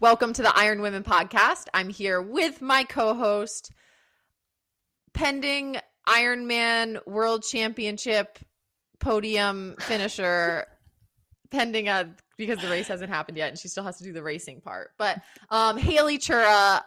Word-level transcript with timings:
Welcome 0.00 0.32
to 0.34 0.42
the 0.42 0.56
Iron 0.56 0.80
Women 0.80 1.02
podcast. 1.02 1.66
I'm 1.74 1.88
here 1.88 2.22
with 2.22 2.62
my 2.62 2.84
co 2.84 3.14
host, 3.14 3.72
pending 5.12 5.78
Ironman 6.06 7.04
World 7.04 7.42
Championship 7.42 8.38
podium 9.00 9.74
finisher, 9.80 10.66
pending 11.50 11.88
a 11.88 12.14
because 12.36 12.60
the 12.60 12.68
race 12.68 12.86
hasn't 12.86 13.10
happened 13.10 13.38
yet 13.38 13.48
and 13.48 13.58
she 13.58 13.66
still 13.66 13.82
has 13.82 13.98
to 13.98 14.04
do 14.04 14.12
the 14.12 14.22
racing 14.22 14.60
part. 14.60 14.92
But 14.98 15.20
um, 15.50 15.76
Haley 15.76 16.18
Chura, 16.18 16.80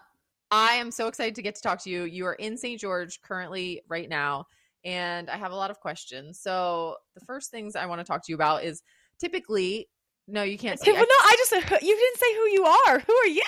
I 0.49 0.73
am 0.75 0.89
so 0.89 1.07
excited 1.07 1.35
to 1.35 1.41
get 1.41 1.55
to 1.55 1.62
talk 1.62 1.84
to 1.84 1.89
you. 1.89 2.03
You 2.03 2.27
are 2.27 2.35
in 2.35 2.57
St. 2.57 2.79
George 2.79 3.21
currently 3.21 3.81
right 3.89 4.07
now, 4.07 4.45
and 4.85 5.29
I 5.29 5.35
have 5.35 5.51
a 5.51 5.57
lot 5.57 5.70
of 5.70 5.81
questions. 5.81 6.39
So, 6.39 6.95
the 7.15 7.25
first 7.25 7.51
things 7.51 7.75
I 7.75 7.87
want 7.87 7.99
to 7.99 8.05
talk 8.05 8.25
to 8.25 8.31
you 8.31 8.35
about 8.35 8.63
is 8.63 8.81
typically 9.20 9.89
no, 10.27 10.43
you 10.43 10.57
can't. 10.57 10.80
Say, 10.80 10.91
well, 10.91 11.02
no, 11.02 11.05
I 11.09 11.35
just 11.38 11.52
you 11.81 11.95
didn't 11.95 12.17
say 12.17 12.34
who 12.35 12.48
you 12.49 12.66
are. 12.66 12.99
Who 12.99 13.13
are 13.13 13.27
you? 13.27 13.41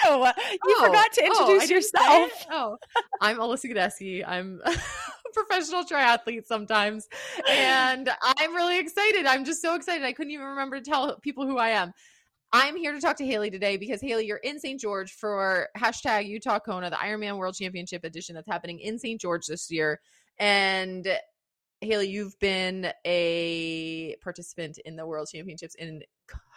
You 0.66 0.76
oh, 0.78 0.86
forgot 0.86 1.14
to 1.14 1.22
oh, 1.24 1.26
introduce 1.26 1.72
oh, 1.72 1.74
yourself. 1.74 2.46
Oh, 2.52 2.78
I'm 3.22 3.38
Alyssa 3.38 3.72
Godesky. 3.72 4.24
I'm 4.28 4.60
a 4.66 4.74
professional 5.34 5.84
triathlete 5.84 6.46
sometimes, 6.46 7.08
and 7.50 8.10
I'm 8.22 8.54
really 8.54 8.80
excited. 8.80 9.26
I'm 9.26 9.46
just 9.46 9.62
so 9.62 9.76
excited. 9.76 10.04
I 10.04 10.14
couldn't 10.14 10.32
even 10.32 10.48
remember 10.48 10.80
to 10.80 10.84
tell 10.84 11.18
people 11.20 11.46
who 11.46 11.58
I 11.58 11.70
am. 11.70 11.94
I'm 12.52 12.76
here 12.76 12.94
to 12.94 13.00
talk 13.00 13.18
to 13.18 13.26
Haley 13.26 13.50
today 13.50 13.78
because 13.78 14.00
Haley, 14.00 14.28
you're 14.28 14.38
in 14.38 14.60
St. 14.60 14.80
George 14.80 15.12
for 15.12 15.70
hashtag 15.78 16.28
Utah 16.28 16.60
Kona, 16.60 16.90
the 16.90 16.98
Ironman 16.98 17.38
World 17.38 17.56
Championship 17.56 18.04
edition 18.04 18.36
that's 18.36 18.48
happening 18.48 18.80
in 18.80 19.00
St. 19.00 19.20
George 19.20 19.46
this 19.48 19.72
year, 19.72 20.02
and 20.38 21.08
Haley, 21.82 22.10
you've 22.10 22.38
been 22.40 22.92
a 23.06 24.16
participant 24.22 24.80
in 24.86 24.96
the 24.96 25.06
World 25.06 25.30
Championships 25.32 25.76
in 25.76 26.02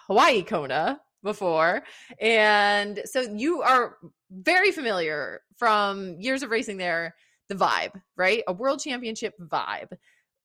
Hawaii 0.07 0.43
Kona 0.43 1.01
before. 1.23 1.83
And 2.21 3.01
so 3.05 3.23
you 3.23 3.63
are 3.63 3.97
very 4.31 4.71
familiar 4.71 5.41
from 5.57 6.17
years 6.21 6.43
of 6.43 6.51
racing 6.51 6.79
there, 6.79 7.15
the 7.49 7.55
vibe, 7.55 8.01
right? 8.17 8.43
A 8.49 8.53
world 8.53 8.81
championship 8.81 9.35
vibe. 9.41 9.93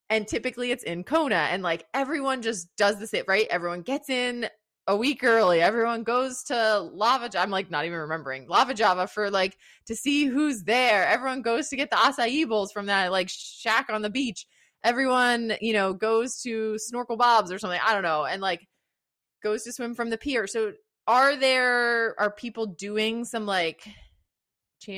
And 0.10 0.28
typically 0.28 0.72
it's 0.72 0.84
in 0.84 1.04
Kona 1.04 1.48
and 1.52 1.64
like 1.64 1.86
everyone 1.94 2.42
just 2.42 2.68
does 2.76 3.00
this 3.00 3.14
it, 3.14 3.26
right? 3.28 3.48
Everyone 3.50 3.82
gets 3.82 4.10
in 4.10 4.48
a 4.88 4.98
week 4.98 5.24
early. 5.24 5.62
Everyone 5.62 6.04
goes 6.04 6.44
to 6.44 6.80
Lava 6.80 7.30
Java. 7.30 7.44
I'm 7.44 7.52
like 7.52 7.72
not 7.72 7.86
even 7.86 8.00
remembering 8.00 8.48
Lava 8.48 8.74
Java 8.74 9.08
for 9.08 9.30
like 9.30 9.58
to 9.86 9.96
see 9.96 10.26
who's 10.26 10.64
there. 10.64 11.08
Everyone 11.08 11.42
goes 11.42 11.70
to 11.70 11.78
get 11.78 11.90
the 11.90 11.96
acai 11.96 12.48
bowls 12.48 12.72
from 12.72 12.88
that 12.88 13.12
like 13.12 13.30
shack 13.30 13.90
on 13.90 14.02
the 14.02 14.10
beach. 14.10 14.46
Everyone, 14.84 15.54
you 15.62 15.74
know, 15.74 15.94
goes 15.94 16.42
to 16.42 16.78
Snorkel 16.80 17.16
Bob's 17.16 17.52
or 17.52 17.60
something. 17.60 17.80
I 17.86 17.94
don't 17.94 18.04
know. 18.04 18.26
And 18.26 18.42
like 18.42 18.68
goes 19.42 19.64
to 19.64 19.74
swim 19.74 19.96
from 19.96 20.10
the 20.10 20.18
pier. 20.18 20.48
So 20.48 20.74
are 21.08 21.36
there 21.36 22.20
are 22.20 22.32
people 22.32 22.66
doing 22.68 23.26
some 23.26 23.46
like 23.46 23.84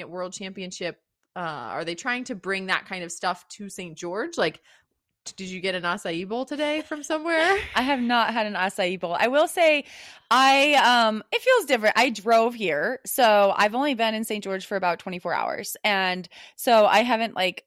world 0.07 0.31
championship 0.31 1.01
uh 1.35 1.39
are 1.39 1.83
they 1.83 1.95
trying 1.95 2.23
to 2.23 2.35
bring 2.35 2.67
that 2.67 2.85
kind 2.85 3.03
of 3.03 3.11
stuff 3.11 3.45
to 3.49 3.69
St. 3.69 3.97
George? 3.97 4.37
Like 4.37 4.61
did 5.37 5.47
you 5.47 5.61
get 5.61 5.73
an 5.73 5.83
acai 5.83 6.27
bowl 6.27 6.45
today 6.45 6.81
from 6.81 7.01
somewhere? 7.01 7.57
I 7.75 7.81
have 7.81 8.01
not 8.01 8.33
had 8.33 8.45
an 8.45 8.53
acai 8.55 8.99
bowl. 8.99 9.15
I 9.17 9.27
will 9.27 9.47
say 9.47 9.85
I 10.29 10.73
um 10.75 11.23
it 11.31 11.41
feels 11.41 11.65
different. 11.65 11.97
I 11.97 12.09
drove 12.09 12.53
here. 12.53 12.99
So 13.05 13.53
I've 13.55 13.75
only 13.75 13.93
been 13.93 14.13
in 14.13 14.23
St. 14.23 14.43
George 14.43 14.65
for 14.65 14.75
about 14.75 14.99
24 14.99 15.33
hours. 15.33 15.77
And 15.83 16.27
so 16.55 16.85
I 16.85 17.03
haven't 17.03 17.35
like 17.35 17.65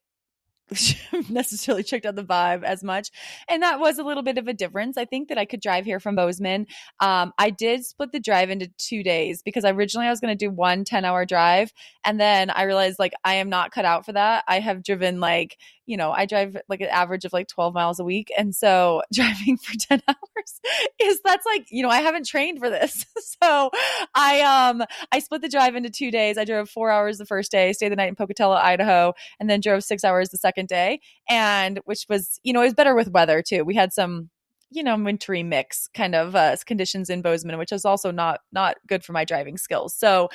necessarily 1.29 1.83
checked 1.83 2.05
out 2.05 2.15
the 2.15 2.23
vibe 2.23 2.63
as 2.63 2.83
much. 2.83 3.09
And 3.47 3.63
that 3.63 3.79
was 3.79 3.99
a 3.99 4.03
little 4.03 4.23
bit 4.23 4.37
of 4.37 4.47
a 4.47 4.53
difference. 4.53 4.97
I 4.97 5.05
think 5.05 5.29
that 5.29 5.37
I 5.37 5.45
could 5.45 5.61
drive 5.61 5.85
here 5.85 5.99
from 5.99 6.15
Bozeman. 6.15 6.67
Um, 6.99 7.33
I 7.37 7.49
did 7.49 7.85
split 7.85 8.11
the 8.11 8.19
drive 8.19 8.49
into 8.49 8.69
two 8.77 9.03
days 9.03 9.41
because 9.41 9.65
originally 9.65 10.07
I 10.07 10.09
was 10.09 10.19
going 10.19 10.37
to 10.37 10.45
do 10.45 10.51
one 10.51 10.83
10 10.83 11.05
hour 11.05 11.25
drive. 11.25 11.71
And 12.03 12.19
then 12.19 12.49
I 12.49 12.63
realized 12.63 12.99
like 12.99 13.13
I 13.23 13.35
am 13.35 13.49
not 13.49 13.71
cut 13.71 13.85
out 13.85 14.05
for 14.05 14.13
that. 14.13 14.43
I 14.47 14.59
have 14.59 14.83
driven 14.83 15.19
like 15.19 15.57
you 15.87 15.97
know, 15.97 16.11
I 16.11 16.25
drive 16.25 16.57
like 16.69 16.81
an 16.81 16.89
average 16.89 17.25
of 17.25 17.33
like 17.33 17.47
12 17.47 17.73
miles 17.73 17.99
a 17.99 18.03
week. 18.03 18.31
And 18.37 18.53
so 18.53 19.01
driving 19.13 19.57
for 19.57 19.73
10 19.79 20.03
hours 20.07 20.61
is 21.01 21.21
that's 21.23 21.45
like, 21.45 21.65
you 21.71 21.81
know, 21.81 21.89
I 21.89 22.01
haven't 22.01 22.27
trained 22.27 22.59
for 22.59 22.69
this. 22.69 23.05
so 23.41 23.71
I, 24.13 24.41
um, 24.41 24.83
I 25.11 25.19
split 25.19 25.41
the 25.41 25.49
drive 25.49 25.75
into 25.75 25.89
two 25.89 26.11
days. 26.11 26.37
I 26.37 26.43
drove 26.43 26.69
four 26.69 26.91
hours 26.91 27.17
the 27.17 27.25
first 27.25 27.51
day, 27.51 27.73
stayed 27.73 27.91
the 27.91 27.95
night 27.95 28.09
in 28.09 28.15
Pocatello, 28.15 28.55
Idaho, 28.55 29.13
and 29.39 29.49
then 29.49 29.61
drove 29.61 29.83
six 29.83 30.03
hours 30.03 30.29
the 30.29 30.37
second 30.37 30.67
day. 30.67 30.99
And 31.29 31.79
which 31.85 32.05
was, 32.09 32.39
you 32.43 32.53
know, 32.53 32.61
it 32.61 32.65
was 32.65 32.73
better 32.73 32.93
with 32.93 33.09
weather 33.09 33.41
too. 33.41 33.63
We 33.63 33.75
had 33.75 33.93
some 33.93 34.29
you 34.69 34.83
know 34.83 34.97
wintry 34.97 35.43
mix 35.43 35.87
kind 35.93 36.15
of 36.15 36.35
uh, 36.35 36.55
conditions 36.65 37.09
in 37.09 37.21
Bozeman, 37.21 37.57
which 37.57 37.71
is 37.71 37.85
also 37.85 38.11
not 38.11 38.41
not 38.51 38.77
good 38.87 39.03
for 39.03 39.13
my 39.13 39.25
driving 39.25 39.57
skills. 39.57 39.93
So 39.95 40.29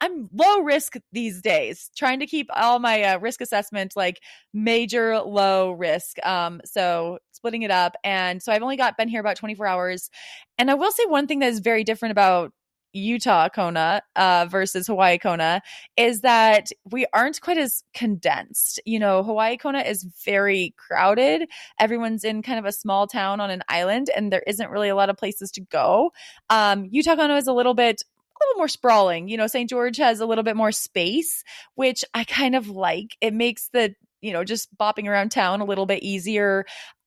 I'm 0.00 0.28
low 0.32 0.60
risk 0.60 0.94
these 1.12 1.40
days, 1.40 1.90
trying 1.96 2.20
to 2.20 2.26
keep 2.26 2.48
all 2.54 2.78
my 2.78 3.02
uh, 3.02 3.18
risk 3.18 3.40
assessment 3.40 3.94
like 3.96 4.20
major 4.52 5.18
low 5.20 5.72
risk. 5.72 6.24
Um, 6.24 6.60
so 6.64 7.18
splitting 7.32 7.62
it 7.62 7.70
up, 7.70 7.96
and 8.04 8.42
so 8.42 8.52
I've 8.52 8.62
only 8.62 8.76
got 8.76 8.96
been 8.96 9.08
here 9.08 9.20
about 9.20 9.36
24 9.36 9.66
hours. 9.66 10.10
And 10.58 10.70
I 10.70 10.74
will 10.74 10.92
say 10.92 11.04
one 11.06 11.26
thing 11.26 11.38
that 11.40 11.48
is 11.48 11.60
very 11.60 11.84
different 11.84 12.12
about 12.12 12.52
Utah 12.92 13.48
Kona 13.48 14.02
uh, 14.16 14.46
versus 14.50 14.86
Hawaii 14.86 15.18
Kona 15.18 15.60
is 15.96 16.22
that 16.22 16.70
we 16.90 17.06
aren't 17.12 17.40
quite 17.40 17.58
as 17.58 17.82
condensed. 17.94 18.80
You 18.84 18.98
know, 18.98 19.22
Hawaii 19.22 19.56
Kona 19.56 19.80
is 19.80 20.06
very 20.24 20.74
crowded. 20.76 21.48
Everyone's 21.78 22.24
in 22.24 22.42
kind 22.42 22.58
of 22.58 22.64
a 22.64 22.72
small 22.72 23.06
town 23.06 23.40
on 23.40 23.50
an 23.50 23.62
island, 23.68 24.10
and 24.14 24.32
there 24.32 24.42
isn't 24.46 24.70
really 24.70 24.88
a 24.88 24.96
lot 24.96 25.10
of 25.10 25.16
places 25.16 25.50
to 25.52 25.60
go. 25.60 26.12
Um, 26.50 26.86
Utah 26.90 27.16
Kona 27.16 27.36
is 27.36 27.46
a 27.46 27.52
little 27.52 27.74
bit 27.74 28.02
a 28.02 28.44
little 28.46 28.58
more 28.58 28.68
sprawling. 28.68 29.28
You 29.28 29.36
know, 29.36 29.48
St. 29.48 29.68
George 29.68 29.96
has 29.96 30.20
a 30.20 30.26
little 30.26 30.44
bit 30.44 30.56
more 30.56 30.70
space, 30.70 31.42
which 31.74 32.04
I 32.14 32.22
kind 32.24 32.54
of 32.54 32.68
like. 32.68 33.16
It 33.20 33.34
makes 33.34 33.68
the 33.72 33.94
you 34.20 34.32
know, 34.32 34.44
just 34.44 34.76
bopping 34.76 35.06
around 35.06 35.30
town 35.30 35.60
a 35.60 35.64
little 35.64 35.86
bit 35.86 36.02
easier. 36.02 36.64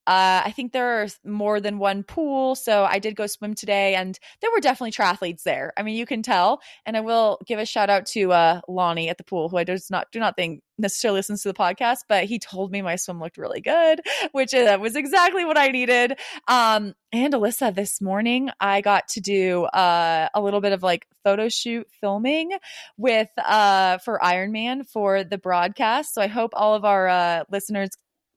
Uh, 0.07 0.41
I 0.45 0.51
think 0.55 0.71
there 0.71 1.01
are 1.01 1.07
more 1.23 1.59
than 1.61 1.77
one 1.77 2.03
pool. 2.03 2.55
So 2.55 2.85
I 2.85 2.99
did 2.99 3.15
go 3.15 3.27
swim 3.27 3.53
today 3.53 3.95
and 3.95 4.17
there 4.41 4.49
were 4.51 4.59
definitely 4.59 4.91
triathletes 4.91 5.43
there. 5.43 5.73
I 5.77 5.83
mean, 5.83 5.95
you 5.95 6.05
can 6.05 6.23
tell. 6.23 6.61
And 6.85 6.97
I 6.97 7.01
will 7.01 7.39
give 7.45 7.59
a 7.59 7.65
shout 7.65 7.89
out 7.89 8.05
to 8.07 8.31
uh, 8.31 8.61
Lonnie 8.67 9.09
at 9.09 9.17
the 9.17 9.23
pool, 9.23 9.49
who 9.49 9.57
I 9.57 9.63
does 9.63 9.89
not 9.89 10.07
do 10.11 10.19
not 10.19 10.35
think 10.35 10.63
necessarily 10.77 11.19
listens 11.19 11.43
to 11.43 11.49
the 11.49 11.53
podcast, 11.53 11.99
but 12.09 12.25
he 12.25 12.39
told 12.39 12.71
me 12.71 12.81
my 12.81 12.95
swim 12.95 13.19
looked 13.19 13.37
really 13.37 13.61
good, 13.61 14.01
which 14.31 14.53
uh, 14.53 14.77
was 14.81 14.95
exactly 14.95 15.45
what 15.45 15.57
I 15.57 15.67
needed. 15.67 16.17
Um, 16.47 16.93
and 17.13 17.33
Alyssa, 17.33 17.73
this 17.73 18.01
morning 18.01 18.49
I 18.59 18.81
got 18.81 19.07
to 19.09 19.21
do 19.21 19.65
uh, 19.65 20.29
a 20.33 20.41
little 20.41 20.61
bit 20.61 20.73
of 20.73 20.81
like 20.81 21.05
photo 21.23 21.49
shoot 21.49 21.87
filming 21.99 22.51
with 22.97 23.29
uh, 23.37 23.99
for 23.99 24.19
Ironman 24.23 24.87
for 24.87 25.23
the 25.23 25.37
broadcast. 25.37 26.13
So 26.13 26.21
I 26.21 26.27
hope 26.27 26.51
all 26.53 26.73
of 26.73 26.85
our 26.85 27.07
uh, 27.07 27.43
listeners 27.51 27.89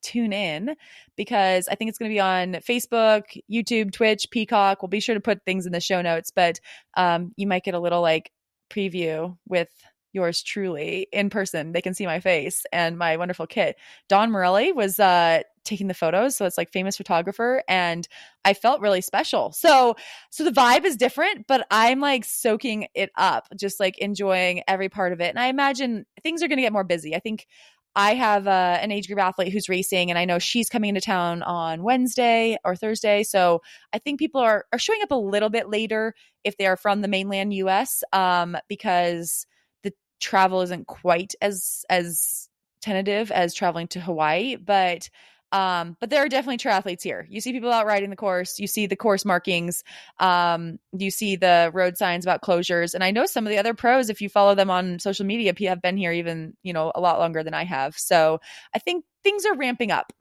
tune 0.04 0.32
in 0.32 0.76
because 1.16 1.66
I 1.68 1.74
think 1.74 1.88
it's 1.88 1.98
going 1.98 2.10
to 2.10 2.14
be 2.14 2.20
on 2.20 2.52
Facebook, 2.54 3.22
YouTube, 3.50 3.92
Twitch, 3.92 4.26
Peacock. 4.30 4.82
We'll 4.82 4.88
be 4.88 5.00
sure 5.00 5.14
to 5.14 5.20
put 5.20 5.44
things 5.44 5.66
in 5.66 5.72
the 5.72 5.80
show 5.80 6.02
notes, 6.02 6.30
but 6.34 6.60
um, 6.96 7.32
you 7.36 7.46
might 7.46 7.64
get 7.64 7.74
a 7.74 7.80
little 7.80 8.02
like 8.02 8.30
preview 8.70 9.36
with 9.48 9.68
yours 10.14 10.42
truly 10.42 11.08
in 11.12 11.28
person. 11.28 11.72
They 11.72 11.82
can 11.82 11.92
see 11.92 12.06
my 12.06 12.20
face 12.20 12.64
and 12.72 12.96
my 12.96 13.16
wonderful 13.16 13.46
kit. 13.46 13.76
Don 14.08 14.30
Miralle 14.30 14.72
was 14.74 15.00
uh, 15.00 15.42
taking 15.64 15.88
the 15.88 15.94
photos, 15.94 16.36
so 16.36 16.46
it's 16.46 16.56
like 16.56 16.70
famous 16.70 16.96
photographer, 16.96 17.62
and 17.68 18.06
I 18.44 18.54
felt 18.54 18.80
really 18.80 19.00
special. 19.00 19.52
So, 19.52 19.96
so 20.30 20.44
the 20.44 20.52
vibe 20.52 20.84
is 20.84 20.96
different, 20.96 21.46
but 21.48 21.66
I'm 21.70 22.00
like 22.00 22.24
soaking 22.24 22.86
it 22.94 23.10
up, 23.16 23.48
just 23.58 23.80
like 23.80 23.98
enjoying 23.98 24.62
every 24.68 24.88
part 24.88 25.12
of 25.12 25.20
it. 25.20 25.30
And 25.30 25.38
I 25.38 25.46
imagine 25.46 26.06
things 26.22 26.42
are 26.42 26.48
going 26.48 26.58
to 26.58 26.62
get 26.62 26.72
more 26.72 26.84
busy. 26.84 27.14
I 27.14 27.18
think 27.18 27.46
I 27.96 28.14
have 28.14 28.46
uh, 28.46 28.78
an 28.80 28.90
age 28.90 29.06
group 29.06 29.20
athlete 29.20 29.52
who's 29.52 29.68
racing, 29.68 30.10
and 30.10 30.18
I 30.18 30.24
know 30.24 30.38
she's 30.38 30.68
coming 30.68 30.88
into 30.88 31.00
town 31.00 31.42
on 31.42 31.82
Wednesday 31.82 32.56
or 32.64 32.74
Thursday. 32.74 33.22
So 33.22 33.62
I 33.92 33.98
think 33.98 34.18
people 34.18 34.40
are 34.40 34.64
are 34.72 34.78
showing 34.78 35.00
up 35.02 35.12
a 35.12 35.16
little 35.16 35.50
bit 35.50 35.68
later 35.68 36.14
if 36.42 36.56
they 36.56 36.66
are 36.66 36.76
from 36.76 37.00
the 37.00 37.08
mainland 37.08 37.54
U.S. 37.54 38.02
Um, 38.12 38.56
because 38.68 39.46
the 39.82 39.92
travel 40.20 40.60
isn't 40.62 40.86
quite 40.86 41.34
as 41.40 41.84
as 41.88 42.48
tentative 42.82 43.30
as 43.30 43.54
traveling 43.54 43.88
to 43.88 44.00
Hawaii, 44.00 44.56
but 44.56 45.08
Um, 45.54 45.96
but 46.00 46.10
there 46.10 46.20
are 46.20 46.28
definitely 46.28 46.58
triathletes 46.58 47.04
here. 47.04 47.28
You 47.30 47.40
see 47.40 47.52
people 47.52 47.70
out 47.70 47.86
riding 47.86 48.10
the 48.10 48.16
course, 48.16 48.58
you 48.58 48.66
see 48.66 48.86
the 48.86 48.96
course 48.96 49.24
markings, 49.24 49.84
um, 50.18 50.80
you 50.90 51.12
see 51.12 51.36
the 51.36 51.70
road 51.72 51.96
signs 51.96 52.24
about 52.24 52.42
closures. 52.42 52.92
And 52.92 53.04
I 53.04 53.12
know 53.12 53.24
some 53.24 53.46
of 53.46 53.50
the 53.50 53.58
other 53.58 53.72
pros, 53.72 54.10
if 54.10 54.20
you 54.20 54.28
follow 54.28 54.56
them 54.56 54.68
on 54.68 54.98
social 54.98 55.24
media, 55.24 55.54
have 55.68 55.80
been 55.80 55.96
here 55.96 56.10
even, 56.10 56.56
you 56.64 56.72
know, 56.72 56.90
a 56.96 57.00
lot 57.00 57.20
longer 57.20 57.44
than 57.44 57.54
I 57.54 57.62
have. 57.62 57.96
So 57.96 58.40
I 58.74 58.80
think 58.80 59.04
things 59.22 59.44
are 59.44 59.54
ramping 59.54 59.92
up. 59.92 60.12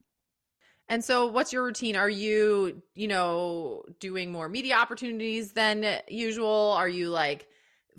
And 0.88 1.04
so 1.04 1.26
what's 1.26 1.52
your 1.52 1.64
routine? 1.64 1.96
Are 1.96 2.10
you, 2.10 2.84
you 2.94 3.08
know, 3.08 3.86
doing 4.00 4.32
more 4.32 4.48
media 4.48 4.76
opportunities 4.76 5.54
than 5.54 5.84
usual? 6.10 6.76
Are 6.78 6.88
you 6.88 7.10
like 7.10 7.48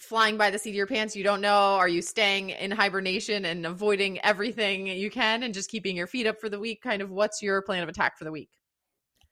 flying 0.01 0.37
by 0.37 0.51
the 0.51 0.59
seat 0.59 0.71
of 0.71 0.77
your 0.77 0.87
pants 0.87 1.17
you 1.17 1.25
don't 1.25 1.41
know? 1.41 1.75
Are 1.77 1.89
you 1.89 2.03
staying 2.03 2.51
in 2.51 2.71
hibernation 2.71 3.45
and 3.45 3.67
avoiding 3.67 4.19
everything 4.21 4.87
you 4.87 5.11
can 5.11 5.43
and 5.43 5.55
just 5.55 5.71
keeping 5.71 5.97
your 5.97 6.07
feet 6.07 6.27
up 6.27 6.41
for 6.41 6.49
the 6.49 6.59
week? 6.59 6.83
Kind 6.83 7.03
of 7.03 7.11
what's 7.11 7.43
your 7.43 7.63
plan 7.63 7.83
of 7.83 7.89
attack 7.89 8.19
for 8.19 8.25
the 8.25 8.33
week? 8.33 8.51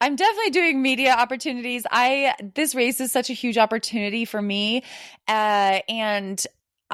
I'm 0.01 0.15
definitely 0.17 0.51
doing 0.51 0.81
media 0.81 1.13
opportunities. 1.13 1.85
I 1.89 2.33
this 2.55 2.75
race 2.75 2.99
is 2.99 3.11
such 3.11 3.29
a 3.29 3.33
huge 3.33 3.57
opportunity 3.57 4.25
for 4.25 4.41
me, 4.41 4.83
uh, 5.29 5.79
and 5.87 6.45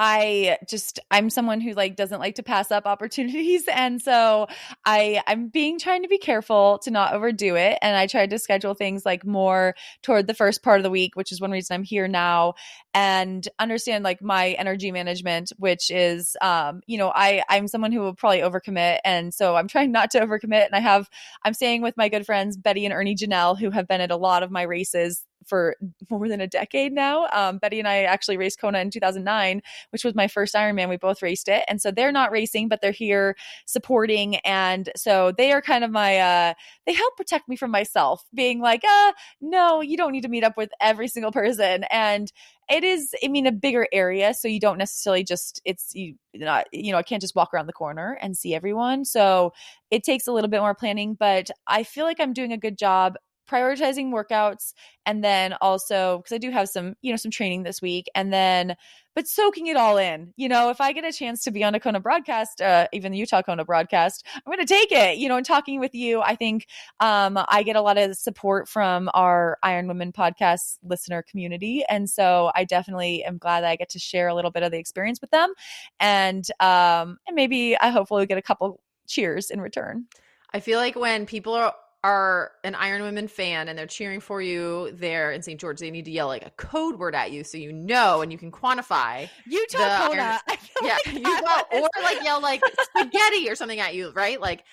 I 0.02 0.58
just 0.70 0.98
I'm 1.12 1.30
someone 1.30 1.60
who 1.60 1.74
like 1.74 1.98
doesn't 1.98 2.22
like 2.22 2.36
to 2.36 2.44
pass 2.44 2.72
up 2.72 2.88
opportunities. 2.88 3.66
And 3.80 4.02
so 4.02 4.48
I 4.86 5.22
I'm 5.28 5.50
being 5.50 5.78
trying 5.78 6.04
to 6.04 6.08
be 6.08 6.18
careful 6.18 6.80
to 6.84 6.92
not 6.92 7.14
overdo 7.14 7.56
it. 7.56 7.78
And 7.82 7.98
I 7.98 8.08
tried 8.08 8.30
to 8.30 8.40
schedule 8.40 8.74
things 8.74 9.06
like 9.06 9.26
more 9.26 9.76
toward 10.02 10.28
the 10.28 10.34
first 10.34 10.64
part 10.64 10.80
of 10.80 10.84
the 10.84 10.90
week 10.90 11.16
which 11.16 11.32
is 11.34 11.42
one 11.42 11.52
reason 11.52 11.76
I'm 11.76 11.84
here 11.84 12.08
now 12.08 12.54
and 12.94 13.48
understand 13.60 14.04
like 14.06 14.22
my 14.22 14.52
energy 14.52 14.92
management 14.92 15.52
which 15.58 15.92
is 15.92 16.38
um 16.42 16.82
you 16.88 16.98
know 16.98 17.12
I 17.14 17.44
I'm 17.50 17.68
someone 17.68 17.92
who 17.92 18.00
will 18.00 18.16
probably 18.16 18.40
overcommit. 18.40 19.00
And 19.04 19.34
so 19.34 19.58
I'm 19.58 19.68
trying 19.68 19.92
not 19.92 20.12
to 20.12 20.22
overcommit. 20.22 20.66
And 20.66 20.76
I 20.76 20.80
have 20.80 21.10
I'm 21.44 21.54
staying 21.54 21.82
with 21.82 21.98
my 21.98 22.08
good 22.08 22.26
friends 22.26 22.56
Betty 22.56 22.86
and 22.86 22.94
Ernie 22.94 23.16
Janelle 23.16 23.60
who 23.60 23.70
have 23.72 23.88
been 23.88 24.02
at 24.02 24.12
a 24.12 24.18
lot 24.18 24.44
of 24.44 24.52
my 24.52 24.62
races 24.62 25.26
for 25.46 25.76
more 26.10 26.28
than 26.28 26.42
a 26.42 26.48
decade 26.48 26.94
now. 26.94 27.28
Um, 27.34 27.58
Betty 27.58 27.80
and 27.80 27.88
I 27.88 28.04
actually 28.04 28.38
raced 28.38 28.60
Kona 28.60 28.80
in 28.80 28.90
2009, 28.90 29.62
which 29.92 30.04
was 30.04 30.16
my 30.16 30.28
first 30.28 30.56
Ironman. 30.56 30.90
We 30.90 30.98
both 30.98 31.22
raced 31.22 31.48
it. 31.48 31.64
And 31.68 31.82
so 31.82 31.92
they're 31.92 32.12
not 32.12 32.32
racing, 32.32 32.70
but 32.70 32.82
they're 32.82 32.92
here 32.92 33.36
supporting. 33.66 34.38
And 34.38 34.90
so 34.96 35.34
they 35.38 35.52
are 35.52 35.62
kind 35.62 35.84
of 35.84 35.92
my, 35.92 36.18
uh, 36.18 36.54
they 36.86 36.94
help 36.94 37.16
protect 37.18 37.48
me 37.48 37.56
from 37.56 37.72
myself 37.72 38.24
being 38.34 38.60
like, 38.60 38.84
uh, 38.84 39.12
no, 39.42 39.82
you 39.82 39.98
don't 39.98 40.12
need 40.12 40.22
to 40.22 40.30
meet 40.30 40.44
up 40.44 40.58
with 40.58 40.70
every 40.80 41.08
single 41.08 41.32
person. 41.32 41.84
And 41.92 42.32
it 42.70 42.84
is, 42.84 43.16
I 43.24 43.28
mean, 43.30 43.48
a 43.48 43.52
bigger 43.52 43.88
area. 43.92 44.34
So 44.34 44.48
you 44.48 44.60
don't 44.60 44.78
necessarily 44.78 45.24
just, 45.24 45.60
it's, 45.66 45.94
you 45.96 46.16
not, 46.36 46.68
you 46.72 46.92
know, 46.92 47.00
I 47.00 47.04
can't 47.04 47.22
just 47.22 47.36
walk 47.36 47.54
around 47.54 47.66
the 47.66 47.74
corner 47.74 48.18
and 48.22 48.38
see 48.38 48.54
everyone. 48.54 49.06
So 49.06 49.54
it 49.90 50.04
takes 50.04 50.28
a 50.28 50.32
little 50.32 50.50
bit 50.50 50.62
more 50.62 50.76
planning, 50.76 51.16
but 51.20 51.50
I 51.66 51.84
feel 51.84 52.06
like 52.06 52.20
I'm 52.20 52.34
doing 52.34 52.52
a 52.52 52.58
good 52.58 52.78
job 52.78 53.16
prioritizing 53.50 54.12
workouts 54.12 54.74
and 55.06 55.24
then 55.24 55.54
also 55.62 56.18
because 56.18 56.34
I 56.34 56.38
do 56.38 56.52
have 56.52 56.70
some, 56.70 56.96
you 57.02 57.12
know, 57.12 57.18
some 57.18 57.32
training 57.32 57.64
this 57.64 57.82
week 57.82 58.08
and 58.14 58.32
then 58.32 58.76
but 59.16 59.28
soaking 59.28 59.68
it 59.68 59.76
all 59.76 59.98
in. 59.98 60.34
You 60.38 60.48
know, 60.48 60.70
if 60.70 60.80
I 60.80 60.94
get 60.94 61.04
a 61.04 61.12
chance 61.12 61.44
to 61.44 61.52
be 61.52 61.62
on 61.62 61.76
a 61.76 61.80
Kona 61.80 62.00
broadcast, 62.00 62.62
uh, 62.62 62.88
even 62.94 63.12
the 63.12 63.18
Utah 63.18 63.42
Kona 63.42 63.66
broadcast, 63.66 64.26
I'm 64.34 64.42
going 64.46 64.60
to 64.60 64.66
take 64.66 64.94
it. 64.94 65.18
You 65.18 65.28
know, 65.28 65.36
and 65.36 65.46
talking 65.46 65.82
with 65.82 65.94
you, 65.94 66.22
I 66.22 66.36
think 66.36 66.68
um, 67.02 67.38
I 67.50 67.64
get 67.64 67.76
a 67.76 67.82
lot 67.82 67.98
of 67.98 68.16
support 68.16 68.70
from 68.70 69.10
our 69.14 69.58
Iron 69.62 69.90
Women 69.90 70.14
podcast 70.14 70.78
listener 70.84 71.22
community, 71.22 71.84
and 71.90 72.10
so 72.10 72.52
I 72.56 72.64
definitely 72.64 73.26
am 73.26 73.38
glad 73.38 73.62
that 73.62 73.70
I 73.72 73.76
get 73.76 73.90
to 73.90 74.00
share 74.00 74.30
a 74.30 74.36
little 74.36 74.52
bit 74.52 74.64
of 74.64 74.72
the 74.72 74.78
experience 74.78 75.20
with 75.20 75.32
them, 75.32 75.54
and 76.00 76.50
um, 76.62 77.18
and 77.28 77.36
maybe 77.36 77.78
I 77.78 77.90
hopefully 77.90 78.26
get 78.26 78.38
a 78.38 78.42
couple 78.42 78.80
cheers 79.06 79.50
in 79.50 79.60
return. 79.60 80.06
I 80.54 80.62
feel 80.62 80.80
like 80.80 80.96
when 80.96 81.26
people 81.26 81.56
are 81.56 81.74
are 82.04 82.52
an 82.64 82.76
Iron 82.76 83.02
Women 83.02 83.28
fan 83.28 83.68
and 83.68 83.78
they're 83.78 83.86
cheering 83.86 84.22
for 84.22 84.42
you 84.42 84.92
there 84.94 85.32
in 85.32 85.42
St. 85.42 85.60
George, 85.60 85.80
they 85.80 85.92
need 85.92 86.06
to 86.06 86.12
yell 86.12 86.28
like 86.28 86.46
a 86.46 86.52
code 86.52 86.98
word 86.98 87.14
at 87.14 87.32
you 87.32 87.44
so 87.44 87.58
you 87.58 87.74
know 87.74 88.22
and 88.22 88.32
you 88.32 88.38
can 88.38 88.52
quantify. 88.52 89.30
Utah 89.46 90.08
Kona. 90.08 90.40
Iron- 90.48 90.60
yeah, 90.84 90.98
like 91.06 91.16
Utah, 91.16 91.64
or 91.74 91.90
like 92.02 92.24
yell 92.24 92.42
like 92.42 92.62
spaghetti 92.84 93.50
or 93.50 93.56
something 93.56 93.80
at 93.80 93.96
you, 93.96 94.12
right? 94.12 94.40
Like 94.40 94.64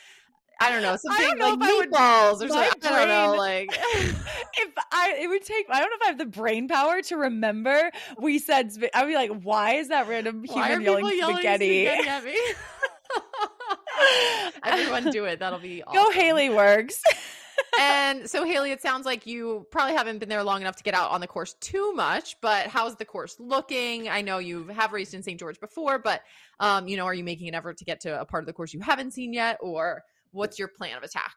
I 0.61 0.70
don't 0.70 0.82
know, 0.82 0.96
something 0.96 1.37
don't 1.37 1.38
know 1.38 1.67
like 1.67 1.88
meatballs 1.90 2.43
or 2.43 2.49
something. 2.49 2.93
I 2.93 3.06
don't 3.06 3.08
know, 3.08 3.37
like 3.37 3.70
if 3.75 4.72
I 4.93 5.19
it 5.20 5.29
would 5.29 5.43
take 5.43 5.67
I 5.69 5.81
don't 5.81 5.90
know 5.90 5.96
if 5.96 6.02
I 6.02 6.08
have 6.08 6.19
the 6.19 6.26
brain 6.26 6.69
power 6.69 7.02
to 7.02 7.17
remember 7.17 7.90
we 8.19 8.38
said 8.38 8.70
I'd 8.94 9.06
be 9.06 9.14
like, 9.14 9.32
why 9.43 9.75
is 9.75 9.88
that 9.88 10.08
random 10.08 10.44
human 10.44 10.81
yelling, 10.82 11.19
yelling 11.19 11.37
spaghetti? 11.37 11.87
spaghetti? 11.87 12.37
Everyone 14.64 15.11
do 15.11 15.25
it. 15.25 15.38
That'll 15.38 15.58
be 15.58 15.82
awesome. 15.82 16.03
Go 16.03 16.11
Haley 16.11 16.50
works. 16.50 17.03
and 17.81 18.29
so 18.29 18.44
Haley, 18.44 18.73
it 18.73 18.82
sounds 18.82 19.06
like 19.06 19.26
you 19.26 19.67
probably 19.70 19.94
haven't 19.94 20.19
been 20.19 20.29
there 20.29 20.43
long 20.43 20.61
enough 20.61 20.76
to 20.76 20.82
get 20.82 20.94
out 20.94 21.11
on 21.11 21.20
the 21.20 21.26
course 21.26 21.55
too 21.61 21.93
much, 21.93 22.37
but 22.41 22.67
how's 22.67 22.97
the 22.97 23.05
course 23.05 23.37
looking? 23.38 24.08
I 24.08 24.23
know 24.23 24.38
you 24.38 24.64
have 24.69 24.93
raced 24.93 25.14
in 25.14 25.23
St. 25.23 25.38
George 25.38 25.61
before, 25.61 25.99
but 25.99 26.23
um, 26.61 26.88
you 26.88 26.97
know, 26.97 27.05
are 27.05 27.14
you 27.14 27.25
making 27.25 27.49
an 27.49 27.55
effort 27.55 27.79
to 27.79 27.85
get 27.85 28.00
to 28.00 28.20
a 28.20 28.25
part 28.25 28.43
of 28.43 28.47
the 28.47 28.53
course 28.53 28.73
you 28.75 28.81
haven't 28.81 29.12
seen 29.12 29.32
yet, 29.32 29.58
or 29.61 30.03
what's 30.32 30.58
your 30.58 30.69
plan 30.69 30.97
of 30.97 31.03
attack? 31.03 31.35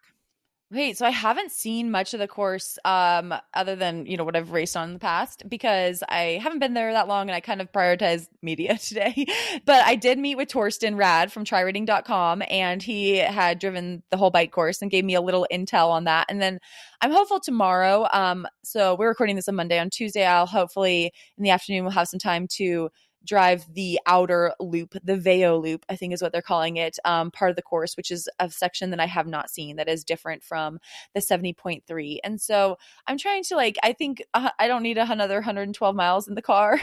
Wait, 0.71 0.99
so 0.99 1.05
I 1.05 1.09
haven't 1.09 1.51
seen 1.51 1.89
much 1.89 2.13
of 2.13 2.19
the 2.19 2.27
course 2.27 2.77
um, 2.85 3.33
other 3.55 3.75
than, 3.75 4.05
you 4.05 4.17
know, 4.17 4.23
what 4.23 4.35
I've 4.35 4.51
raced 4.51 4.77
on 4.77 4.89
in 4.89 4.93
the 4.93 4.99
past 4.99 5.49
because 5.49 6.03
I 6.07 6.39
haven't 6.43 6.59
been 6.59 6.75
there 6.75 6.93
that 6.93 7.07
long 7.07 7.27
and 7.27 7.35
I 7.35 7.39
kind 7.39 7.59
of 7.59 7.71
prioritized 7.71 8.27
media 8.43 8.77
today. 8.81 9.25
but 9.65 9.83
I 9.83 9.95
did 9.95 10.19
meet 10.19 10.35
with 10.35 10.47
Torsten 10.47 10.95
Rad 10.95 11.31
from 11.31 11.43
tryriding.com 11.43 12.43
and 12.47 12.83
he 12.83 13.17
had 13.17 13.57
driven 13.57 14.03
the 14.11 14.17
whole 14.17 14.29
bike 14.29 14.51
course 14.51 14.83
and 14.83 14.91
gave 14.91 15.03
me 15.03 15.15
a 15.15 15.21
little 15.21 15.47
intel 15.51 15.89
on 15.89 16.03
that. 16.03 16.27
And 16.29 16.39
then 16.39 16.59
I'm 17.01 17.11
hopeful 17.11 17.39
tomorrow. 17.39 18.07
Um, 18.13 18.45
so 18.63 18.93
we're 18.93 19.07
recording 19.07 19.37
this 19.37 19.47
on 19.47 19.55
Monday. 19.55 19.79
On 19.79 19.89
Tuesday, 19.89 20.23
I'll 20.23 20.45
hopefully 20.45 21.11
in 21.39 21.43
the 21.43 21.49
afternoon 21.49 21.83
we'll 21.83 21.93
have 21.93 22.09
some 22.09 22.19
time 22.19 22.47
to 22.57 22.91
drive 23.25 23.65
the 23.73 23.99
outer 24.05 24.53
loop, 24.59 24.95
the 25.03 25.17
Veyo 25.17 25.61
loop, 25.61 25.85
I 25.89 25.95
think 25.95 26.13
is 26.13 26.21
what 26.21 26.31
they're 26.31 26.41
calling 26.41 26.77
it, 26.77 26.97
um, 27.05 27.31
part 27.31 27.49
of 27.49 27.55
the 27.55 27.61
course, 27.61 27.95
which 27.97 28.11
is 28.11 28.29
a 28.39 28.49
section 28.49 28.91
that 28.91 28.99
I 28.99 29.05
have 29.05 29.27
not 29.27 29.49
seen 29.49 29.75
that 29.75 29.89
is 29.89 30.03
different 30.03 30.43
from 30.43 30.79
the 31.13 31.19
70.3. 31.19 32.17
And 32.23 32.39
so 32.39 32.77
I'm 33.07 33.17
trying 33.17 33.43
to 33.43 33.55
like, 33.55 33.77
I 33.83 33.93
think 33.93 34.23
uh, 34.33 34.49
I 34.57 34.67
don't 34.67 34.83
need 34.83 34.97
another 34.97 35.35
112 35.35 35.95
miles 35.95 36.27
in 36.27 36.35
the 36.35 36.41
car. 36.41 36.79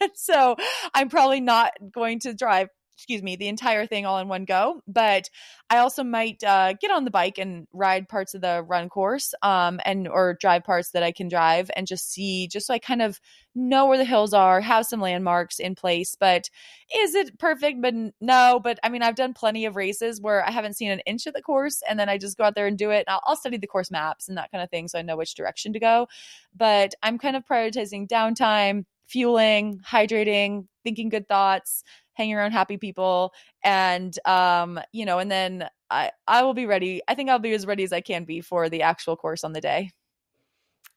so 0.14 0.56
I'm 0.94 1.08
probably 1.08 1.40
not 1.40 1.72
going 1.90 2.20
to 2.20 2.34
drive 2.34 2.68
excuse 2.98 3.22
me, 3.22 3.36
the 3.36 3.46
entire 3.46 3.86
thing 3.86 4.04
all 4.04 4.18
in 4.18 4.26
one 4.26 4.44
go. 4.44 4.82
But 4.88 5.30
I 5.70 5.78
also 5.78 6.02
might 6.02 6.42
uh, 6.42 6.72
get 6.72 6.90
on 6.90 7.04
the 7.04 7.12
bike 7.12 7.38
and 7.38 7.68
ride 7.72 8.08
parts 8.08 8.34
of 8.34 8.40
the 8.40 8.64
run 8.66 8.88
course, 8.88 9.34
um, 9.40 9.78
and 9.84 10.08
or 10.08 10.36
drive 10.40 10.64
parts 10.64 10.90
that 10.90 11.04
I 11.04 11.12
can 11.12 11.28
drive 11.28 11.70
and 11.76 11.86
just 11.86 12.10
see, 12.10 12.48
just 12.48 12.66
so 12.66 12.74
I 12.74 12.80
kind 12.80 13.00
of 13.00 13.20
know 13.54 13.86
where 13.86 13.98
the 13.98 14.04
hills 14.04 14.34
are, 14.34 14.60
have 14.60 14.84
some 14.84 15.00
landmarks 15.00 15.60
in 15.60 15.76
place. 15.76 16.16
But 16.18 16.50
is 16.92 17.14
it 17.14 17.38
perfect? 17.38 17.80
But 17.80 17.94
no. 18.20 18.60
But 18.62 18.80
I 18.82 18.88
mean, 18.88 19.02
I've 19.02 19.14
done 19.14 19.32
plenty 19.32 19.64
of 19.64 19.76
races 19.76 20.20
where 20.20 20.44
I 20.44 20.50
haven't 20.50 20.76
seen 20.76 20.90
an 20.90 21.00
inch 21.06 21.28
of 21.28 21.34
the 21.34 21.42
course, 21.42 21.80
and 21.88 22.00
then 22.00 22.08
I 22.08 22.18
just 22.18 22.36
go 22.36 22.44
out 22.44 22.56
there 22.56 22.66
and 22.66 22.76
do 22.76 22.90
it. 22.90 23.04
I'll, 23.06 23.22
I'll 23.24 23.36
study 23.36 23.58
the 23.58 23.68
course 23.68 23.92
maps 23.92 24.28
and 24.28 24.36
that 24.38 24.50
kind 24.50 24.64
of 24.64 24.70
thing, 24.70 24.88
so 24.88 24.98
I 24.98 25.02
know 25.02 25.16
which 25.16 25.36
direction 25.36 25.72
to 25.74 25.78
go. 25.78 26.08
But 26.56 26.94
I'm 27.00 27.16
kind 27.16 27.36
of 27.36 27.46
prioritizing 27.46 28.08
downtime, 28.08 28.86
fueling, 29.06 29.80
hydrating, 29.88 30.66
thinking 30.82 31.10
good 31.10 31.28
thoughts 31.28 31.84
hang 32.18 32.34
around 32.34 32.50
happy 32.50 32.76
people 32.76 33.32
and 33.64 34.18
um 34.26 34.78
you 34.92 35.06
know 35.06 35.18
and 35.18 35.30
then 35.30 35.66
i 35.88 36.10
i 36.26 36.42
will 36.42 36.52
be 36.52 36.66
ready 36.66 37.00
i 37.08 37.14
think 37.14 37.30
i'll 37.30 37.38
be 37.38 37.54
as 37.54 37.64
ready 37.64 37.84
as 37.84 37.92
i 37.92 38.00
can 38.00 38.24
be 38.24 38.40
for 38.40 38.68
the 38.68 38.82
actual 38.82 39.16
course 39.16 39.44
on 39.44 39.52
the 39.52 39.60
day 39.60 39.90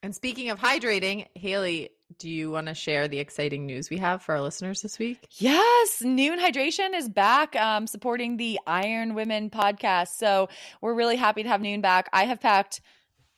and 0.02 0.14
speaking 0.14 0.50
of 0.50 0.58
hydrating 0.58 1.26
haley 1.34 1.88
do 2.18 2.28
you 2.28 2.50
want 2.50 2.66
to 2.66 2.74
share 2.74 3.08
the 3.08 3.18
exciting 3.18 3.66
news 3.66 3.88
we 3.88 3.98
have 3.98 4.22
for 4.22 4.34
our 4.34 4.40
listeners 4.42 4.82
this 4.82 4.98
week? 4.98 5.26
Yes, 5.38 6.02
Nuun 6.04 6.38
Hydration 6.38 6.94
is 6.94 7.08
back 7.08 7.56
um, 7.56 7.86
supporting 7.86 8.36
the 8.36 8.60
Iron 8.66 9.14
Women 9.14 9.50
podcast. 9.50 10.18
So 10.18 10.48
we're 10.80 10.94
really 10.94 11.16
happy 11.16 11.42
to 11.42 11.48
have 11.48 11.60
Nuun 11.60 11.80
back. 11.80 12.08
I 12.12 12.24
have 12.24 12.38
packed 12.38 12.80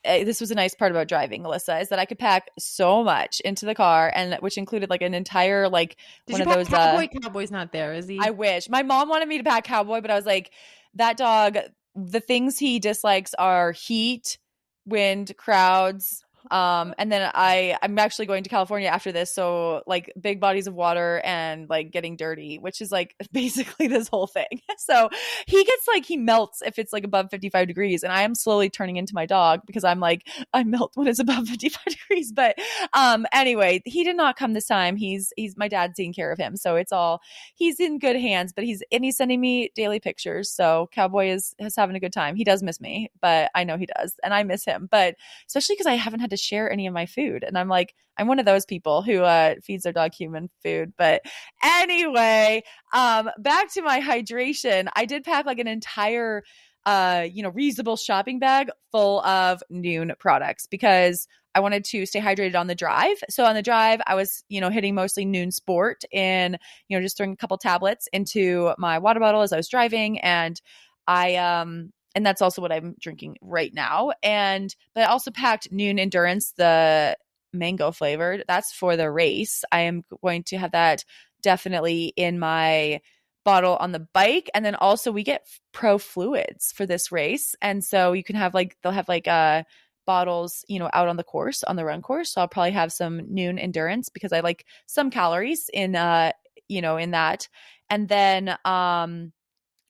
this 0.04 0.40
was 0.40 0.50
a 0.50 0.54
nice 0.54 0.74
part 0.74 0.92
about 0.92 1.08
driving, 1.08 1.44
Alyssa, 1.44 1.80
is 1.80 1.88
that 1.88 1.98
I 1.98 2.04
could 2.04 2.18
pack 2.18 2.50
so 2.58 3.02
much 3.02 3.40
into 3.40 3.66
the 3.66 3.74
car, 3.74 4.12
and 4.14 4.34
which 4.40 4.58
included 4.58 4.90
like 4.90 5.02
an 5.02 5.14
entire 5.14 5.68
like 5.68 5.96
Did 6.26 6.34
one 6.34 6.42
of 6.42 6.48
those. 6.48 6.68
Cowboy? 6.68 7.04
Uh, 7.04 7.20
Cowboy's 7.22 7.50
not 7.50 7.72
there, 7.72 7.94
is 7.94 8.06
he? 8.06 8.18
I 8.20 8.30
wish 8.30 8.68
my 8.68 8.82
mom 8.82 9.08
wanted 9.08 9.28
me 9.28 9.38
to 9.38 9.44
pack 9.44 9.64
Cowboy, 9.64 10.00
but 10.00 10.10
I 10.10 10.14
was 10.14 10.26
like, 10.26 10.50
that 10.94 11.16
dog. 11.16 11.58
The 11.96 12.20
things 12.20 12.58
he 12.58 12.80
dislikes 12.80 13.34
are 13.34 13.70
heat, 13.70 14.38
wind, 14.84 15.32
crowds, 15.36 16.24
Um, 16.50 16.94
and 16.98 17.10
then 17.10 17.30
I 17.34 17.76
I'm 17.82 17.98
actually 17.98 18.26
going 18.26 18.44
to 18.44 18.50
California 18.50 18.88
after 18.88 19.12
this, 19.12 19.34
so 19.34 19.82
like 19.86 20.12
big 20.20 20.40
bodies 20.40 20.66
of 20.66 20.74
water 20.74 21.20
and 21.24 21.68
like 21.68 21.90
getting 21.90 22.16
dirty, 22.16 22.58
which 22.58 22.80
is 22.80 22.92
like 22.92 23.14
basically 23.32 23.88
this 23.88 24.08
whole 24.08 24.26
thing. 24.26 24.46
So 24.76 25.08
he 25.46 25.64
gets 25.64 25.88
like 25.88 26.04
he 26.04 26.16
melts 26.16 26.60
if 26.60 26.78
it's 26.78 26.92
like 26.92 27.04
above 27.04 27.30
55 27.30 27.68
degrees, 27.68 28.02
and 28.02 28.12
I 28.12 28.22
am 28.22 28.34
slowly 28.34 28.68
turning 28.68 28.96
into 28.96 29.14
my 29.14 29.24
dog 29.24 29.60
because 29.66 29.82
I'm 29.84 29.98
like 29.98 30.28
I 30.52 30.62
melt 30.64 30.92
when 30.94 31.06
it's 31.06 31.18
above 31.20 31.48
55 31.48 31.84
degrees. 31.84 32.32
But 32.32 32.58
um, 32.92 33.24
anyway, 33.32 33.80
he 33.86 34.04
did 34.04 34.16
not 34.16 34.36
come 34.36 34.52
this 34.52 34.66
time. 34.66 34.96
He's 34.96 35.32
he's 35.36 35.56
my 35.56 35.68
dad's 35.68 35.96
taking 35.96 36.12
care 36.12 36.32
of 36.32 36.38
him, 36.38 36.56
so 36.56 36.76
it's 36.76 36.92
all 36.92 37.22
he's 37.54 37.80
in 37.80 37.98
good 37.98 38.16
hands. 38.16 38.52
But 38.52 38.64
he's 38.64 38.82
and 38.92 39.04
he's 39.04 39.16
sending 39.16 39.40
me 39.40 39.70
daily 39.74 40.00
pictures, 40.00 40.50
so 40.50 40.88
Cowboy 40.92 41.28
is 41.28 41.54
is 41.58 41.76
having 41.76 41.96
a 41.96 42.00
good 42.00 42.12
time. 42.12 42.36
He 42.36 42.44
does 42.44 42.62
miss 42.62 42.80
me, 42.80 43.10
but 43.22 43.50
I 43.54 43.64
know 43.64 43.78
he 43.78 43.86
does, 43.86 44.16
and 44.22 44.34
I 44.34 44.42
miss 44.42 44.64
him. 44.64 44.88
But 44.90 45.14
especially 45.46 45.74
because 45.74 45.86
I 45.86 45.94
haven't 45.94 46.20
had 46.20 46.30
to 46.34 46.42
share 46.42 46.70
any 46.70 46.86
of 46.86 46.94
my 46.94 47.06
food, 47.06 47.44
and 47.44 47.56
I'm 47.56 47.68
like 47.68 47.94
I'm 48.16 48.26
one 48.28 48.38
of 48.38 48.46
those 48.46 48.64
people 48.64 49.02
who 49.02 49.22
uh, 49.22 49.56
feeds 49.62 49.82
their 49.82 49.92
dog 49.92 50.14
human 50.14 50.48
food. 50.62 50.92
But 50.96 51.22
anyway, 51.62 52.62
um, 52.92 53.30
back 53.38 53.72
to 53.74 53.82
my 53.82 54.00
hydration. 54.00 54.88
I 54.94 55.04
did 55.04 55.24
pack 55.24 55.46
like 55.46 55.58
an 55.58 55.66
entire, 55.66 56.42
uh, 56.86 57.26
you 57.30 57.42
know, 57.42 57.48
reasonable 57.50 57.96
shopping 57.96 58.38
bag 58.38 58.70
full 58.92 59.20
of 59.22 59.62
Nuun 59.72 60.16
products 60.18 60.66
because 60.66 61.26
I 61.56 61.60
wanted 61.60 61.84
to 61.86 62.06
stay 62.06 62.20
hydrated 62.20 62.56
on 62.56 62.66
the 62.66 62.74
drive. 62.74 63.16
So 63.30 63.44
on 63.44 63.54
the 63.54 63.62
drive, 63.62 64.00
I 64.06 64.14
was, 64.14 64.44
you 64.48 64.60
know, 64.60 64.70
hitting 64.70 64.94
mostly 64.94 65.24
Nuun 65.24 65.52
Sport 65.52 66.02
and, 66.12 66.58
you 66.88 66.96
know, 66.96 67.02
just 67.02 67.16
throwing 67.16 67.32
a 67.32 67.36
couple 67.36 67.58
tablets 67.58 68.08
into 68.12 68.72
my 68.76 68.98
water 68.98 69.20
bottle 69.20 69.42
as 69.42 69.52
I 69.52 69.56
was 69.56 69.68
driving. 69.68 70.18
And 70.20 70.60
I, 71.06 71.36
um, 71.36 71.92
and 72.14 72.24
that's 72.24 72.42
also 72.42 72.62
what 72.62 72.72
I'm 72.72 72.94
drinking 73.00 73.36
right 73.40 73.72
now. 73.72 74.12
And 74.22 74.74
but 74.94 75.04
I 75.04 75.06
also 75.06 75.30
packed 75.30 75.72
Nuun 75.72 75.98
Endurance, 75.98 76.52
the 76.56 77.16
mango 77.52 77.92
flavored. 77.92 78.44
That's 78.48 78.72
for 78.72 78.96
the 78.96 79.10
race. 79.10 79.64
I 79.72 79.80
am 79.80 80.04
going 80.22 80.42
to 80.44 80.58
have 80.58 80.72
that 80.72 81.04
definitely 81.42 82.12
in 82.16 82.38
my 82.38 83.00
bottle 83.44 83.76
on 83.76 83.92
the 83.92 84.06
bike 84.14 84.50
and 84.54 84.64
then 84.64 84.74
also 84.74 85.12
we 85.12 85.22
get 85.22 85.46
pro 85.72 85.98
fluids 85.98 86.72
for 86.72 86.86
this 86.86 87.12
race 87.12 87.54
and 87.60 87.84
so 87.84 88.12
you 88.12 88.24
can 88.24 88.36
have 88.36 88.54
like 88.54 88.76
they'll 88.82 88.90
have 88.90 89.08
like 89.08 89.28
uh 89.28 89.62
bottles 90.06 90.64
you 90.66 90.78
know 90.78 90.88
out 90.94 91.08
on 91.08 91.16
the 91.16 91.22
course 91.22 91.62
on 91.64 91.76
the 91.76 91.84
run 91.84 92.00
course 92.00 92.30
so 92.30 92.40
i'll 92.40 92.48
probably 92.48 92.70
have 92.70 92.90
some 92.90 93.20
nuun 93.22 93.60
endurance 93.60 94.08
because 94.08 94.32
i 94.32 94.40
like 94.40 94.64
some 94.86 95.10
calories 95.10 95.68
in 95.74 95.94
uh 95.94 96.32
you 96.68 96.80
know 96.80 96.96
in 96.96 97.10
that 97.10 97.46
and 97.90 98.08
then 98.08 98.56
um 98.64 99.30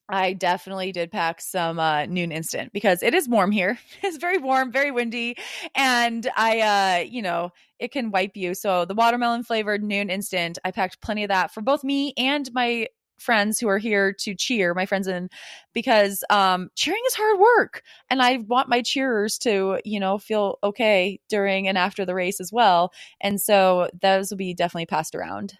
I 0.09 0.35
definitely 0.35 0.93
did 0.93 1.11
pack 1.11 1.41
some 1.41 1.79
uh, 1.79 2.03
nuun 2.05 2.33
instant 2.33 2.73
because 2.73 3.03
it 3.03 3.15
is 3.15 3.29
warm 3.29 3.51
here. 3.51 3.79
It's 4.03 4.19
very 4.19 4.39
warm, 4.39 4.71
very 4.71 4.91
windy, 4.91 5.37
and 5.75 6.29
I, 6.37 6.61
uh, 6.61 7.05
you 7.05 7.23
know, 7.23 7.53
it 7.79 7.91
can 7.91 8.11
wipe 8.11 8.37
you. 8.37 8.55
So 8.55 8.85
the 8.85 8.95
watermelon 8.95 9.45
flavored 9.45 9.83
nuun 9.83 10.11
instant, 10.11 10.59
I 10.65 10.73
packed 10.73 11.01
plenty 11.01 11.25
of 11.25 11.29
that 11.29 11.53
for 11.53 11.63
both 11.63 11.85
me 11.85 12.13
and 12.19 12.53
my 12.53 12.89
friends 13.19 13.59
who 13.59 13.69
are 13.69 13.79
here 13.79 14.13
to 14.13 14.35
cheer 14.35 14.75
my 14.75 14.87
friends 14.87 15.07
in 15.07 15.29
because 15.73 16.25
um 16.31 16.69
cheering 16.75 17.01
is 17.07 17.15
hard 17.15 17.39
work 17.39 17.83
and 18.11 18.21
i 18.21 18.39
want 18.49 18.69
my 18.69 18.83
cheerers 18.83 19.39
to 19.39 19.79
you 19.85 20.01
know 20.01 20.19
feel 20.19 20.59
okay 20.65 21.21
during 21.29 21.69
and 21.69 21.79
after 21.79 22.05
the 22.05 22.15
race 22.15 22.41
as 22.41 22.53
well 22.53 22.93
and 23.21 23.41
so 23.41 23.89
those 24.03 24.31
will 24.31 24.37
be 24.37 24.53
definitely 24.53 24.85
passed 24.85 25.15
around 25.15 25.55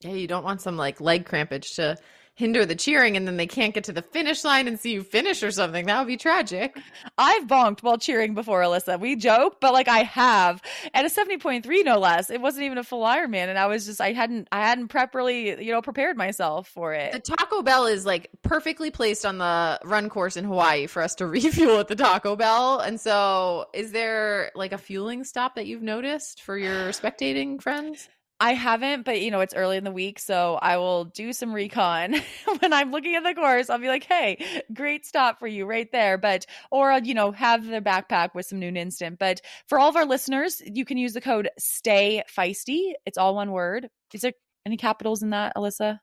Yeah, 0.00 0.12
you 0.12 0.26
don't 0.26 0.44
want 0.44 0.60
some 0.60 0.76
like 0.76 1.00
leg 1.00 1.24
crampage 1.24 1.76
to 1.76 1.96
hinder 2.38 2.64
the 2.64 2.76
cheering 2.76 3.16
and 3.16 3.26
then 3.26 3.36
they 3.36 3.48
can't 3.48 3.74
get 3.74 3.82
to 3.82 3.92
the 3.92 4.00
finish 4.00 4.44
line 4.44 4.68
and 4.68 4.78
see 4.78 4.92
you 4.92 5.02
finish 5.02 5.42
or 5.42 5.50
something. 5.50 5.86
That 5.86 5.98
would 5.98 6.06
be 6.06 6.16
tragic. 6.16 6.78
I've 7.18 7.48
bonked 7.48 7.82
while 7.82 7.98
cheering 7.98 8.32
before, 8.32 8.60
Alyssa. 8.62 8.98
We 9.00 9.16
joke, 9.16 9.56
but 9.60 9.72
like 9.72 9.88
I 9.88 10.04
have 10.04 10.62
at 10.94 11.04
a 11.04 11.08
70.3 11.08 11.84
no 11.84 11.98
less. 11.98 12.30
It 12.30 12.40
wasn't 12.40 12.62
even 12.66 12.78
a 12.78 12.84
full 12.84 13.02
Ironman 13.02 13.48
and 13.48 13.58
I 13.58 13.66
was 13.66 13.86
just 13.86 14.00
I 14.00 14.12
hadn't 14.12 14.46
I 14.52 14.60
hadn't 14.60 14.86
properly, 14.86 15.60
you 15.64 15.72
know, 15.72 15.82
prepared 15.82 16.16
myself 16.16 16.68
for 16.68 16.94
it. 16.94 17.10
The 17.10 17.18
Taco 17.18 17.62
Bell 17.62 17.86
is 17.86 18.06
like 18.06 18.30
perfectly 18.42 18.92
placed 18.92 19.26
on 19.26 19.38
the 19.38 19.80
run 19.82 20.08
course 20.08 20.36
in 20.36 20.44
Hawaii 20.44 20.86
for 20.86 21.02
us 21.02 21.16
to 21.16 21.26
refuel 21.26 21.80
at 21.80 21.88
the 21.88 21.96
Taco 21.96 22.36
Bell. 22.36 22.78
And 22.78 23.00
so 23.00 23.66
is 23.74 23.90
there 23.90 24.52
like 24.54 24.72
a 24.72 24.78
fueling 24.78 25.24
stop 25.24 25.56
that 25.56 25.66
you've 25.66 25.82
noticed 25.82 26.42
for 26.42 26.56
your 26.56 26.90
spectating 26.90 27.60
friends? 27.60 28.08
I 28.40 28.54
haven't, 28.54 29.04
but 29.04 29.20
you 29.20 29.32
know, 29.32 29.40
it's 29.40 29.54
early 29.54 29.76
in 29.76 29.84
the 29.84 29.90
week, 29.90 30.20
so 30.20 30.58
I 30.62 30.76
will 30.76 31.06
do 31.06 31.32
some 31.32 31.52
recon 31.52 32.14
when 32.60 32.72
I'm 32.72 32.92
looking 32.92 33.16
at 33.16 33.24
the 33.24 33.34
course. 33.34 33.68
I'll 33.68 33.78
be 33.78 33.88
like, 33.88 34.04
hey, 34.04 34.62
great 34.72 35.04
stop 35.04 35.40
for 35.40 35.48
you 35.48 35.66
right 35.66 35.90
there. 35.90 36.18
But, 36.18 36.46
or, 36.70 36.92
you 37.02 37.14
know, 37.14 37.32
have 37.32 37.66
the 37.66 37.80
backpack 37.80 38.34
with 38.34 38.46
some 38.46 38.60
Nuun 38.60 38.76
Instant. 38.76 39.18
But 39.18 39.40
for 39.66 39.78
all 39.78 39.88
of 39.88 39.96
our 39.96 40.04
listeners, 40.04 40.62
you 40.64 40.84
can 40.84 40.98
use 40.98 41.14
the 41.14 41.20
code 41.20 41.48
STAY 41.58 42.22
FEISTY. 42.28 42.94
It's 43.06 43.18
all 43.18 43.34
one 43.34 43.50
word. 43.50 43.88
Is 44.14 44.20
there 44.20 44.32
any 44.64 44.76
capitals 44.76 45.22
in 45.22 45.30
that, 45.30 45.56
Alyssa? 45.56 45.98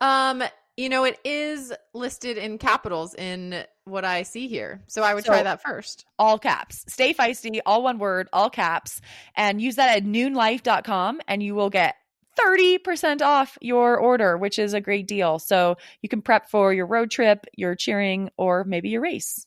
Um, 0.00 0.42
you 0.76 0.88
know, 0.88 1.04
it 1.04 1.18
is 1.24 1.72
listed 1.94 2.36
in 2.36 2.58
capitals 2.58 3.14
in 3.14 3.64
what 3.84 4.04
I 4.04 4.22
see 4.24 4.48
here. 4.48 4.82
So 4.88 5.02
I 5.02 5.14
would 5.14 5.24
So- 5.24 5.32
try 5.32 5.42
that 5.42 5.62
first. 5.62 6.04
All 6.18 6.38
caps. 6.38 6.84
Stay 6.88 7.14
feisty, 7.14 7.60
all 7.64 7.82
one 7.82 7.98
word, 7.98 8.28
all 8.32 8.50
caps. 8.50 9.00
And 9.36 9.60
use 9.60 9.76
that 9.76 9.96
at 9.96 10.04
nuunlife.com 10.04 11.20
and 11.28 11.42
you 11.42 11.54
will 11.54 11.70
get 11.70 11.96
30% 12.38 13.22
off 13.22 13.56
your 13.62 13.96
order, 13.96 14.36
which 14.36 14.58
is 14.58 14.74
a 14.74 14.80
great 14.80 15.06
deal. 15.06 15.38
So 15.38 15.76
you 16.02 16.08
can 16.08 16.20
prep 16.20 16.50
for 16.50 16.72
your 16.74 16.86
road 16.86 17.10
trip, 17.10 17.46
your 17.54 17.74
cheering, 17.74 18.30
or 18.36 18.64
maybe 18.64 18.90
your 18.90 19.00
race. 19.00 19.46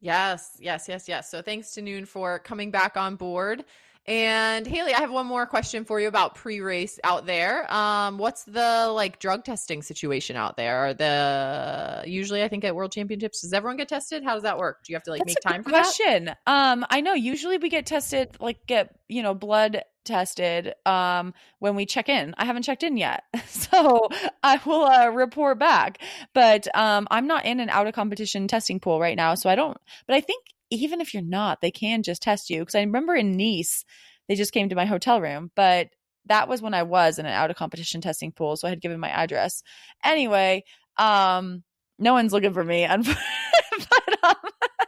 Yes, 0.00 0.56
yes, 0.60 0.88
yes, 0.88 1.08
yes. 1.08 1.30
So 1.30 1.42
thanks 1.42 1.72
to 1.74 1.82
Nuun 1.82 2.06
for 2.06 2.38
coming 2.38 2.70
back 2.70 2.96
on 2.96 3.16
board. 3.16 3.64
And 4.08 4.66
Haley, 4.66 4.94
I 4.94 5.00
have 5.00 5.10
one 5.10 5.26
more 5.26 5.46
question 5.46 5.84
for 5.84 5.98
you 5.98 6.06
about 6.06 6.36
pre-race 6.36 7.00
out 7.02 7.26
there. 7.26 7.72
Um, 7.72 8.18
what's 8.18 8.44
the 8.44 8.88
like 8.94 9.18
drug 9.18 9.44
testing 9.44 9.82
situation 9.82 10.36
out 10.36 10.56
there? 10.56 10.86
Are 10.86 10.94
the 10.94 12.04
usually 12.06 12.44
I 12.44 12.48
think 12.48 12.64
at 12.64 12.76
World 12.76 12.92
Championships, 12.92 13.40
does 13.40 13.52
everyone 13.52 13.76
get 13.78 13.88
tested? 13.88 14.22
How 14.22 14.34
does 14.34 14.44
that 14.44 14.58
work? 14.58 14.84
Do 14.84 14.92
you 14.92 14.96
have 14.96 15.02
to 15.04 15.10
like 15.10 15.22
That's 15.26 15.36
make 15.44 15.52
time 15.52 15.64
for 15.64 15.70
that? 15.70 15.82
question. 15.82 16.30
Um, 16.46 16.86
I 16.88 17.00
know 17.00 17.14
usually 17.14 17.58
we 17.58 17.68
get 17.68 17.86
tested, 17.86 18.36
like 18.38 18.64
get 18.66 18.94
you 19.08 19.22
know 19.22 19.34
blood 19.34 19.82
tested 20.04 20.72
um 20.86 21.34
when 21.58 21.74
we 21.74 21.84
check 21.84 22.08
in. 22.08 22.32
I 22.38 22.44
haven't 22.44 22.62
checked 22.62 22.84
in 22.84 22.96
yet, 22.96 23.24
so 23.48 24.08
I 24.40 24.60
will 24.64 24.84
uh, 24.84 25.08
report 25.08 25.58
back. 25.58 25.98
But 26.32 26.68
um, 26.76 27.08
I'm 27.10 27.26
not 27.26 27.44
in 27.44 27.58
an 27.58 27.70
out 27.70 27.88
of 27.88 27.94
competition 27.94 28.46
testing 28.46 28.78
pool 28.78 29.00
right 29.00 29.16
now, 29.16 29.34
so 29.34 29.50
I 29.50 29.56
don't. 29.56 29.76
But 30.06 30.14
I 30.14 30.20
think 30.20 30.44
even 30.70 31.00
if 31.00 31.14
you're 31.14 31.22
not, 31.22 31.60
they 31.60 31.70
can 31.70 32.02
just 32.02 32.22
test 32.22 32.50
you 32.50 32.60
because 32.60 32.74
I 32.74 32.80
remember 32.80 33.14
in 33.14 33.36
Nice 33.36 33.84
they 34.28 34.34
just 34.34 34.52
came 34.52 34.68
to 34.68 34.76
my 34.76 34.86
hotel 34.86 35.20
room, 35.20 35.50
but 35.54 35.88
that 36.26 36.48
was 36.48 36.60
when 36.60 36.74
I 36.74 36.82
was 36.82 37.18
in 37.18 37.26
an 37.26 37.32
out 37.32 37.50
of 37.50 37.56
competition 37.56 38.00
testing 38.00 38.32
pool, 38.32 38.56
so 38.56 38.66
I 38.66 38.70
had 38.70 38.80
given 38.80 38.98
my 38.98 39.08
address. 39.08 39.62
Anyway, 40.04 40.64
um, 40.96 41.62
no 41.98 42.12
one's 42.12 42.32
looking 42.32 42.52
for 42.52 42.64
me, 42.64 42.86
but 42.90 44.24
um, 44.24 44.34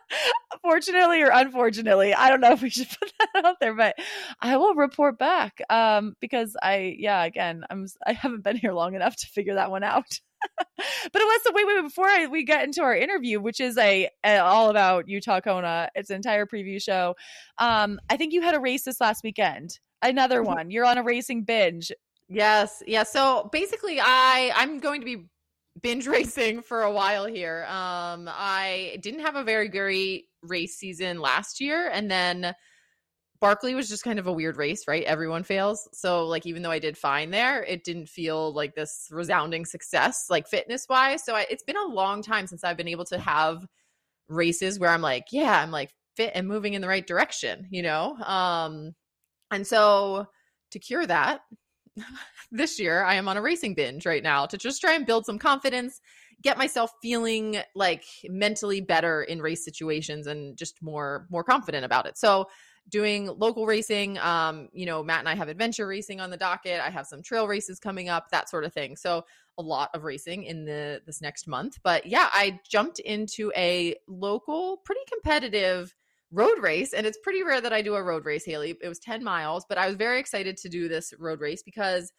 fortunately 0.62 1.22
or 1.22 1.30
unfortunately, 1.32 2.14
I 2.14 2.28
don't 2.28 2.40
know 2.40 2.52
if 2.52 2.62
we 2.62 2.70
should 2.70 2.88
put 2.88 3.12
that 3.34 3.44
out 3.44 3.56
there, 3.60 3.74
but 3.74 3.96
I 4.40 4.56
will 4.56 4.74
report 4.74 5.18
back 5.18 5.60
um, 5.70 6.14
because 6.20 6.56
I, 6.62 6.96
yeah, 6.98 7.22
again, 7.24 7.64
I'm 7.70 7.86
I 8.06 8.12
haven't 8.12 8.42
been 8.42 8.56
here 8.56 8.72
long 8.72 8.94
enough 8.94 9.16
to 9.16 9.26
figure 9.26 9.54
that 9.54 9.70
one 9.70 9.84
out. 9.84 10.20
but 10.76 11.22
it 11.22 11.22
Alyssa, 11.22 11.54
wait, 11.54 11.66
wait, 11.66 11.82
before 11.82 12.06
I, 12.06 12.26
we 12.26 12.44
get 12.44 12.64
into 12.64 12.82
our 12.82 12.96
interview, 12.96 13.40
which 13.40 13.60
is 13.60 13.76
a, 13.78 14.08
a 14.24 14.38
all 14.38 14.70
about 14.70 15.08
Utah 15.08 15.40
Kona, 15.40 15.88
it's 15.94 16.10
an 16.10 16.16
entire 16.16 16.46
preview 16.46 16.82
show. 16.82 17.14
Um, 17.58 18.00
I 18.10 18.16
think 18.16 18.32
you 18.32 18.42
had 18.42 18.54
a 18.54 18.60
race 18.60 18.84
this 18.84 19.00
last 19.00 19.22
weekend. 19.24 19.78
Another 20.02 20.42
one. 20.42 20.70
You're 20.70 20.84
on 20.84 20.98
a 20.98 21.02
racing 21.02 21.44
binge. 21.44 21.90
Yes, 22.28 22.82
yeah. 22.86 23.02
So 23.02 23.48
basically, 23.52 23.98
I 24.00 24.52
I'm 24.54 24.78
going 24.78 25.00
to 25.00 25.04
be 25.04 25.26
binge 25.80 26.06
racing 26.06 26.62
for 26.68 26.82
a 26.82 26.92
while 26.92 27.26
here. 27.26 27.64
Um, 27.68 28.28
I 28.30 28.98
didn't 29.02 29.20
have 29.20 29.36
a 29.36 29.44
very 29.44 29.68
great 29.68 30.26
race 30.42 30.76
season 30.76 31.20
last 31.20 31.60
year, 31.60 31.88
and 31.92 32.10
then 32.10 32.54
Barkley 33.40 33.74
was 33.74 33.88
just 33.88 34.02
kind 34.02 34.18
of 34.18 34.26
a 34.26 34.32
weird 34.32 34.56
race, 34.56 34.88
right? 34.88 35.04
Everyone 35.04 35.44
fails. 35.44 35.88
So 35.92 36.26
like 36.26 36.44
even 36.44 36.62
though 36.62 36.70
I 36.70 36.80
did 36.80 36.98
fine 36.98 37.30
there, 37.30 37.62
it 37.62 37.84
didn't 37.84 38.08
feel 38.08 38.52
like 38.52 38.74
this 38.74 39.08
resounding 39.10 39.64
success, 39.64 40.26
like 40.28 40.48
fitness 40.48 40.86
wise. 40.88 41.24
So 41.24 41.36
I, 41.36 41.46
it's 41.48 41.62
been 41.62 41.76
a 41.76 41.86
long 41.86 42.22
time 42.22 42.46
since 42.46 42.64
I've 42.64 42.76
been 42.76 42.88
able 42.88 43.04
to 43.06 43.18
have 43.18 43.64
races 44.28 44.78
where 44.78 44.90
I'm 44.90 45.02
like, 45.02 45.26
yeah, 45.30 45.60
I'm 45.60 45.70
like 45.70 45.90
fit 46.16 46.32
and 46.34 46.48
moving 46.48 46.74
in 46.74 46.82
the 46.82 46.88
right 46.88 47.06
direction, 47.06 47.68
you 47.70 47.82
know? 47.82 48.16
Um, 48.16 48.94
and 49.52 49.66
so 49.66 50.26
to 50.72 50.78
cure 50.80 51.06
that, 51.06 51.42
this 52.50 52.80
year 52.80 53.04
I 53.04 53.14
am 53.14 53.28
on 53.28 53.36
a 53.36 53.42
racing 53.42 53.74
binge 53.74 54.04
right 54.04 54.22
now 54.22 54.46
to 54.46 54.58
just 54.58 54.80
try 54.80 54.94
and 54.94 55.06
build 55.06 55.26
some 55.26 55.38
confidence, 55.38 56.00
get 56.42 56.58
myself 56.58 56.90
feeling 57.02 57.58
like 57.74 58.04
mentally 58.24 58.80
better 58.80 59.22
in 59.22 59.40
race 59.40 59.64
situations 59.64 60.26
and 60.26 60.56
just 60.56 60.82
more 60.82 61.26
more 61.30 61.44
confident 61.44 61.84
about 61.84 62.06
it. 62.06 62.18
So 62.18 62.46
doing 62.88 63.26
local 63.38 63.66
racing 63.66 64.18
um 64.18 64.68
you 64.72 64.86
know 64.86 65.02
Matt 65.02 65.20
and 65.20 65.28
I 65.28 65.34
have 65.34 65.48
adventure 65.48 65.86
racing 65.86 66.20
on 66.20 66.30
the 66.30 66.36
docket. 66.36 66.80
I 66.80 66.90
have 66.90 67.06
some 67.06 67.22
trail 67.22 67.46
races 67.46 67.78
coming 67.78 68.08
up, 68.08 68.30
that 68.30 68.48
sort 68.48 68.64
of 68.64 68.72
thing. 68.72 68.96
So 68.96 69.24
a 69.58 69.62
lot 69.62 69.90
of 69.92 70.04
racing 70.04 70.44
in 70.44 70.64
the 70.64 71.02
this 71.04 71.20
next 71.20 71.46
month. 71.46 71.78
But 71.82 72.06
yeah, 72.06 72.28
I 72.32 72.60
jumped 72.68 73.00
into 73.00 73.52
a 73.56 73.96
local 74.06 74.78
pretty 74.84 75.00
competitive 75.12 75.94
road 76.30 76.58
race 76.60 76.92
and 76.92 77.06
it's 77.06 77.18
pretty 77.22 77.42
rare 77.42 77.60
that 77.60 77.72
I 77.72 77.82
do 77.82 77.94
a 77.94 78.02
road 78.02 78.24
race, 78.24 78.44
Haley. 78.44 78.76
It 78.82 78.88
was 78.88 78.98
10 78.98 79.24
miles, 79.24 79.64
but 79.68 79.78
I 79.78 79.86
was 79.86 79.96
very 79.96 80.20
excited 80.20 80.56
to 80.58 80.68
do 80.68 80.88
this 80.88 81.12
road 81.18 81.40
race 81.40 81.62
because 81.62 82.12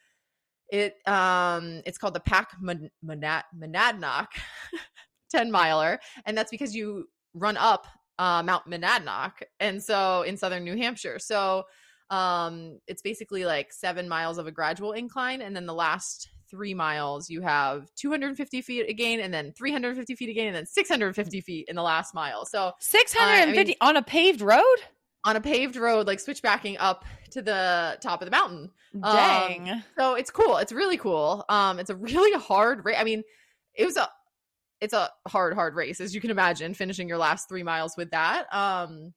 it 0.69 0.95
um 1.07 1.81
it's 1.85 1.97
called 1.97 2.13
the 2.13 2.19
Pack 2.19 2.51
Mon- 2.61 2.91
Monad- 3.01 3.45
Monadnock 3.57 4.27
10 5.31 5.51
miler 5.51 5.99
and 6.25 6.38
that's 6.38 6.51
because 6.51 6.75
you 6.75 7.05
run 7.33 7.57
up 7.57 7.88
uh, 8.19 8.43
Mount 8.43 8.69
Monadnock 8.69 9.41
and 9.59 9.81
so 9.81 10.21
in 10.21 10.38
southern 10.38 10.63
New 10.63 10.77
Hampshire. 10.77 11.17
So 11.17 11.63
um 12.11 12.79
it's 12.88 13.03
basically 13.03 13.45
like 13.45 13.71
7 13.71 14.09
miles 14.09 14.39
of 14.39 14.47
a 14.47 14.51
gradual 14.51 14.93
incline 14.93 15.43
and 15.43 15.55
then 15.55 15.67
the 15.67 15.75
last 15.75 16.29
3 16.49 16.73
miles 16.73 17.29
you 17.29 17.41
have 17.41 17.88
250 17.95 18.61
feet 18.63 18.89
again 18.89 19.19
and 19.19 19.31
then 19.31 19.53
350 19.53 20.15
feet 20.15 20.29
again 20.29 20.47
and 20.47 20.55
then 20.55 20.65
650 20.65 21.41
feet 21.41 21.65
in 21.67 21.75
the 21.75 21.83
last 21.83 22.15
mile. 22.15 22.45
So 22.45 22.73
650 22.79 23.77
on 23.81 23.97
a 23.97 24.01
paved 24.01 24.41
road? 24.41 24.63
on 25.25 25.35
a 25.35 25.41
paved 25.41 25.75
road 25.75 26.07
like 26.07 26.19
switchbacking 26.19 26.77
up 26.77 27.05
to 27.31 27.41
the 27.41 27.97
top 28.01 28.21
of 28.21 28.25
the 28.25 28.31
mountain. 28.31 28.71
Um, 29.03 29.15
Dang. 29.15 29.83
So 29.97 30.15
it's 30.15 30.31
cool. 30.31 30.57
It's 30.57 30.71
really 30.71 30.97
cool. 30.97 31.45
Um, 31.49 31.79
it's 31.79 31.89
a 31.89 31.95
really 31.95 32.38
hard 32.39 32.85
race. 32.85 32.97
I 32.99 33.03
mean, 33.03 33.23
it 33.75 33.85
was 33.85 33.97
a 33.97 34.09
it's 34.81 34.93
a 34.93 35.09
hard, 35.27 35.53
hard 35.53 35.75
race, 35.75 36.00
as 36.00 36.15
you 36.15 36.21
can 36.21 36.31
imagine, 36.31 36.74
finishing 36.74 37.07
your 37.07 37.17
last 37.17 37.50
three 37.50 37.63
miles 37.63 37.95
with 37.98 38.12
that. 38.12 38.53
Um, 38.53 39.13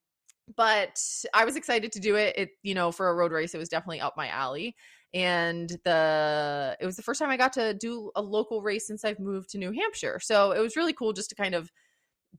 but 0.57 1.01
I 1.33 1.45
was 1.45 1.57
excited 1.57 1.93
to 1.93 2.01
do 2.01 2.17
it. 2.17 2.35
It, 2.37 2.51
you 2.63 2.75
know, 2.75 2.93
for 2.93 3.09
a 3.09 3.15
road 3.15 3.33
race, 3.33 3.55
it 3.55 3.59
was 3.59 3.69
definitely 3.69 4.01
up 4.01 4.17
my 4.17 4.29
alley. 4.29 4.75
And 5.15 5.69
the 5.85 6.77
it 6.81 6.87
was 6.87 6.97
the 6.97 7.03
first 7.03 7.21
time 7.21 7.31
I 7.31 7.37
got 7.37 7.53
to 7.55 7.75
do 7.75 8.11
a 8.17 8.23
local 8.23 8.63
race 8.63 8.87
since 8.87 9.05
I've 9.05 9.21
moved 9.21 9.51
to 9.51 9.59
New 9.59 9.71
Hampshire. 9.71 10.19
So 10.21 10.53
it 10.53 10.61
was 10.61 10.75
really 10.75 10.95
cool 10.95 11.13
just 11.13 11.29
to 11.31 11.35
kind 11.35 11.55
of 11.55 11.71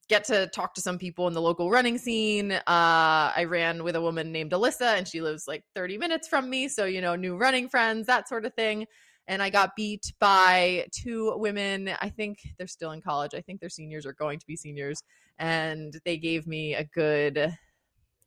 get 0.10 0.24
to 0.25 0.48
talk 0.48 0.74
to 0.74 0.82
some 0.82 0.98
people 0.98 1.27
in 1.27 1.34
the 1.34 1.42
local 1.42 1.70
running 1.70 1.98
scene. 1.98 2.51
Uh, 2.51 2.62
I 2.68 3.46
ran 3.48 3.84
with 3.84 3.96
a 3.96 4.01
woman 4.01 4.32
named 4.32 4.51
Alyssa, 4.51 4.98
and 4.98 5.08
she 5.08 5.22
lives 5.22 5.48
like 5.48 5.63
30 5.75 5.98
minutes 5.98 6.27
from 6.27 6.50
me. 6.50 6.68
So, 6.68 6.86
you 6.86 7.00
know, 7.00 7.15
new 7.15 7.38
running 7.38 7.70
friends, 7.70 8.08
that 8.08 8.27
sort 8.27 8.46
of 8.46 8.53
thing. 8.56 8.88
And 9.27 9.42
I 9.42 9.50
got 9.50 9.75
beat 9.75 10.13
by 10.20 10.86
two 10.92 11.34
women. 11.38 11.89
I 12.01 12.10
think 12.10 12.39
they're 12.58 12.68
still 12.68 12.92
in 12.92 13.01
college. 13.01 13.34
I 13.34 13.42
think 13.42 13.60
they're 13.60 13.70
seniors 13.70 14.06
or 14.06 14.13
going 14.13 14.39
to 14.39 14.46
be 14.46 14.56
seniors. 14.56 15.01
And 15.39 15.94
they 16.06 16.18
gave 16.18 16.46
me 16.46 16.75
a 16.75 16.84
good, 16.84 17.56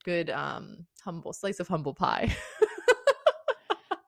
good, 0.04 0.30
um, 0.30 0.86
humble 1.04 1.32
slice 1.32 1.60
of 1.60 1.68
humble 1.68 1.94
pie. 1.94 2.34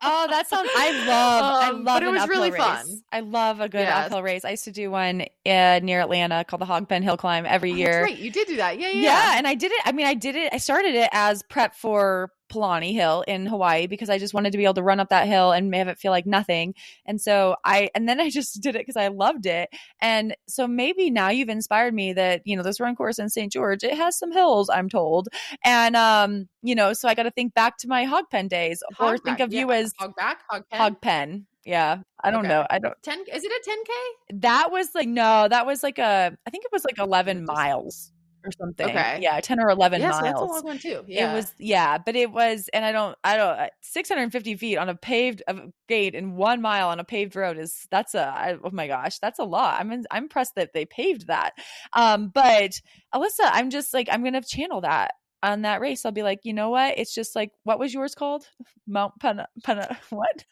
Oh, 0.00 0.26
that 0.30 0.48
sounds. 0.48 0.70
I 0.76 0.92
love. 1.06 1.54
I 1.60 1.68
Um, 1.70 1.84
love. 1.84 1.84
but 1.84 2.02
it 2.04 2.10
was 2.12 2.28
really 2.28 2.50
race. 2.52 2.62
fun. 2.62 2.86
I 3.12 3.20
love 3.20 3.60
a 3.60 3.68
good 3.68 3.80
Yes. 3.80 4.06
uphill 4.06 4.22
race. 4.22 4.44
I 4.44 4.50
used 4.50 4.64
to 4.64 4.70
do 4.70 4.92
one 4.92 5.22
uh, 5.44 5.80
near 5.82 6.00
Atlanta 6.00 6.44
called 6.44 6.62
the 6.62 6.66
Hogpen 6.66 7.02
Hill 7.02 7.16
Climb 7.16 7.44
every 7.44 7.72
Oh, 7.72 7.74
year. 7.74 7.86
That's 8.02 8.12
right. 8.12 8.18
You 8.18 8.30
did 8.30 8.46
do 8.46 8.56
that. 8.56 8.78
Yeah, 8.78 8.88
yeah. 8.90 9.00
Yeah, 9.02 9.32
and 9.38 9.46
I 9.46 9.54
did 9.54 9.72
it. 9.72 9.80
I 9.84 9.90
mean, 9.92 10.06
I 10.06 10.14
did 10.14 10.36
it. 10.36 10.52
I 10.52 10.58
started 10.58 10.94
it 10.94 11.08
as 11.12 11.42
prep 11.50 11.74
for 11.74 12.30
Palani 12.48 12.92
Hill 12.92 13.24
in 13.28 13.46
Hawaii 13.46 13.86
because 13.86 14.10
I 14.10 14.18
just 14.18 14.34
wanted 14.34 14.52
to 14.52 14.58
be 14.58 14.64
able 14.64 14.74
to 14.74 14.82
run 14.82 15.00
up 15.00 15.08
that 15.10 15.26
hill 15.26 15.52
and 15.52 15.74
have 15.74 15.88
it 15.88 15.98
feel 15.98 16.12
like 16.12 16.26
nothing. 16.26 16.74
And 17.06 17.20
so 17.20 17.56
I, 17.64 17.90
and 17.94 18.08
then 18.08 18.20
I 18.20 18.30
just 18.30 18.60
did 18.60 18.74
it 18.76 18.80
because 18.80 18.96
I 18.96 19.08
loved 19.08 19.46
it. 19.46 19.68
And 20.00 20.36
so 20.48 20.66
maybe 20.66 21.10
now 21.10 21.28
you've 21.28 21.48
inspired 21.48 21.94
me 21.94 22.12
that 22.14 22.42
you 22.44 22.56
know 22.56 22.62
this 22.62 22.80
run 22.80 22.96
course 22.96 23.18
in 23.18 23.28
St. 23.28 23.52
George 23.52 23.84
it 23.84 23.94
has 23.96 24.18
some 24.18 24.32
hills, 24.32 24.68
I'm 24.70 24.88
told, 24.88 25.28
and 25.64 25.96
um, 25.96 26.48
you 26.62 26.74
know, 26.74 26.92
so 26.92 27.08
I 27.08 27.14
got 27.14 27.24
to 27.24 27.30
think 27.30 27.54
back 27.54 27.78
to 27.78 27.88
my 27.88 28.04
Hogpen 28.06 28.48
days, 28.48 28.82
or 28.98 29.06
Hog 29.10 29.22
think 29.24 29.38
back, 29.38 29.46
of 29.46 29.52
you 29.52 29.70
as 29.72 29.92
hog 29.98 30.14
back, 30.16 30.40
hog 30.48 30.64
pen. 30.70 30.80
Hogpen. 30.80 31.44
Yeah, 31.64 31.98
I 32.24 32.30
don't 32.30 32.40
Okay. 32.40 32.48
know. 32.48 32.66
I 32.70 32.78
don't. 32.78 32.94
10 33.02 33.24
is 33.32 33.44
it 33.44 33.52
a 33.52 33.70
10k? 33.70 34.40
That 34.40 34.70
was 34.70 34.88
like 34.94 35.08
no, 35.08 35.48
that 35.48 35.66
was 35.66 35.82
like 35.82 35.98
a. 35.98 36.34
I 36.46 36.50
think 36.50 36.64
it 36.64 36.70
was 36.72 36.82
like 36.84 36.98
eleven 36.98 37.38
Just- 37.40 37.46
miles 37.52 38.12
or 38.44 38.52
something. 38.52 38.88
Okay. 38.88 39.18
Yeah, 39.20 39.40
ten 39.40 39.60
or 39.60 39.70
eleven 39.70 40.00
yeah, 40.00 40.12
so 40.12 40.20
miles. 40.20 40.24
that's 40.24 40.40
a 40.40 40.44
long 40.44 40.64
one 40.64 40.78
too. 40.78 41.04
Yeah. 41.06 41.30
It 41.30 41.34
was 41.34 41.54
yeah, 41.58 41.98
but 41.98 42.16
it 42.16 42.30
was, 42.30 42.68
and 42.72 42.84
I 42.84 42.92
don't, 42.92 43.16
I 43.24 43.36
don't. 43.36 43.58
uh, 43.58 43.68
650 43.82 44.56
feet 44.56 44.76
on 44.76 44.88
a 44.88 44.94
paved 44.94 45.42
gate 45.88 46.14
in 46.14 46.36
one 46.36 46.60
mile 46.60 46.88
on 46.88 47.00
a 47.00 47.04
paved 47.04 47.36
road 47.36 47.58
is 47.58 47.86
that's 47.90 48.14
a 48.14 48.26
I, 48.26 48.56
oh 48.62 48.70
my 48.70 48.86
gosh, 48.86 49.18
that's 49.18 49.38
a 49.38 49.44
lot. 49.44 49.80
I'm 49.80 49.90
in, 49.92 50.04
I'm 50.10 50.24
impressed 50.24 50.54
that 50.56 50.72
they 50.74 50.84
paved 50.84 51.26
that. 51.28 51.52
Um, 51.94 52.30
but 52.32 52.72
Alyssa, 53.14 53.30
I'm 53.44 53.70
just 53.70 53.94
like 53.94 54.08
I'm 54.10 54.22
gonna 54.22 54.42
channel 54.42 54.82
that 54.82 55.12
on 55.42 55.62
that 55.62 55.80
race. 55.80 56.04
I'll 56.04 56.12
be 56.12 56.22
like, 56.22 56.40
you 56.42 56.52
know 56.52 56.70
what? 56.70 56.98
It's 56.98 57.14
just 57.14 57.36
like 57.36 57.52
what 57.64 57.78
was 57.78 57.94
yours 57.94 58.14
called? 58.14 58.48
Mount 58.86 59.18
Pana 59.20 59.48
Pana 59.62 59.98
what? 60.10 60.44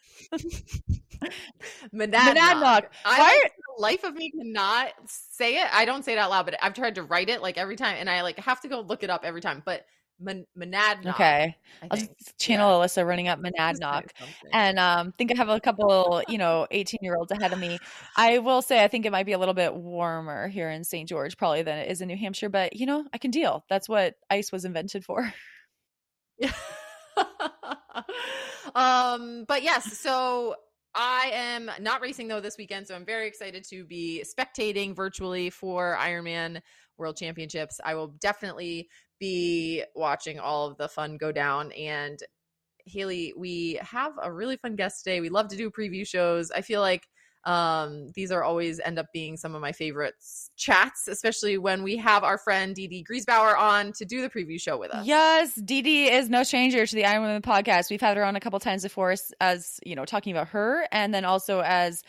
Monadnock. 1.94 2.84
I 3.04 3.44
the 3.76 3.82
life 3.82 4.04
of 4.04 4.14
me 4.14 4.30
cannot 4.30 4.92
say 5.06 5.56
it. 5.56 5.68
I 5.72 5.84
don't 5.84 6.04
say 6.04 6.12
it 6.12 6.18
out 6.18 6.30
loud, 6.30 6.44
but 6.46 6.56
I've 6.62 6.74
tried 6.74 6.94
to 6.96 7.02
write 7.02 7.28
it 7.28 7.42
like 7.42 7.58
every 7.58 7.76
time, 7.76 7.96
and 7.98 8.08
I 8.08 8.22
like 8.22 8.38
have 8.38 8.60
to 8.62 8.68
go 8.68 8.80
look 8.80 9.02
it 9.02 9.10
up 9.10 9.24
every 9.24 9.40
time. 9.40 9.62
But 9.64 9.86
Mon- 10.20 10.46
Monadnock. 10.58 11.14
Okay, 11.14 11.56
I 11.82 11.88
I'll 11.90 11.96
just 11.98 12.38
channel 12.38 12.80
Yeah. 12.80 12.86
Alyssa 12.86 13.06
running 13.06 13.28
up 13.28 13.38
Monadnock. 13.38 14.10
and 14.52 14.78
um 14.78 15.12
think 15.12 15.32
I 15.32 15.36
have 15.36 15.48
a 15.48 15.60
couple, 15.60 16.22
you 16.28 16.38
know, 16.38 16.66
18 16.70 16.98
year 17.02 17.16
olds 17.16 17.32
ahead 17.32 17.52
of 17.52 17.58
me. 17.58 17.78
I 18.16 18.38
will 18.38 18.62
say 18.62 18.82
I 18.82 18.88
think 18.88 19.04
it 19.06 19.12
might 19.12 19.26
be 19.26 19.32
a 19.32 19.38
little 19.38 19.54
bit 19.54 19.74
warmer 19.74 20.48
here 20.48 20.70
in 20.70 20.84
St. 20.84 21.08
George 21.08 21.36
probably 21.36 21.62
than 21.62 21.78
it 21.78 21.90
is 21.90 22.00
in 22.00 22.08
New 22.08 22.16
Hampshire, 22.16 22.48
but 22.48 22.76
you 22.76 22.86
know, 22.86 23.04
I 23.12 23.18
can 23.18 23.30
deal. 23.30 23.64
That's 23.68 23.88
what 23.88 24.14
ice 24.30 24.50
was 24.52 24.64
invented 24.64 25.04
for. 25.04 25.32
Yeah. 26.38 26.52
um, 28.74 29.44
but 29.48 29.62
yes, 29.62 29.98
so 29.98 30.54
I 30.94 31.30
am 31.32 31.70
not 31.80 32.00
racing 32.00 32.28
though 32.28 32.40
this 32.40 32.56
weekend, 32.56 32.86
so 32.86 32.94
I'm 32.94 33.04
very 33.04 33.26
excited 33.26 33.64
to 33.70 33.84
be 33.84 34.24
spectating 34.26 34.94
virtually 34.94 35.50
for 35.50 35.96
Ironman 36.00 36.60
World 36.98 37.16
Championships. 37.16 37.80
I 37.84 37.94
will 37.94 38.08
definitely 38.20 38.88
be 39.18 39.84
watching 39.94 40.38
all 40.38 40.66
of 40.66 40.76
the 40.76 40.88
fun 40.88 41.16
go 41.16 41.32
down 41.32 41.72
and 41.72 42.18
Haley, 42.86 43.34
we 43.36 43.80
have 43.82 44.12
a 44.22 44.32
really 44.32 44.56
fun 44.56 44.76
guest 44.76 45.02
today. 45.02 45.20
We 45.20 45.28
love 45.28 45.48
to 45.48 45.56
do 45.56 45.70
preview 45.70 46.06
shows. 46.06 46.50
I 46.52 46.60
feel 46.60 46.80
like 46.80 47.08
um, 47.46 48.10
these 48.16 48.32
are 48.32 48.42
always 48.42 48.80
end 48.80 48.98
up 48.98 49.06
being 49.12 49.36
some 49.36 49.54
of 49.54 49.60
my 49.60 49.70
favorites 49.70 50.50
chats, 50.56 51.06
especially 51.06 51.58
when 51.58 51.84
we 51.84 51.96
have 51.96 52.24
our 52.24 52.38
friend 52.38 52.74
Dee 52.74 52.88
Dee 52.88 53.04
Griesbauer 53.08 53.56
on 53.56 53.92
to 53.92 54.04
do 54.04 54.20
the 54.20 54.28
preview 54.28 54.60
show 54.60 54.76
with 54.76 54.90
us. 54.90 55.06
Yes, 55.06 55.54
Dee 55.54 55.80
Dee 55.80 56.10
is 56.10 56.28
no 56.28 56.42
stranger 56.42 56.84
to 56.84 56.94
the 56.94 57.04
Iron 57.04 57.22
Women 57.22 57.42
podcast. 57.42 57.88
We've 57.88 58.00
had 58.00 58.16
her 58.16 58.24
on 58.24 58.34
a 58.34 58.40
couple 58.40 58.58
times 58.58 58.82
before 58.82 59.14
as 59.40 59.80
you 59.84 59.94
know, 59.94 60.04
talking 60.04 60.32
about 60.32 60.48
her 60.48 60.88
and 60.90 61.14
then 61.14 61.24
also 61.24 61.60
as 61.60 62.02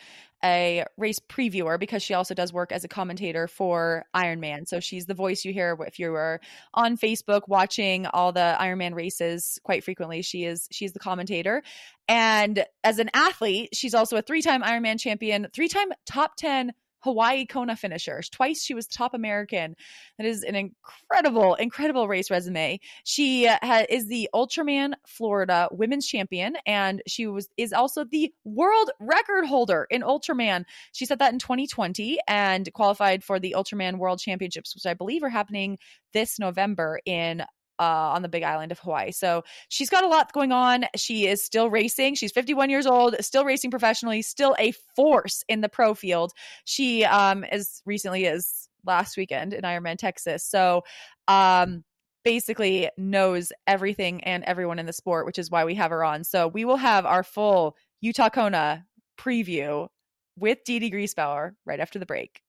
a 0.44 0.84
race 0.96 1.18
previewer 1.18 1.78
because 1.78 2.02
she 2.02 2.14
also 2.14 2.34
does 2.34 2.52
work 2.52 2.72
as 2.72 2.84
a 2.84 2.88
commentator 2.88 3.48
for 3.48 4.04
Ironman. 4.14 4.68
So 4.68 4.80
she's 4.80 5.06
the 5.06 5.14
voice 5.14 5.44
you 5.44 5.52
hear 5.52 5.76
if 5.86 5.98
you 5.98 6.14
are 6.14 6.40
on 6.74 6.96
Facebook 6.96 7.42
watching 7.48 8.06
all 8.06 8.32
the 8.32 8.56
Ironman 8.58 8.94
races 8.94 9.58
quite 9.64 9.84
frequently. 9.84 10.22
She 10.22 10.44
is 10.44 10.68
she's 10.70 10.92
the 10.92 10.98
commentator. 10.98 11.62
And 12.06 12.64
as 12.84 12.98
an 12.98 13.10
athlete, 13.12 13.70
she's 13.74 13.94
also 13.94 14.16
a 14.16 14.22
three-time 14.22 14.62
Ironman 14.62 14.98
champion, 14.98 15.48
three-time 15.52 15.88
top 16.06 16.36
10 16.36 16.72
Hawaii 17.00 17.46
Kona 17.46 17.76
finisher. 17.76 18.20
Twice 18.30 18.62
she 18.62 18.74
was 18.74 18.86
top 18.86 19.14
American. 19.14 19.76
That 20.18 20.26
is 20.26 20.42
an 20.42 20.54
incredible, 20.54 21.54
incredible 21.54 22.08
race 22.08 22.30
resume. 22.30 22.80
She 23.04 23.46
uh, 23.46 23.58
ha- 23.62 23.86
is 23.88 24.08
the 24.08 24.28
Ultraman 24.34 24.94
Florida 25.06 25.68
Women's 25.70 26.06
Champion, 26.06 26.56
and 26.66 27.02
she 27.06 27.26
was 27.26 27.48
is 27.56 27.72
also 27.72 28.04
the 28.04 28.32
world 28.44 28.90
record 29.00 29.46
holder 29.46 29.86
in 29.90 30.02
Ultraman. 30.02 30.64
She 30.92 31.06
set 31.06 31.18
that 31.20 31.32
in 31.32 31.38
2020 31.38 32.18
and 32.26 32.72
qualified 32.72 33.22
for 33.24 33.38
the 33.38 33.54
Ultraman 33.56 33.98
World 33.98 34.20
Championships, 34.20 34.74
which 34.74 34.86
I 34.86 34.94
believe 34.94 35.22
are 35.22 35.28
happening 35.28 35.78
this 36.12 36.38
November 36.38 37.00
in 37.04 37.44
uh, 37.78 38.12
on 38.14 38.22
the 38.22 38.28
big 38.28 38.42
island 38.42 38.72
of 38.72 38.78
Hawaii. 38.80 39.12
So 39.12 39.44
she's 39.68 39.90
got 39.90 40.04
a 40.04 40.08
lot 40.08 40.32
going 40.32 40.52
on. 40.52 40.84
She 40.96 41.26
is 41.26 41.42
still 41.42 41.70
racing. 41.70 42.14
She's 42.14 42.32
51 42.32 42.70
years 42.70 42.86
old, 42.86 43.16
still 43.20 43.44
racing 43.44 43.70
professionally, 43.70 44.22
still 44.22 44.56
a 44.58 44.72
force 44.96 45.44
in 45.48 45.60
the 45.60 45.68
pro 45.68 45.94
field. 45.94 46.32
She, 46.64 47.04
um, 47.04 47.44
as 47.44 47.82
recently 47.86 48.26
as 48.26 48.68
last 48.84 49.16
weekend 49.16 49.52
in 49.52 49.62
Ironman 49.62 49.98
Texas. 49.98 50.44
So, 50.44 50.82
um, 51.26 51.84
basically 52.24 52.90
knows 52.98 53.52
everything 53.66 54.22
and 54.24 54.44
everyone 54.44 54.78
in 54.78 54.86
the 54.86 54.92
sport, 54.92 55.24
which 55.24 55.38
is 55.38 55.50
why 55.50 55.64
we 55.64 55.74
have 55.74 55.90
her 55.90 56.04
on. 56.04 56.24
So 56.24 56.48
we 56.48 56.64
will 56.64 56.76
have 56.76 57.06
our 57.06 57.22
full 57.22 57.76
Utah 58.00 58.28
Kona 58.28 58.84
preview 59.18 59.88
with 60.36 60.58
Dee 60.64 60.78
Dee 60.78 60.90
Griesbauer 60.90 61.52
right 61.64 61.80
after 61.80 61.98
the 61.98 62.06
break. 62.06 62.42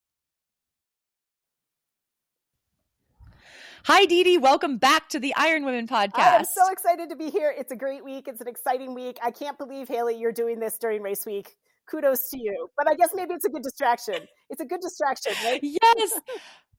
Hi, 3.86 4.06
Dee 4.06 4.24
Dee. 4.24 4.38
Welcome 4.38 4.78
back 4.78 5.08
to 5.10 5.20
the 5.20 5.34
Iron 5.36 5.64
Women 5.64 5.88
podcast. 5.88 6.20
I 6.20 6.36
am 6.36 6.44
so 6.44 6.70
excited 6.72 7.10
to 7.10 7.16
be 7.16 7.30
here. 7.30 7.54
It's 7.58 7.72
a 7.72 7.76
great 7.76 8.04
week. 8.04 8.28
It's 8.28 8.42
an 8.42 8.48
exciting 8.48 8.94
week. 8.94 9.18
I 9.24 9.32
can't 9.32 9.58
believe, 9.58 9.88
Haley, 9.88 10.20
you're 10.20 10.34
doing 10.34 10.60
this 10.60 10.78
during 10.78 11.02
race 11.02 11.26
week. 11.26 11.56
Kudos 11.90 12.30
to 12.32 12.38
you. 12.38 12.68
But 12.78 12.90
I 12.90 12.96
guess 12.96 13.12
maybe 13.14 13.34
it's 13.34 13.46
a 13.46 13.50
good 13.50 13.64
distraction. 13.64 14.28
It's 14.50 14.62
a 14.62 14.66
good 14.66 14.82
distraction, 14.82 15.34
right? 15.46 15.60
yes. 15.64 16.20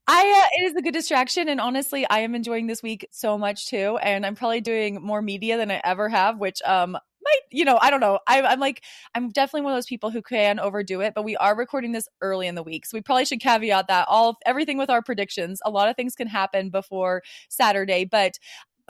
I 0.06 0.42
uh, 0.42 0.62
it 0.62 0.70
is 0.70 0.76
a 0.76 0.82
good 0.82 0.94
distraction 0.94 1.48
and 1.48 1.60
honestly 1.60 2.06
I 2.08 2.20
am 2.20 2.34
enjoying 2.34 2.66
this 2.66 2.82
week 2.82 3.06
so 3.12 3.38
much 3.38 3.68
too 3.68 3.98
and 3.98 4.26
I'm 4.26 4.34
probably 4.34 4.60
doing 4.60 5.00
more 5.00 5.22
media 5.22 5.56
than 5.56 5.70
I 5.70 5.80
ever 5.84 6.08
have 6.08 6.38
which 6.38 6.60
um 6.62 6.98
might, 7.30 7.40
you 7.50 7.64
know, 7.64 7.78
I 7.80 7.90
don't 7.90 8.00
know. 8.00 8.18
I, 8.26 8.42
I'm 8.42 8.60
like, 8.60 8.82
I'm 9.14 9.30
definitely 9.30 9.62
one 9.62 9.72
of 9.72 9.76
those 9.76 9.86
people 9.86 10.10
who 10.10 10.22
can 10.22 10.58
overdo 10.58 11.00
it, 11.00 11.14
but 11.14 11.24
we 11.24 11.36
are 11.36 11.56
recording 11.56 11.92
this 11.92 12.08
early 12.20 12.46
in 12.46 12.54
the 12.54 12.62
week. 12.62 12.86
So 12.86 12.96
we 12.96 13.02
probably 13.02 13.24
should 13.24 13.40
caveat 13.40 13.88
that 13.88 14.06
all 14.08 14.38
everything 14.46 14.78
with 14.78 14.90
our 14.90 15.02
predictions. 15.02 15.60
A 15.64 15.70
lot 15.70 15.88
of 15.88 15.96
things 15.96 16.14
can 16.14 16.28
happen 16.28 16.70
before 16.70 17.22
Saturday, 17.48 18.04
but 18.04 18.38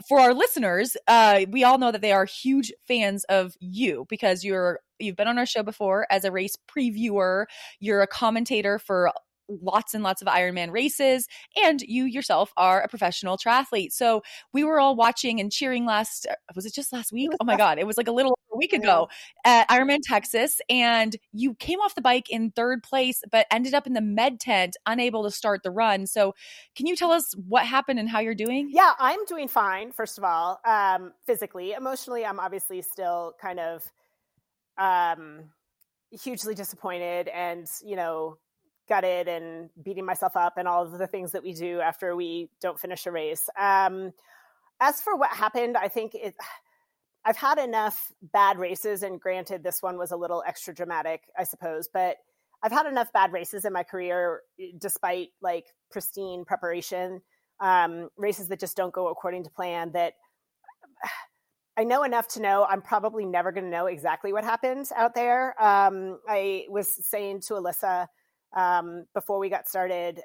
for 0.07 0.19
our 0.19 0.33
listeners, 0.33 0.97
uh, 1.07 1.45
we 1.49 1.63
all 1.63 1.77
know 1.77 1.91
that 1.91 2.01
they 2.01 2.11
are 2.11 2.25
huge 2.25 2.71
fans 2.87 3.23
of 3.25 3.55
you 3.59 4.05
because 4.09 4.43
you're 4.43 4.79
you've 4.99 5.15
been 5.15 5.27
on 5.27 5.37
our 5.37 5.45
show 5.45 5.63
before 5.63 6.07
as 6.09 6.23
a 6.23 6.31
race 6.31 6.55
previewer. 6.67 7.45
You're 7.79 8.01
a 8.01 8.07
commentator 8.07 8.79
for 8.79 9.11
lots 9.47 9.93
and 9.93 10.03
lots 10.03 10.21
of 10.21 10.27
Ironman 10.27 10.71
races, 10.71 11.27
and 11.63 11.81
you 11.81 12.05
yourself 12.05 12.51
are 12.57 12.81
a 12.81 12.87
professional 12.87 13.37
triathlete. 13.37 13.91
So 13.91 14.21
we 14.53 14.63
were 14.63 14.79
all 14.79 14.95
watching 14.95 15.39
and 15.39 15.51
cheering 15.51 15.85
last, 15.85 16.27
uh, 16.29 16.35
was 16.55 16.65
it 16.65 16.73
just 16.73 16.93
last 16.93 17.11
week? 17.11 17.29
Oh 17.39 17.45
my 17.45 17.57
God, 17.57 17.79
it 17.79 17.87
was 17.87 17.97
like 17.97 18.07
a 18.07 18.11
little 18.11 18.37
a 18.53 18.57
week 18.57 18.73
ago 18.73 19.07
at 19.45 19.67
Ironman 19.69 19.99
Texas, 20.03 20.61
and 20.69 21.15
you 21.31 21.55
came 21.55 21.79
off 21.79 21.95
the 21.95 22.01
bike 22.01 22.29
in 22.29 22.51
third 22.51 22.83
place, 22.83 23.21
but 23.31 23.45
ended 23.51 23.73
up 23.73 23.87
in 23.87 23.93
the 23.93 24.01
med 24.01 24.39
tent, 24.39 24.75
unable 24.85 25.23
to 25.23 25.31
start 25.31 25.63
the 25.63 25.71
run. 25.71 26.07
So 26.07 26.33
can 26.75 26.85
you 26.85 26.95
tell 26.95 27.11
us 27.11 27.33
what 27.47 27.65
happened 27.65 27.99
and 27.99 28.09
how 28.09 28.19
you're 28.19 28.35
doing? 28.35 28.69
Yeah, 28.71 28.93
I'm 28.99 29.25
doing 29.25 29.47
fine, 29.47 29.91
first 29.91 30.17
of 30.17 30.23
all, 30.23 30.59
um, 30.65 31.13
physically. 31.25 31.73
Emotionally, 31.73 32.25
I'm 32.25 32.39
obviously 32.39 32.81
still 32.81 33.33
kind 33.41 33.59
of 33.59 33.91
um, 34.77 35.51
hugely 36.11 36.55
disappointed 36.55 37.27
and, 37.27 37.67
you 37.85 37.95
know, 37.95 38.37
gutted 38.91 39.29
and 39.29 39.69
beating 39.81 40.05
myself 40.05 40.35
up 40.35 40.57
and 40.57 40.67
all 40.67 40.83
of 40.83 40.97
the 40.99 41.07
things 41.07 41.31
that 41.31 41.41
we 41.41 41.53
do 41.53 41.79
after 41.79 42.13
we 42.13 42.49
don't 42.59 42.77
finish 42.77 43.05
a 43.05 43.11
race. 43.11 43.49
Um, 43.57 44.11
as 44.81 44.99
for 44.99 45.15
what 45.15 45.29
happened, 45.29 45.77
I 45.77 45.87
think 45.87 46.13
it. 46.13 46.35
I've 47.23 47.37
had 47.37 47.59
enough 47.59 48.11
bad 48.33 48.57
races, 48.57 49.03
and 49.03 49.21
granted, 49.21 49.61
this 49.63 49.83
one 49.83 49.95
was 49.95 50.09
a 50.09 50.17
little 50.17 50.43
extra 50.47 50.73
dramatic, 50.73 51.21
I 51.37 51.43
suppose, 51.43 51.87
but 51.87 52.17
I've 52.63 52.71
had 52.71 52.87
enough 52.87 53.13
bad 53.13 53.31
races 53.31 53.63
in 53.63 53.71
my 53.73 53.83
career, 53.83 54.41
eh, 54.59 54.71
despite 54.79 55.29
like 55.39 55.67
pristine 55.91 56.45
preparation, 56.45 57.21
um, 57.59 58.09
races 58.17 58.47
that 58.47 58.59
just 58.59 58.75
don't 58.75 58.91
go 58.91 59.09
according 59.09 59.43
to 59.43 59.51
plan. 59.51 59.91
That 59.91 60.13
I 61.77 61.83
know 61.83 62.01
enough 62.01 62.27
to 62.29 62.41
know 62.41 62.65
I'm 62.67 62.81
probably 62.81 63.23
never 63.23 63.51
going 63.51 63.65
to 63.65 63.69
know 63.69 63.85
exactly 63.85 64.33
what 64.33 64.43
happened 64.43 64.87
out 64.95 65.13
there. 65.13 65.49
Um, 65.63 66.17
I 66.27 66.65
was 66.69 66.87
saying 67.07 67.41
to 67.41 67.53
Alyssa 67.53 68.07
um, 68.55 69.05
before 69.13 69.39
we 69.39 69.49
got 69.49 69.67
started. 69.67 70.21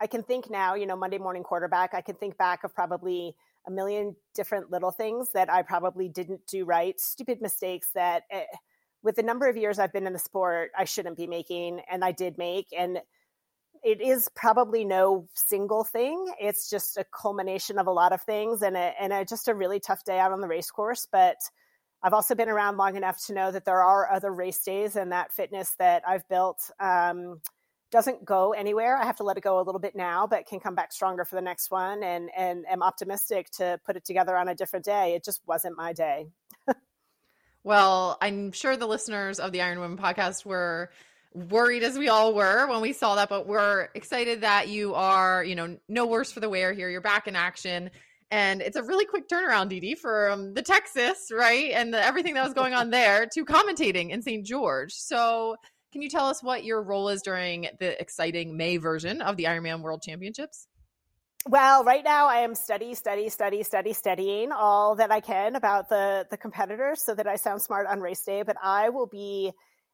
I 0.00 0.06
can 0.06 0.22
think 0.22 0.48
now, 0.48 0.74
you 0.74 0.86
know, 0.86 0.96
Monday 0.96 1.18
morning 1.18 1.42
quarterback, 1.42 1.92
I 1.92 2.00
can 2.00 2.14
think 2.14 2.38
back 2.38 2.62
of 2.64 2.74
probably 2.74 3.34
a 3.66 3.70
million 3.70 4.14
different 4.34 4.70
little 4.70 4.92
things 4.92 5.30
that 5.32 5.50
I 5.50 5.62
probably 5.62 6.08
didn't 6.08 6.46
do 6.46 6.64
right, 6.64 6.98
stupid 6.98 7.40
mistakes 7.40 7.90
that 7.94 8.22
eh, 8.30 8.44
with 9.02 9.16
the 9.16 9.22
number 9.22 9.48
of 9.48 9.56
years 9.56 9.78
I've 9.78 9.92
been 9.92 10.06
in 10.06 10.12
the 10.12 10.18
sport, 10.18 10.70
I 10.76 10.84
shouldn't 10.84 11.16
be 11.16 11.26
making 11.26 11.80
and 11.90 12.04
I 12.04 12.12
did 12.12 12.38
make. 12.38 12.66
And 12.76 12.98
it 13.84 14.00
is 14.00 14.28
probably 14.34 14.84
no 14.84 15.28
single 15.34 15.84
thing. 15.84 16.26
It's 16.40 16.68
just 16.68 16.96
a 16.96 17.04
culmination 17.04 17.78
of 17.78 17.86
a 17.86 17.92
lot 17.92 18.12
of 18.12 18.22
things 18.22 18.62
and 18.62 18.76
a, 18.76 18.92
and 19.00 19.12
a, 19.12 19.24
just 19.24 19.48
a 19.48 19.54
really 19.54 19.80
tough 19.80 20.04
day 20.04 20.18
out 20.18 20.32
on 20.32 20.40
the 20.40 20.48
race 20.48 20.70
course. 20.70 21.06
But 21.10 21.36
I've 22.02 22.12
also 22.12 22.34
been 22.34 22.48
around 22.48 22.76
long 22.76 22.96
enough 22.96 23.24
to 23.26 23.34
know 23.34 23.50
that 23.50 23.64
there 23.64 23.82
are 23.82 24.10
other 24.10 24.32
race 24.32 24.60
days 24.60 24.96
and 24.96 25.10
that 25.12 25.32
fitness 25.32 25.74
that 25.78 26.02
I've 26.06 26.28
built 26.28 26.70
um, 26.78 27.40
doesn't 27.90 28.24
go 28.24 28.52
anywhere. 28.52 28.96
I 28.96 29.04
have 29.04 29.16
to 29.16 29.24
let 29.24 29.36
it 29.36 29.42
go 29.42 29.60
a 29.60 29.64
little 29.64 29.80
bit 29.80 29.96
now, 29.96 30.26
but 30.26 30.46
can 30.46 30.60
come 30.60 30.74
back 30.74 30.92
stronger 30.92 31.24
for 31.24 31.34
the 31.34 31.42
next 31.42 31.70
one 31.70 32.02
and 32.02 32.30
and 32.36 32.64
am 32.70 32.82
optimistic 32.82 33.50
to 33.52 33.80
put 33.84 33.96
it 33.96 34.04
together 34.04 34.36
on 34.36 34.48
a 34.48 34.54
different 34.54 34.84
day. 34.84 35.14
It 35.14 35.24
just 35.24 35.40
wasn't 35.46 35.76
my 35.76 35.92
day. 35.92 36.28
well, 37.64 38.16
I'm 38.20 38.52
sure 38.52 38.76
the 38.76 38.86
listeners 38.86 39.40
of 39.40 39.52
the 39.52 39.62
Iron 39.62 39.80
Women 39.80 39.98
podcast 39.98 40.44
were 40.44 40.90
worried 41.34 41.82
as 41.82 41.98
we 41.98 42.08
all 42.08 42.32
were 42.32 42.66
when 42.68 42.80
we 42.80 42.92
saw 42.92 43.16
that, 43.16 43.28
but 43.28 43.46
we're 43.46 43.88
excited 43.94 44.42
that 44.42 44.68
you 44.68 44.94
are, 44.94 45.42
you 45.44 45.54
know, 45.54 45.78
no 45.88 46.06
worse 46.06 46.30
for 46.30 46.40
the 46.40 46.48
wear 46.48 46.72
here. 46.72 46.88
You're 46.88 47.00
back 47.00 47.26
in 47.26 47.36
action 47.36 47.90
and 48.30 48.60
it's 48.60 48.76
a 48.76 48.82
really 48.82 49.04
quick 49.04 49.28
turnaround, 49.28 49.68
Dee, 49.68 49.94
from 49.94 50.54
the 50.54 50.62
Texas, 50.62 51.30
right, 51.32 51.70
and 51.72 51.92
the, 51.94 52.04
everything 52.04 52.34
that 52.34 52.44
was 52.44 52.54
going 52.54 52.74
on 52.74 52.90
there 52.90 53.26
to 53.32 53.44
commentating 53.44 54.10
in 54.10 54.22
St. 54.22 54.44
George. 54.44 54.92
So, 54.92 55.56
can 55.92 56.02
you 56.02 56.10
tell 56.10 56.26
us 56.26 56.42
what 56.42 56.64
your 56.64 56.82
role 56.82 57.08
is 57.08 57.22
during 57.22 57.68
the 57.80 57.98
exciting 58.00 58.56
May 58.56 58.76
version 58.76 59.22
of 59.22 59.36
the 59.38 59.44
Ironman 59.44 59.80
World 59.80 60.02
Championships? 60.02 60.68
Well, 61.46 61.82
right 61.82 62.04
now 62.04 62.26
I 62.26 62.40
am 62.40 62.54
study, 62.54 62.94
study, 62.94 63.30
study, 63.30 63.62
study, 63.62 63.94
studying 63.94 64.52
all 64.52 64.96
that 64.96 65.10
I 65.10 65.20
can 65.20 65.56
about 65.56 65.88
the 65.88 66.26
the 66.30 66.36
competitors 66.36 67.02
so 67.02 67.14
that 67.14 67.26
I 67.26 67.36
sound 67.36 67.62
smart 67.62 67.86
on 67.86 68.00
race 68.00 68.22
day. 68.22 68.42
But 68.42 68.56
I 68.62 68.90
will 68.90 69.06
be 69.06 69.52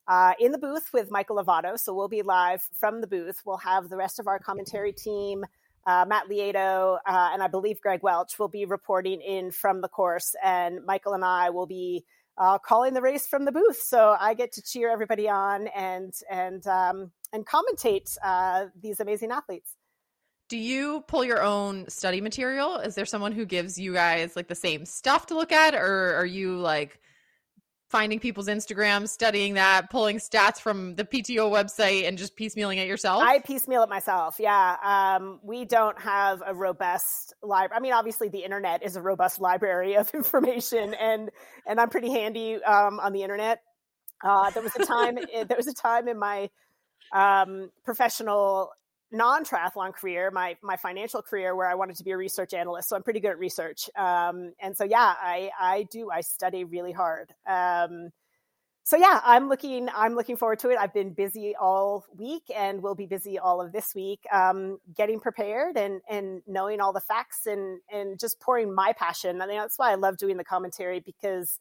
uh, 0.08 0.32
in 0.40 0.50
the 0.50 0.58
booth 0.58 0.90
with 0.92 1.12
Michael 1.12 1.36
Lovato, 1.36 1.78
so 1.78 1.94
we'll 1.94 2.08
be 2.08 2.22
live 2.22 2.62
from 2.80 3.00
the 3.00 3.06
booth. 3.06 3.36
We'll 3.46 3.58
have 3.58 3.88
the 3.88 3.96
rest 3.96 4.18
of 4.18 4.26
our 4.26 4.40
commentary 4.40 4.92
team 4.92 5.44
uh, 5.86 6.04
Matt 6.08 6.28
Lieto, 6.28 6.98
uh, 7.06 7.30
and 7.32 7.42
I 7.42 7.48
believe 7.48 7.80
Greg 7.80 8.02
Welch 8.02 8.38
will 8.38 8.48
be 8.48 8.64
reporting 8.64 9.20
in 9.20 9.50
from 9.50 9.80
the 9.80 9.88
course, 9.88 10.34
and 10.42 10.84
Michael 10.84 11.12
and 11.12 11.24
I 11.24 11.50
will 11.50 11.66
be 11.66 12.04
uh, 12.38 12.58
calling 12.58 12.94
the 12.94 13.02
race 13.02 13.26
from 13.26 13.44
the 13.44 13.52
booth. 13.52 13.80
So 13.80 14.16
I 14.18 14.34
get 14.34 14.52
to 14.52 14.62
cheer 14.62 14.90
everybody 14.90 15.28
on 15.28 15.68
and 15.68 16.12
and 16.30 16.66
um, 16.66 17.12
and 17.32 17.46
commentate 17.46 18.16
uh, 18.22 18.66
these 18.80 19.00
amazing 19.00 19.30
athletes. 19.30 19.74
Do 20.48 20.58
you 20.58 21.04
pull 21.08 21.24
your 21.24 21.42
own 21.42 21.88
study 21.88 22.20
material? 22.20 22.76
Is 22.76 22.94
there 22.94 23.06
someone 23.06 23.32
who 23.32 23.46
gives 23.46 23.78
you 23.78 23.94
guys 23.94 24.36
like 24.36 24.48
the 24.48 24.54
same 24.54 24.84
stuff 24.84 25.26
to 25.26 25.34
look 25.34 25.52
at, 25.52 25.74
or 25.74 26.14
are 26.14 26.26
you 26.26 26.58
like 26.58 27.00
finding 27.88 28.18
people's 28.18 28.48
Instagrams, 28.48 29.08
studying 29.08 29.54
that, 29.54 29.90
pulling 29.90 30.18
stats 30.18 30.60
from 30.60 30.94
the 30.96 31.04
PTO 31.04 31.50
website, 31.50 32.06
and 32.08 32.18
just 32.18 32.36
piecemealing 32.36 32.78
it 32.78 32.88
yourself? 32.88 33.22
I 33.22 33.38
piecemeal 33.38 33.82
it 33.82 33.88
myself. 33.88 34.36
Yeah, 34.38 34.76
um, 34.82 35.40
we 35.42 35.64
don't 35.64 35.98
have 36.00 36.42
a 36.44 36.54
robust 36.54 37.34
library. 37.42 37.78
I 37.78 37.80
mean, 37.80 37.92
obviously, 37.92 38.28
the 38.28 38.44
internet 38.44 38.82
is 38.82 38.96
a 38.96 39.02
robust 39.02 39.40
library 39.40 39.94
of 39.94 40.10
information, 40.14 40.94
and 40.94 41.30
and 41.66 41.80
I'm 41.80 41.90
pretty 41.90 42.10
handy 42.10 42.62
um, 42.62 43.00
on 43.00 43.12
the 43.12 43.22
internet. 43.22 43.60
Uh, 44.22 44.50
there 44.50 44.62
was 44.62 44.74
a 44.76 44.84
time. 44.84 45.18
there 45.48 45.56
was 45.56 45.66
a 45.66 45.74
time 45.74 46.08
in 46.08 46.18
my 46.18 46.50
um, 47.12 47.70
professional 47.84 48.70
non 49.14 49.44
triathlon 49.44 49.94
career, 49.94 50.30
my 50.30 50.56
my 50.62 50.76
financial 50.76 51.22
career, 51.22 51.54
where 51.54 51.68
I 51.68 51.74
wanted 51.74 51.96
to 51.96 52.04
be 52.04 52.10
a 52.10 52.16
research 52.16 52.52
analyst. 52.52 52.88
So 52.88 52.96
I'm 52.96 53.02
pretty 53.02 53.20
good 53.20 53.30
at 53.30 53.38
research. 53.38 53.88
Um, 53.96 54.52
and 54.60 54.76
so 54.76 54.84
yeah, 54.84 55.14
I 55.20 55.50
I 55.58 55.84
do 55.90 56.10
I 56.10 56.20
study 56.20 56.64
really 56.64 56.92
hard. 56.92 57.32
Um, 57.46 58.10
so 58.86 58.98
yeah, 58.98 59.20
I'm 59.24 59.48
looking 59.48 59.88
I'm 59.94 60.14
looking 60.14 60.36
forward 60.36 60.58
to 60.58 60.68
it. 60.68 60.78
I've 60.78 60.92
been 60.92 61.14
busy 61.14 61.54
all 61.58 62.04
week 62.14 62.42
and 62.54 62.82
will 62.82 62.94
be 62.94 63.06
busy 63.06 63.38
all 63.38 63.62
of 63.62 63.72
this 63.72 63.94
week, 63.94 64.20
um, 64.30 64.78
getting 64.94 65.20
prepared 65.20 65.78
and 65.78 66.02
and 66.10 66.42
knowing 66.46 66.80
all 66.82 66.92
the 66.92 67.00
facts 67.00 67.46
and 67.46 67.80
and 67.90 68.20
just 68.20 68.40
pouring 68.40 68.74
my 68.74 68.92
passion. 68.92 69.40
I 69.40 69.46
mean, 69.46 69.56
that's 69.56 69.78
why 69.78 69.90
I 69.90 69.94
love 69.94 70.18
doing 70.18 70.36
the 70.36 70.44
commentary 70.44 71.00
because 71.00 71.58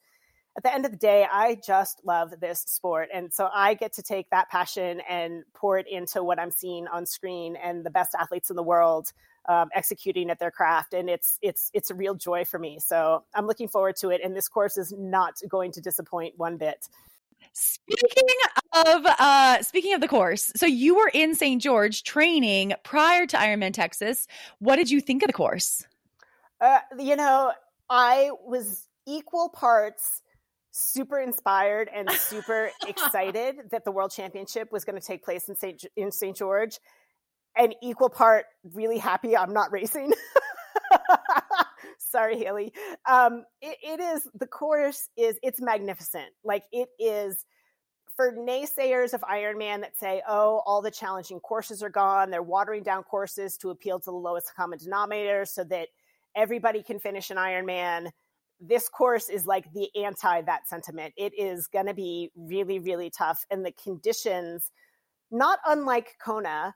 at 0.55 0.63
the 0.63 0.73
end 0.73 0.85
of 0.85 0.91
the 0.91 0.97
day, 0.97 1.25
I 1.31 1.55
just 1.55 2.01
love 2.03 2.39
this 2.39 2.61
sport. 2.61 3.09
And 3.13 3.33
so 3.33 3.49
I 3.53 3.73
get 3.73 3.93
to 3.93 4.03
take 4.03 4.29
that 4.29 4.49
passion 4.49 5.01
and 5.09 5.43
pour 5.53 5.79
it 5.79 5.87
into 5.89 6.23
what 6.23 6.39
I'm 6.39 6.51
seeing 6.51 6.87
on 6.87 7.05
screen 7.05 7.55
and 7.55 7.83
the 7.83 7.89
best 7.89 8.13
athletes 8.19 8.49
in 8.49 8.55
the 8.55 8.63
world 8.63 9.11
um, 9.49 9.69
executing 9.73 10.29
at 10.29 10.39
their 10.39 10.51
craft. 10.51 10.93
And 10.93 11.09
it's, 11.09 11.39
it's, 11.41 11.71
it's 11.73 11.89
a 11.89 11.95
real 11.95 12.13
joy 12.13 12.45
for 12.45 12.59
me. 12.59 12.77
So 12.79 13.23
I'm 13.33 13.47
looking 13.47 13.67
forward 13.67 13.95
to 13.97 14.09
it. 14.09 14.21
And 14.23 14.35
this 14.35 14.47
course 14.47 14.77
is 14.77 14.93
not 14.95 15.41
going 15.49 15.71
to 15.71 15.81
disappoint 15.81 16.35
one 16.37 16.57
bit. 16.57 16.87
Speaking 17.51 18.29
of 18.73 19.05
uh 19.19 19.61
speaking 19.61 19.93
of 19.93 20.01
the 20.01 20.07
course, 20.07 20.51
so 20.55 20.65
you 20.65 20.95
were 20.95 21.11
in 21.13 21.35
St. 21.35 21.61
George 21.61 22.03
training 22.03 22.73
prior 22.83 23.27
to 23.27 23.37
Ironman 23.37 23.73
Texas. 23.73 24.27
What 24.59 24.77
did 24.77 24.89
you 24.89 25.01
think 25.01 25.21
of 25.21 25.27
the 25.27 25.33
course? 25.33 25.85
Uh, 26.61 26.79
you 26.97 27.15
know, 27.15 27.51
I 27.89 28.31
was 28.45 28.87
equal 29.05 29.49
parts 29.49 30.22
super 30.73 31.19
inspired 31.19 31.89
and 31.93 32.09
super 32.11 32.71
excited 32.87 33.55
that 33.71 33.85
the 33.85 33.91
world 33.91 34.11
championship 34.11 34.71
was 34.71 34.83
going 34.83 34.99
to 34.99 35.05
take 35.05 35.23
place 35.23 35.47
in 35.47 35.55
St. 35.55 35.85
in 35.95 36.11
St. 36.11 36.35
George 36.35 36.79
and 37.55 37.75
equal 37.81 38.09
part 38.09 38.45
really 38.73 38.97
happy 38.97 39.37
I'm 39.37 39.53
not 39.53 39.71
racing. 39.71 40.13
Sorry, 41.97 42.37
Haley. 42.37 42.73
Um, 43.09 43.45
it, 43.61 43.77
it 43.83 43.99
is 43.99 44.27
the 44.33 44.47
course 44.47 45.09
is 45.15 45.37
it's 45.43 45.61
magnificent. 45.61 46.29
Like 46.43 46.63
it 46.71 46.89
is 46.99 47.45
for 48.15 48.31
naysayers 48.33 49.13
of 49.13 49.21
Ironman 49.21 49.81
that 49.81 49.97
say, 49.97 50.21
"Oh, 50.27 50.61
all 50.65 50.81
the 50.81 50.91
challenging 50.91 51.39
courses 51.39 51.83
are 51.83 51.89
gone. 51.89 52.31
They're 52.31 52.43
watering 52.43 52.83
down 52.83 53.03
courses 53.03 53.57
to 53.57 53.69
appeal 53.69 53.99
to 53.99 54.05
the 54.05 54.11
lowest 54.11 54.53
common 54.55 54.79
denominator 54.79 55.45
so 55.45 55.63
that 55.65 55.89
everybody 56.35 56.81
can 56.81 56.99
finish 56.99 57.29
an 57.29 57.37
Ironman." 57.37 58.11
This 58.67 58.87
course 58.87 59.29
is 59.29 59.45
like 59.45 59.71
the 59.73 59.89
anti 59.95 60.41
that 60.41 60.67
sentiment. 60.67 61.13
It 61.17 61.33
is 61.37 61.67
going 61.67 61.87
to 61.87 61.93
be 61.93 62.31
really, 62.35 62.79
really 62.79 63.09
tough. 63.09 63.45
And 63.51 63.65
the 63.65 63.73
conditions, 63.73 64.71
not 65.31 65.59
unlike 65.67 66.15
Kona, 66.23 66.73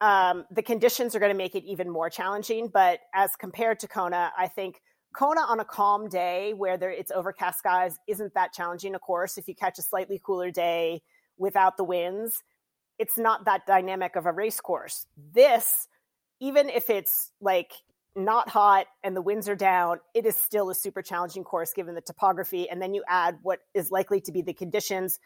um, 0.00 0.44
the 0.50 0.62
conditions 0.62 1.14
are 1.14 1.18
going 1.18 1.32
to 1.32 1.38
make 1.38 1.54
it 1.54 1.64
even 1.64 1.88
more 1.88 2.10
challenging. 2.10 2.68
But 2.72 3.00
as 3.14 3.36
compared 3.36 3.80
to 3.80 3.88
Kona, 3.88 4.32
I 4.36 4.48
think 4.48 4.82
Kona 5.14 5.40
on 5.40 5.60
a 5.60 5.64
calm 5.64 6.08
day 6.08 6.52
where 6.52 6.76
there 6.76 6.90
it's 6.90 7.10
overcast 7.10 7.58
skies 7.58 7.98
isn't 8.06 8.34
that 8.34 8.52
challenging. 8.52 8.94
Of 8.94 9.00
course, 9.00 9.38
if 9.38 9.48
you 9.48 9.54
catch 9.54 9.78
a 9.78 9.82
slightly 9.82 10.20
cooler 10.22 10.50
day 10.50 11.02
without 11.38 11.76
the 11.76 11.84
winds, 11.84 12.42
it's 12.98 13.16
not 13.16 13.44
that 13.46 13.66
dynamic 13.66 14.16
of 14.16 14.26
a 14.26 14.32
race 14.32 14.60
course. 14.60 15.06
This, 15.32 15.88
even 16.40 16.68
if 16.68 16.90
it's 16.90 17.32
like 17.40 17.72
not 18.16 18.48
hot 18.48 18.86
and 19.02 19.16
the 19.16 19.22
winds 19.22 19.48
are 19.48 19.56
down, 19.56 19.98
it 20.14 20.26
is 20.26 20.36
still 20.36 20.70
a 20.70 20.74
super 20.74 21.02
challenging 21.02 21.44
course 21.44 21.72
given 21.72 21.94
the 21.94 22.00
topography. 22.00 22.68
And 22.68 22.80
then 22.80 22.94
you 22.94 23.02
add 23.08 23.38
what 23.42 23.60
is 23.74 23.90
likely 23.90 24.20
to 24.22 24.32
be 24.32 24.42
the 24.42 24.54
conditions 24.54 25.18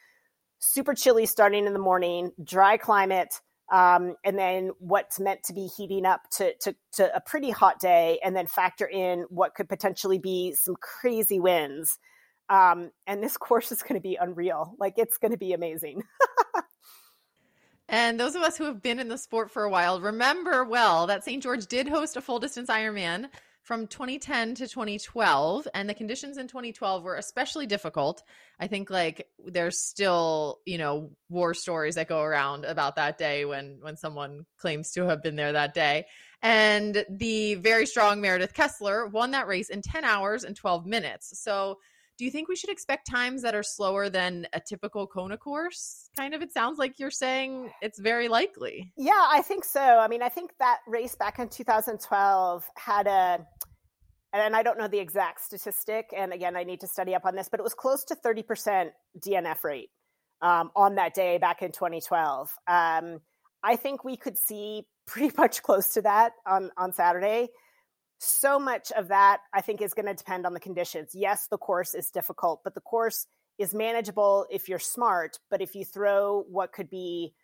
super 0.60 0.94
chilly 0.94 1.26
starting 1.26 1.66
in 1.66 1.72
the 1.72 1.78
morning, 1.78 2.32
dry 2.42 2.76
climate, 2.76 3.40
um, 3.72 4.14
and 4.24 4.38
then 4.38 4.70
what's 4.78 5.20
meant 5.20 5.42
to 5.44 5.52
be 5.52 5.66
heating 5.66 6.06
up 6.06 6.22
to, 6.30 6.54
to, 6.62 6.74
to 6.94 7.14
a 7.14 7.20
pretty 7.20 7.50
hot 7.50 7.78
day, 7.80 8.18
and 8.24 8.34
then 8.34 8.46
factor 8.46 8.86
in 8.86 9.24
what 9.28 9.54
could 9.54 9.68
potentially 9.68 10.18
be 10.18 10.54
some 10.54 10.74
crazy 10.80 11.38
winds. 11.38 11.98
Um, 12.48 12.90
and 13.06 13.22
this 13.22 13.36
course 13.36 13.70
is 13.72 13.82
going 13.82 13.94
to 13.94 14.00
be 14.00 14.16
unreal. 14.20 14.74
Like 14.78 14.94
it's 14.96 15.18
going 15.18 15.32
to 15.32 15.38
be 15.38 15.52
amazing. 15.52 16.02
And 17.88 18.20
those 18.20 18.34
of 18.34 18.42
us 18.42 18.58
who 18.58 18.64
have 18.64 18.82
been 18.82 18.98
in 18.98 19.08
the 19.08 19.16
sport 19.16 19.50
for 19.50 19.64
a 19.64 19.70
while 19.70 20.00
remember 20.00 20.64
well 20.64 21.06
that 21.06 21.24
St. 21.24 21.42
George 21.42 21.66
did 21.66 21.88
host 21.88 22.16
a 22.16 22.20
full 22.20 22.38
distance 22.38 22.68
Ironman 22.68 23.28
from 23.68 23.86
2010 23.86 24.54
to 24.54 24.66
2012 24.66 25.68
and 25.74 25.90
the 25.90 25.94
conditions 25.94 26.38
in 26.38 26.48
2012 26.48 27.02
were 27.02 27.16
especially 27.16 27.66
difficult 27.66 28.22
i 28.58 28.66
think 28.66 28.88
like 28.88 29.28
there's 29.44 29.86
still 29.86 30.60
you 30.64 30.78
know 30.78 31.10
war 31.28 31.52
stories 31.52 31.96
that 31.96 32.08
go 32.08 32.22
around 32.22 32.64
about 32.64 32.96
that 32.96 33.18
day 33.18 33.44
when 33.44 33.76
when 33.82 33.94
someone 33.94 34.46
claims 34.56 34.90
to 34.92 35.04
have 35.04 35.22
been 35.22 35.36
there 35.36 35.52
that 35.52 35.74
day 35.74 36.06
and 36.40 37.04
the 37.10 37.56
very 37.56 37.84
strong 37.84 38.22
meredith 38.22 38.54
kessler 38.54 39.06
won 39.06 39.32
that 39.32 39.46
race 39.46 39.68
in 39.68 39.82
10 39.82 40.02
hours 40.02 40.44
and 40.44 40.56
12 40.56 40.86
minutes 40.86 41.38
so 41.38 41.76
do 42.18 42.24
you 42.24 42.30
think 42.32 42.48
we 42.48 42.56
should 42.56 42.70
expect 42.70 43.08
times 43.08 43.42
that 43.42 43.54
are 43.54 43.62
slower 43.62 44.10
than 44.10 44.46
a 44.52 44.60
typical 44.60 45.06
Kona 45.06 45.36
course? 45.36 46.10
Kind 46.16 46.34
of, 46.34 46.42
it 46.42 46.52
sounds 46.52 46.76
like 46.78 46.98
you're 46.98 47.12
saying 47.12 47.70
it's 47.80 48.00
very 48.00 48.28
likely. 48.28 48.92
Yeah, 48.96 49.24
I 49.30 49.40
think 49.40 49.64
so. 49.64 49.80
I 49.80 50.08
mean, 50.08 50.22
I 50.22 50.28
think 50.28 50.50
that 50.58 50.78
race 50.88 51.14
back 51.14 51.38
in 51.38 51.48
2012 51.48 52.64
had 52.76 53.06
a, 53.06 53.46
and 54.32 54.56
I 54.56 54.62
don't 54.64 54.78
know 54.78 54.88
the 54.88 54.98
exact 54.98 55.42
statistic, 55.42 56.12
and 56.14 56.32
again, 56.32 56.56
I 56.56 56.64
need 56.64 56.80
to 56.80 56.88
study 56.88 57.14
up 57.14 57.24
on 57.24 57.36
this, 57.36 57.48
but 57.48 57.60
it 57.60 57.62
was 57.62 57.74
close 57.74 58.04
to 58.06 58.16
30% 58.16 58.90
DNF 59.20 59.62
rate 59.62 59.90
um, 60.42 60.72
on 60.74 60.96
that 60.96 61.14
day 61.14 61.38
back 61.38 61.62
in 61.62 61.70
2012. 61.70 62.52
Um, 62.66 63.20
I 63.62 63.76
think 63.76 64.04
we 64.04 64.16
could 64.16 64.36
see 64.36 64.82
pretty 65.06 65.32
much 65.38 65.62
close 65.62 65.94
to 65.94 66.02
that 66.02 66.32
on 66.46 66.70
on 66.76 66.92
Saturday 66.92 67.48
so 68.18 68.58
much 68.58 68.90
of 68.92 69.08
that 69.08 69.40
I 69.54 69.60
think 69.60 69.80
is 69.80 69.94
going 69.94 70.06
to 70.06 70.14
depend 70.14 70.46
on 70.46 70.54
the 70.54 70.60
conditions. 70.60 71.10
Yes, 71.14 71.46
the 71.50 71.58
course 71.58 71.94
is 71.94 72.10
difficult, 72.10 72.60
but 72.64 72.74
the 72.74 72.80
course 72.80 73.26
is 73.58 73.74
manageable 73.74 74.46
if 74.50 74.68
you're 74.68 74.78
smart. 74.78 75.38
But 75.50 75.62
if 75.62 75.74
you 75.74 75.84
throw 75.84 76.44
what 76.48 76.72
could 76.72 76.90
be 76.90 77.34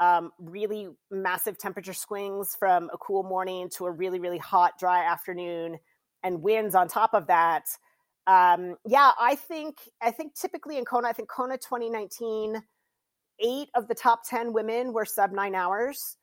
um, 0.00 0.32
really 0.38 0.88
massive 1.10 1.58
temperature 1.58 1.94
swings 1.94 2.56
from 2.58 2.90
a 2.92 2.98
cool 2.98 3.22
morning 3.22 3.70
to 3.76 3.86
a 3.86 3.90
really, 3.90 4.18
really 4.18 4.38
hot, 4.38 4.72
dry 4.78 5.04
afternoon 5.04 5.78
and 6.22 6.42
winds 6.42 6.74
on 6.74 6.88
top 6.88 7.14
of 7.14 7.26
that, 7.28 7.64
um, 8.26 8.76
yeah, 8.86 9.12
I 9.18 9.34
think 9.34 9.76
I 10.02 10.10
think 10.10 10.34
typically 10.34 10.78
in 10.78 10.84
Kona, 10.84 11.08
I 11.08 11.12
think 11.12 11.28
Kona 11.28 11.58
2019, 11.58 12.62
eight 13.40 13.68
of 13.74 13.88
the 13.88 13.94
top 13.94 14.20
10 14.28 14.52
women 14.52 14.92
were 14.92 15.04
sub 15.04 15.32
nine 15.32 15.54
hours. 15.54 16.16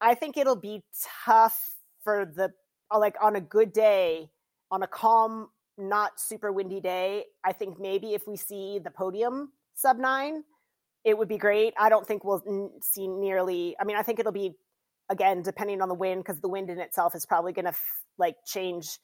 I 0.00 0.14
think 0.14 0.36
it'll 0.36 0.56
be 0.56 0.84
tough 1.24 1.74
for 2.04 2.24
the 2.24 2.52
like 2.96 3.16
on 3.20 3.36
a 3.36 3.40
good 3.40 3.72
day, 3.72 4.30
on 4.70 4.82
a 4.82 4.86
calm, 4.86 5.48
not 5.76 6.18
super 6.18 6.52
windy 6.52 6.80
day, 6.80 7.24
I 7.44 7.52
think 7.52 7.78
maybe 7.78 8.14
if 8.14 8.26
we 8.26 8.36
see 8.36 8.78
the 8.82 8.90
podium 8.90 9.52
sub 9.74 9.98
nine, 9.98 10.44
it 11.04 11.16
would 11.16 11.28
be 11.28 11.38
great. 11.38 11.74
I 11.78 11.88
don't 11.88 12.06
think 12.06 12.24
we'll 12.24 12.72
see 12.82 13.06
nearly. 13.06 13.76
I 13.80 13.84
mean, 13.84 13.96
I 13.96 14.02
think 14.02 14.18
it'll 14.18 14.32
be 14.32 14.56
again 15.10 15.42
depending 15.42 15.80
on 15.80 15.88
the 15.88 15.94
wind 15.94 16.22
because 16.24 16.40
the 16.40 16.48
wind 16.48 16.70
in 16.70 16.78
itself 16.80 17.14
is 17.14 17.24
probably 17.24 17.52
going 17.52 17.64
to 17.64 17.70
f- 17.70 18.00
like 18.18 18.36
change 18.46 18.98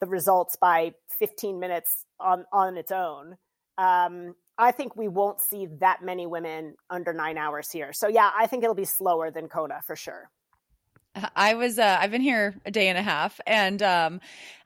the 0.00 0.06
results 0.06 0.56
by 0.56 0.92
15 1.18 1.58
minutes 1.58 2.04
on 2.20 2.44
on 2.52 2.76
its 2.76 2.92
own. 2.92 3.36
Um, 3.76 4.34
I 4.56 4.70
think 4.70 4.94
we 4.96 5.08
won't 5.08 5.40
see 5.40 5.66
that 5.80 6.02
many 6.02 6.26
women 6.26 6.76
under 6.88 7.12
nine 7.12 7.36
hours 7.36 7.70
here. 7.70 7.92
So 7.92 8.06
yeah, 8.06 8.30
I 8.36 8.46
think 8.46 8.62
it'll 8.62 8.74
be 8.74 8.84
slower 8.84 9.30
than 9.30 9.48
Kona 9.48 9.80
for 9.84 9.96
sure. 9.96 10.30
I 11.36 11.54
was 11.54 11.78
uh, 11.78 11.98
I've 12.00 12.10
been 12.10 12.20
here 12.22 12.54
a 12.64 12.70
day 12.70 12.88
and 12.88 12.98
a 12.98 13.02
half 13.02 13.40
and 13.46 13.82
um 13.82 14.20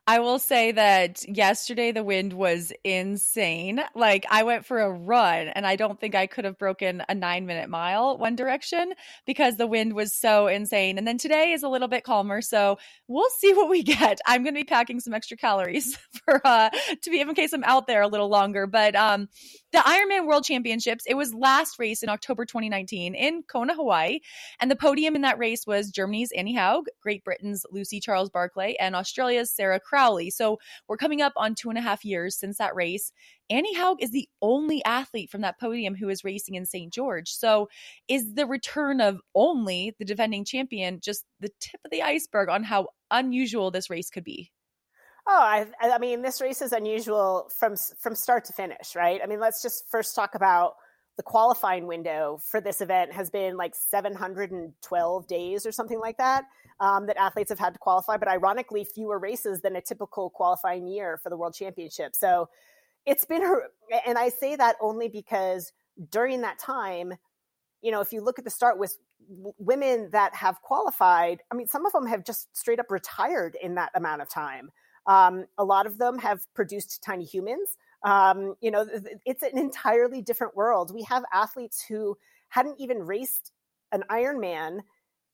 I 0.09 0.21
will 0.21 0.39
say 0.39 0.73
that 0.73 1.29
yesterday 1.29 1.93
the 1.93 2.03
wind 2.03 2.33
was 2.33 2.73
insane. 2.83 3.83
Like 3.95 4.25
I 4.31 4.43
went 4.43 4.65
for 4.65 4.81
a 4.81 4.91
run 4.91 5.49
and 5.49 5.67
I 5.67 5.77
don't 5.77 6.01
think 6.01 6.15
I 6.15 6.27
could 6.27 6.47
have 6.47 6.57
broken 6.57 7.03
a 7.11 7.15
9 7.15 7.45
minute 7.45 7.69
mile 7.69 8.17
one 8.17 8.35
direction 8.35 8.95
because 9.27 9.57
the 9.57 9.67
wind 9.67 9.93
was 9.93 10.15
so 10.15 10.47
insane. 10.47 10.97
And 10.97 11.07
then 11.07 11.19
today 11.19 11.53
is 11.53 11.63
a 11.63 11.69
little 11.69 11.89
bit 11.89 12.05
calmer, 12.05 12.41
so 12.41 12.79
we'll 13.07 13.29
see 13.37 13.53
what 13.53 13.69
we 13.69 13.83
get. 13.83 14.19
I'm 14.27 14.45
going 14.45 14.55
to 14.55 14.61
be 14.61 14.65
packing 14.65 14.99
some 15.01 15.13
extra 15.13 15.37
calories 15.37 15.99
for 16.25 16.41
uh 16.43 16.71
to 17.03 17.11
be 17.11 17.21
in 17.21 17.35
case 17.35 17.53
I'm 17.53 17.65
out 17.65 17.87
there 17.87 18.01
a 18.01 18.09
little 18.09 18.31
longer, 18.31 18.67
but 18.67 18.97
um 18.97 19.29
the 19.73 19.79
Ironman 19.79 20.27
World 20.27 20.45
Championships, 20.45 21.05
it 21.07 21.13
was 21.13 21.35
last 21.35 21.79
race 21.79 22.03
in 22.03 22.09
October 22.09 22.47
2019 22.47 23.15
in 23.15 23.43
Kona, 23.43 23.75
Hawaii. 23.75 24.21
And 24.61 24.71
the 24.71 24.77
podium 24.77 25.15
in 25.15 25.21
that 25.21 25.39
race 25.39 25.67
was 25.67 25.91
Germany's 25.91 26.33
Annie 26.33 26.55
Haug, 26.55 26.87
Great 27.03 27.23
Britain's 27.23 27.67
Lucy 27.71 28.01
Charles 28.01 28.31
Barclay, 28.31 28.77
and 28.81 28.97
Australia's 28.97 29.51
Sarah 29.51 29.79
Crowley. 29.99 30.31
So 30.31 30.61
we're 30.87 30.97
coming 30.97 31.21
up 31.23 31.33
on 31.37 31.57
two 31.57 31.71
and 31.71 31.79
a 31.79 31.83
half 31.83 32.05
years 32.05 32.39
since 32.39 32.59
that 32.59 32.77
race. 32.77 33.13
Annie 33.51 33.75
Haug 33.75 34.01
is 34.01 34.13
the 34.13 34.29
only 34.41 34.85
athlete 34.85 35.29
from 35.29 35.41
that 35.41 35.59
podium 35.59 35.97
who 35.97 36.09
is 36.09 36.23
racing 36.23 36.55
in 36.55 36.67
St. 36.67 36.93
George. 36.93 37.31
So 37.31 37.69
is 38.07 38.35
the 38.35 38.47
return 38.47 39.01
of 39.01 39.21
only 39.35 39.97
the 39.99 40.05
defending 40.05 40.45
champion 40.45 41.01
just 41.01 41.25
the 41.41 41.51
tip 41.59 41.81
of 41.85 41.91
the 41.91 42.03
iceberg 42.03 42.49
on 42.49 42.63
how 42.63 42.89
unusual 43.11 43.73
this 43.73 43.91
race 43.91 44.09
could 44.09 44.23
be? 44.23 44.53
Oh, 45.27 45.41
I, 45.43 45.67
I 45.83 45.99
mean, 45.99 46.23
this 46.23 46.41
race 46.41 46.63
is 46.63 46.73
unusual 46.73 47.51
from 47.59 47.75
from 48.01 48.15
start 48.15 48.45
to 48.45 48.53
finish, 48.53 48.95
right? 48.95 49.21
I 49.23 49.27
mean, 49.27 49.41
let's 49.41 49.63
just 49.63 49.91
first 49.91 50.15
talk 50.15 50.37
about 50.37 50.75
the 51.19 51.23
qualifying 51.25 51.87
window 51.89 52.41
for 52.43 52.61
this 52.61 52.81
event 52.81 53.13
has 53.13 53.29
been 53.29 53.57
like 53.57 53.75
712 53.75 55.27
days 55.27 55.67
or 55.67 55.73
something 55.73 55.99
like 55.99 56.17
that 56.17 56.45
um, 56.79 57.07
that 57.07 57.19
athletes 57.19 57.51
have 57.51 57.59
had 57.59 57.73
to 57.75 57.79
qualify, 57.79 58.17
but 58.17 58.29
ironically, 58.29 58.85
fewer 58.85 59.19
races 59.19 59.61
than 59.61 59.75
a 59.75 59.81
typical 59.81 60.31
qualifying 60.31 60.87
year 60.87 61.19
for 61.21 61.29
the 61.29 61.37
World 61.37 61.55
Championship. 61.55 62.15
So 62.15 62.49
it's 63.05 63.25
been, 63.25 63.43
and 64.07 64.17
I 64.17 64.29
say 64.29 64.55
that 64.57 64.77
only 64.81 65.09
because 65.09 65.73
during 66.11 66.43
that 66.43 66.61
time, 66.61 67.15
you 67.83 67.91
know, 67.91 68.01
if 68.01 68.13
you 68.13 68.21
look 68.21 68.39
at 68.39 68.45
the 68.45 68.51
start 68.51 68.79
with 68.79 68.97
women 69.59 70.11
that 70.13 70.37
have 70.37 70.63
qualified, 70.63 71.43
I 71.51 71.57
mean, 71.57 71.67
some 71.67 71.85
of 71.85 71.91
them 71.91 72.07
have 72.07 72.25
just 72.25 72.57
straight 72.57 72.79
up 72.79 72.93
retired 72.93 73.57
in 73.61 73.75
that 73.75 73.91
amount 73.97 74.23
of 74.23 74.31
time. 74.31 74.71
Um, 75.09 75.47
a 75.59 75.65
lot 75.65 75.87
of 75.87 75.99
them 75.99 76.19
have 76.19 76.43
produced 76.55 77.03
tiny 77.05 77.25
humans. 77.25 77.77
Um, 78.05 78.55
you 78.61 78.71
know, 78.71 78.87
it's 79.27 79.43
an 79.43 79.59
entirely 79.59 80.23
different 80.23 80.57
world. 80.57 80.95
We 80.95 81.03
have 81.05 81.25
athletes 81.33 81.85
who 81.87 82.17
hadn't 82.49 82.77
even 82.79 82.99
raced 82.99 83.53
an 83.93 84.05
Ironman 84.11 84.81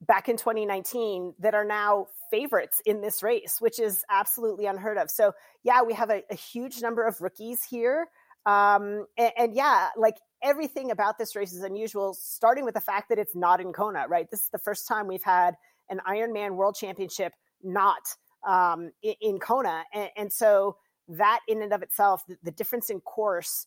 back 0.00 0.28
in 0.28 0.36
2019 0.36 1.34
that 1.38 1.54
are 1.54 1.64
now 1.64 2.06
favorites 2.30 2.80
in 2.84 3.00
this 3.00 3.22
race, 3.22 3.60
which 3.60 3.78
is 3.78 4.04
absolutely 4.10 4.66
unheard 4.66 4.98
of. 4.98 5.10
So, 5.10 5.32
yeah, 5.62 5.82
we 5.82 5.94
have 5.94 6.10
a, 6.10 6.22
a 6.30 6.34
huge 6.34 6.82
number 6.82 7.06
of 7.06 7.20
rookies 7.20 7.64
here. 7.64 8.08
Um, 8.46 9.06
and, 9.16 9.32
and, 9.38 9.54
yeah, 9.54 9.88
like 9.96 10.16
everything 10.42 10.90
about 10.90 11.16
this 11.18 11.34
race 11.34 11.52
is 11.52 11.62
unusual, 11.62 12.14
starting 12.14 12.64
with 12.64 12.74
the 12.74 12.80
fact 12.80 13.08
that 13.08 13.18
it's 13.18 13.34
not 13.34 13.60
in 13.60 13.72
Kona, 13.72 14.06
right? 14.06 14.30
This 14.30 14.42
is 14.42 14.50
the 14.50 14.58
first 14.58 14.86
time 14.86 15.06
we've 15.06 15.22
had 15.22 15.54
an 15.88 16.00
Ironman 16.06 16.56
World 16.56 16.76
Championship 16.76 17.32
not 17.62 18.02
um, 18.46 18.90
in, 19.02 19.14
in, 19.22 19.38
Kona. 19.38 19.84
And, 19.94 20.10
and, 20.16 20.32
so 20.32 20.76
that 21.08 21.40
in 21.48 21.62
and 21.62 21.72
of 21.72 21.82
itself, 21.82 22.22
the, 22.26 22.36
the, 22.42 22.50
difference 22.50 22.90
in 22.90 23.00
course, 23.00 23.66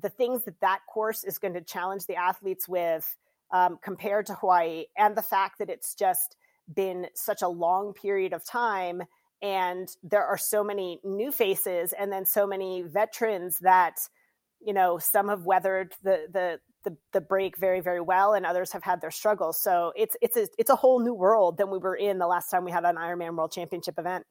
the 0.00 0.08
things 0.08 0.44
that 0.44 0.60
that 0.60 0.80
course 0.88 1.24
is 1.24 1.38
going 1.38 1.54
to 1.54 1.60
challenge 1.60 2.06
the 2.06 2.16
athletes 2.16 2.68
with 2.68 3.16
um, 3.52 3.78
compared 3.82 4.26
to 4.26 4.34
Hawaii, 4.34 4.84
and 4.96 5.16
the 5.16 5.22
fact 5.22 5.58
that 5.58 5.70
it's 5.70 5.94
just 5.94 6.36
been 6.74 7.06
such 7.14 7.42
a 7.42 7.48
long 7.48 7.92
period 7.92 8.32
of 8.32 8.44
time 8.44 9.02
and 9.42 9.88
there 10.02 10.24
are 10.24 10.38
so 10.38 10.64
many 10.64 10.98
new 11.04 11.30
faces 11.30 11.92
and 11.92 12.10
then 12.10 12.24
so 12.24 12.46
many 12.46 12.82
veterans 12.82 13.58
that 13.60 13.96
you 14.60 14.72
know 14.72 14.98
some 14.98 15.28
have 15.28 15.44
weathered 15.44 15.92
the 16.02 16.26
the 16.32 16.58
the, 16.84 16.96
the 17.12 17.20
break 17.20 17.56
very 17.58 17.80
very 17.80 18.00
well 18.00 18.34
and 18.34 18.46
others 18.46 18.72
have 18.72 18.82
had 18.82 19.00
their 19.00 19.10
struggles. 19.10 19.60
So 19.60 19.92
it's 19.96 20.16
it's 20.22 20.36
a, 20.36 20.48
it's 20.56 20.70
a 20.70 20.76
whole 20.76 21.00
new 21.00 21.14
world 21.14 21.58
than 21.58 21.70
we 21.70 21.78
were 21.78 21.96
in 21.96 22.18
the 22.18 22.26
last 22.26 22.48
time 22.48 22.64
we 22.64 22.70
had 22.70 22.84
an 22.84 22.96
ironman 22.96 23.36
world 23.36 23.52
championship 23.52 23.98
event 23.98 24.24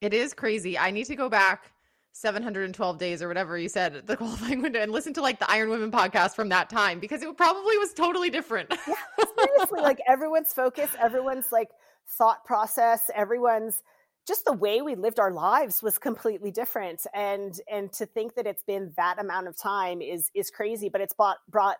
it 0.00 0.14
is 0.14 0.34
crazy. 0.34 0.78
I 0.78 0.90
need 0.90 1.06
to 1.06 1.16
go 1.16 1.28
back 1.28 1.72
712 2.12 2.98
days 2.98 3.22
or 3.22 3.28
whatever 3.28 3.58
you 3.58 3.68
said 3.68 4.06
the 4.06 4.16
qualifying 4.18 4.62
window 4.62 4.80
and 4.80 4.92
listen 4.92 5.12
to 5.14 5.22
like 5.22 5.40
the 5.40 5.50
iron 5.50 5.70
women 5.70 5.90
podcast 5.90 6.34
from 6.34 6.48
that 6.50 6.70
time 6.70 7.00
because 7.00 7.22
it 7.22 7.36
probably 7.36 7.76
was 7.78 7.92
totally 7.92 8.30
different. 8.30 8.72
Yeah 8.86 8.94
seriously 9.36 9.80
like 9.80 10.00
everyone's 10.06 10.52
focus 10.52 10.90
everyone's 11.02 11.50
like 11.52 11.70
thought 12.16 12.44
process 12.44 13.10
everyone's 13.14 13.82
just 14.26 14.44
the 14.44 14.52
way 14.52 14.80
we 14.80 14.94
lived 14.94 15.20
our 15.20 15.32
lives 15.32 15.82
was 15.82 15.98
completely 15.98 16.50
different. 16.50 17.06
And 17.12 17.58
and 17.70 17.92
to 17.94 18.06
think 18.06 18.36
that 18.36 18.46
it's 18.46 18.62
been 18.62 18.92
that 18.96 19.18
amount 19.18 19.48
of 19.48 19.56
time 19.56 20.00
is 20.00 20.30
is 20.34 20.50
crazy 20.50 20.88
but 20.88 21.00
it's 21.00 21.14
brought 21.14 21.38
brought 21.48 21.76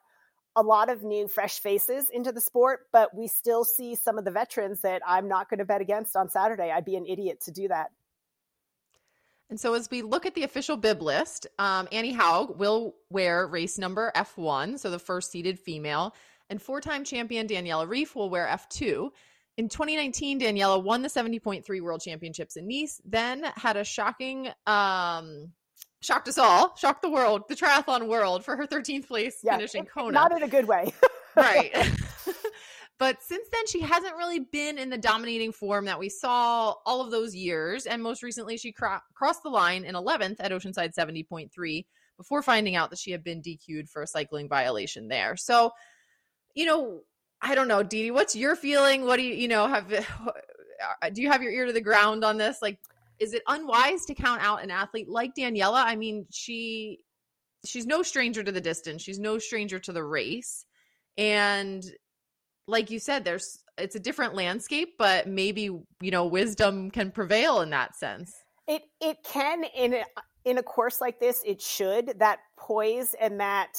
a 0.57 0.63
lot 0.63 0.89
of 0.89 1.03
new 1.03 1.27
fresh 1.27 1.59
faces 1.59 2.11
into 2.11 2.31
the 2.31 2.41
sport 2.41 2.87
but 2.93 3.13
we 3.17 3.27
still 3.27 3.65
see 3.65 3.97
some 3.97 4.19
of 4.19 4.25
the 4.25 4.31
veterans 4.31 4.83
that 4.83 5.03
i'm 5.05 5.27
not 5.27 5.51
going 5.51 5.59
to 5.59 5.65
bet 5.65 5.81
against 5.81 6.15
on 6.15 6.29
saturday. 6.29 6.71
I'd 6.71 6.85
be 6.85 6.95
an 6.95 7.07
idiot 7.07 7.41
to 7.47 7.51
do 7.51 7.67
that 7.69 7.91
and 9.51 9.61
so, 9.61 9.75
as 9.75 9.91
we 9.91 10.03
look 10.03 10.27
at 10.27 10.35
the 10.35 10.43
official 10.43 10.77
bib 10.77 11.03
list, 11.03 11.47
um, 11.59 11.87
Annie 11.93 12.13
Haug 12.13 12.59
will 12.59 12.95
wear 13.11 13.47
race 13.47 13.79
number 13.79 14.11
F1, 14.17 14.79
so 14.79 14.91
the 14.91 14.99
first 14.99 15.31
seeded 15.31 15.59
female, 15.59 16.15
and 16.51 16.61
four 16.61 16.81
time 16.81 17.05
champion 17.05 17.47
Daniela 17.47 17.87
Ryf 17.87 18.15
will 18.15 18.31
wear 18.31 18.47
F2. 18.47 19.11
In 19.57 19.69
2019, 19.69 20.41
Daniela 20.41 20.83
won 20.83 21.03
the 21.03 21.09
70.3 21.09 21.81
World 21.81 22.01
Championships 22.01 22.57
in 22.57 22.67
Nice, 22.67 23.01
then 23.05 23.45
had 23.55 23.77
a 23.77 23.85
shocking, 23.85 24.49
um, 24.67 25.53
shocked 26.03 26.27
us 26.27 26.39
all, 26.39 26.75
shocked 26.77 27.03
the 27.03 27.11
world, 27.11 27.43
the 27.49 27.55
triathlon 27.55 28.09
world 28.09 28.45
for 28.45 28.57
her 28.57 28.67
13th 28.67 29.07
place 29.07 29.39
Yeah, 29.45 29.57
finish 29.57 29.75
in 29.77 29.85
Kona. 29.85 30.11
not 30.13 30.33
in 30.33 30.43
a 30.43 30.49
good 30.49 30.67
way 30.67 30.93
right. 31.37 31.71
but 32.99 33.23
since 33.23 33.49
then, 33.51 33.67
she 33.67 33.81
hasn't 33.81 34.17
really 34.17 34.41
been 34.41 34.79
in 34.79 34.89
the 34.89 34.99
dominating 34.99 35.53
form 35.53 35.87
that 35.87 35.99
we 35.99 36.09
saw 36.09 36.75
all 36.87 37.01
of 37.01 37.11
those 37.11 37.35
years. 37.35 37.87
And 37.87 38.03
most 38.03 38.23
recently, 38.23 38.57
she 38.57 38.73
cro- 38.73 39.01
crossed 39.15 39.43
the 39.43 39.49
line 39.49 39.85
in 39.85 39.95
11th 39.95 40.37
at 40.39 40.53
Oceanside 40.53 40.95
70.3 40.95 41.85
before 42.17 42.43
finding 42.43 42.77
out 42.77 42.91
that 42.91 42.99
she 42.99 43.11
had 43.11 43.25
been 43.25 43.43
DQ'd 43.43 43.89
for 43.91 44.03
a 44.03 44.07
cycling 44.07 44.49
violation 44.49 45.09
there. 45.09 45.37
So, 45.37 45.73
you 46.55 46.67
know, 46.67 47.01
I 47.43 47.57
don't 47.57 47.69
know, 47.69 47.83
Dee 47.83 48.05
Dee, 48.05 48.11
what's 48.13 48.37
your 48.37 48.55
feeling? 48.55 49.05
What 49.05 49.17
do 49.17 49.23
you, 49.23 49.35
you 49.35 49.49
know, 49.49 49.67
have, 49.67 49.89
do 51.13 51.21
you 51.21 51.31
have 51.31 51.43
your 51.43 51.53
ear 51.53 51.67
to 51.67 51.73
the 51.73 51.81
ground 51.81 52.25
on 52.25 52.39
this? 52.39 52.59
Like, 52.63 52.79
is 53.19 53.35
it 53.35 53.43
unwise 53.49 54.05
to 54.07 54.15
count 54.15 54.41
out 54.43 54.63
an 54.63 54.71
athlete 54.71 55.09
like 55.09 55.35
Daniela? 55.35 55.85
I 55.85 55.97
mean, 55.97 56.27
she 56.31 57.01
she's 57.65 57.87
no 57.87 58.03
stranger 58.03 58.43
to 58.43 58.53
the 58.53 58.61
distance. 58.61 59.03
She's 59.03 59.19
no 59.19 59.39
stranger 59.39 59.79
to 59.81 59.93
the 59.93 60.05
race. 60.05 60.65
And 61.17 61.85
like 62.67 62.91
you 62.91 62.99
said, 62.99 63.25
there's 63.25 63.63
it's 63.77 63.97
a 63.97 64.01
different 64.01 64.35
landscape, 64.35 64.95
but 64.99 65.27
maybe, 65.27 65.63
you 65.63 66.11
know, 66.11 66.27
wisdom 66.27 66.91
can 66.91 67.11
prevail 67.11 67.61
in 67.61 67.71
that 67.71 67.97
sense. 67.97 68.33
It 68.67 68.83
it 69.01 69.19
can 69.25 69.65
in 69.77 69.95
a, 69.95 70.05
in 70.45 70.59
a 70.59 70.63
course 70.63 71.01
like 71.01 71.21
this. 71.21 71.43
It 71.45 71.61
should 71.61 72.19
that 72.19 72.39
poise 72.57 73.15
and 73.21 73.41
that 73.41 73.73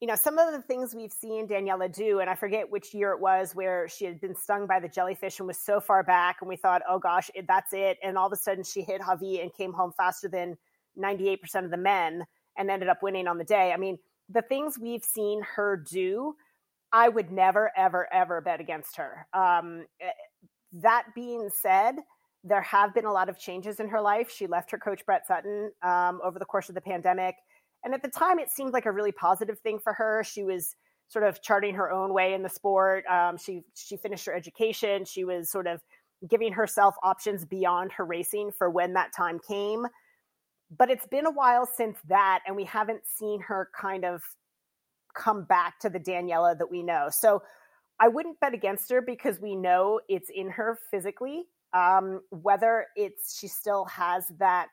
you 0.00 0.06
know 0.06 0.14
some 0.14 0.38
of 0.38 0.52
the 0.52 0.62
things 0.62 0.94
we've 0.94 1.12
seen 1.12 1.46
Daniela 1.46 1.92
do, 1.92 2.20
and 2.20 2.30
I 2.30 2.34
forget 2.34 2.70
which 2.70 2.94
year 2.94 3.12
it 3.12 3.20
was 3.20 3.54
where 3.54 3.88
she 3.88 4.06
had 4.06 4.20
been 4.20 4.34
stung 4.34 4.66
by 4.66 4.80
the 4.80 4.88
jellyfish 4.88 5.38
and 5.38 5.46
was 5.46 5.58
so 5.58 5.80
far 5.80 6.02
back, 6.02 6.36
and 6.40 6.48
we 6.48 6.56
thought, 6.56 6.82
oh 6.88 6.98
gosh, 6.98 7.30
that's 7.46 7.72
it. 7.74 7.98
And 8.02 8.16
all 8.16 8.28
of 8.28 8.32
a 8.32 8.36
sudden, 8.36 8.64
she 8.64 8.80
hit 8.82 9.02
Hawi 9.02 9.42
and 9.42 9.52
came 9.52 9.72
home 9.72 9.92
faster 9.94 10.28
than 10.28 10.56
ninety 10.96 11.28
eight 11.28 11.42
percent 11.42 11.66
of 11.66 11.70
the 11.70 11.76
men, 11.76 12.24
and 12.56 12.70
ended 12.70 12.88
up 12.88 13.02
winning 13.02 13.28
on 13.28 13.36
the 13.36 13.44
day. 13.44 13.72
I 13.72 13.76
mean, 13.76 13.98
the 14.30 14.42
things 14.42 14.78
we've 14.78 15.04
seen 15.04 15.42
her 15.42 15.76
do. 15.76 16.36
I 16.92 17.08
would 17.08 17.30
never, 17.30 17.70
ever, 17.76 18.12
ever 18.12 18.40
bet 18.40 18.60
against 18.60 18.96
her. 18.96 19.26
Um, 19.32 19.86
eh, 20.00 20.10
that 20.72 21.06
being 21.14 21.48
said, 21.52 21.96
there 22.42 22.62
have 22.62 22.94
been 22.94 23.04
a 23.04 23.12
lot 23.12 23.28
of 23.28 23.38
changes 23.38 23.80
in 23.80 23.88
her 23.88 24.00
life. 24.00 24.30
She 24.30 24.46
left 24.46 24.70
her 24.70 24.78
coach 24.78 25.04
Brett 25.04 25.26
Sutton 25.26 25.72
um, 25.82 26.20
over 26.24 26.38
the 26.38 26.44
course 26.44 26.68
of 26.68 26.74
the 26.74 26.80
pandemic, 26.80 27.34
and 27.84 27.94
at 27.94 28.02
the 28.02 28.08
time, 28.08 28.38
it 28.38 28.50
seemed 28.50 28.72
like 28.72 28.86
a 28.86 28.92
really 28.92 29.12
positive 29.12 29.58
thing 29.60 29.78
for 29.78 29.92
her. 29.94 30.22
She 30.24 30.42
was 30.42 30.74
sort 31.08 31.24
of 31.24 31.42
charting 31.42 31.74
her 31.74 31.90
own 31.90 32.12
way 32.14 32.34
in 32.34 32.42
the 32.42 32.48
sport. 32.48 33.04
Um, 33.06 33.36
she 33.36 33.62
she 33.74 33.96
finished 33.96 34.26
her 34.26 34.34
education. 34.34 35.04
She 35.04 35.24
was 35.24 35.50
sort 35.50 35.66
of 35.66 35.80
giving 36.28 36.52
herself 36.52 36.94
options 37.02 37.44
beyond 37.44 37.92
her 37.92 38.04
racing 38.04 38.52
for 38.56 38.70
when 38.70 38.92
that 38.94 39.12
time 39.14 39.38
came. 39.46 39.86
But 40.76 40.90
it's 40.90 41.06
been 41.06 41.26
a 41.26 41.30
while 41.30 41.66
since 41.66 41.98
that, 42.08 42.40
and 42.46 42.54
we 42.54 42.64
haven't 42.64 43.02
seen 43.06 43.40
her 43.40 43.70
kind 43.78 44.04
of 44.04 44.22
come 45.14 45.44
back 45.44 45.78
to 45.80 45.88
the 45.88 46.00
Daniela 46.00 46.56
that 46.58 46.70
we 46.70 46.82
know. 46.82 47.08
So 47.10 47.42
I 47.98 48.08
wouldn't 48.08 48.40
bet 48.40 48.54
against 48.54 48.90
her 48.90 49.02
because 49.02 49.40
we 49.40 49.54
know 49.54 50.00
it's 50.08 50.30
in 50.34 50.50
her 50.50 50.78
physically. 50.90 51.44
Um, 51.72 52.22
whether 52.30 52.86
it's 52.96 53.38
she 53.38 53.46
still 53.46 53.84
has 53.84 54.26
that 54.38 54.70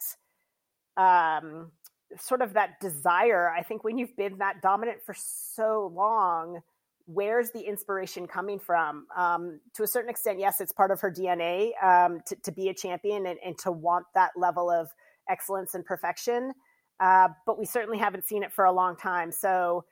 um, 0.95 1.71
sort 2.19 2.41
of 2.41 2.53
that 2.53 2.79
desire. 2.79 3.49
I 3.49 3.61
think 3.61 3.83
when 3.83 3.97
you've 3.97 4.15
been 4.15 4.37
that 4.39 4.61
dominant 4.61 4.99
for 5.05 5.13
so 5.15 5.91
long, 5.93 6.61
where's 7.05 7.51
the 7.51 7.61
inspiration 7.61 8.27
coming 8.27 8.59
from? 8.59 9.07
Um, 9.15 9.59
to 9.75 9.83
a 9.83 9.87
certain 9.87 10.09
extent, 10.09 10.39
yes, 10.39 10.59
it's 10.59 10.71
part 10.71 10.91
of 10.91 10.99
her 11.01 11.11
DNA 11.11 11.71
um, 11.83 12.21
to, 12.25 12.35
to 12.35 12.51
be 12.51 12.69
a 12.69 12.73
champion 12.73 13.27
and, 13.27 13.39
and 13.45 13.57
to 13.59 13.71
want 13.71 14.05
that 14.15 14.31
level 14.35 14.69
of 14.69 14.89
excellence 15.29 15.73
and 15.73 15.85
perfection. 15.85 16.53
Uh, 16.99 17.29
but 17.45 17.59
we 17.59 17.65
certainly 17.65 17.97
haven't 17.97 18.27
seen 18.27 18.43
it 18.43 18.51
for 18.51 18.65
a 18.65 18.71
long 18.71 18.95
time. 18.95 19.31
So 19.31 19.85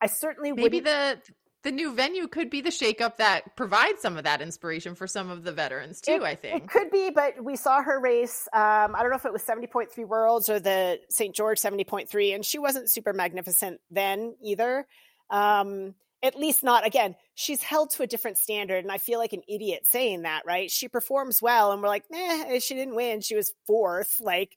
I 0.00 0.06
certainly 0.06 0.52
Maybe 0.52 0.80
wouldn't- 0.80 1.24
the 1.26 1.32
the 1.62 1.70
new 1.70 1.92
venue 1.92 2.26
could 2.26 2.48
be 2.48 2.62
the 2.62 2.70
shakeup 2.70 3.18
that 3.18 3.54
provides 3.54 4.00
some 4.00 4.16
of 4.16 4.24
that 4.24 4.40
inspiration 4.40 4.94
for 4.94 5.06
some 5.06 5.28
of 5.28 5.44
the 5.44 5.52
veterans 5.52 6.00
too, 6.00 6.12
It- 6.12 6.22
I 6.22 6.34
think. 6.34 6.64
It 6.64 6.70
could 6.70 6.90
be, 6.90 7.10
but 7.10 7.44
we 7.44 7.54
saw 7.54 7.82
her 7.82 8.00
race. 8.00 8.48
Um, 8.54 8.96
I 8.96 9.00
don't 9.02 9.10
know 9.10 9.16
if 9.16 9.26
it 9.26 9.32
was 9.32 9.42
70.3 9.42 10.06
Worlds 10.06 10.48
or 10.48 10.58
the 10.58 10.98
St. 11.10 11.34
George 11.34 11.58
70.3, 11.58 12.32
and 12.34 12.46
she 12.46 12.58
wasn't 12.58 12.90
super 12.90 13.12
magnificent 13.12 13.78
then 13.90 14.36
either. 14.42 14.86
Um, 15.28 15.94
at 16.22 16.34
least 16.34 16.64
not, 16.64 16.86
again, 16.86 17.14
she's 17.34 17.62
held 17.62 17.90
to 17.90 18.02
a 18.02 18.06
different 18.06 18.38
standard, 18.38 18.82
and 18.82 18.90
I 18.90 18.96
feel 18.96 19.18
like 19.18 19.34
an 19.34 19.42
idiot 19.46 19.86
saying 19.86 20.22
that, 20.22 20.44
right? 20.46 20.70
She 20.70 20.88
performs 20.88 21.42
well, 21.42 21.72
and 21.72 21.82
we're 21.82 21.88
like, 21.88 22.04
eh, 22.10 22.58
she 22.60 22.74
didn't 22.74 22.94
win. 22.94 23.20
She 23.20 23.36
was 23.36 23.52
fourth. 23.66 24.16
Like, 24.18 24.56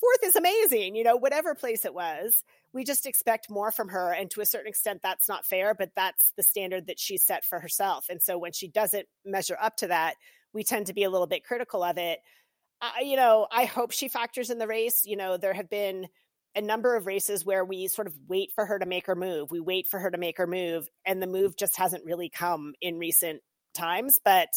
fourth 0.00 0.22
is 0.22 0.36
amazing, 0.36 0.96
you 0.96 1.04
know, 1.04 1.16
whatever 1.16 1.54
place 1.54 1.86
it 1.86 1.94
was. 1.94 2.42
We 2.72 2.84
just 2.84 3.06
expect 3.06 3.50
more 3.50 3.70
from 3.70 3.88
her. 3.88 4.12
And 4.12 4.30
to 4.30 4.40
a 4.40 4.46
certain 4.46 4.68
extent, 4.68 5.00
that's 5.02 5.28
not 5.28 5.46
fair, 5.46 5.74
but 5.74 5.90
that's 5.94 6.32
the 6.36 6.42
standard 6.42 6.86
that 6.86 6.98
she 6.98 7.18
set 7.18 7.44
for 7.44 7.60
herself. 7.60 8.06
And 8.08 8.22
so 8.22 8.38
when 8.38 8.52
she 8.52 8.68
doesn't 8.68 9.06
measure 9.24 9.56
up 9.60 9.76
to 9.78 9.88
that, 9.88 10.14
we 10.54 10.64
tend 10.64 10.86
to 10.86 10.94
be 10.94 11.04
a 11.04 11.10
little 11.10 11.26
bit 11.26 11.44
critical 11.44 11.82
of 11.82 11.98
it. 11.98 12.20
I, 12.80 13.02
you 13.02 13.16
know, 13.16 13.46
I 13.50 13.64
hope 13.64 13.92
she 13.92 14.08
factors 14.08 14.50
in 14.50 14.58
the 14.58 14.66
race. 14.66 15.02
You 15.04 15.16
know, 15.16 15.36
there 15.36 15.54
have 15.54 15.70
been 15.70 16.08
a 16.54 16.60
number 16.60 16.96
of 16.96 17.06
races 17.06 17.44
where 17.44 17.64
we 17.64 17.88
sort 17.88 18.06
of 18.06 18.14
wait 18.28 18.50
for 18.54 18.66
her 18.66 18.78
to 18.78 18.86
make 18.86 19.06
her 19.06 19.14
move. 19.14 19.50
We 19.50 19.60
wait 19.60 19.86
for 19.86 19.98
her 19.98 20.10
to 20.10 20.18
make 20.18 20.38
her 20.38 20.46
move, 20.46 20.88
and 21.06 21.22
the 21.22 21.26
move 21.26 21.56
just 21.56 21.76
hasn't 21.76 22.04
really 22.04 22.28
come 22.28 22.74
in 22.80 22.98
recent 22.98 23.40
times. 23.74 24.18
But 24.24 24.48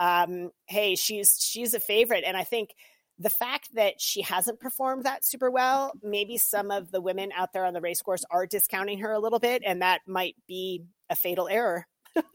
um, 0.00 0.50
hey, 0.66 0.96
she's 0.96 1.38
she's 1.40 1.74
a 1.74 1.80
favorite, 1.80 2.24
and 2.26 2.36
I 2.36 2.44
think 2.44 2.70
the 3.18 3.30
fact 3.30 3.74
that 3.74 4.00
she 4.00 4.22
hasn't 4.22 4.60
performed 4.60 5.04
that 5.04 5.24
super 5.24 5.50
well, 5.50 5.92
maybe 6.02 6.36
some 6.36 6.70
of 6.70 6.90
the 6.90 7.00
women 7.00 7.30
out 7.36 7.52
there 7.52 7.64
on 7.64 7.74
the 7.74 7.80
race 7.80 8.02
course 8.02 8.24
are 8.30 8.46
discounting 8.46 8.98
her 8.98 9.12
a 9.12 9.18
little 9.18 9.38
bit, 9.38 9.62
and 9.64 9.82
that 9.82 10.02
might 10.06 10.36
be 10.46 10.82
a 11.08 11.16
fatal 11.16 11.48
error. 11.48 11.86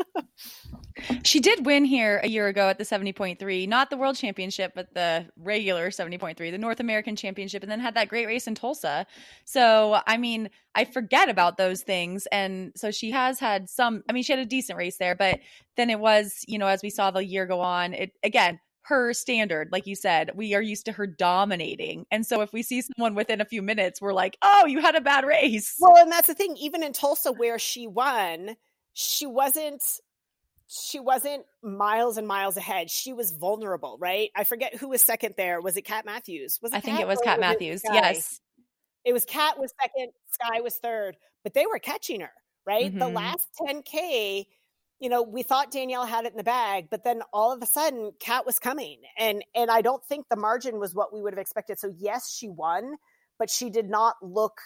She 1.24 1.40
did 1.40 1.66
win 1.66 1.86
here 1.86 2.20
a 2.24 2.28
year 2.28 2.48
ago 2.48 2.70
at 2.70 2.78
the 2.78 2.84
70.3, 2.84 3.68
not 3.68 3.90
the 3.90 3.98
world 3.98 4.16
championship, 4.16 4.74
but 4.76 4.94
the 4.94 5.26
regular 5.38 5.90
70.3, 5.90 6.38
the 6.38 6.58
North 6.58 6.80
American 6.80 7.16
championship, 7.16 7.64
and 7.64 7.72
then 7.72 7.80
had 7.80 7.96
that 7.96 8.10
great 8.10 8.28
race 8.28 8.48
in 8.48 8.56
Tulsa. 8.56 9.06
So, 9.46 10.00
I 10.06 10.18
mean, 10.18 10.50
I 10.76 10.86
forget 10.86 11.30
about 11.30 11.58
those 11.58 11.82
things. 11.82 12.28
And 12.32 12.72
so 12.76 12.92
she 12.92 13.12
has 13.12 13.40
had 13.40 13.70
some, 13.70 14.04
I 14.10 14.14
mean, 14.14 14.24
she 14.24 14.34
had 14.34 14.40
a 14.40 14.46
decent 14.46 14.78
race 14.78 14.98
there, 14.98 15.16
but 15.16 15.40
then 15.78 15.90
it 15.90 16.00
was, 16.00 16.44
you 16.48 16.58
know, 16.58 16.68
as 16.68 16.82
we 16.84 16.90
saw 16.90 17.12
the 17.12 17.26
year 17.26 17.46
go 17.46 17.62
on, 17.62 17.94
it 17.94 18.12
again, 18.24 18.60
her 18.84 19.14
standard, 19.14 19.70
like 19.72 19.86
you 19.88 19.96
said, 19.96 20.32
we 20.36 20.54
are 20.54 20.62
used 20.62 20.86
to 20.86 20.92
her 20.92 21.06
dominating. 21.08 22.06
And 22.12 22.26
so 22.26 22.42
if 22.42 22.52
we 22.52 22.64
see 22.64 22.82
someone 22.82 23.16
within 23.16 23.42
a 23.42 23.46
few 23.46 23.62
minutes, 23.62 24.02
we're 24.02 24.14
like, 24.14 24.38
oh, 24.42 24.66
you 24.66 24.80
had 24.82 24.96
a 24.96 25.02
bad 25.02 25.26
race. 25.26 25.76
Well, 25.80 25.98
and 25.98 26.12
that's 26.12 26.28
the 26.28 26.34
thing. 26.34 26.58
Even 26.58 26.84
in 26.84 26.94
Tulsa, 26.94 27.32
where 27.32 27.60
she 27.60 27.88
won, 27.88 28.56
she 28.94 29.26
wasn't 29.26 29.84
she 30.74 31.02
wasn't 31.02 31.44
miles 31.62 32.16
and 32.18 32.26
miles 32.26 32.56
ahead. 32.56 32.90
She 32.90 33.12
was 33.12 33.32
vulnerable, 33.32 33.98
right? 34.00 34.30
I 34.38 34.46
forget 34.46 34.74
who 34.76 34.88
was 34.88 35.02
second 35.02 35.36
there. 35.38 35.60
Was 35.60 35.76
it 35.76 35.82
Kat 35.82 36.06
Matthews? 36.06 36.60
Was 36.62 36.72
it 36.72 36.78
I 36.78 36.80
think 36.80 37.00
it 37.02 37.08
was 37.08 37.20
Kat 37.22 37.40
it 37.40 37.42
Matthews. 37.42 37.82
Skye? 37.82 37.94
Yes. 37.94 38.40
It 39.04 39.12
was 39.12 39.26
Kat 39.26 39.60
was 39.60 39.74
second, 39.82 40.14
Skye 40.28 40.62
was 40.62 40.78
third, 40.78 41.18
but 41.44 41.54
they 41.54 41.66
were 41.66 41.80
catching 41.80 42.22
her, 42.22 42.32
right? 42.66 42.94
The 42.98 43.06
Mhm. 43.06 43.14
last 43.16 43.50
10K, 43.58 44.48
you 45.02 45.10
know, 45.10 45.24
we 45.24 45.42
thought 45.42 45.72
Danielle 45.72 46.06
had 46.06 46.26
it 46.26 46.32
in 46.32 46.38
the 46.38 46.44
bag, 46.44 46.88
but 46.92 47.04
then 47.04 47.24
all 47.34 47.52
of 47.52 47.62
a 47.62 47.66
sudden 47.66 48.12
Kat 48.20 48.46
was 48.46 48.60
coming. 48.60 49.00
And 49.18 49.44
and 49.56 49.72
I 49.72 49.82
don't 49.82 50.06
think 50.06 50.28
the 50.30 50.36
margin 50.36 50.80
was 50.80 50.94
what 50.94 51.12
we 51.12 51.22
would 51.22 51.34
have 51.34 51.42
expected. 51.42 51.80
So 51.80 51.92
yes, 51.98 52.32
she 52.32 52.48
won, 52.48 52.98
but 53.40 53.50
she 53.50 53.72
did 53.72 53.90
not 53.90 54.16
look 54.22 54.62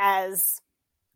as 0.00 0.58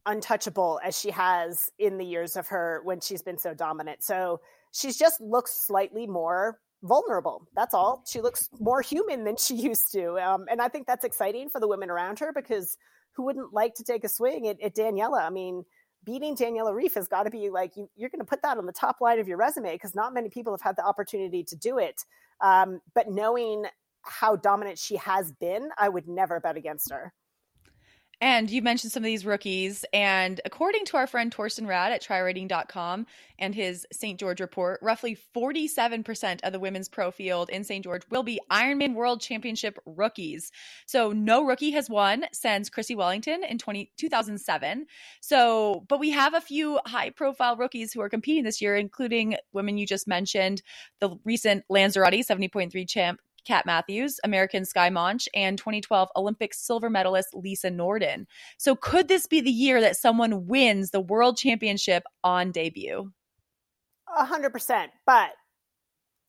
untouchable 0.04 0.78
as 0.84 0.96
she 0.96 1.10
has 1.10 1.70
in 1.78 1.96
the 1.96 2.04
years 2.04 2.36
of 2.36 2.48
her 2.48 2.82
when 2.84 3.00
she's 3.00 3.22
been 3.22 3.38
so 3.38 3.54
dominant. 3.54 4.04
So 4.04 4.40
she's 4.70 4.98
just 4.98 5.18
looks 5.18 5.66
slightly 5.66 6.06
more 6.06 6.60
vulnerable. 6.82 7.48
That's 7.56 7.72
all. 7.72 8.04
She 8.06 8.20
looks 8.20 8.50
more 8.60 8.82
human 8.82 9.24
than 9.24 9.38
she 9.38 9.54
used 9.56 9.90
to. 9.92 10.18
Um, 10.18 10.44
and 10.50 10.60
I 10.60 10.68
think 10.68 10.86
that's 10.86 11.06
exciting 11.06 11.48
for 11.48 11.58
the 11.58 11.68
women 11.68 11.88
around 11.88 12.18
her 12.18 12.32
because 12.34 12.76
who 13.12 13.24
wouldn't 13.24 13.54
like 13.54 13.76
to 13.76 13.82
take 13.84 14.04
a 14.04 14.10
swing 14.10 14.46
at, 14.46 14.60
at 14.60 14.76
Daniela? 14.76 15.26
I 15.26 15.30
mean, 15.30 15.64
beating 16.06 16.36
Daniela 16.36 16.72
Ryf 16.72 16.94
has 16.94 17.08
got 17.08 17.24
to 17.24 17.30
be 17.30 17.50
like 17.50 17.76
you, 17.76 17.90
you're 17.96 18.08
going 18.08 18.20
to 18.20 18.24
put 18.24 18.40
that 18.42 18.56
on 18.56 18.64
the 18.64 18.72
top 18.72 19.00
line 19.00 19.18
of 19.18 19.28
your 19.28 19.36
resume 19.36 19.72
because 19.72 19.94
not 19.94 20.14
many 20.14 20.30
people 20.30 20.52
have 20.52 20.62
had 20.62 20.76
the 20.76 20.84
opportunity 20.86 21.44
to 21.44 21.56
do 21.56 21.78
it. 21.78 22.04
Um, 22.40 22.80
but 22.94 23.10
knowing 23.10 23.66
how 24.02 24.36
dominant 24.36 24.78
she 24.78 24.96
has 24.96 25.32
been, 25.32 25.68
I 25.76 25.88
would 25.88 26.08
never 26.08 26.40
bet 26.40 26.56
against 26.56 26.90
her. 26.92 27.12
And 28.22 28.50
you 28.50 28.62
mentioned 28.62 28.92
some 28.92 29.02
of 29.02 29.06
these 29.06 29.26
rookies. 29.26 29.84
And 29.92 30.40
according 30.46 30.86
to 30.86 30.96
our 30.96 31.06
friend 31.06 31.32
Thorsten 31.32 31.66
Radde 31.66 31.90
at 31.90 32.02
trirating.com 32.02 33.06
and 33.38 33.54
his 33.54 33.86
St. 33.92 34.18
George 34.18 34.40
report, 34.40 34.80
roughly 34.80 35.18
47% 35.36 36.40
of 36.42 36.52
the 36.52 36.58
women's 36.58 36.88
pro 36.88 37.10
field 37.10 37.50
in 37.50 37.62
St. 37.62 37.84
George 37.84 38.02
will 38.10 38.22
be 38.22 38.40
Ironman 38.50 38.94
World 38.94 39.20
Championship 39.20 39.78
rookies. 39.84 40.50
So 40.86 41.12
no 41.12 41.44
rookie 41.44 41.72
has 41.72 41.90
won 41.90 42.24
since 42.32 42.70
Chrissie 42.70 42.96
Wellington 42.96 43.44
in 43.44 43.58
20, 43.58 43.92
2007. 43.98 44.86
So, 45.20 45.84
but 45.86 46.00
we 46.00 46.10
have 46.10 46.32
a 46.32 46.40
few 46.40 46.80
high 46.86 47.10
profile 47.10 47.56
rookies 47.56 47.92
who 47.92 48.00
are 48.00 48.08
competing 48.08 48.44
this 48.44 48.62
year, 48.62 48.76
including 48.76 49.36
women 49.52 49.76
you 49.76 49.86
just 49.86 50.08
mentioned, 50.08 50.62
the 51.00 51.16
recent 51.24 51.64
Lanzarote 51.68 52.14
70.3 52.14 52.88
champ 52.88 53.20
Kat 53.46 53.64
Matthews, 53.66 54.18
American 54.24 54.64
Skye 54.64 54.90
Moench, 54.90 55.28
and 55.34 55.56
2012 55.56 56.08
Olympic 56.16 56.52
silver 56.52 56.90
medalist 56.90 57.28
Lisa 57.34 57.70
Norden. 57.70 58.26
So 58.58 58.74
could 58.74 59.08
this 59.08 59.26
be 59.26 59.40
the 59.40 59.50
year 59.50 59.80
that 59.80 59.96
someone 59.96 60.46
wins 60.46 60.90
the 60.90 61.00
world 61.00 61.36
championship 61.36 62.04
on 62.24 62.52
debut? 62.52 63.12
A 64.14 64.24
hundred 64.24 64.50
percent. 64.52 64.90
But 65.06 65.30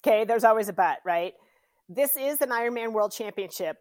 okay, 0.05 0.26
there's 0.26 0.43
always 0.43 0.70
a 0.70 0.74
but, 0.74 0.99
right? 1.05 1.34
This 1.89 2.15
is 2.18 2.41
an 2.41 2.49
Ironman 2.49 2.91
World 2.91 3.11
Championship. 3.11 3.78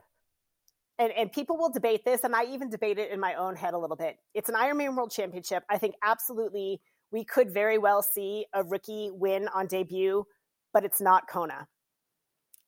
And, 0.99 1.13
and 1.13 1.31
people 1.31 1.59
will 1.59 1.71
debate 1.71 2.07
this, 2.07 2.25
and 2.25 2.35
I 2.35 2.45
even 2.45 2.71
debate 2.71 2.99
it 2.99 3.11
in 3.11 3.21
my 3.21 3.35
own 3.35 3.55
head 3.55 3.75
a 3.75 3.79
little 3.79 3.97
bit. 3.97 4.17
It's 4.33 4.49
an 4.49 4.55
Ironman 4.55 4.97
World 4.97 5.11
Championship. 5.11 5.63
I 5.69 5.77
think 5.77 5.95
absolutely 6.03 6.81
we 7.11 7.23
could 7.23 7.53
very 7.53 7.77
well 7.77 8.03
see 8.03 8.47
a 8.55 8.65
rookie 8.65 9.11
win 9.13 9.49
on 9.55 9.67
debut, 9.67 10.25
but 10.73 10.85
it's 10.85 11.01
not 11.01 11.29
Kona. 11.29 11.69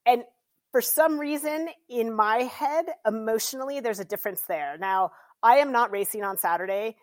And 0.05 0.25
for 0.73 0.81
some 0.81 1.19
reason 1.19 1.69
in 1.89 2.14
my 2.14 2.39
head, 2.39 2.87
emotionally, 3.07 3.81
there's 3.81 4.01
a 4.01 4.05
difference 4.05 4.43
there. 4.43 4.77
Now, 4.79 5.12
I 5.43 5.57
am 5.57 5.73
not 5.73 5.91
racing 5.91 6.25
on 6.25 6.37
Saturday, 6.37 6.97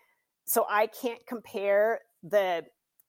so 0.44 0.66
I 0.68 0.86
can't 0.86 1.26
compare 1.26 2.00
the 2.22 2.64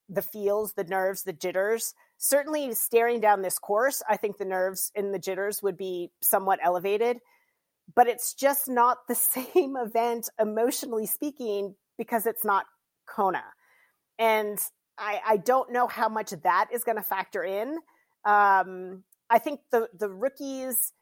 the 0.10 0.22
feels, 0.22 0.74
the 0.74 0.86
nerves, 0.86 1.24
the 1.24 1.34
jitters. 1.34 1.94
Certainly 2.18 2.74
staring 2.76 3.20
down 3.20 3.42
this 3.42 3.60
course, 3.60 4.02
I 4.10 4.16
think 4.16 4.38
the 4.38 4.46
nerves 4.46 4.90
and 4.96 5.14
the 5.14 5.20
jitters 5.20 5.62
would 5.62 5.78
be 5.78 6.12
somewhat 6.22 6.60
elevated, 6.64 7.18
but 7.94 8.08
it's 8.08 8.34
just 8.34 8.70
not 8.70 9.00
the 9.08 9.16
same 9.16 9.76
event 9.76 10.30
emotionally 10.40 11.08
speaking 11.08 11.76
because 11.98 12.26
it's 12.26 12.46
not 12.46 12.66
Kona. 13.06 13.44
And 14.18 14.58
I, 14.98 15.20
I 15.28 15.38
don't 15.38 15.72
know 15.72 15.88
how 15.88 16.10
much 16.10 16.32
that 16.44 16.70
is 16.74 16.84
going 16.84 16.98
to 16.98 17.04
factor 17.04 17.44
in. 17.44 17.78
Um, 18.26 19.04
I 19.30 19.40
think 19.40 19.62
the 19.72 19.90
the 19.98 20.10
rookies 20.10 20.94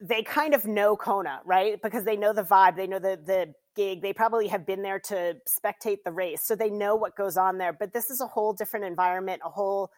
they 0.00 0.22
kind 0.22 0.54
of 0.54 0.64
know 0.64 0.96
Kona, 0.96 1.40
right? 1.44 1.80
Because 1.82 2.04
they 2.04 2.16
know 2.16 2.32
the 2.32 2.44
vibe, 2.44 2.76
they 2.76 2.86
know 2.86 2.98
the 3.00 3.18
the 3.24 3.52
gig. 3.74 4.02
They 4.02 4.12
probably 4.12 4.48
have 4.48 4.66
been 4.66 4.82
there 4.82 5.00
to 5.00 5.36
spectate 5.48 5.98
the 6.04 6.12
race, 6.12 6.42
so 6.44 6.54
they 6.54 6.70
know 6.70 6.94
what 6.96 7.16
goes 7.16 7.36
on 7.36 7.58
there. 7.58 7.72
But 7.72 7.92
this 7.92 8.10
is 8.10 8.20
a 8.20 8.26
whole 8.26 8.52
different 8.52 8.86
environment, 8.86 9.42
a 9.44 9.50
whole 9.50 9.90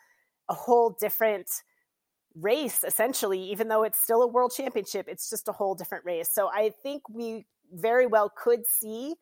a 0.49 0.55
whole 0.55 0.97
different 1.01 1.49
race 2.37 2.85
essentially 2.85 3.41
even 3.43 3.69
though 3.69 3.83
it's 3.83 4.01
still 4.01 4.23
a 4.23 4.27
world 4.27 4.53
championship 4.57 5.07
it's 5.09 5.29
just 5.29 5.49
a 5.49 5.53
whole 5.53 5.75
different 5.75 6.05
race 6.05 6.29
so 6.33 6.49
i 6.55 6.71
think 6.83 7.03
we 7.09 7.45
very 7.73 8.07
well 8.07 8.33
could 8.37 8.61
see 8.69 9.15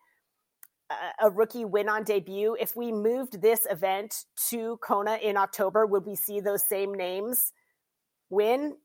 a 1.22 1.30
rookie 1.30 1.64
win 1.64 1.88
on 1.88 2.04
debut 2.04 2.56
if 2.60 2.76
we 2.76 2.92
moved 2.92 3.40
this 3.40 3.66
event 3.70 4.24
to 4.48 4.78
kona 4.82 5.16
in 5.22 5.36
october 5.38 5.86
would 5.86 6.04
we 6.04 6.14
see 6.14 6.40
those 6.40 6.66
same 6.68 6.92
names 6.94 7.52
win? 8.30 8.76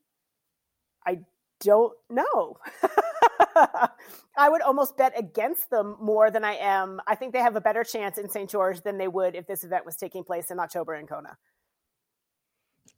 I 1.06 1.20
don't 1.60 1.92
know. 2.10 2.56
I 4.36 4.48
would 4.48 4.62
almost 4.62 4.96
bet 4.96 5.12
against 5.18 5.70
them 5.70 5.96
more 6.00 6.30
than 6.30 6.44
I 6.44 6.54
am. 6.54 7.00
I 7.06 7.14
think 7.14 7.32
they 7.32 7.40
have 7.40 7.56
a 7.56 7.60
better 7.60 7.84
chance 7.84 8.18
in 8.18 8.28
St. 8.28 8.50
George 8.50 8.82
than 8.82 8.98
they 8.98 9.08
would 9.08 9.34
if 9.34 9.46
this 9.46 9.64
event 9.64 9.86
was 9.86 9.96
taking 9.96 10.24
place 10.24 10.50
in 10.50 10.58
October 10.58 10.94
in 10.94 11.06
Kona. 11.06 11.36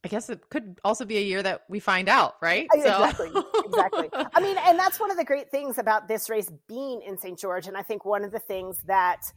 I 0.04 0.08
guess 0.08 0.30
it 0.30 0.48
could 0.50 0.78
also 0.84 1.04
be 1.04 1.18
a 1.18 1.22
year 1.22 1.42
that 1.42 1.62
we 1.68 1.80
find 1.80 2.08
out, 2.08 2.36
right? 2.40 2.68
Exactly. 2.72 3.28
So. 3.32 3.44
exactly. 3.64 4.08
I 4.34 4.40
mean, 4.40 4.56
and 4.58 4.78
that's 4.78 5.00
one 5.00 5.10
of 5.10 5.16
the 5.16 5.24
great 5.24 5.50
things 5.50 5.78
about 5.78 6.06
this 6.06 6.30
race 6.30 6.50
being 6.68 7.02
in 7.02 7.18
St. 7.18 7.38
George. 7.38 7.66
And 7.66 7.76
I 7.76 7.82
think 7.82 8.04
one 8.04 8.24
of 8.24 8.30
the 8.30 8.38
things 8.38 8.78
that 8.86 9.32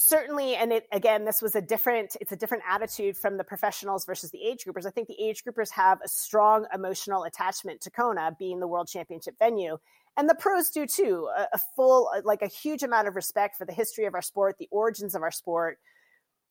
certainly 0.00 0.54
and 0.54 0.72
it 0.72 0.86
again 0.92 1.24
this 1.24 1.42
was 1.42 1.56
a 1.56 1.60
different 1.60 2.16
it's 2.20 2.30
a 2.30 2.36
different 2.36 2.62
attitude 2.70 3.16
from 3.16 3.36
the 3.36 3.42
professionals 3.42 4.06
versus 4.06 4.30
the 4.30 4.40
age 4.40 4.64
groupers. 4.64 4.86
I 4.86 4.90
think 4.90 5.08
the 5.08 5.20
age 5.20 5.42
groupers 5.44 5.72
have 5.72 5.98
a 6.04 6.08
strong 6.08 6.66
emotional 6.72 7.24
attachment 7.24 7.80
to 7.80 7.90
kona 7.90 8.36
being 8.38 8.60
the 8.60 8.68
world 8.68 8.86
championship 8.86 9.34
venue 9.40 9.76
and 10.16 10.28
the 10.28 10.36
pros 10.36 10.70
do 10.70 10.86
too. 10.86 11.28
A, 11.36 11.48
a 11.54 11.58
full 11.74 12.08
uh, 12.14 12.20
like 12.24 12.42
a 12.42 12.46
huge 12.46 12.84
amount 12.84 13.08
of 13.08 13.16
respect 13.16 13.56
for 13.56 13.64
the 13.64 13.72
history 13.72 14.04
of 14.04 14.14
our 14.14 14.22
sport 14.22 14.54
the 14.60 14.68
origins 14.70 15.16
of 15.16 15.22
our 15.22 15.32
sport 15.32 15.78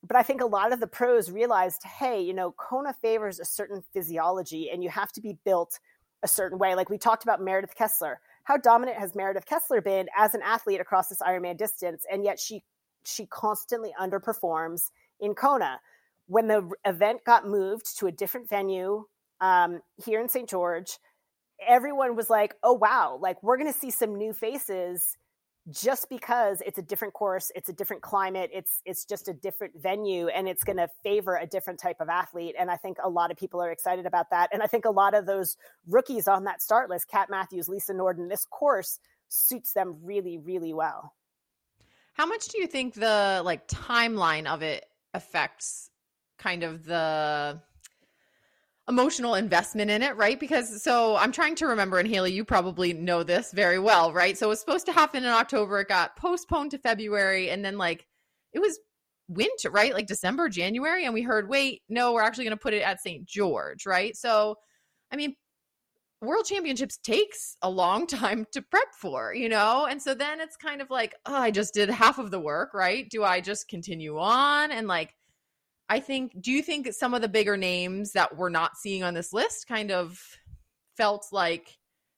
but 0.06 0.18
i 0.18 0.24
think 0.24 0.42
a 0.42 0.46
lot 0.46 0.74
of 0.74 0.82
the 0.82 0.88
pros 0.88 1.32
realized 1.32 1.84
hey 1.84 2.20
you 2.20 2.34
know 2.34 2.52
kona 2.52 2.94
favors 3.02 3.40
a 3.40 3.46
certain 3.46 3.82
physiology 3.94 4.70
and 4.70 4.84
you 4.84 4.90
have 4.90 5.14
to 5.14 5.22
be 5.22 5.38
built 5.46 5.80
a 6.24 6.28
certain 6.28 6.58
way. 6.58 6.76
Like 6.76 6.90
we 6.90 6.98
talked 6.98 7.24
about 7.24 7.42
meredith 7.42 7.76
kessler. 7.76 8.20
How 8.44 8.58
dominant 8.58 8.98
has 8.98 9.16
meredith 9.16 9.46
kessler 9.46 9.82
been 9.82 10.08
as 10.18 10.34
an 10.34 10.42
athlete 10.44 10.82
across 10.82 11.10
this 11.10 11.20
ironman 11.20 11.58
distance 11.58 12.06
and 12.12 12.24
yet 12.24 12.40
she 12.40 12.64
she 13.08 13.26
constantly 13.28 13.94
underperforms 14.00 14.92
in 15.20 15.34
Kona. 15.34 15.80
When 16.28 16.48
the 16.48 16.70
event 16.86 17.24
got 17.26 17.48
moved 17.48 17.98
to 18.00 18.08
a 18.08 18.12
different 18.12 18.50
venue 18.50 19.06
um, 19.40 19.82
here 20.04 20.20
in 20.20 20.28
St. 20.28 20.50
George, 20.50 20.98
everyone 21.66 22.16
was 22.16 22.30
like, 22.30 22.56
oh, 22.64 22.74
wow, 22.74 23.18
like 23.22 23.42
we're 23.42 23.58
going 23.58 23.72
to 23.72 23.80
see 23.80 23.92
some 23.92 24.16
new 24.16 24.34
faces 24.34 25.18
just 25.70 26.10
because 26.10 26.62
it's 26.66 26.78
a 26.78 26.82
different 26.82 27.14
course 27.14 27.52
it's 27.54 27.68
a 27.68 27.74
different 27.74 28.02
climate 28.02 28.50
it's 28.54 28.82
it's 28.86 29.04
just 29.04 29.28
a 29.28 29.34
different 29.34 29.74
venue 29.82 30.28
and 30.30 30.48
it's 30.48 30.64
going 30.64 30.78
to 30.78 30.88
favor 31.04 31.36
a 31.36 31.46
different 31.46 31.78
type 31.78 31.98
of 32.00 32.08
athlete 32.08 32.56
and 32.58 32.72
i 32.72 32.78
think 32.78 32.98
a 33.04 33.10
lot 33.10 33.32
of 33.32 33.38
people 33.38 33.62
are 33.62 33.72
excited 33.72 34.06
about 34.06 34.30
that 34.30 34.50
and 34.54 34.64
i 34.64 34.66
think 34.66 34.86
a 34.86 34.90
lot 34.90 35.14
of 35.14 35.26
those 35.26 35.58
rookies 35.88 36.26
on 36.26 36.46
that 36.46 36.62
start 36.62 36.90
list 36.90 37.10
kat 37.10 37.30
matthews 37.30 37.68
lisa 37.68 37.94
norden 37.94 38.30
this 38.30 38.46
course 38.46 39.00
suits 39.28 39.74
them 39.74 39.98
really 40.02 40.38
really 40.38 40.74
well 40.74 41.14
how 42.18 42.26
much 42.26 42.48
do 42.48 42.60
you 42.60 42.66
think 42.66 42.96
the 42.96 43.42
like 43.46 43.68
timeline 43.68 44.48
of 44.48 44.64
it 44.64 44.86
affects 45.14 45.92
kind 46.40 46.64
of 46.64 46.84
the 46.84 47.62
emotional 48.90 49.36
investment 49.36 49.92
in 49.92 50.02
it, 50.02 50.16
right? 50.16 50.40
Because 50.40 50.82
so 50.82 51.16
I'm 51.16 51.32
trying 51.32 51.56
to 51.56 51.68
remember, 51.68 52.00
and 52.00 52.08
Haley, 52.08 52.32
you 52.32 52.44
probably 52.44 52.94
know 52.94 53.22
this 53.22 53.52
very 53.52 53.78
well, 53.78 54.14
right? 54.14 54.36
So 54.38 54.48
it 54.48 54.50
was 54.50 54.60
supposed 54.60 54.88
to 54.88 54.94
happen 54.94 55.24
in 55.24 55.30
October, 55.30 55.82
it 55.82 55.90
got 55.90 56.16
postponed 56.16 56.72
to 56.72 56.80
February, 56.80 57.52
and 57.52 57.64
then 57.64 57.78
like 57.78 58.08
it 58.52 58.60
was 58.60 58.80
winter, 59.28 59.70
right? 59.70 59.94
Like 59.94 60.08
December, 60.08 60.50
January, 60.50 61.06
and 61.06 61.14
we 61.14 61.22
heard, 61.22 61.48
wait, 61.48 61.84
no, 61.88 62.14
we're 62.14 62.24
actually 62.24 62.46
going 62.46 62.58
to 62.58 62.62
put 62.62 62.74
it 62.74 62.82
at 62.82 63.02
St. 63.02 63.26
George, 63.26 63.86
right? 63.86 64.16
So, 64.16 64.56
I 65.12 65.18
mean, 65.18 65.36
world 66.22 66.46
championships 66.46 66.98
takes 66.98 67.58
a 67.62 67.70
long 67.70 68.08
time 68.08 68.46
to 68.54 68.62
prep 68.62 68.94
for, 69.00 69.34
you 69.34 69.50
know? 69.50 69.86
And 69.90 70.02
so 70.02 70.14
then 70.14 70.40
it's 70.40 70.56
kind 70.56 70.82
of 70.82 70.90
like, 70.90 71.16
oh, 71.26 71.36
I 71.36 71.52
just 71.52 71.74
did 71.74 71.90
half 71.90 72.18
of 72.18 72.32
the 72.32 72.40
work, 72.40 72.74
right? 72.74 73.08
Do 73.10 73.24
I 73.24 73.42
just 73.42 73.68
continue 73.68 74.18
on? 74.18 74.72
And 74.72 74.88
like, 74.88 75.14
I 75.90 76.00
think, 76.00 76.34
do 76.42 76.52
you 76.52 76.62
think 76.62 76.92
some 76.94 77.14
of 77.14 77.22
the 77.22 77.30
bigger 77.30 77.56
names 77.56 78.14
that 78.14 78.36
we're 78.36 78.50
not 78.50 78.78
seeing 78.78 79.04
on 79.04 79.14
this 79.14 79.32
list 79.32 79.68
kind 79.68 79.92
of 79.92 80.20
felt 80.98 81.28
like 81.32 81.78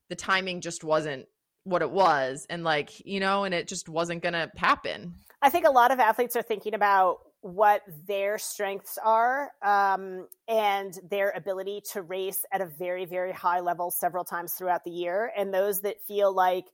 the 0.10 0.16
timing 0.16 0.62
just 0.62 0.84
wasn't 0.84 1.26
what 1.66 1.82
it 1.82 1.92
was 1.92 2.48
and 2.50 2.64
like, 2.64 3.06
you 3.06 3.20
know, 3.20 3.44
and 3.44 3.54
it 3.54 3.68
just 3.68 3.90
wasn't 3.90 4.24
going 4.24 4.34
to 4.34 4.50
happen? 4.56 5.14
I 5.42 5.50
think 5.50 5.68
a 5.68 5.72
lot 5.72 5.92
of 5.92 6.00
athletes 6.00 6.36
are 6.36 6.42
thinking 6.42 6.74
about 6.74 7.20
what 7.42 7.82
their 8.08 8.38
strengths 8.38 8.98
are 9.04 9.52
um, 9.64 10.28
and 10.48 11.00
their 11.10 11.32
ability 11.32 11.82
to 11.94 12.02
race 12.02 12.46
at 12.52 12.60
a 12.60 12.66
very, 12.66 13.06
very 13.06 13.32
high 13.32 13.62
level 13.62 13.92
several 13.92 14.26
times 14.26 14.54
throughout 14.54 14.84
the 14.84 14.92
year. 14.92 15.32
And 15.38 15.54
those 15.54 15.82
that 15.82 16.02
feel 16.06 16.34
like 16.34 16.66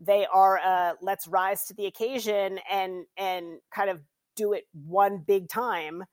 they 0.00 0.26
are, 0.32 0.58
uh, 0.58 0.94
let's 1.00 1.28
rise 1.28 1.66
to 1.66 1.74
the 1.74 1.86
occasion 1.86 2.58
and 2.70 3.06
and 3.16 3.60
kind 3.72 3.90
of 3.90 4.00
do 4.34 4.52
it 4.52 4.64
one 4.72 5.18
big 5.18 5.48
time. 5.48 6.04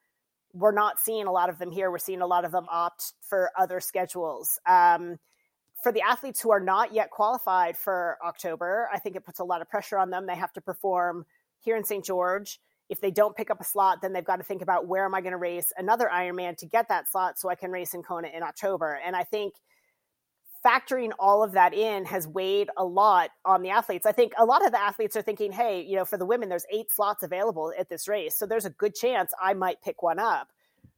We're 0.53 0.71
not 0.71 0.99
seeing 0.99 1.25
a 1.25 1.31
lot 1.31 1.49
of 1.49 1.57
them 1.57 1.71
here. 1.71 1.89
We're 1.89 1.97
seeing 1.97 2.21
a 2.21 2.27
lot 2.27 2.45
of 2.45 2.51
them 2.51 2.67
opt 2.69 3.13
for 3.21 3.51
other 3.57 3.79
schedules. 3.79 4.59
Um, 4.67 5.17
for 5.81 5.91
the 5.91 6.01
athletes 6.01 6.41
who 6.41 6.51
are 6.51 6.59
not 6.59 6.93
yet 6.93 7.09
qualified 7.09 7.77
for 7.77 8.17
October, 8.23 8.89
I 8.93 8.99
think 8.99 9.15
it 9.15 9.25
puts 9.25 9.39
a 9.39 9.43
lot 9.43 9.61
of 9.61 9.69
pressure 9.69 9.97
on 9.97 10.09
them. 10.09 10.25
They 10.27 10.35
have 10.35 10.53
to 10.53 10.61
perform 10.61 11.25
here 11.59 11.77
in 11.77 11.85
St. 11.85 12.03
George 12.03 12.59
if 12.89 12.99
they 12.99 13.11
don't 13.11 13.35
pick 13.35 13.51
up 13.51 13.61
a 13.61 13.63
slot, 13.63 14.01
then 14.01 14.13
they've 14.13 14.25
got 14.25 14.37
to 14.37 14.43
think 14.43 14.61
about 14.61 14.87
where 14.87 15.05
am 15.05 15.13
I 15.13 15.21
going 15.21 15.31
to 15.31 15.37
race 15.37 15.71
another 15.77 16.09
Ironman 16.11 16.57
to 16.57 16.65
get 16.65 16.89
that 16.89 17.07
slot 17.07 17.39
so 17.39 17.49
I 17.49 17.55
can 17.55 17.71
race 17.71 17.93
in 17.93 18.03
Kona 18.03 18.29
in 18.29 18.43
October. 18.43 18.99
And 19.05 19.15
I 19.15 19.23
think 19.23 19.53
factoring 20.65 21.11
all 21.19 21.43
of 21.43 21.53
that 21.53 21.73
in 21.73 22.05
has 22.05 22.27
weighed 22.27 22.69
a 22.77 22.83
lot 22.83 23.29
on 23.45 23.61
the 23.61 23.69
athletes. 23.69 24.05
I 24.05 24.11
think 24.11 24.33
a 24.37 24.45
lot 24.45 24.65
of 24.65 24.71
the 24.71 24.79
athletes 24.79 25.15
are 25.15 25.21
thinking, 25.21 25.51
hey, 25.51 25.81
you 25.81 25.95
know, 25.95 26.05
for 26.05 26.17
the 26.17 26.25
women, 26.25 26.49
there's 26.49 26.65
eight 26.71 26.91
slots 26.91 27.23
available 27.23 27.73
at 27.77 27.89
this 27.89 28.07
race. 28.07 28.35
So 28.35 28.45
there's 28.45 28.65
a 28.65 28.71
good 28.71 28.95
chance 28.95 29.31
I 29.41 29.53
might 29.53 29.81
pick 29.81 30.01
one 30.01 30.19
up. 30.19 30.49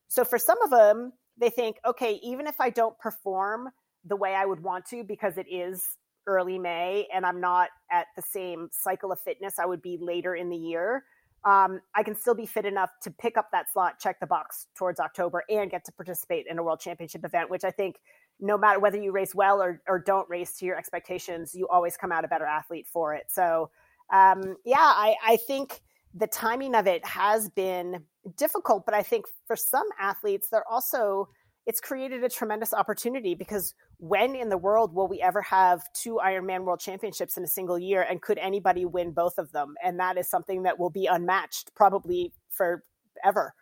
So 0.07 0.23
for 0.23 0.37
some 0.37 0.61
of 0.61 0.69
them, 0.69 1.13
they 1.37 1.49
think, 1.49 1.77
okay, 1.85 2.19
even 2.23 2.47
if 2.47 2.59
I 2.59 2.69
don't 2.69 2.97
perform 2.99 3.69
the 4.05 4.15
way 4.15 4.33
I 4.33 4.45
would 4.45 4.61
want 4.61 4.85
to 4.87 5.03
because 5.03 5.37
it 5.37 5.47
is 5.49 5.97
early 6.27 6.57
May 6.57 7.07
and 7.13 7.25
I'm 7.25 7.39
not 7.39 7.69
at 7.91 8.07
the 8.15 8.21
same 8.21 8.69
cycle 8.71 9.11
of 9.11 9.19
fitness 9.19 9.59
I 9.59 9.65
would 9.65 9.81
be 9.81 9.97
later 9.99 10.35
in 10.35 10.49
the 10.49 10.57
year, 10.57 11.03
um, 11.43 11.81
I 11.95 12.03
can 12.03 12.15
still 12.15 12.35
be 12.35 12.45
fit 12.45 12.65
enough 12.65 12.91
to 13.01 13.11
pick 13.11 13.35
up 13.35 13.49
that 13.51 13.71
slot, 13.71 13.99
check 13.99 14.19
the 14.19 14.27
box 14.27 14.67
towards 14.75 14.99
October, 14.99 15.43
and 15.49 15.71
get 15.71 15.83
to 15.85 15.91
participate 15.91 16.45
in 16.47 16.59
a 16.59 16.63
world 16.63 16.79
championship 16.79 17.25
event, 17.25 17.49
which 17.49 17.63
I 17.63 17.71
think 17.71 17.97
no 18.39 18.57
matter 18.57 18.79
whether 18.79 18.97
you 18.97 19.11
race 19.11 19.33
well 19.33 19.61
or, 19.61 19.81
or 19.87 19.99
don't 19.99 20.29
race 20.29 20.57
to 20.59 20.65
your 20.65 20.77
expectations, 20.77 21.55
you 21.55 21.67
always 21.67 21.97
come 21.97 22.11
out 22.11 22.25
a 22.25 22.27
better 22.27 22.45
athlete 22.45 22.87
for 22.87 23.15
it. 23.15 23.25
So, 23.29 23.69
um, 24.11 24.55
yeah, 24.65 24.77
I, 24.77 25.15
I 25.25 25.37
think 25.37 25.81
the 26.13 26.27
timing 26.27 26.75
of 26.75 26.87
it 26.87 27.05
has 27.05 27.49
been 27.49 28.03
difficult, 28.37 28.85
but 28.85 28.93
I 28.93 29.01
think 29.01 29.25
for 29.47 29.55
some 29.55 29.87
athletes, 29.99 30.49
they're 30.49 30.67
also 30.69 31.29
it's 31.65 31.79
created 31.79 32.23
a 32.23 32.29
tremendous 32.29 32.73
opportunity 32.73 33.35
because 33.35 33.73
when 33.97 34.35
in 34.35 34.49
the 34.49 34.57
world 34.57 34.93
will 34.93 35.07
we 35.07 35.21
ever 35.21 35.41
have 35.41 35.83
two 35.93 36.19
Ironman 36.23 36.63
World 36.63 36.79
Championships 36.79 37.37
in 37.37 37.43
a 37.43 37.47
single 37.47 37.77
year? 37.77 38.01
And 38.01 38.21
could 38.21 38.37
anybody 38.39 38.85
win 38.85 39.11
both 39.11 39.37
of 39.37 39.51
them? 39.51 39.75
And 39.83 39.99
that 39.99 40.17
is 40.17 40.29
something 40.29 40.63
that 40.63 40.79
will 40.79 40.89
be 40.89 41.05
unmatched 41.05 41.75
probably 41.75 42.33
forever. 42.49 43.53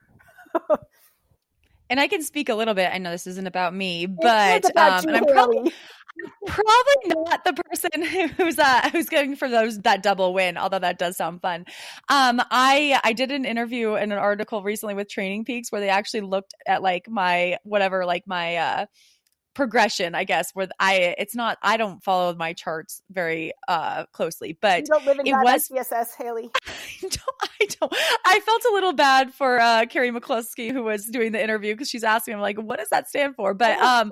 and 1.89 1.99
I 1.99 2.07
can 2.07 2.23
speak 2.23 2.47
a 2.49 2.55
little 2.55 2.73
bit. 2.73 2.89
I 2.93 2.99
know 2.99 3.11
this 3.11 3.27
isn't 3.27 3.47
about 3.47 3.75
me, 3.75 4.05
but 4.05 4.69
about 4.69 5.03
um, 5.03 5.09
and 5.09 5.17
I'm 5.17 5.25
probably 5.25 5.73
probably 6.45 7.23
not 7.23 7.43
the 7.43 7.53
person 7.53 8.03
who's 8.37 8.59
uh 8.59 8.89
who's 8.91 9.07
going 9.07 9.35
for 9.35 9.49
those 9.49 9.79
that 9.79 10.03
double 10.03 10.33
win 10.33 10.57
although 10.57 10.79
that 10.79 10.97
does 10.99 11.17
sound 11.17 11.41
fun. 11.41 11.65
Um 12.09 12.41
i 12.51 12.99
i 13.03 13.13
did 13.13 13.31
an 13.31 13.45
interview 13.45 13.95
in 13.95 14.11
an 14.11 14.17
article 14.17 14.63
recently 14.63 14.95
with 14.95 15.09
training 15.09 15.45
peaks 15.45 15.71
where 15.71 15.81
they 15.81 15.89
actually 15.89 16.21
looked 16.21 16.53
at 16.67 16.81
like 16.81 17.09
my 17.09 17.57
whatever 17.63 18.05
like 18.05 18.23
my 18.27 18.57
uh 18.57 18.85
progression 19.59 20.15
i 20.15 20.23
guess 20.23 20.51
where 20.53 20.67
i 20.79 21.13
it's 21.17 21.35
not 21.35 21.57
i 21.61 21.75
don't 21.77 22.03
follow 22.03 22.33
my 22.35 22.53
charts 22.53 23.01
very 23.11 23.51
uh 23.67 24.05
closely 24.13 24.57
but 24.61 24.79
you 24.79 24.85
don't 24.85 25.05
live 25.05 25.19
in 25.19 25.27
it 25.27 25.33
was 25.33 25.69
SPSS, 25.69 26.15
Haley. 26.17 26.49
I 26.67 27.01
don't, 27.01 27.51
I 27.61 27.65
don't. 27.79 27.95
I 28.25 28.39
felt 28.39 28.63
a 28.69 28.73
little 28.73 28.93
bad 28.93 29.33
for 29.33 29.59
uh, 29.59 29.85
Carrie 29.85 30.11
McCluskey 30.11 30.71
who 30.71 30.83
was 30.83 31.05
doing 31.05 31.31
the 31.31 31.41
interview 31.41 31.73
because 31.73 31.89
she's 31.89 32.03
asking 32.03 32.35
me 32.35 32.41
like, 32.41 32.57
"What 32.57 32.79
does 32.79 32.89
that 32.89 33.07
stand 33.07 33.35
for?" 33.35 33.53
But 33.53 33.77
um, 33.79 34.11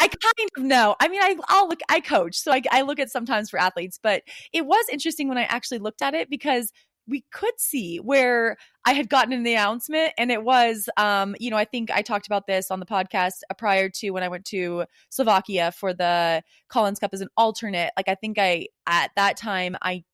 I 0.00 0.08
kind 0.08 0.48
of 0.56 0.64
know. 0.64 0.96
I 1.00 1.08
mean, 1.08 1.22
I 1.22 1.36
I'll 1.48 1.68
look. 1.68 1.80
I 1.88 2.00
coach, 2.00 2.36
so 2.36 2.52
I, 2.52 2.62
I 2.70 2.82
look 2.82 2.98
at 2.98 3.10
sometimes 3.10 3.50
for 3.50 3.58
athletes. 3.58 3.98
But 4.02 4.22
it 4.52 4.66
was 4.66 4.84
interesting 4.90 5.28
when 5.28 5.38
I 5.38 5.44
actually 5.44 5.78
looked 5.78 6.02
at 6.02 6.14
it 6.14 6.28
because 6.30 6.72
we 7.10 7.24
could 7.32 7.58
see 7.58 7.98
where 7.98 8.56
I 8.86 8.94
had 8.94 9.10
gotten 9.10 9.32
an 9.32 9.46
announcement, 9.46 10.12
and 10.16 10.30
it 10.30 10.42
was, 10.42 10.88
um, 10.96 11.34
you 11.38 11.50
know, 11.50 11.56
I 11.56 11.64
think 11.64 11.90
I 11.90 12.02
talked 12.02 12.26
about 12.26 12.46
this 12.46 12.70
on 12.70 12.80
the 12.80 12.86
podcast 12.86 13.42
uh, 13.50 13.54
prior 13.54 13.88
to 13.96 14.10
when 14.10 14.22
I 14.22 14.28
went 14.28 14.44
to 14.46 14.84
Slovakia 15.10 15.72
for 15.72 15.92
the 15.92 16.42
Collins 16.68 17.00
Cup 17.00 17.10
as 17.12 17.20
an 17.20 17.28
alternate. 17.36 17.92
Like, 17.96 18.08
I 18.08 18.14
think 18.14 18.38
I 18.38 18.68
at 18.86 19.10
that 19.16 19.36
time 19.36 19.76
I 19.82 20.04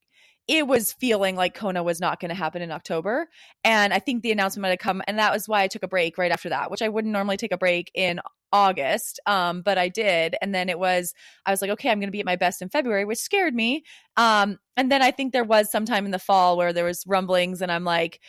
it 0.48 0.66
was 0.66 0.92
feeling 0.92 1.34
like 1.34 1.54
Kona 1.54 1.82
was 1.82 2.00
not 2.00 2.20
going 2.20 2.28
to 2.28 2.34
happen 2.34 2.62
in 2.62 2.70
October. 2.70 3.28
And 3.64 3.92
I 3.92 3.98
think 3.98 4.22
the 4.22 4.30
announcement 4.30 4.62
might 4.62 4.70
have 4.70 4.78
come, 4.78 5.02
and 5.08 5.18
that 5.18 5.32
was 5.32 5.48
why 5.48 5.62
I 5.62 5.68
took 5.68 5.82
a 5.82 5.88
break 5.88 6.18
right 6.18 6.30
after 6.30 6.48
that, 6.50 6.70
which 6.70 6.82
I 6.82 6.88
wouldn't 6.88 7.12
normally 7.12 7.36
take 7.36 7.52
a 7.52 7.58
break 7.58 7.90
in 7.94 8.20
August, 8.52 9.18
um, 9.26 9.62
but 9.62 9.76
I 9.76 9.88
did. 9.88 10.36
And 10.40 10.54
then 10.54 10.68
it 10.68 10.78
was, 10.78 11.14
I 11.44 11.50
was 11.50 11.60
like, 11.60 11.70
okay, 11.72 11.90
I'm 11.90 11.98
going 11.98 12.08
to 12.08 12.12
be 12.12 12.20
at 12.20 12.26
my 12.26 12.36
best 12.36 12.62
in 12.62 12.68
February, 12.68 13.04
which 13.04 13.18
scared 13.18 13.54
me. 13.54 13.82
Um, 14.16 14.58
and 14.76 14.90
then 14.90 15.02
I 15.02 15.10
think 15.10 15.32
there 15.32 15.44
was 15.44 15.70
some 15.70 15.84
time 15.84 16.04
in 16.04 16.12
the 16.12 16.18
fall 16.18 16.56
where 16.56 16.72
there 16.72 16.84
was 16.84 17.04
rumblings, 17.06 17.60
and 17.60 17.72
I'm 17.72 17.84
like, 17.84 18.20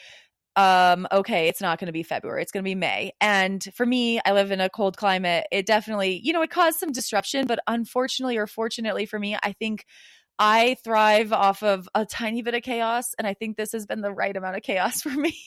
um, 0.56 1.08
okay, 1.12 1.48
it's 1.48 1.62
not 1.62 1.80
going 1.80 1.86
to 1.86 1.94
be 1.94 2.02
February. 2.02 2.42
It's 2.42 2.52
going 2.52 2.64
to 2.64 2.68
be 2.68 2.74
May. 2.74 3.12
And 3.22 3.64
for 3.76 3.86
me, 3.86 4.20
I 4.26 4.32
live 4.32 4.50
in 4.50 4.60
a 4.60 4.72
cold 4.72 4.98
climate. 4.98 5.46
It 5.52 5.68
definitely, 5.68 6.20
you 6.24 6.34
know, 6.34 6.42
it 6.42 6.50
caused 6.50 6.80
some 6.80 6.92
disruption, 6.92 7.46
but 7.46 7.60
unfortunately 7.68 8.38
or 8.38 8.48
fortunately 8.48 9.06
for 9.06 9.20
me, 9.20 9.38
I 9.44 9.54
think 9.54 9.86
I 10.40 10.78
thrive 10.84 11.34
off 11.34 11.64
of 11.64 11.90
a 11.96 12.06
tiny 12.06 12.42
bit 12.42 12.54
of 12.54 12.64
chaos. 12.64 13.16
And 13.18 13.28
I 13.28 13.34
think 13.34 13.58
this 13.58 13.72
has 13.72 13.86
been 13.86 14.02
the 14.02 14.12
right 14.12 14.36
amount 14.36 14.56
of 14.56 14.64
chaos 14.64 15.02
for 15.04 15.10
me. 15.10 15.38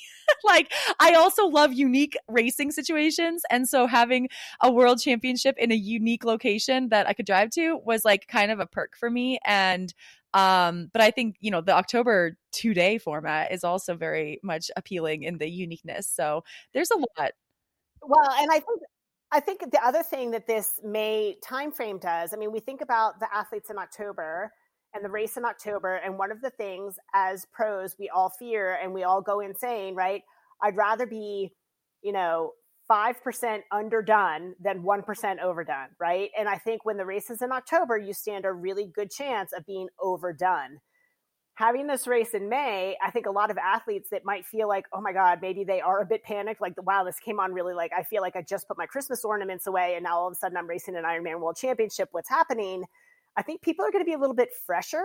like, 0.45 0.72
I 0.99 1.14
also 1.14 1.47
love 1.47 1.72
unique 1.72 2.16
racing 2.28 2.72
situations. 2.72 3.43
And 3.51 3.68
so 3.68 3.86
having 3.86 4.28
a 4.61 4.70
world 4.70 5.01
championship 5.01 5.57
in 5.59 5.72
a 5.72 5.76
unique 5.76 6.24
location 6.24 6.88
that 6.91 7.09
I 7.09 7.12
could 7.12 7.26
drive 7.26 7.51
to 7.51 7.78
was 7.84 8.05
like 8.05 8.26
kind 8.28 8.51
of 8.51 8.61
a 8.61 8.66
perk 8.66 8.97
for 8.97 9.11
me. 9.11 9.38
And, 9.45 9.93
um, 10.34 10.91
but 10.93 11.03
I 11.03 11.11
think, 11.11 11.36
you 11.41 11.51
know, 11.51 11.61
the 11.61 11.74
October 11.74 12.36
two 12.53 12.74
day 12.74 12.99
format 12.99 13.53
is 13.53 13.64
also 13.64 13.97
very 13.97 14.41
much 14.43 14.70
appealing 14.76 15.22
in 15.22 15.38
the 15.38 15.49
uniqueness. 15.49 16.09
So 16.09 16.45
there's 16.72 16.91
a 16.91 16.99
lot. 16.99 17.32
Well, 18.03 18.30
and 18.38 18.51
I 18.51 18.61
think 18.61 18.80
I 19.32 19.38
think 19.41 19.70
the 19.70 19.84
other 19.84 20.03
thing 20.03 20.32
that 20.32 20.49
this 20.49 20.80
May 20.82 21.36
timeframe 21.45 22.01
does, 22.01 22.34
I 22.34 22.36
mean, 22.36 22.51
we 22.51 22.59
think 22.59 22.80
about 22.80 23.20
the 23.20 23.32
athletes 23.32 23.70
in 23.70 23.78
October 23.78 24.53
and 24.95 25.05
the 25.05 25.11
race 25.11 25.36
in 25.36 25.45
October. 25.45 25.97
And 25.97 26.18
one 26.18 26.32
of 26.32 26.41
the 26.41 26.51
things 26.51 26.97
as 27.14 27.47
pros 27.53 27.97
we 27.99 28.09
all 28.09 28.30
fear 28.30 28.78
and 28.82 28.93
we 28.93 29.05
all 29.05 29.22
go 29.22 29.41
insane, 29.41 29.95
right? 29.95 30.22
I'd 30.62 30.76
rather 30.76 31.07
be, 31.07 31.53
you 32.03 32.12
know, 32.12 32.53
5% 32.91 33.61
underdone 33.70 34.55
than 34.61 34.82
1% 34.82 35.38
overdone, 35.41 35.88
right? 36.01 36.30
And 36.36 36.49
I 36.49 36.59
think 36.59 36.84
when 36.84 36.97
the 36.97 37.07
race 37.07 37.30
is 37.30 37.41
in 37.41 37.53
October, 37.53 37.97
you 37.97 38.12
stand 38.12 38.45
a 38.45 38.53
really 38.53 38.91
good 38.93 39.11
chance 39.12 39.53
of 39.57 39.64
being 39.64 39.88
overdone. 40.01 40.80
Having 41.55 41.86
this 41.86 42.07
race 42.07 42.30
in 42.34 42.49
May, 42.49 42.97
I 43.05 43.11
think 43.11 43.26
a 43.26 43.30
lot 43.30 43.51
of 43.51 43.59
athletes 43.59 44.09
that 44.11 44.24
might 44.24 44.45
feel 44.47 44.66
like, 44.66 44.86
oh 44.93 45.01
my 45.01 45.12
God, 45.12 45.38
maybe 45.41 45.62
they 45.62 45.80
are 45.80 46.01
a 46.01 46.07
bit 46.07 46.24
panicked, 46.24 46.61
like, 46.61 46.72
wow, 46.82 47.05
this 47.05 47.20
came 47.20 47.38
on 47.38 47.53
really 47.53 47.74
like, 47.74 47.93
I 47.97 48.03
feel 48.03 48.22
like 48.22 48.34
I 48.34 48.43
just 48.43 48.66
put 48.66 48.78
my 48.78 48.86
Christmas 48.86 49.24
ornaments 49.24 49.66
away 49.66 49.95
and 49.95 50.03
now 50.03 50.18
all 50.18 50.26
of 50.26 50.32
a 50.32 50.36
sudden 50.36 50.57
I'm 50.57 50.66
racing 50.66 50.97
an 50.97 51.05
Ironman 51.05 51.38
World 51.38 51.57
Championship. 51.57 52.09
What's 52.12 52.30
happening? 52.30 52.84
I 53.41 53.43
think 53.43 53.62
people 53.62 53.86
are 53.86 53.91
going 53.91 54.05
to 54.05 54.07
be 54.07 54.12
a 54.12 54.18
little 54.18 54.36
bit 54.36 54.51
fresher, 54.66 55.03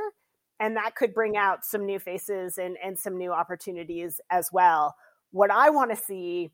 and 0.60 0.76
that 0.76 0.94
could 0.98 1.14
bring 1.14 1.38
out 1.38 1.64
some 1.64 1.86
new 1.86 2.00
faces 2.00 2.58
and, 2.58 2.76
and 2.84 3.00
some 3.00 3.18
new 3.18 3.32
opportunities 3.32 4.20
as 4.30 4.50
well. 4.52 4.94
What 5.32 5.52
I 5.52 5.70
want 5.70 5.92
to 5.92 5.96
see 5.96 6.52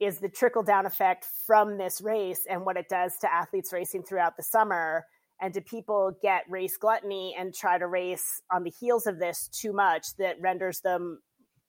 is 0.00 0.18
the 0.18 0.28
trickle 0.28 0.64
down 0.64 0.86
effect 0.86 1.28
from 1.46 1.78
this 1.78 2.00
race 2.00 2.46
and 2.50 2.66
what 2.66 2.76
it 2.76 2.88
does 2.88 3.16
to 3.20 3.32
athletes 3.32 3.72
racing 3.72 4.02
throughout 4.02 4.36
the 4.36 4.42
summer. 4.42 5.06
And 5.40 5.54
do 5.54 5.60
people 5.60 6.18
get 6.20 6.42
race 6.48 6.76
gluttony 6.76 7.36
and 7.38 7.54
try 7.54 7.78
to 7.78 7.86
race 7.86 8.42
on 8.52 8.64
the 8.64 8.70
heels 8.80 9.06
of 9.06 9.20
this 9.20 9.48
too 9.52 9.72
much 9.72 10.16
that 10.18 10.40
renders 10.40 10.80
them, 10.80 11.20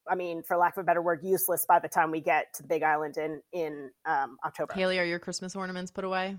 I 0.10 0.16
mean, 0.16 0.42
for 0.42 0.58
lack 0.58 0.76
of 0.76 0.82
a 0.82 0.86
better 0.86 1.04
word, 1.04 1.20
useless 1.22 1.68
by 1.68 1.78
the 1.78 1.88
time 1.88 2.10
we 2.10 2.20
get 2.20 2.52
to 2.56 2.64
the 2.64 2.68
Big 2.68 2.82
Island 2.82 3.18
in 3.18 3.42
in 3.54 3.92
um, 4.08 4.38
October? 4.44 4.74
Haley, 4.74 4.98
are 4.98 5.06
your 5.06 5.20
Christmas 5.20 5.56
ornaments 5.56 5.92
put 5.92 6.04
away? 6.04 6.36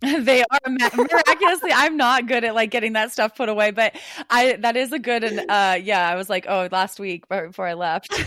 they 0.20 0.42
are 0.42 0.60
miraculously 0.68 1.70
i'm 1.74 1.96
not 1.96 2.28
good 2.28 2.44
at 2.44 2.54
like 2.54 2.70
getting 2.70 2.92
that 2.92 3.10
stuff 3.10 3.36
put 3.36 3.48
away 3.48 3.70
but 3.70 3.96
i 4.30 4.52
that 4.60 4.76
is 4.76 4.92
a 4.92 4.98
good 4.98 5.24
and 5.24 5.50
uh 5.50 5.76
yeah 5.82 6.08
i 6.08 6.14
was 6.14 6.28
like 6.30 6.46
oh 6.48 6.68
last 6.70 7.00
week 7.00 7.28
before 7.28 7.66
i 7.66 7.74
left. 7.74 8.12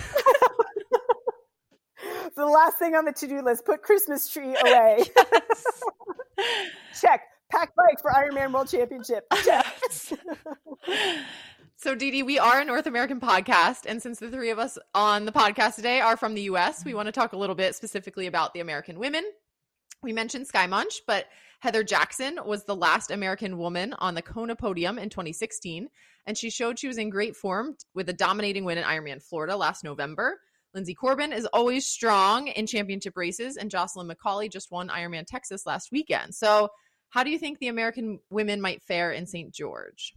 The 2.33 2.45
last 2.45 2.79
thing 2.79 2.95
on 2.95 3.03
the 3.03 3.11
to-do 3.11 3.41
list 3.41 3.65
put 3.65 3.83
christmas 3.83 4.27
tree 4.29 4.55
away. 4.55 5.03
Check. 6.99 7.21
Pack 7.51 7.75
bike 7.75 7.99
for 8.01 8.09
ironman 8.09 8.53
world 8.53 8.69
championship. 8.69 9.25
Check. 9.43 9.65
So, 11.83 11.95
Dee 11.95 12.11
Dee, 12.11 12.21
we 12.21 12.37
are 12.37 12.61
a 12.61 12.65
North 12.65 12.85
American 12.85 13.19
podcast. 13.19 13.87
And 13.87 14.03
since 14.03 14.19
the 14.19 14.29
three 14.29 14.51
of 14.51 14.59
us 14.59 14.77
on 14.93 15.25
the 15.25 15.31
podcast 15.31 15.77
today 15.77 15.99
are 15.99 16.15
from 16.15 16.35
the 16.35 16.43
US, 16.43 16.85
we 16.85 16.93
want 16.93 17.07
to 17.07 17.11
talk 17.11 17.33
a 17.33 17.37
little 17.37 17.55
bit 17.55 17.73
specifically 17.73 18.27
about 18.27 18.53
the 18.53 18.59
American 18.59 18.99
women. 18.99 19.23
We 20.03 20.13
mentioned 20.13 20.45
Skye 20.45 20.67
Moench, 20.67 21.01
but 21.07 21.25
Heather 21.61 21.83
Jackson 21.83 22.39
was 22.43 22.63
the 22.63 22.75
last 22.75 23.11
American 23.11 23.59
woman 23.59 23.93
on 23.99 24.15
the 24.15 24.23
Kona 24.23 24.55
podium 24.55 24.97
in 24.97 25.09
2016, 25.09 25.89
and 26.25 26.35
she 26.35 26.49
showed 26.49 26.79
she 26.79 26.87
was 26.87 26.97
in 26.97 27.11
great 27.11 27.35
form 27.35 27.77
with 27.93 28.09
a 28.09 28.13
dominating 28.13 28.65
win 28.65 28.79
in 28.79 28.83
Ironman 28.83 29.21
Florida 29.21 29.55
last 29.55 29.83
November. 29.83 30.39
Linsey 30.75 30.95
Corbin 30.95 31.31
is 31.31 31.45
always 31.53 31.85
strong 31.85 32.47
in 32.47 32.65
championship 32.65 33.15
races, 33.15 33.57
and 33.57 33.69
Jocelyn 33.69 34.09
McCauley 34.09 34.51
just 34.51 34.71
won 34.71 34.89
Ironman 34.89 35.27
Texas 35.27 35.67
last 35.67 35.91
weekend. 35.91 36.33
So, 36.33 36.69
how 37.09 37.23
do 37.23 37.29
you 37.29 37.37
think 37.37 37.59
the 37.59 37.67
American 37.67 38.19
women 38.31 38.59
might 38.59 38.81
fare 38.81 39.11
in 39.11 39.27
St. 39.27 39.53
George? 39.53 40.15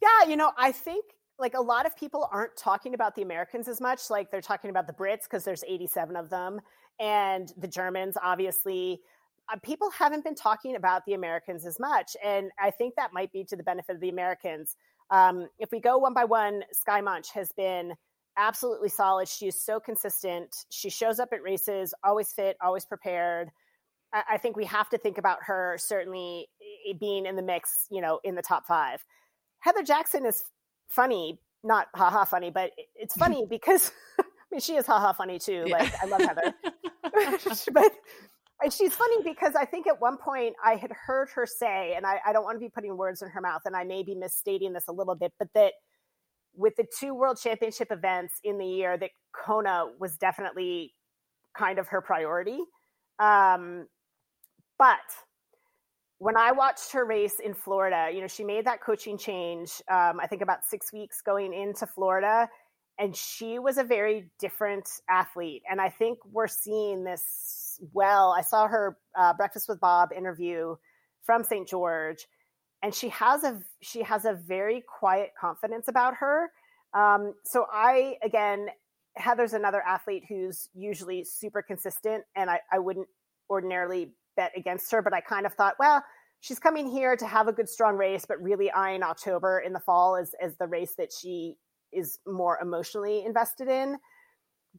Yeah, 0.00 0.28
you 0.28 0.36
know, 0.36 0.52
I 0.56 0.70
think 0.70 1.04
like 1.40 1.54
a 1.54 1.60
lot 1.60 1.86
of 1.86 1.96
people 1.96 2.28
aren't 2.30 2.56
talking 2.56 2.94
about 2.94 3.16
the 3.16 3.22
Americans 3.22 3.66
as 3.66 3.80
much. 3.80 4.10
Like 4.10 4.30
they're 4.30 4.40
talking 4.40 4.70
about 4.70 4.86
the 4.86 4.92
Brits 4.92 5.24
because 5.24 5.42
there's 5.42 5.64
87 5.66 6.14
of 6.14 6.30
them, 6.30 6.60
and 7.00 7.52
the 7.56 7.66
Germans, 7.66 8.16
obviously. 8.22 9.00
Uh, 9.50 9.56
people 9.62 9.90
haven't 9.90 10.24
been 10.24 10.34
talking 10.34 10.76
about 10.76 11.04
the 11.06 11.14
Americans 11.14 11.64
as 11.66 11.80
much. 11.80 12.16
And 12.24 12.50
I 12.60 12.70
think 12.70 12.94
that 12.96 13.12
might 13.12 13.32
be 13.32 13.44
to 13.44 13.56
the 13.56 13.62
benefit 13.62 13.94
of 13.96 14.00
the 14.00 14.10
Americans. 14.10 14.76
Um, 15.10 15.48
if 15.58 15.70
we 15.72 15.80
go 15.80 15.98
one 15.98 16.12
by 16.12 16.24
one, 16.24 16.64
Skye 16.72 17.00
Moench 17.00 17.32
has 17.32 17.50
been 17.52 17.94
absolutely 18.36 18.88
solid. 18.88 19.28
She 19.28 19.46
is 19.46 19.60
so 19.60 19.80
consistent. 19.80 20.54
She 20.70 20.90
shows 20.90 21.18
up 21.18 21.30
at 21.32 21.42
races, 21.42 21.94
always 22.04 22.30
fit, 22.32 22.56
always 22.62 22.84
prepared. 22.84 23.50
I, 24.12 24.22
I 24.32 24.38
think 24.38 24.56
we 24.56 24.64
have 24.66 24.88
to 24.90 24.98
think 24.98 25.18
about 25.18 25.38
her 25.46 25.76
certainly 25.80 26.48
being 26.98 27.26
in 27.26 27.36
the 27.36 27.42
mix, 27.42 27.86
you 27.90 28.00
know, 28.00 28.20
in 28.24 28.34
the 28.34 28.42
top 28.42 28.66
five. 28.66 29.04
Heather 29.60 29.82
Jackson 29.82 30.24
is 30.24 30.44
funny, 30.88 31.40
not 31.64 31.88
haha 31.94 32.24
funny, 32.24 32.50
but 32.50 32.70
it's 32.94 33.14
funny 33.14 33.44
because 33.50 33.90
I 34.20 34.24
mean 34.50 34.60
she 34.60 34.76
is 34.76 34.86
haha 34.86 35.12
funny 35.12 35.38
too. 35.38 35.64
Like 35.68 35.92
I 36.02 36.06
love 36.06 36.20
Heather, 36.20 36.54
but 37.72 37.92
And 38.60 38.72
she's 38.72 38.94
funny 38.94 39.22
because 39.22 39.54
I 39.54 39.64
think 39.64 39.86
at 39.86 40.00
one 40.00 40.16
point 40.16 40.54
I 40.64 40.74
had 40.74 40.90
heard 40.90 41.28
her 41.34 41.46
say, 41.46 41.94
and 41.96 42.04
I, 42.04 42.20
I 42.26 42.32
don't 42.32 42.42
want 42.42 42.56
to 42.56 42.60
be 42.60 42.68
putting 42.68 42.96
words 42.96 43.22
in 43.22 43.28
her 43.28 43.40
mouth, 43.40 43.62
and 43.64 43.76
I 43.76 43.84
may 43.84 44.02
be 44.02 44.14
misstating 44.14 44.72
this 44.72 44.88
a 44.88 44.92
little 44.92 45.14
bit, 45.14 45.32
but 45.38 45.48
that 45.54 45.74
with 46.56 46.74
the 46.76 46.84
two 46.98 47.14
world 47.14 47.38
championship 47.40 47.88
events 47.92 48.34
in 48.42 48.58
the 48.58 48.66
year, 48.66 48.98
that 48.98 49.10
Kona 49.32 49.86
was 50.00 50.16
definitely 50.16 50.92
kind 51.56 51.78
of 51.78 51.86
her 51.88 52.00
priority. 52.00 52.58
Um, 53.20 53.86
but 54.76 54.98
when 56.18 56.36
I 56.36 56.50
watched 56.50 56.90
her 56.92 57.04
race 57.04 57.38
in 57.38 57.54
Florida, 57.54 58.10
you 58.12 58.20
know, 58.20 58.26
she 58.26 58.42
made 58.42 58.64
that 58.66 58.82
coaching 58.82 59.16
change, 59.16 59.70
um, 59.88 60.18
I 60.20 60.26
think 60.28 60.42
about 60.42 60.64
six 60.64 60.92
weeks 60.92 61.22
going 61.22 61.54
into 61.54 61.86
Florida, 61.86 62.48
and 62.98 63.14
she 63.14 63.60
was 63.60 63.78
a 63.78 63.84
very 63.84 64.28
different 64.40 64.88
athlete. 65.08 65.62
And 65.70 65.80
I 65.80 65.88
think 65.88 66.18
we're 66.32 66.48
seeing 66.48 67.04
this 67.04 67.22
well. 67.92 68.34
I 68.36 68.42
saw 68.42 68.68
her 68.68 68.98
uh, 69.16 69.32
Breakfast 69.34 69.68
with 69.68 69.80
Bob 69.80 70.10
interview 70.16 70.76
from 71.22 71.44
St. 71.44 71.68
George, 71.68 72.26
and 72.82 72.94
she 72.94 73.08
has 73.10 73.44
a 73.44 73.60
she 73.80 74.02
has 74.02 74.24
a 74.24 74.34
very 74.34 74.82
quiet 74.86 75.32
confidence 75.38 75.88
about 75.88 76.14
her. 76.16 76.50
Um, 76.94 77.34
so 77.44 77.66
I 77.72 78.16
again, 78.22 78.68
Heather's 79.16 79.52
another 79.52 79.82
athlete 79.82 80.24
who's 80.28 80.68
usually 80.74 81.24
super 81.24 81.62
consistent, 81.62 82.24
and 82.36 82.50
I, 82.50 82.60
I 82.72 82.78
wouldn't 82.78 83.08
ordinarily 83.50 84.12
bet 84.36 84.52
against 84.56 84.90
her, 84.92 85.02
but 85.02 85.12
I 85.12 85.20
kind 85.20 85.46
of 85.46 85.54
thought, 85.54 85.74
well, 85.78 86.02
she's 86.40 86.58
coming 86.58 86.88
here 86.88 87.16
to 87.16 87.26
have 87.26 87.48
a 87.48 87.52
good 87.52 87.68
strong 87.68 87.96
race, 87.96 88.24
but 88.26 88.40
really 88.42 88.70
eyeing 88.70 89.02
October 89.02 89.60
in 89.60 89.72
the 89.72 89.80
fall 89.80 90.16
is 90.16 90.34
as 90.42 90.56
the 90.56 90.66
race 90.66 90.94
that 90.96 91.12
she 91.12 91.56
is 91.92 92.18
more 92.26 92.58
emotionally 92.62 93.24
invested 93.24 93.68
in. 93.68 93.98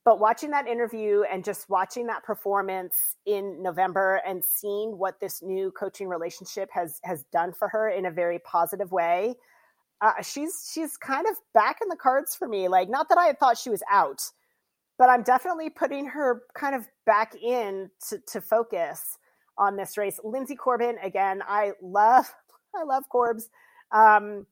But 0.05 0.19
watching 0.19 0.51
that 0.51 0.67
interview 0.67 1.23
and 1.31 1.43
just 1.43 1.69
watching 1.69 2.07
that 2.07 2.23
performance 2.23 3.17
in 3.25 3.61
November 3.61 4.21
and 4.25 4.43
seeing 4.43 4.97
what 4.97 5.19
this 5.19 5.41
new 5.41 5.71
coaching 5.71 6.07
relationship 6.07 6.69
has 6.71 6.99
has 7.03 7.23
done 7.31 7.53
for 7.53 7.67
her 7.67 7.89
in 7.89 8.05
a 8.05 8.11
very 8.11 8.39
positive 8.39 8.91
way, 8.91 9.35
uh, 10.01 10.21
she's 10.21 10.71
she's 10.73 10.97
kind 10.97 11.27
of 11.27 11.35
back 11.53 11.79
in 11.81 11.89
the 11.89 11.95
cards 11.95 12.35
for 12.35 12.47
me. 12.47 12.67
Like, 12.67 12.89
not 12.89 13.09
that 13.09 13.17
I 13.17 13.33
thought 13.33 13.57
she 13.57 13.69
was 13.69 13.83
out, 13.91 14.21
but 14.97 15.09
I'm 15.09 15.23
definitely 15.23 15.69
putting 15.69 16.05
her 16.07 16.43
kind 16.53 16.75
of 16.75 16.87
back 17.05 17.33
in 17.35 17.89
to, 18.09 18.19
to 18.27 18.41
focus 18.41 19.17
on 19.57 19.75
this 19.75 19.97
race. 19.97 20.19
Linsey 20.23 20.57
Corbin, 20.57 20.97
again, 21.03 21.41
I 21.47 21.71
love, 21.81 22.33
I 22.75 22.83
love 22.83 23.03
Corbs. 23.09 23.49
Um, 23.91 24.45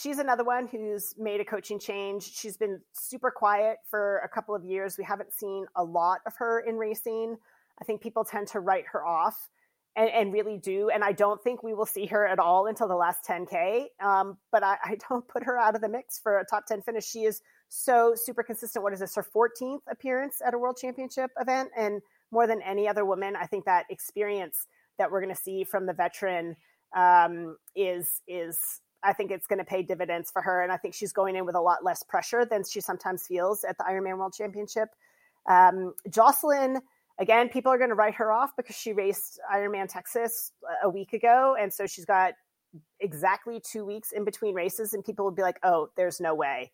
she's 0.00 0.18
another 0.18 0.44
one 0.44 0.66
who's 0.66 1.14
made 1.18 1.40
a 1.40 1.44
coaching 1.44 1.78
change. 1.78 2.32
She's 2.34 2.56
been 2.56 2.80
super 2.92 3.30
quiet 3.30 3.78
for 3.90 4.18
a 4.18 4.28
couple 4.28 4.54
of 4.54 4.64
years. 4.64 4.96
We 4.98 5.04
haven't 5.04 5.32
seen 5.32 5.66
a 5.74 5.84
lot 5.84 6.20
of 6.26 6.34
her 6.36 6.60
in 6.60 6.76
racing. 6.76 7.36
I 7.80 7.84
think 7.84 8.00
people 8.00 8.24
tend 8.24 8.48
to 8.48 8.60
write 8.60 8.84
her 8.92 9.04
off 9.04 9.48
and, 9.96 10.10
and 10.10 10.32
really 10.32 10.58
do. 10.58 10.90
And 10.90 11.04
I 11.04 11.12
don't 11.12 11.42
think 11.42 11.62
we 11.62 11.74
will 11.74 11.86
see 11.86 12.06
her 12.06 12.26
at 12.26 12.38
all 12.38 12.66
until 12.66 12.88
the 12.88 12.96
last 12.96 13.24
10K. 13.24 13.86
Um, 14.00 14.38
but 14.52 14.62
I, 14.62 14.76
I 14.84 14.96
don't 15.08 15.26
put 15.26 15.44
her 15.44 15.58
out 15.58 15.74
of 15.74 15.80
the 15.80 15.88
mix 15.88 16.18
for 16.18 16.38
a 16.38 16.44
top 16.44 16.66
10 16.66 16.82
finish. 16.82 17.06
She 17.06 17.24
is 17.24 17.42
so 17.68 18.14
super 18.14 18.42
consistent. 18.42 18.82
What 18.82 18.92
is 18.92 19.00
this, 19.00 19.14
her 19.16 19.24
14th 19.24 19.80
appearance 19.90 20.40
at 20.46 20.54
a 20.54 20.58
world 20.58 20.78
championship 20.80 21.30
event? 21.38 21.70
And 21.76 22.00
more 22.30 22.46
than 22.46 22.62
any 22.62 22.88
other 22.88 23.04
woman. 23.04 23.36
I 23.36 23.46
think 23.46 23.64
that 23.64 23.86
experience 23.90 24.66
that 24.98 25.10
we're 25.10 25.20
going 25.20 25.34
to 25.34 25.40
see 25.40 25.64
from 25.64 25.86
the 25.86 25.92
veteran 25.92 26.56
um, 26.96 27.56
is 27.74 28.22
is 28.26 28.58
I 29.06 29.12
think 29.12 29.30
it's 29.30 29.46
going 29.46 29.58
to 29.58 29.64
pay 29.64 29.82
dividends 29.82 30.30
for 30.30 30.42
her, 30.42 30.62
and 30.62 30.72
I 30.72 30.76
think 30.76 30.94
she's 30.94 31.12
going 31.12 31.36
in 31.36 31.46
with 31.46 31.54
a 31.54 31.60
lot 31.60 31.84
less 31.84 32.02
pressure 32.02 32.44
than 32.44 32.64
she 32.64 32.80
sometimes 32.80 33.26
feels 33.26 33.64
at 33.64 33.78
the 33.78 33.84
Ironman 33.84 34.18
World 34.18 34.34
Championship. 34.36 34.88
Um, 35.48 35.94
Jocelyn, 36.10 36.80
again, 37.18 37.48
people 37.48 37.72
are 37.72 37.78
going 37.78 37.90
to 37.90 37.94
write 37.94 38.14
her 38.16 38.32
off 38.32 38.56
because 38.56 38.76
she 38.76 38.92
raced 38.92 39.38
Ironman 39.54 39.88
Texas 39.88 40.52
a 40.82 40.90
week 40.90 41.12
ago, 41.12 41.56
and 41.58 41.72
so 41.72 41.86
she's 41.86 42.04
got 42.04 42.34
exactly 43.00 43.60
two 43.60 43.84
weeks 43.84 44.12
in 44.12 44.24
between 44.24 44.54
races, 44.54 44.92
and 44.92 45.04
people 45.04 45.24
will 45.24 45.32
be 45.32 45.42
like, 45.42 45.58
"Oh, 45.62 45.88
there's 45.96 46.20
no 46.20 46.34
way." 46.34 46.72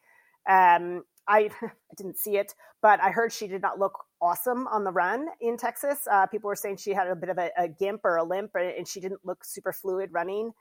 Um, 0.48 1.04
I, 1.28 1.50
I 1.62 1.94
didn't 1.96 2.18
see 2.18 2.36
it, 2.36 2.54
but 2.80 3.00
I 3.00 3.10
heard 3.10 3.32
she 3.32 3.46
did 3.46 3.62
not 3.62 3.78
look 3.78 4.04
awesome 4.20 4.66
on 4.68 4.84
the 4.84 4.92
run 4.92 5.26
in 5.40 5.56
Texas. 5.56 6.06
Uh, 6.10 6.26
people 6.26 6.48
were 6.48 6.56
saying 6.56 6.76
she 6.78 6.92
had 6.92 7.08
a 7.08 7.16
bit 7.16 7.28
of 7.28 7.38
a, 7.38 7.50
a 7.56 7.68
gimp 7.68 8.00
or 8.04 8.16
a 8.16 8.24
limp, 8.24 8.52
and 8.54 8.86
she 8.88 9.00
didn't 9.00 9.20
look 9.24 9.44
super 9.44 9.72
fluid 9.72 10.10
running. 10.12 10.52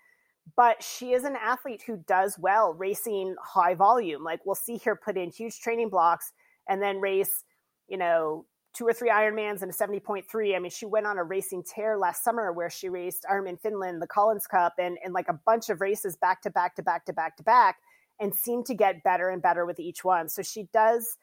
But 0.56 0.84
she 0.84 1.14
is 1.14 1.24
an 1.24 1.36
athlete 1.42 1.84
who 1.86 1.98
does 2.08 2.38
well 2.40 2.74
racing 2.74 3.36
high 3.42 3.76
volume. 3.76 4.24
Like 4.24 4.46
we'll 4.46 4.56
see 4.56 4.78
her 4.86 4.96
put 4.96 5.18
in 5.18 5.32
huge 5.32 5.60
training 5.60 5.90
blocks 5.90 6.34
and 6.68 6.82
then 6.82 7.00
race, 7.00 7.44
you 7.88 7.98
know, 7.98 8.46
two 8.74 8.88
or 8.88 8.94
three 8.94 9.10
Ironmans 9.10 9.62
and 9.62 9.72
a 9.72 9.74
70.3. 9.74 10.56
I 10.56 10.60
mean, 10.60 10.72
she 10.72 10.86
went 10.86 11.06
on 11.06 11.18
a 11.18 11.24
racing 11.24 11.64
tear 11.64 11.98
last 11.98 12.24
summer 12.24 12.54
where 12.54 12.70
she 12.70 12.90
raced 12.90 13.26
Ironman 13.32 13.60
Finland, 13.60 14.02
the 14.02 14.08
Collins 14.08 14.48
Cup, 14.48 14.74
and, 14.80 14.98
and 15.04 15.14
like 15.14 15.28
a 15.28 15.40
bunch 15.46 15.70
of 15.70 15.82
races 15.82 16.16
back 16.16 16.42
to 16.44 16.50
back 16.50 16.76
to 16.76 16.84
back 16.84 17.06
to 17.06 17.14
back 17.14 17.38
to 17.38 17.44
back 17.44 17.78
and 18.20 18.34
seem 18.34 18.64
to 18.64 18.74
get 18.74 19.04
better 19.04 19.30
and 19.30 19.42
better 19.42 19.66
with 19.66 19.80
each 19.80 20.04
one. 20.04 20.30
So 20.30 20.42
she 20.42 20.68
does 20.74 21.18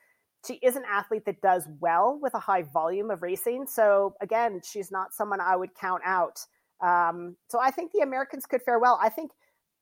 she 0.47 0.55
is 0.55 0.77
an 0.77 0.85
athlete 0.89 1.25
that 1.27 1.41
does 1.41 1.69
well 1.81 2.19
with 2.21 2.35
a 2.35 2.39
high 2.39 2.63
volume 2.63 3.11
of 3.11 3.23
racing. 3.23 3.67
So 3.67 4.15
again, 4.21 4.61
she's 4.65 4.91
not 4.91 5.13
someone 5.13 5.41
I 5.41 5.57
would 5.57 5.75
count 5.75 6.03
out. 6.05 6.39
Um, 6.81 7.37
so 7.49 7.59
I 7.61 7.71
think 7.71 7.93
the 7.93 8.01
Americans 8.01 8.47
could 8.47 8.63
fare 8.63 8.79
well. 8.79 8.99
I 9.03 9.09
think 9.09 9.33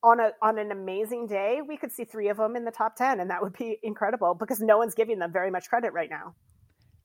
on 0.03 0.21
a 0.21 0.33
on 0.43 0.59
an 0.59 0.71
amazing 0.71 1.27
day, 1.27 1.61
we 1.67 1.77
could 1.77 1.93
see 1.93 2.05
three 2.05 2.29
of 2.29 2.37
them 2.37 2.57
in 2.57 2.65
the 2.65 2.71
top 2.71 2.97
ten, 2.97 3.21
and 3.21 3.31
that 3.31 3.43
would 3.43 3.57
be 3.57 3.79
incredible 3.83 4.35
because 4.35 4.61
no 4.61 4.79
one's 4.79 4.95
giving 4.95 5.19
them 5.19 5.33
very 5.33 5.51
much 5.51 5.69
credit 5.69 5.93
right 5.93 6.11
now. 6.11 6.35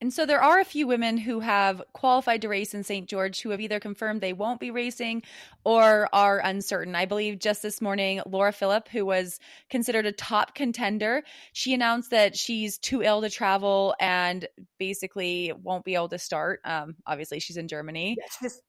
And 0.02 0.12
so 0.12 0.26
there 0.26 0.42
are 0.42 0.60
a 0.60 0.66
few 0.66 0.88
women 0.88 1.16
who 1.16 1.42
have 1.42 1.84
qualified 1.94 2.42
to 2.42 2.50
race 2.50 2.74
in 2.74 2.84
St. 2.84 3.08
George 3.08 3.40
who 3.40 3.52
have 3.52 3.62
either 3.62 3.80
confirmed 3.80 4.20
they 4.20 4.34
won't 4.34 4.60
be 4.60 4.72
racing 4.72 5.22
or 5.64 6.10
are 6.12 6.40
uncertain. 6.40 6.96
I 6.96 7.06
believe 7.06 7.38
just 7.38 7.62
this 7.62 7.82
morning, 7.82 8.20
Laura 8.26 8.52
Philipp, 8.52 8.88
who 8.88 9.06
was 9.06 9.40
considered 9.70 10.08
a 10.08 10.12
top 10.12 10.56
contender, 10.56 11.22
she 11.54 11.76
announced 11.76 12.10
that 12.10 12.36
she's 12.36 12.80
too 12.80 13.04
ill 13.04 13.22
to 13.22 13.30
travel 13.30 13.94
and 14.00 14.48
basically 14.80 15.54
won't 15.62 15.86
be 15.86 15.94
able 15.94 16.10
to 16.10 16.18
start. 16.18 16.62
Um, 16.66 16.96
obviously, 17.06 17.40
she's 17.40 17.58
in 17.58 17.68
Germany. 17.68 18.16
Yeah, 18.18 18.26
she's, 18.40 18.60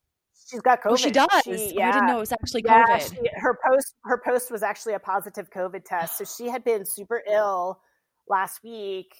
she's 0.52 0.60
got 0.60 0.82
COVID. 0.82 0.92
Oh, 0.92 0.96
she 0.96 1.10
does. 1.10 1.28
She, 1.44 1.74
yeah. 1.74 1.88
I 1.88 1.92
didn't 1.92 2.06
know 2.06 2.18
it 2.18 2.20
was 2.20 2.32
actually 2.32 2.62
yeah, 2.64 2.84
COVID. 2.86 3.10
She, 3.10 3.30
her 3.36 3.58
post 3.66 3.94
her 4.04 4.22
post 4.24 4.52
was 4.52 4.62
actually 4.62 4.94
a 4.94 5.00
positive 5.00 5.50
COVID 5.50 5.84
test. 5.84 6.18
So 6.18 6.24
she 6.24 6.48
had 6.48 6.62
been 6.62 6.84
super 6.86 7.22
ill 7.28 7.80
last 8.28 8.62
week 8.62 9.14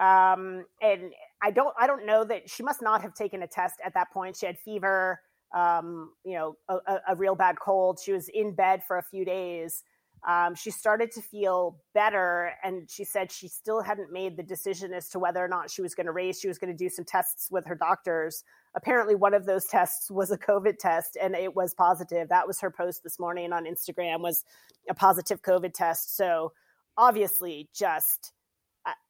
um, 0.00 0.64
and 0.80 1.12
I 1.42 1.50
don't 1.50 1.74
I 1.78 1.86
don't 1.86 2.06
know 2.06 2.24
that 2.24 2.48
she 2.48 2.62
must 2.62 2.80
not 2.80 3.02
have 3.02 3.14
taken 3.14 3.42
a 3.42 3.46
test 3.46 3.76
at 3.84 3.92
that 3.94 4.10
point. 4.12 4.36
She 4.36 4.46
had 4.46 4.58
fever, 4.58 5.20
um, 5.54 6.12
you 6.24 6.34
know, 6.34 6.56
a, 6.68 7.00
a, 7.08 7.16
real 7.16 7.34
bad 7.34 7.56
cold. 7.58 7.98
She 8.02 8.12
was 8.12 8.28
in 8.28 8.54
bed 8.54 8.82
for 8.82 8.98
a 8.98 9.02
few 9.02 9.24
days. 9.24 9.82
Um, 10.26 10.54
she 10.54 10.70
started 10.70 11.10
to 11.12 11.22
feel 11.22 11.78
better, 11.92 12.52
and 12.62 12.88
she 12.90 13.04
said 13.04 13.32
she 13.32 13.48
still 13.48 13.82
hadn't 13.82 14.12
made 14.12 14.36
the 14.36 14.42
decision 14.42 14.92
as 14.92 15.08
to 15.10 15.18
whether 15.18 15.44
or 15.44 15.48
not 15.48 15.70
she 15.70 15.82
was 15.82 15.94
going 15.94 16.06
to 16.06 16.12
race. 16.12 16.40
She 16.40 16.48
was 16.48 16.58
going 16.58 16.72
to 16.72 16.76
do 16.76 16.88
some 16.88 17.04
tests 17.04 17.48
with 17.50 17.66
her 17.66 17.74
doctors. 17.74 18.44
Apparently, 18.74 19.14
one 19.14 19.34
of 19.34 19.46
those 19.46 19.64
tests 19.64 20.10
was 20.10 20.30
a 20.30 20.38
COVID 20.38 20.78
test, 20.78 21.16
and 21.20 21.34
it 21.34 21.56
was 21.56 21.74
positive. 21.74 22.28
That 22.28 22.46
was 22.46 22.60
her 22.60 22.70
post 22.70 23.02
this 23.02 23.18
morning 23.18 23.52
on 23.52 23.64
Instagram 23.64 24.20
was 24.20 24.44
a 24.88 24.94
positive 24.94 25.42
COVID 25.42 25.74
test. 25.74 26.16
So 26.16 26.52
obviously, 26.96 27.68
just 27.74 28.32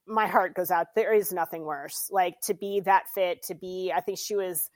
my 0.06 0.26
heart 0.26 0.54
goes 0.54 0.70
out. 0.70 0.88
There 0.94 1.14
is 1.14 1.32
nothing 1.32 1.64
worse. 1.64 2.08
Like 2.10 2.40
to 2.42 2.54
be 2.54 2.80
that 2.80 3.04
fit, 3.14 3.42
to 3.44 3.54
be, 3.54 3.92
I 3.94 4.00
think 4.00 4.18
she 4.18 4.34
was 4.34 4.70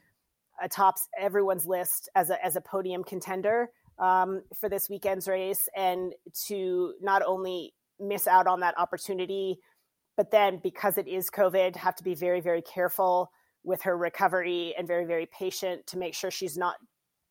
atop 0.61 0.95
everyone's 1.19 1.65
list 1.65 2.09
as 2.15 2.29
a, 2.29 2.43
as 2.43 2.55
a 2.55 2.61
podium 2.61 3.03
contender 3.03 3.69
um, 3.99 4.43
for 4.59 4.69
this 4.69 4.89
weekend's 4.89 5.27
race. 5.27 5.67
And 5.75 6.13
to 6.47 6.93
not 7.01 7.21
only 7.23 7.73
miss 7.99 8.27
out 8.27 8.47
on 8.47 8.61
that 8.61 8.77
opportunity, 8.77 9.59
but 10.15 10.31
then 10.31 10.59
because 10.63 10.97
it 10.97 11.07
is 11.07 11.29
COVID, 11.29 11.75
have 11.75 11.95
to 11.95 12.03
be 12.03 12.15
very, 12.15 12.39
very 12.39 12.61
careful 12.61 13.31
with 13.65 13.81
her 13.81 13.97
recovery 13.97 14.73
and 14.77 14.87
very, 14.87 15.05
very 15.05 15.25
patient 15.25 15.85
to 15.87 15.97
make 15.97 16.13
sure 16.13 16.31
she's 16.31 16.57
not 16.57 16.75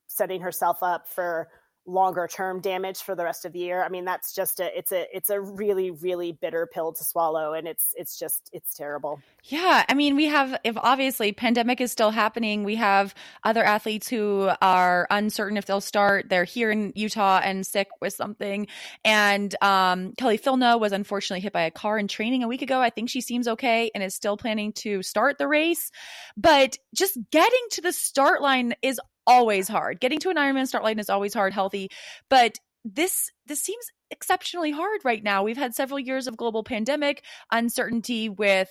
setting 0.06 0.40
herself 0.40 0.82
up 0.82 1.08
for 1.08 1.48
longer 1.86 2.26
term 2.26 2.60
damage 2.60 3.02
for 3.02 3.14
the 3.14 3.24
rest 3.24 3.44
of 3.44 3.52
the 3.52 3.58
year. 3.58 3.84
I 3.84 3.88
mean, 3.88 4.04
that's 4.04 4.34
just 4.34 4.60
a 4.60 4.76
it's 4.76 4.92
a 4.92 5.06
it's 5.14 5.30
a 5.30 5.40
really 5.40 5.90
really 5.90 6.32
bitter 6.32 6.66
pill 6.66 6.92
to 6.92 7.04
swallow 7.04 7.52
and 7.52 7.68
it's 7.68 7.94
it's 7.96 8.18
just 8.18 8.50
it's 8.52 8.74
terrible. 8.74 9.20
Yeah, 9.44 9.84
I 9.88 9.94
mean, 9.94 10.16
we 10.16 10.24
have 10.26 10.58
if 10.64 10.76
obviously 10.78 11.32
pandemic 11.32 11.80
is 11.80 11.92
still 11.92 12.10
happening, 12.10 12.64
we 12.64 12.76
have 12.76 13.14
other 13.42 13.62
athletes 13.62 14.08
who 14.08 14.50
are 14.62 15.06
uncertain 15.10 15.56
if 15.56 15.66
they'll 15.66 15.80
start. 15.82 16.28
They're 16.30 16.44
here 16.44 16.70
in 16.70 16.92
Utah 16.94 17.40
and 17.44 17.66
sick 17.66 17.88
with 18.00 18.14
something. 18.14 18.66
And 19.04 19.54
um, 19.62 20.14
Kelly 20.16 20.38
Fillnow 20.38 20.80
was 20.80 20.92
unfortunately 20.92 21.42
hit 21.42 21.52
by 21.52 21.62
a 21.62 21.70
car 21.70 21.98
in 21.98 22.08
training 22.08 22.42
a 22.42 22.48
week 22.48 22.62
ago. 22.62 22.80
I 22.80 22.90
think 22.90 23.10
she 23.10 23.20
seems 23.20 23.46
okay 23.46 23.90
and 23.94 24.02
is 24.02 24.14
still 24.14 24.36
planning 24.36 24.72
to 24.74 25.02
start 25.02 25.36
the 25.38 25.48
race. 25.48 25.90
But 26.36 26.78
just 26.94 27.18
getting 27.30 27.66
to 27.72 27.82
the 27.82 27.92
start 27.92 28.40
line 28.40 28.74
is 28.80 29.00
always 29.26 29.68
hard. 29.68 30.00
Getting 30.00 30.18
to 30.20 30.30
an 30.30 30.36
Ironman 30.36 30.66
start 30.66 30.84
line 30.84 30.98
is 30.98 31.10
always 31.10 31.34
hard, 31.34 31.52
healthy, 31.52 31.90
but 32.28 32.58
this 32.84 33.30
this 33.46 33.62
seems 33.62 33.86
exceptionally 34.10 34.70
hard 34.70 35.00
right 35.04 35.22
now. 35.22 35.42
We've 35.42 35.56
had 35.56 35.74
several 35.74 35.98
years 35.98 36.26
of 36.26 36.36
global 36.36 36.62
pandemic, 36.62 37.24
uncertainty 37.50 38.28
with 38.28 38.68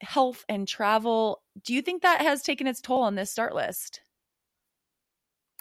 health 0.00 0.44
and 0.48 0.66
travel. 0.66 1.42
Do 1.64 1.74
you 1.74 1.82
think 1.82 2.02
that 2.02 2.20
has 2.20 2.42
taken 2.42 2.66
its 2.66 2.80
toll 2.80 3.02
on 3.02 3.14
this 3.14 3.30
start 3.30 3.54
list? 3.54 4.00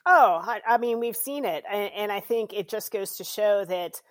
Oh, 0.06 0.40
I, 0.42 0.62
I 0.68 0.78
mean, 0.78 1.00
we've 1.00 1.16
seen 1.16 1.46
it. 1.46 1.64
And, 1.72 1.92
and 1.96 2.12
I 2.12 2.20
think 2.20 2.54
it 2.54 2.70
just 2.70 2.92
goes 2.92 3.18
to 3.18 3.24
show 3.24 3.66
that 3.66 4.02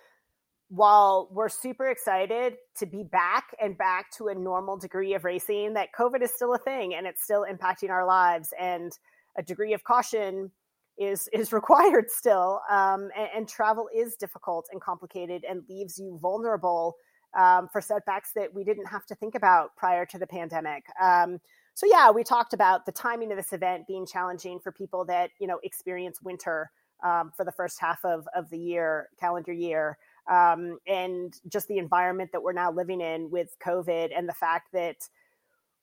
while 0.69 1.27
we're 1.31 1.49
super 1.49 1.89
excited 1.89 2.53
to 2.77 2.85
be 2.85 3.03
back 3.03 3.53
and 3.61 3.77
back 3.77 4.09
to 4.17 4.29
a 4.29 4.35
normal 4.35 4.77
degree 4.77 5.13
of 5.15 5.25
racing, 5.25 5.73
that 5.73 5.89
COVID 5.97 6.21
is 6.21 6.31
still 6.33 6.53
a 6.53 6.57
thing 6.57 6.95
and 6.95 7.05
it's 7.05 7.23
still 7.23 7.45
impacting 7.45 7.89
our 7.89 8.05
lives. 8.05 8.53
And 8.57 8.93
a 9.37 9.43
degree 9.43 9.73
of 9.73 9.83
caution 9.83 10.51
is 10.97 11.27
is 11.33 11.53
required 11.59 12.09
still. 12.09 12.61
Um, 12.69 13.09
and, 13.17 13.29
and, 13.35 13.49
travel 13.49 13.89
is 13.95 14.15
difficult 14.15 14.67
and 14.71 14.81
complicated 14.81 15.43
and 15.49 15.63
leaves 15.69 15.97
you 15.97 16.17
vulnerable 16.21 16.95
um, 17.37 17.69
for 17.71 17.81
setbacks 17.81 18.31
that 18.35 18.53
we 18.53 18.63
didn't 18.63 18.87
have 18.87 19.05
to 19.07 19.15
think 19.15 19.35
about 19.35 19.75
prior 19.75 20.05
to 20.05 20.19
the 20.19 20.27
pandemic. 20.27 20.83
Um, 21.01 21.39
so 21.73 21.85
yeah, 21.89 22.11
we 22.11 22.23
talked 22.23 22.53
about 22.53 22.85
the 22.85 22.91
timing 22.91 23.31
of 23.31 23.37
this 23.37 23.53
event 23.53 23.87
being 23.87 24.05
challenging 24.05 24.59
for 24.59 24.71
people 24.71 25.05
that 25.05 25.31
you 25.39 25.47
know 25.47 25.59
experience 25.63 26.21
winter 26.21 26.71
um, 27.03 27.31
for 27.35 27.45
the 27.45 27.51
first 27.51 27.79
half 27.79 28.03
of 28.05 28.27
of 28.35 28.49
the 28.49 28.59
year, 28.59 29.09
calendar 29.19 29.53
year. 29.53 29.97
Um, 30.29 30.77
and 30.85 31.33
just 31.47 31.67
the 31.67 31.79
environment 31.79 32.29
that 32.31 32.43
we're 32.43 32.53
now 32.53 32.71
living 32.71 33.01
in 33.01 33.31
with 33.31 33.55
COVID, 33.65 34.11
and 34.15 34.29
the 34.29 34.33
fact 34.33 34.71
that 34.73 34.97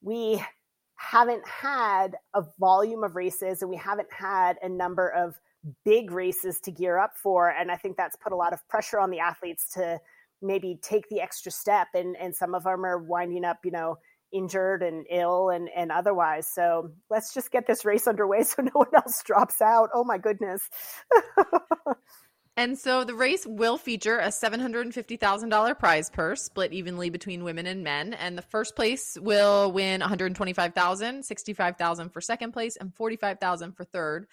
we 0.01 0.43
haven't 0.99 1.47
had 1.47 2.17
a 2.35 2.43
volume 2.59 3.05
of 3.05 3.15
races 3.15 3.63
and 3.63 3.71
we 3.71 3.77
haven't 3.77 4.09
had 4.13 4.57
a 4.63 4.69
number 4.69 5.09
of 5.09 5.41
big 5.85 6.11
races 6.11 6.61
to 6.61 6.73
gear 6.73 6.99
up 6.99 7.17
for. 7.17 7.51
And 7.51 7.71
I 7.71 7.77
think 7.77 7.97
that's 7.97 8.17
put 8.17 8.33
a 8.33 8.37
lot 8.37 8.53
of 8.53 8.67
pressure 8.69 8.99
on 8.99 9.11
the 9.11 9.21
athletes 9.21 9.73
to 9.75 10.01
maybe 10.43 10.79
take 10.83 11.09
the 11.09 11.21
extra 11.21 11.53
step. 11.53 11.89
And, 11.95 12.17
and 12.17 12.35
some 12.35 12.55
of 12.55 12.65
them 12.65 12.85
are 12.85 12.99
winding 12.99 13.45
up, 13.45 13.59
you 13.65 13.71
know, 13.71 13.99
injured 14.33 14.83
and 14.83 15.07
ill 15.09 15.51
and, 15.51 15.69
and 15.75 15.93
otherwise. 15.93 16.49
So 16.53 16.91
let's 17.11 17.33
just 17.33 17.53
get 17.53 17.67
this 17.67 17.85
race 17.85 18.09
underway 18.09 18.43
so 18.43 18.63
no 18.63 18.73
one 18.75 18.95
else 18.95 19.23
drops 19.25 19.63
out. 19.63 19.91
Oh 19.95 20.05
my 20.05 20.19
goodness. 20.19 20.69
And 22.59 22.77
so 22.77 23.05
the 23.05 23.15
race 23.15 23.47
will 23.47 23.79
feature 23.79 24.19
a 24.19 24.31
$750,000 24.31 25.79
prize 25.79 26.11
purse 26.11 26.43
split 26.43 26.73
evenly 26.73 27.09
between 27.09 27.45
women 27.45 27.67
and 27.67 27.85
men. 27.85 28.15
And 28.15 28.37
the 28.37 28.43
first 28.43 28.75
place 28.75 29.17
will 29.21 29.71
win 29.71 30.01
$125,000, 30.01 30.75
$65,000 30.75 32.13
for 32.13 32.21
second 32.21 32.51
place, 32.51 32.75
and 32.75 32.93
45,000 32.93 33.77
for 33.77 33.85
third, 33.85 34.27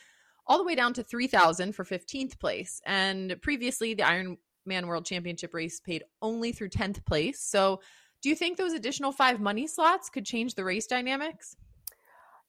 all 0.47 0.57
the 0.57 0.63
way 0.63 0.73
down 0.73 0.91
to 0.93 1.03
3,000 1.03 1.73
for 1.73 1.85
15th 1.85 2.39
place. 2.39 2.81
And 2.83 3.39
previously, 3.43 3.93
the 3.93 4.01
Ironman 4.01 4.87
World 4.87 5.05
Championship 5.05 5.53
race 5.53 5.79
paid 5.79 6.03
only 6.19 6.51
through 6.51 6.69
10th 6.69 7.05
place. 7.05 7.39
So 7.39 7.79
do 8.23 8.29
you 8.29 8.35
think 8.35 8.57
those 8.57 8.73
additional 8.73 9.11
five 9.11 9.39
money 9.39 9.67
slots 9.67 10.09
could 10.09 10.25
change 10.25 10.55
the 10.55 10.63
race 10.63 10.87
dynamics? 10.87 11.55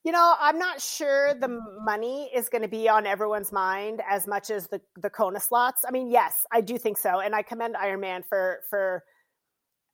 You 0.07 0.12
know, 0.12 0.36
I'm 0.38 0.57
not 0.57 0.80
sure 0.80 1.34
the 1.34 1.48
money 1.82 2.30
is 2.32 2.48
going 2.48 2.62
to 2.62 2.68
be 2.68 2.88
on 2.88 3.07
everyone's 3.07 3.50
mind 3.50 4.00
as 4.09 4.28
much 4.28 4.50
as 4.50 4.68
the 4.68 4.80
the 4.94 5.11
Kona 5.11 5.40
slots. 5.40 5.84
I 5.84 5.90
mean, 5.90 6.12
yes, 6.12 6.46
I 6.52 6.61
do 6.61 6.78
think 6.78 6.96
so, 6.96 7.18
and 7.18 7.34
I 7.34 7.42
commend 7.42 7.74
Ironman 7.74 8.24
for 8.24 8.61
for 8.70 9.02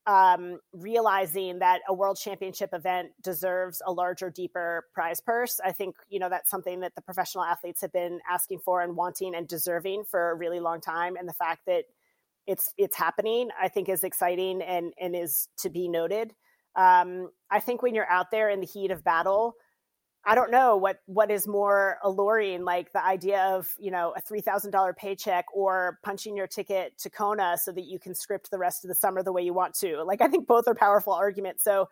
um, 0.05 0.59
realizing 0.71 1.57
that 1.59 1.81
a 1.87 1.95
world 1.95 2.19
championship 2.21 2.69
event 2.73 3.09
deserves 3.23 3.81
a 3.87 3.91
larger, 3.91 4.29
deeper 4.29 4.85
prize 4.93 5.19
purse. 5.19 5.59
I 5.65 5.71
think 5.71 5.95
you 6.09 6.19
know 6.19 6.29
that's 6.29 6.51
something 6.51 6.81
that 6.81 6.93
the 6.93 7.01
professional 7.01 7.43
athletes 7.43 7.81
have 7.81 7.91
been 7.91 8.19
asking 8.29 8.59
for 8.59 8.83
and 8.83 8.95
wanting 8.95 9.33
and 9.33 9.47
deserving 9.47 10.03
for 10.11 10.29
a 10.29 10.35
really 10.35 10.59
long 10.59 10.79
time, 10.79 11.15
and 11.15 11.27
the 11.27 11.33
fact 11.33 11.61
that 11.65 11.85
it's 12.45 12.71
it's 12.77 12.95
happening, 12.95 13.49
I 13.59 13.67
think, 13.67 13.89
is 13.89 14.03
exciting 14.03 14.61
and 14.61 14.93
and 15.01 15.15
is 15.15 15.47
to 15.61 15.71
be 15.71 15.87
noted. 15.87 16.35
Um, 16.75 17.31
I 17.49 17.59
think 17.59 17.81
when 17.81 17.95
you're 17.95 18.11
out 18.11 18.29
there 18.29 18.51
in 18.51 18.59
the 18.59 18.67
heat 18.67 18.91
of 18.91 19.03
battle 19.03 19.55
I 20.25 20.35
don't 20.35 20.51
know 20.51 20.77
what 20.77 20.99
what 21.05 21.29
is 21.29 21.47
more 21.47 21.97
alluring, 22.03 22.63
like 22.63 22.93
the 22.93 23.03
idea 23.03 23.41
of 23.41 23.73
you 23.77 23.91
know 23.91 24.13
a 24.15 24.21
three 24.21 24.41
thousand 24.41 24.71
dollar 24.71 24.93
paycheck 24.93 25.45
or 25.53 25.99
punching 26.03 26.37
your 26.37 26.47
ticket 26.47 26.97
to 26.99 27.09
Kona 27.09 27.57
so 27.61 27.71
that 27.73 27.85
you 27.85 27.99
can 27.99 28.15
script 28.15 28.49
the 28.49 28.57
rest 28.57 28.85
of 28.85 28.89
the 28.89 28.95
summer 28.95 29.21
the 29.21 29.33
way 29.33 29.41
you 29.41 29.53
want 29.53 29.73
to. 29.79 30.01
Like 30.03 30.21
I 30.21 30.27
think 30.27 30.47
both 30.47 30.67
are 30.67 30.75
powerful 30.75 31.13
arguments. 31.13 31.63
So 31.63 31.89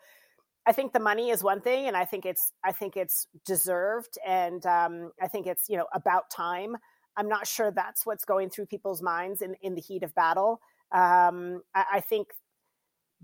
I 0.66 0.72
think 0.72 0.94
the 0.94 1.00
money 1.00 1.30
is 1.30 1.44
one 1.44 1.60
thing, 1.60 1.88
and 1.88 1.98
I 1.98 2.06
think 2.06 2.26
it's 2.26 2.54
I 2.64 2.72
think 2.72 2.96
it's 2.96 3.28
deserved, 3.46 4.18
and 4.26 4.66
um, 4.66 5.12
I 5.22 5.28
think 5.28 5.48
it's 5.48 5.68
you 5.68 5.78
know 5.78 5.88
about 5.94 6.30
time. 6.30 6.78
I'm 7.18 7.28
not 7.28 7.48
sure 7.48 7.72
that's 7.72 8.06
what's 8.06 8.24
going 8.24 8.50
through 8.50 8.68
people's 8.68 9.02
minds 9.02 9.42
in 9.42 9.56
in 9.62 9.76
the 9.76 9.82
heat 9.82 10.04
of 10.04 10.16
battle. 10.16 10.62
Um, 10.92 11.64
I, 11.76 11.86
I 11.96 12.00
think 12.00 12.30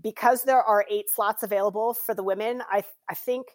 because 0.02 0.44
there 0.44 0.62
are 0.62 0.84
eight 0.90 1.10
slots 1.10 1.42
available 1.42 1.94
for 1.94 2.14
the 2.14 2.22
women, 2.24 2.62
I 2.70 2.82
I 3.08 3.14
think 3.14 3.46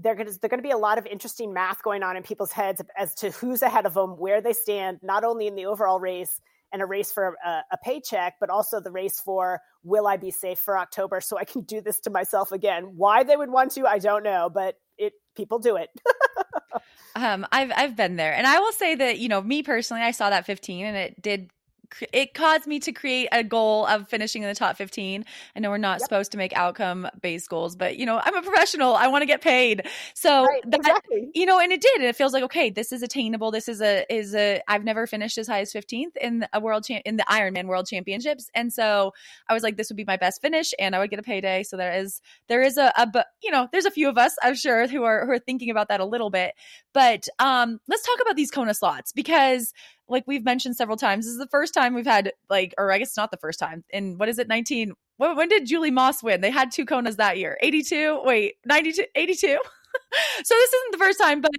they're 0.00 0.14
going 0.14 0.28
to, 0.32 0.48
to 0.48 0.62
be 0.62 0.70
a 0.70 0.78
lot 0.78 0.98
of 0.98 1.06
interesting 1.06 1.52
math 1.52 1.82
going 1.82 2.02
on 2.02 2.16
in 2.16 2.22
people's 2.22 2.52
heads 2.52 2.80
as 2.96 3.14
to 3.16 3.30
who's 3.30 3.62
ahead 3.62 3.86
of 3.86 3.94
them, 3.94 4.10
where 4.10 4.40
they 4.40 4.52
stand, 4.52 4.98
not 5.02 5.24
only 5.24 5.46
in 5.46 5.54
the 5.54 5.66
overall 5.66 6.00
race 6.00 6.40
and 6.72 6.82
a 6.82 6.86
race 6.86 7.10
for 7.10 7.36
a, 7.44 7.62
a, 7.72 7.78
paycheck, 7.82 8.34
but 8.40 8.50
also 8.50 8.80
the 8.80 8.90
race 8.90 9.20
for 9.20 9.60
will 9.82 10.06
I 10.06 10.16
be 10.18 10.30
safe 10.30 10.58
for 10.58 10.78
October 10.78 11.20
so 11.20 11.38
I 11.38 11.44
can 11.44 11.62
do 11.62 11.80
this 11.80 12.00
to 12.00 12.10
myself 12.10 12.52
again. 12.52 12.92
Why 12.96 13.24
they 13.24 13.36
would 13.36 13.50
want 13.50 13.72
to, 13.72 13.86
I 13.86 13.98
don't 13.98 14.22
know, 14.22 14.50
but 14.52 14.76
it 14.98 15.14
people 15.34 15.58
do 15.58 15.76
it. 15.76 15.88
um, 17.16 17.46
I've 17.50 17.72
I've 17.74 17.96
been 17.96 18.16
there, 18.16 18.34
and 18.34 18.46
I 18.46 18.58
will 18.60 18.72
say 18.72 18.94
that 18.96 19.18
you 19.18 19.28
know 19.28 19.40
me 19.40 19.62
personally, 19.62 20.02
I 20.02 20.10
saw 20.10 20.30
that 20.30 20.46
15, 20.46 20.84
and 20.84 20.96
it 20.96 21.22
did 21.22 21.50
it 22.12 22.34
caused 22.34 22.66
me 22.66 22.80
to 22.80 22.92
create 22.92 23.28
a 23.32 23.42
goal 23.42 23.86
of 23.86 24.08
finishing 24.08 24.42
in 24.42 24.48
the 24.48 24.54
top 24.54 24.76
15. 24.76 25.24
I 25.56 25.60
know 25.60 25.70
we're 25.70 25.78
not 25.78 25.94
yep. 25.94 26.00
supposed 26.02 26.32
to 26.32 26.38
make 26.38 26.52
outcome 26.56 27.08
based 27.20 27.48
goals, 27.48 27.76
but 27.76 27.96
you 27.96 28.06
know, 28.06 28.20
I'm 28.22 28.36
a 28.36 28.42
professional. 28.42 28.94
I 28.94 29.08
want 29.08 29.22
to 29.22 29.26
get 29.26 29.40
paid. 29.40 29.86
So 30.14 30.44
right, 30.44 30.62
that, 30.66 30.80
exactly. 30.80 31.30
you 31.34 31.46
know, 31.46 31.58
and 31.58 31.72
it 31.72 31.80
did. 31.80 31.96
And 31.96 32.04
it 32.04 32.16
feels 32.16 32.32
like, 32.32 32.42
okay, 32.44 32.70
this 32.70 32.92
is 32.92 33.02
attainable. 33.02 33.50
This 33.50 33.68
is 33.68 33.80
a, 33.80 34.04
is 34.12 34.34
a, 34.34 34.60
I've 34.68 34.84
never 34.84 35.06
finished 35.06 35.38
as 35.38 35.46
high 35.46 35.60
as 35.60 35.72
15th 35.72 36.16
in 36.20 36.46
a 36.52 36.60
world 36.60 36.84
champ 36.84 37.02
in 37.04 37.16
the 37.16 37.24
Ironman 37.28 37.66
world 37.66 37.86
championships. 37.86 38.50
And 38.54 38.72
so 38.72 39.12
I 39.48 39.54
was 39.54 39.62
like, 39.62 39.76
this 39.76 39.88
would 39.90 39.96
be 39.96 40.04
my 40.04 40.16
best 40.16 40.40
finish 40.40 40.72
and 40.78 40.94
I 40.94 40.98
would 40.98 41.10
get 41.10 41.18
a 41.18 41.22
payday. 41.22 41.62
So 41.62 41.76
there 41.76 41.92
is, 41.92 42.20
there 42.48 42.62
is 42.62 42.76
a, 42.76 42.92
a, 42.96 43.06
but 43.06 43.26
you 43.42 43.50
know, 43.50 43.68
there's 43.72 43.86
a 43.86 43.90
few 43.90 44.08
of 44.08 44.18
us, 44.18 44.34
I'm 44.42 44.54
sure 44.54 44.86
who 44.86 45.04
are, 45.04 45.26
who 45.26 45.32
are 45.32 45.38
thinking 45.38 45.70
about 45.70 45.88
that 45.88 46.00
a 46.00 46.04
little 46.04 46.30
bit, 46.30 46.54
but 46.92 47.28
um, 47.38 47.80
let's 47.88 48.04
talk 48.04 48.18
about 48.20 48.36
these 48.36 48.50
Kona 48.50 48.74
slots 48.74 49.12
because 49.12 49.72
like 50.08 50.24
we've 50.26 50.44
mentioned 50.44 50.76
several 50.76 50.96
times, 50.96 51.24
this 51.24 51.32
is 51.32 51.38
the 51.38 51.48
first 51.48 51.74
time 51.74 51.94
we've 51.94 52.06
had 52.06 52.32
like, 52.48 52.74
or 52.78 52.92
I 52.92 52.98
guess 52.98 53.16
not 53.16 53.30
the 53.30 53.36
first 53.36 53.58
time. 53.58 53.84
In 53.90 54.18
what 54.18 54.28
is 54.28 54.38
it, 54.38 54.48
19? 54.48 54.92
When, 55.16 55.36
when 55.36 55.48
did 55.48 55.66
Julie 55.66 55.90
Moss 55.90 56.22
win? 56.22 56.40
They 56.40 56.50
had 56.50 56.70
two 56.70 56.86
Konas 56.86 57.16
that 57.16 57.38
year. 57.38 57.58
82? 57.62 58.22
Wait, 58.24 58.54
92? 58.66 59.04
82? 59.14 59.46
so 59.46 60.54
this 60.54 60.72
isn't 60.72 60.92
the 60.92 60.98
first 60.98 61.20
time, 61.20 61.40
but 61.40 61.50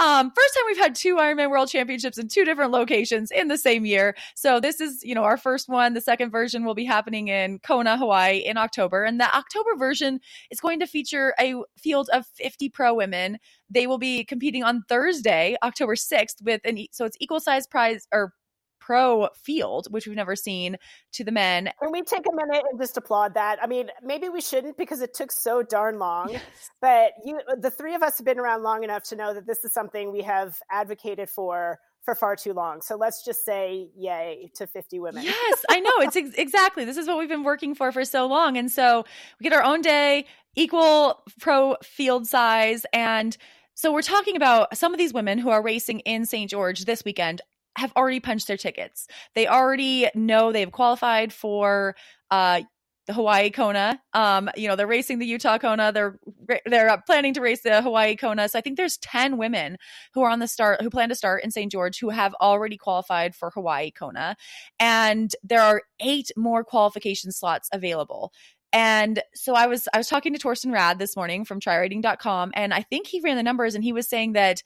um, 0.00 0.32
first 0.34 0.54
time 0.54 0.64
we've 0.66 0.78
had 0.78 0.94
two 0.94 1.16
Ironman 1.16 1.50
World 1.50 1.68
Championships 1.68 2.16
in 2.16 2.28
two 2.28 2.46
different 2.46 2.72
locations 2.72 3.30
in 3.30 3.48
the 3.48 3.58
same 3.58 3.84
year. 3.84 4.16
So 4.34 4.58
this 4.58 4.80
is, 4.80 5.04
you 5.04 5.14
know, 5.14 5.24
our 5.24 5.36
first 5.36 5.68
one. 5.68 5.92
The 5.92 6.00
second 6.00 6.30
version 6.30 6.64
will 6.64 6.74
be 6.74 6.86
happening 6.86 7.28
in 7.28 7.58
Kona, 7.58 7.98
Hawaii 7.98 8.38
in 8.38 8.56
October. 8.56 9.04
And 9.04 9.20
the 9.20 9.36
October 9.36 9.76
version 9.76 10.18
is 10.50 10.58
going 10.58 10.80
to 10.80 10.86
feature 10.86 11.34
a 11.38 11.54
field 11.78 12.08
of 12.14 12.26
50 12.34 12.70
pro 12.70 12.94
women. 12.94 13.38
They 13.68 13.86
will 13.86 13.98
be 13.98 14.24
competing 14.24 14.64
on 14.64 14.84
Thursday, 14.88 15.56
October 15.62 15.94
6th 15.94 16.42
with 16.42 16.62
an, 16.64 16.78
so 16.92 17.04
it's 17.04 17.18
equal 17.20 17.38
size 17.38 17.66
prize 17.66 18.08
or 18.10 18.32
pro 18.80 19.28
field, 19.34 19.86
which 19.90 20.06
we've 20.06 20.16
never 20.16 20.34
seen 20.34 20.76
to 21.12 21.24
the 21.24 21.30
men. 21.30 21.70
Can 21.80 21.92
we 21.92 22.02
take 22.02 22.26
a 22.26 22.34
minute 22.34 22.64
and 22.70 22.80
just 22.80 22.96
applaud 22.96 23.34
that? 23.34 23.62
I 23.62 23.66
mean, 23.66 23.90
maybe 24.02 24.28
we 24.28 24.40
shouldn't 24.40 24.76
because 24.76 25.00
it 25.00 25.14
took 25.14 25.30
so 25.30 25.62
darn 25.62 25.98
long, 25.98 26.30
yes. 26.30 26.42
but 26.80 27.12
you, 27.24 27.40
the 27.58 27.70
three 27.70 27.94
of 27.94 28.02
us 28.02 28.18
have 28.18 28.24
been 28.24 28.38
around 28.38 28.62
long 28.62 28.82
enough 28.82 29.04
to 29.04 29.16
know 29.16 29.34
that 29.34 29.46
this 29.46 29.64
is 29.64 29.72
something 29.72 30.12
we 30.12 30.22
have 30.22 30.58
advocated 30.70 31.28
for 31.30 31.78
for 32.02 32.14
far 32.14 32.34
too 32.34 32.54
long. 32.54 32.80
So 32.80 32.96
let's 32.96 33.22
just 33.22 33.44
say 33.44 33.90
yay 33.94 34.50
to 34.54 34.66
50 34.66 35.00
women. 35.00 35.22
Yes, 35.22 35.64
I 35.68 35.80
know. 35.80 35.92
It's 35.98 36.16
ex- 36.16 36.34
exactly. 36.34 36.86
This 36.86 36.96
is 36.96 37.06
what 37.06 37.18
we've 37.18 37.28
been 37.28 37.44
working 37.44 37.74
for 37.74 37.92
for 37.92 38.06
so 38.06 38.26
long. 38.26 38.56
And 38.56 38.70
so 38.70 39.04
we 39.38 39.44
get 39.44 39.52
our 39.52 39.62
own 39.62 39.82
day, 39.82 40.24
equal 40.56 41.22
pro 41.38 41.76
field 41.82 42.26
size 42.26 42.86
and 42.92 43.36
so 43.80 43.90
we're 43.90 44.02
talking 44.02 44.36
about 44.36 44.76
some 44.76 44.92
of 44.92 44.98
these 44.98 45.14
women 45.14 45.38
who 45.38 45.48
are 45.48 45.62
racing 45.62 46.00
in 46.00 46.26
St. 46.26 46.50
George 46.50 46.84
this 46.84 47.02
weekend 47.02 47.40
have 47.76 47.92
already 47.96 48.20
punched 48.20 48.48
their 48.48 48.56
tickets. 48.56 49.06
They 49.34 49.46
already 49.46 50.08
know 50.14 50.52
they've 50.52 50.70
qualified 50.70 51.32
for 51.32 51.94
uh, 52.30 52.62
the 53.10 53.14
Hawaii 53.14 53.50
Kona. 53.50 54.00
Um, 54.12 54.50
you 54.56 54.68
know, 54.68 54.76
they're 54.76 54.86
racing 54.86 55.18
the 55.18 55.26
Utah 55.26 55.58
Kona. 55.58 55.90
They're 55.90 56.18
they're 56.66 57.02
planning 57.06 57.34
to 57.34 57.40
race 57.40 57.62
the 57.62 57.82
Hawaii 57.82 58.14
Kona. 58.14 58.48
So 58.48 58.58
I 58.58 58.62
think 58.62 58.76
there's 58.76 58.98
10 58.98 59.36
women 59.36 59.78
who 60.14 60.22
are 60.22 60.30
on 60.30 60.38
the 60.38 60.46
start 60.46 60.80
who 60.80 60.90
plan 60.90 61.08
to 61.08 61.14
start 61.16 61.42
in 61.42 61.50
St. 61.50 61.72
George 61.72 61.98
who 61.98 62.10
have 62.10 62.34
already 62.40 62.76
qualified 62.76 63.34
for 63.34 63.50
Hawaii 63.50 63.90
Kona. 63.90 64.36
And 64.78 65.34
there 65.42 65.62
are 65.62 65.82
8 65.98 66.30
more 66.36 66.62
qualification 66.62 67.32
slots 67.32 67.68
available. 67.72 68.32
And 68.72 69.20
so 69.34 69.54
I 69.54 69.66
was 69.66 69.88
I 69.92 69.98
was 69.98 70.06
talking 70.06 70.32
to 70.32 70.38
Thorsten 70.38 70.70
Radde 70.70 70.98
this 70.98 71.16
morning 71.16 71.44
from 71.44 71.58
trirating.com 71.58 72.52
and 72.54 72.72
I 72.72 72.82
think 72.82 73.08
he 73.08 73.20
ran 73.20 73.36
the 73.36 73.42
numbers 73.42 73.74
and 73.74 73.82
he 73.82 73.92
was 73.92 74.08
saying 74.08 74.34
that 74.34 74.62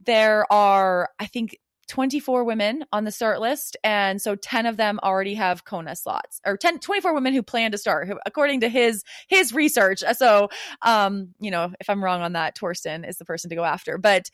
there 0.00 0.50
are 0.50 1.10
I 1.18 1.26
think 1.26 1.58
24 1.92 2.44
women 2.44 2.86
on 2.90 3.04
the 3.04 3.12
start 3.12 3.38
list. 3.38 3.76
And 3.84 4.20
so 4.20 4.34
10 4.34 4.64
of 4.64 4.78
them 4.78 4.98
already 5.02 5.34
have 5.34 5.66
Kona 5.66 5.94
slots 5.94 6.40
or 6.46 6.56
10, 6.56 6.78
24 6.78 7.12
women 7.12 7.34
who 7.34 7.42
plan 7.42 7.70
to 7.72 7.76
start, 7.76 8.08
who, 8.08 8.18
according 8.24 8.60
to 8.60 8.70
his, 8.70 9.04
his 9.28 9.52
research. 9.52 10.02
So, 10.16 10.48
um, 10.80 11.34
you 11.38 11.50
know, 11.50 11.70
if 11.80 11.90
I'm 11.90 12.02
wrong 12.02 12.22
on 12.22 12.32
that, 12.32 12.56
Thorsten 12.56 13.04
is 13.04 13.18
the 13.18 13.26
person 13.26 13.50
to 13.50 13.56
go 13.56 13.64
after. 13.64 13.98
But 13.98 14.30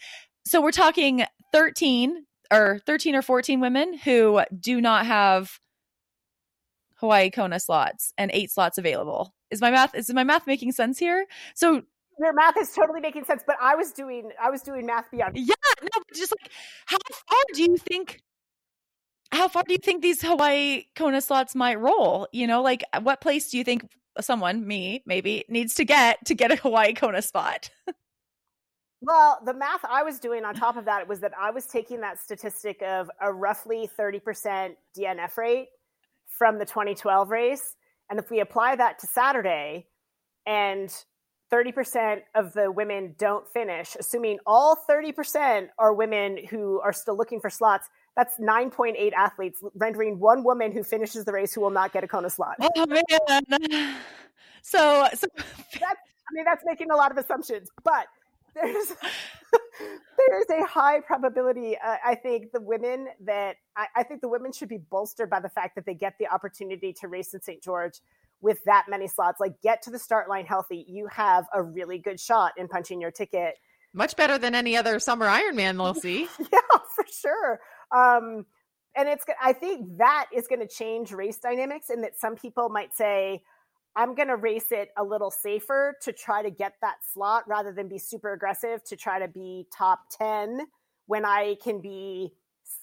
so 0.47 0.63
we're 0.63 0.71
talking 0.71 1.25
13 1.53 2.27
or 2.53 2.79
13 2.87 3.17
or 3.17 3.23
14 3.23 3.59
women 3.59 3.99
who 3.99 4.41
do 4.57 4.81
not 4.81 5.05
have 5.07 5.59
Hawaii 7.01 7.29
Kona 7.29 7.59
slots 7.59 8.13
and 8.17 8.31
eight 8.33 8.53
slots 8.53 8.79
available. 8.79 9.35
Is 9.51 9.61
my 9.61 9.73
math 9.73 9.97
is 9.97 10.15
my 10.15 10.23
math 10.23 10.47
making 10.47 10.71
sense 10.71 10.97
here? 10.97 11.27
So 11.57 11.83
Your 12.19 12.33
math 12.33 12.57
is 12.57 12.73
totally 12.73 13.01
making 13.01 13.25
sense, 13.25 13.43
but 13.47 13.57
I 13.61 13.77
was 13.77 13.93
doing 13.93 14.31
I 14.43 14.51
was 14.51 14.63
doing 14.63 14.87
math 14.87 15.11
beyond. 15.11 15.37
yeah, 15.37 15.55
no, 15.81 15.89
but 15.95 16.17
just 16.17 16.33
like 16.41 16.51
how 16.87 16.99
far 17.29 17.43
do 17.55 17.63
you 17.63 17.77
think 17.77 18.21
how 19.31 19.49
far 19.49 19.63
do 19.63 19.73
you 19.73 19.79
think 19.79 20.03
these 20.03 20.23
Hawaii 20.23 20.85
Kona 20.97 21.21
slots 21.21 21.55
might 21.55 21.79
roll? 21.79 22.29
You 22.33 22.47
know, 22.47 22.63
like 22.63 22.85
uh, 22.93 23.01
what 23.01 23.21
place 23.21 23.51
do 23.51 23.59
you 23.59 23.65
think 23.65 23.87
someone, 24.21 24.67
me, 24.67 25.03
maybe, 25.07 25.45
needs 25.49 25.75
to 25.75 25.85
get 25.85 26.25
to 26.27 26.35
get 26.35 26.51
a 26.51 26.57
Hawaii 26.57 26.95
Kona 26.95 27.23
spot? 27.23 27.71
Well, 29.01 29.39
the 29.45 29.55
math 29.55 29.85
I 29.89 30.03
was 30.03 30.19
doing 30.19 30.45
on 30.45 30.55
top 30.55 30.77
of 30.77 30.87
that 30.87 31.07
was 31.07 31.21
that 31.21 31.33
I 31.39 31.53
was 31.53 31.67
taking 31.67 32.01
that 32.01 32.21
statistic 32.21 32.83
of 32.83 33.09
a 33.21 33.33
roughly 33.33 33.89
30% 33.99 34.75
DNF 34.99 35.37
rate 35.37 35.69
from 36.27 36.59
the 36.59 36.65
2012 36.65 37.31
race. 37.31 37.77
And 38.11 38.19
if 38.19 38.29
we 38.29 38.41
apply 38.41 38.75
that 38.75 38.99
to 38.99 39.07
Saturday 39.07 39.87
and 40.47 40.93
30% 41.51 42.21
of 42.35 42.53
the 42.53 42.71
women 42.71 43.15
don't 43.19 43.47
finish, 43.49 43.97
assuming 43.99 44.39
all 44.47 44.77
30% 44.89 45.69
are 45.79 45.95
women 45.95 46.39
who 46.51 46.81
are 46.81 46.93
still 46.93 47.17
looking 47.17 47.41
for 47.41 47.51
slots, 47.51 47.89
that's 48.17 48.39
9.8 48.39 49.13
athletes, 49.13 49.63
rendering 49.75 50.19
one 50.19 50.45
woman 50.45 50.73
who 50.73 50.83
finishes 50.83 51.25
the 51.25 51.33
race 51.33 51.55
who 51.55 51.61
will 51.61 51.71
not 51.71 51.93
get 51.93 52.05
a 52.05 52.09
Kona 52.09 52.29
slot. 52.29 52.57
Oh 52.61 52.87
man. 52.87 53.97
So 54.61 55.09
so 55.15 55.27
That's, 55.37 55.83
I 55.83 56.33
mean, 56.33 56.45
that's 56.45 56.65
making 56.67 56.91
a 56.91 56.97
lot 56.97 57.11
of 57.11 57.17
assumptions, 57.17 57.71
but 57.85 58.07
there's 58.55 58.93
there's 60.29 60.51
a 60.51 60.65
high 60.67 61.01
probability. 61.01 61.77
Uh, 61.77 61.97
I 62.05 62.15
think 62.15 62.53
the 62.53 62.61
women 62.61 63.09
that 63.25 63.57
I, 63.77 63.87
I 63.97 64.03
think 64.03 64.21
the 64.21 64.29
women 64.29 64.53
should 64.53 64.69
be 64.69 64.79
bolstered 64.79 65.31
by 65.31 65.41
the 65.41 65.49
fact 65.49 65.75
that 65.77 65.87
they 65.87 65.95
get 65.95 66.15
the 66.19 66.29
opportunity 66.29 66.93
to 66.95 67.09
race 67.09 67.35
in 67.35 67.41
St. 67.41 67.63
George 67.63 68.01
with 68.41 68.63
that 68.65 68.87
many 68.89 69.09
slots. 69.09 69.41
Like, 69.41 69.61
get 69.63 69.83
to 69.83 69.91
the 69.91 69.99
start 69.99 70.29
line 70.29 70.47
healthy. 70.47 70.85
You 70.89 71.07
have 71.09 71.47
a 71.53 71.63
really 71.63 71.99
good 71.99 72.21
shot 72.21 72.53
in 72.57 72.69
punching 72.69 73.01
your 73.01 73.11
ticket. 73.11 73.55
Much 73.95 74.17
better 74.17 74.39
than 74.39 74.55
any 74.55 74.77
other 74.77 74.99
summer 74.99 75.27
Ironman, 75.27 75.81
we'll 75.81 75.95
see. 76.01 76.29
yeah, 76.39 76.79
for 76.95 77.05
sure. 77.11 77.61
Um, 77.91 78.47
and 78.97 79.09
it's 79.09 79.25
I 79.41 79.53
think 79.53 79.99
that 79.99 80.27
is 80.35 80.47
going 80.49 80.61
to 80.61 80.69
change 80.69 81.13
race 81.13 81.39
dynamics, 81.39 81.91
in 81.91 82.03
that 82.03 82.19
some 82.19 82.37
people 82.37 82.69
might 82.69 82.97
say. 82.97 83.43
I'm 83.97 84.15
going 84.15 84.29
to 84.29 84.37
race 84.37 84.71
it 84.71 84.91
a 84.97 85.03
little 85.03 85.31
safer 85.31 85.97
to 86.03 86.13
try 86.13 86.43
to 86.43 86.51
get 86.51 86.75
that 86.83 86.97
slot 87.13 87.49
rather 87.49 87.73
than 87.73 87.89
be 87.89 87.99
super 87.99 88.33
aggressive 88.33 88.85
to 88.85 88.97
try 88.97 89.19
to 89.19 89.27
be 89.27 89.67
top 89.77 90.03
10 90.17 90.69
when 91.07 91.25
I 91.25 91.57
can 91.65 91.81
be 91.81 92.33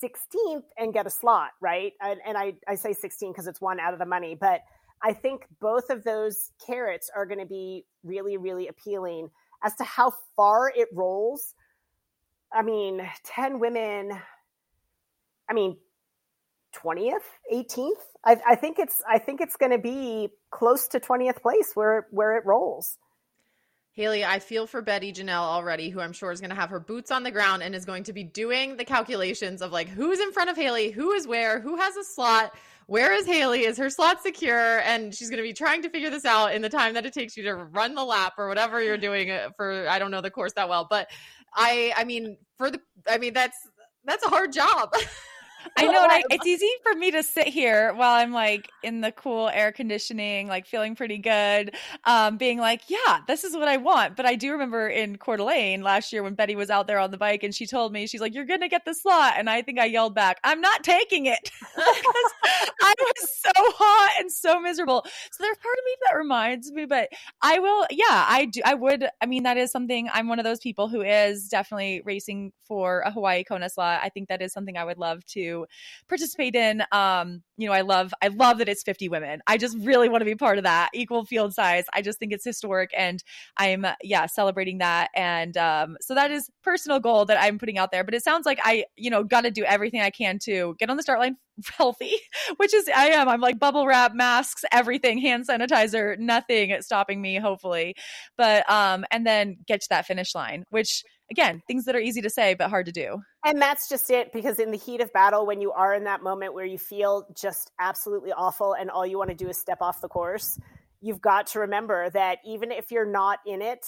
16th 0.03 0.63
and 0.77 0.93
get 0.93 1.07
a 1.07 1.09
slot, 1.09 1.51
right? 1.61 1.93
And, 2.01 2.19
and 2.25 2.37
I, 2.37 2.55
I 2.67 2.75
say 2.75 2.91
16 2.91 3.31
because 3.31 3.47
it's 3.47 3.61
one 3.61 3.79
out 3.79 3.93
of 3.93 3.99
the 3.99 4.05
money, 4.05 4.35
but 4.35 4.61
I 5.05 5.13
think 5.13 5.45
both 5.61 5.91
of 5.91 6.03
those 6.03 6.51
carrots 6.65 7.11
are 7.15 7.27
going 7.27 7.39
to 7.39 7.45
be 7.45 7.85
really, 8.03 8.37
really 8.37 8.67
appealing 8.67 9.29
as 9.63 9.75
to 9.75 9.83
how 9.83 10.13
far 10.35 10.71
it 10.75 10.87
rolls. 10.91 11.53
I 12.51 12.63
mean, 12.63 13.07
10 13.23 13.59
women, 13.59 14.11
I 15.47 15.53
mean, 15.53 15.77
20th 16.83 17.19
18th 17.53 17.91
I, 18.25 18.37
I 18.45 18.55
think 18.55 18.79
it's 18.79 19.01
i 19.09 19.17
think 19.17 19.39
it's 19.39 19.55
going 19.55 19.71
to 19.71 19.77
be 19.77 20.27
close 20.51 20.89
to 20.89 20.99
20th 20.99 21.41
place 21.41 21.71
where 21.73 22.05
where 22.11 22.35
it 22.35 22.45
rolls 22.45 22.97
Haley, 23.93 24.25
I 24.25 24.39
feel 24.39 24.67
for 24.67 24.81
Betty 24.81 25.13
Janelle 25.13 25.39
already, 25.39 25.89
who 25.89 26.01
I'm 26.01 26.11
sure 26.11 26.29
is 26.29 26.41
going 26.41 26.49
to 26.49 26.55
have 26.57 26.69
her 26.69 26.81
boots 26.81 27.11
on 27.11 27.23
the 27.23 27.31
ground 27.31 27.63
and 27.63 27.73
is 27.73 27.85
going 27.85 28.03
to 28.03 28.11
be 28.11 28.23
doing 28.25 28.75
the 28.75 28.83
calculations 28.83 29.61
of 29.61 29.71
like 29.71 29.87
who's 29.87 30.19
in 30.19 30.33
front 30.33 30.49
of 30.49 30.57
Haley, 30.57 30.91
who 30.91 31.13
is 31.13 31.25
where, 31.25 31.61
who 31.61 31.77
has 31.77 31.95
a 31.95 32.03
slot, 32.03 32.53
where 32.88 33.13
is 33.13 33.25
Haley, 33.25 33.65
is 33.65 33.77
her 33.77 33.89
slot 33.89 34.21
secure, 34.21 34.79
and 34.79 35.13
she's 35.13 35.29
going 35.29 35.38
to 35.38 35.43
be 35.43 35.53
trying 35.53 35.81
to 35.81 35.89
figure 35.89 36.09
this 36.09 36.25
out 36.25 36.53
in 36.53 36.61
the 36.61 36.69
time 36.69 36.93
that 36.93 37.05
it 37.05 37.13
takes 37.13 37.36
you 37.36 37.43
to 37.43 37.55
run 37.55 37.95
the 37.95 38.03
lap 38.03 38.33
or 38.38 38.47
whatever 38.47 38.81
you're 38.81 38.97
doing 38.97 39.31
uh, 39.31 39.49
for. 39.55 39.88
I 39.88 39.99
don't 39.99 40.11
know 40.11 40.21
the 40.21 40.31
course 40.31 40.53
that 40.53 40.69
well, 40.69 40.88
but 40.89 41.09
I, 41.53 41.93
I 41.95 42.03
mean, 42.03 42.38
for 42.57 42.69
the, 42.69 42.79
I 43.09 43.17
mean 43.17 43.33
that's 43.33 43.57
that's 44.05 44.25
a 44.25 44.29
hard 44.29 44.53
job. 44.53 44.93
I 45.78 45.86
know, 45.86 46.01
I, 46.01 46.24
it's 46.30 46.45
easy 46.45 46.70
for 46.84 46.97
me 46.97 47.11
to 47.11 47.24
sit 47.24 47.47
here 47.47 47.93
while 47.93 48.13
I'm 48.13 48.32
like 48.32 48.70
in 48.84 49.01
the 49.01 49.11
cool 49.11 49.49
air 49.49 49.72
conditioning, 49.72 50.47
like 50.47 50.66
feeling 50.66 50.95
pretty 50.95 51.18
good, 51.18 51.76
um, 52.03 52.38
being 52.38 52.59
like, 52.59 52.82
yeah, 52.88 53.20
this 53.28 53.43
is 53.43 53.55
what 53.55 53.68
I 53.68 53.78
want. 53.78 54.16
But 54.16 54.26
I 54.26 54.36
do 54.36 54.51
remember 54.51 54.88
in 54.88 55.18
Coeur 55.18 55.38
d'Alene 55.38 55.82
last 55.82 56.13
year 56.13 56.24
when 56.24 56.36
Betty 56.36 56.55
was 56.55 56.70
out 56.70 56.88
there 56.88 56.99
on 56.99 57.11
the 57.11 57.18
bike 57.18 57.43
and 57.43 57.53
she 57.53 57.66
told 57.66 57.91
me, 57.93 58.07
she's 58.07 58.22
like, 58.22 58.34
you're 58.34 58.45
going 58.45 58.61
to 58.61 58.70
get 58.70 58.86
the 58.86 58.93
slot. 58.93 59.34
And 59.38 59.49
I 59.49 59.61
think 59.61 59.80
I 59.80 59.86
yelled 59.86 60.16
back, 60.16 60.39
I'm 60.43 60.61
not 60.61 60.84
taking 60.84 61.26
it 61.26 61.49
I 61.78 62.93
was 62.99 63.30
so 63.30 63.51
hot 63.55 64.13
and 64.20 64.32
so 64.32 64.59
miserable. 64.59 65.03
So 65.32 65.43
there's 65.43 65.57
part 65.57 65.78
of 65.78 65.86
me 65.86 65.95
that 66.07 66.18
reminds 66.18 66.72
me, 66.72 66.86
but 66.86 67.09
I 67.41 67.59
will, 67.59 67.86
yeah, 67.89 68.26
I 68.28 68.45
do. 68.45 68.61
I 68.66 68.74
would, 68.74 69.07
I 69.22 69.26
mean, 69.26 69.43
that 69.43 69.57
is 69.57 69.72
something 69.72 70.09
I'm 70.13 70.28
one 70.28 70.39
of 70.39 70.45
those 70.45 70.59
people 70.59 70.88
who 70.88 71.01
is 71.01 71.47
definitely 71.47 72.01
racing 72.05 72.51
for 72.68 73.01
a 73.01 73.11
Hawaii 73.11 73.43
Kona 73.43 73.70
slot. 73.70 74.01
I 74.03 74.09
think 74.09 74.30
that 74.30 74.41
is 74.41 74.53
something 74.53 74.78
I 74.78 74.86
would 74.86 74.97
love 74.97 75.26
to 75.28 75.54
participate 76.07 76.55
in. 76.55 76.83
Um, 76.91 77.41
you 77.57 77.67
know, 77.67 77.73
I 77.73 77.81
love 77.81 78.13
I 78.21 78.27
love 78.27 78.57
that 78.57 78.69
it's 78.69 78.83
50 78.83 79.09
women. 79.09 79.41
I 79.47 79.57
just 79.57 79.77
really 79.79 80.09
want 80.09 80.21
to 80.21 80.25
be 80.25 80.35
part 80.35 80.57
of 80.57 80.65
that 80.65 80.89
equal 80.93 81.25
field 81.25 81.53
size. 81.53 81.85
I 81.93 82.01
just 82.01 82.19
think 82.19 82.33
it's 82.33 82.43
historic 82.43 82.91
and 82.95 83.23
I'm 83.57 83.85
yeah, 84.03 84.25
celebrating 84.25 84.79
that. 84.79 85.09
And 85.15 85.55
um, 85.57 85.97
so 86.01 86.15
that 86.15 86.31
is 86.31 86.49
personal 86.63 86.99
goal 86.99 87.25
that 87.25 87.41
I'm 87.41 87.57
putting 87.57 87.77
out 87.77 87.91
there. 87.91 88.03
But 88.03 88.13
it 88.13 88.23
sounds 88.23 88.45
like 88.45 88.59
I, 88.63 88.85
you 88.97 89.09
know, 89.09 89.23
got 89.23 89.41
to 89.41 89.51
do 89.51 89.63
everything 89.63 90.01
I 90.01 90.09
can 90.09 90.39
to 90.45 90.75
get 90.79 90.89
on 90.89 90.97
the 90.97 91.03
start 91.03 91.19
line 91.19 91.37
healthy, 91.77 92.15
which 92.57 92.73
is 92.73 92.89
I 92.93 93.09
am. 93.09 93.29
I'm 93.29 93.41
like 93.41 93.59
bubble 93.59 93.87
wrap, 93.87 94.13
masks, 94.13 94.63
everything, 94.71 95.19
hand 95.19 95.47
sanitizer, 95.47 96.17
nothing 96.19 96.75
stopping 96.81 97.21
me, 97.21 97.37
hopefully. 97.37 97.95
But 98.37 98.69
um, 98.69 99.05
and 99.11 99.25
then 99.25 99.57
get 99.67 99.81
to 99.81 99.87
that 99.89 100.05
finish 100.05 100.35
line, 100.35 100.65
which 100.69 101.03
again, 101.32 101.61
things 101.67 101.86
that 101.86 101.95
are 101.95 101.99
easy 101.99 102.21
to 102.21 102.30
say 102.30 102.53
but 102.53 102.69
hard 102.69 102.86
to 102.86 102.91
do. 102.91 103.21
And 103.43 103.61
that's 103.61 103.89
just 103.89 104.09
it 104.09 104.32
because 104.34 104.59
in 104.59 104.71
the 104.71 104.78
heat 104.78 105.01
of 105.01 105.11
battle, 105.13 105.45
when 105.45 105.61
you 105.61 105.71
are 105.71 105.93
in 105.93 106.03
that 106.05 106.23
moment 106.23 106.53
where 106.53 106.65
you 106.65 106.78
feel 106.78 107.28
just 107.36 107.71
absolutely 107.80 108.32
awful 108.32 108.73
and 108.73 108.89
all 108.89 109.05
you 109.05 109.17
want 109.17 109.30
to 109.30 109.36
do 109.36 109.49
is 109.49 109.57
step 109.57 109.80
off 109.82 110.01
the 110.01 110.07
course, 110.07 110.59
you've 111.01 111.21
got 111.21 111.47
to 111.47 111.59
remember 111.59 112.09
that 112.11 112.39
even 112.45 112.71
if 112.71 112.91
you're 112.91 113.09
not 113.09 113.39
in 113.45 113.61
it 113.61 113.86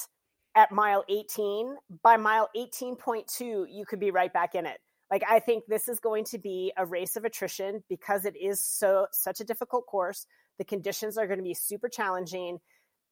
at 0.55 0.71
mile 0.71 1.03
18, 1.09 1.75
by 2.03 2.17
mile 2.17 2.49
18.2, 2.55 3.65
you 3.69 3.85
could 3.87 3.99
be 3.99 4.11
right 4.11 4.33
back 4.33 4.55
in 4.55 4.65
it. 4.65 4.79
Like 5.09 5.23
I 5.27 5.39
think 5.39 5.63
this 5.67 5.87
is 5.87 5.99
going 5.99 6.25
to 6.25 6.37
be 6.37 6.73
a 6.75 6.85
race 6.85 7.15
of 7.15 7.23
attrition 7.23 7.83
because 7.87 8.25
it 8.25 8.35
is 8.35 8.63
so 8.63 9.07
such 9.11 9.39
a 9.39 9.45
difficult 9.45 9.85
course. 9.85 10.25
The 10.57 10.65
conditions 10.65 11.17
are 11.17 11.27
going 11.27 11.39
to 11.39 11.43
be 11.43 11.53
super 11.53 11.87
challenging. 11.87 12.57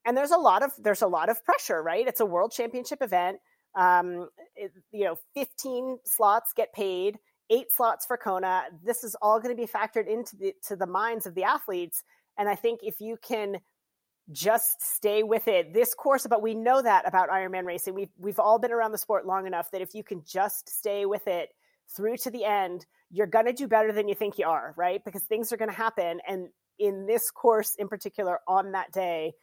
And 0.06 0.16
there's 0.16 0.32
a 0.32 0.38
lot 0.38 0.62
of 0.62 0.72
there's 0.78 1.02
a 1.02 1.08
lot 1.08 1.30
of 1.30 1.44
pressure, 1.46 1.82
right? 1.82 2.06
It's 2.06 2.20
a 2.20 2.26
world 2.26 2.52
championship 2.52 3.02
event 3.02 3.38
um, 3.76 4.30
it, 4.56 4.72
you 4.92 5.04
know, 5.04 5.18
15 5.36 6.00
slots 6.06 6.54
get 6.56 6.74
paid, 6.74 7.20
eight 7.50 7.68
slots 7.72 8.06
for 8.06 8.18
Kona. 8.18 8.64
This 8.84 9.04
is 9.04 9.16
all 9.22 9.40
going 9.40 9.56
to 9.56 9.62
be 9.62 9.68
factored 9.68 10.08
into 10.08 10.36
the 10.36 10.54
to 10.68 10.76
the 10.76 10.88
minds 10.88 11.26
of 11.26 11.36
the 11.36 11.44
athletes. 11.44 12.04
And 12.38 12.50
I 12.50 12.56
think 12.56 12.82
if 12.84 13.00
you 13.00 13.18
can 13.22 13.58
just 14.32 14.82
stay 14.82 15.24
with 15.24 15.48
it, 15.48 15.74
this 15.74 15.94
course, 15.94 16.26
but 16.28 16.42
we 16.42 16.56
know 16.56 16.82
that 16.82 17.08
about 17.08 17.30
Ironman 17.30 17.66
racing. 17.66 17.94
We've 17.94 18.12
we've 18.18 18.40
all 18.40 18.60
been 18.60 18.72
around 18.72 18.92
the 18.92 18.98
sport 18.98 19.26
long 19.26 19.46
enough 19.46 19.72
that 19.72 19.82
if 19.82 19.94
you 19.94 20.04
can 20.04 20.24
just 20.26 20.70
stay 20.70 21.06
with 21.06 21.28
it 21.28 21.50
through 21.96 22.18
to 22.18 22.32
the 22.32 22.46
end, 22.46 22.86
you're 23.12 23.28
going 23.28 23.46
to 23.46 23.54
do 23.54 23.68
better 23.68 23.92
than 23.92 24.08
you 24.08 24.16
think 24.16 24.40
you 24.40 24.48
are, 24.48 24.74
right? 24.78 25.04
Because 25.06 25.24
things 25.24 25.52
are 25.52 25.58
going 25.58 25.70
to 25.70 25.76
happen. 25.76 26.20
And 26.28 26.48
in 26.80 27.06
this 27.06 27.30
course 27.30 27.76
in 27.76 27.88
particular, 27.88 28.40
on 28.48 28.72
that 28.72 28.92
day, 28.92 29.34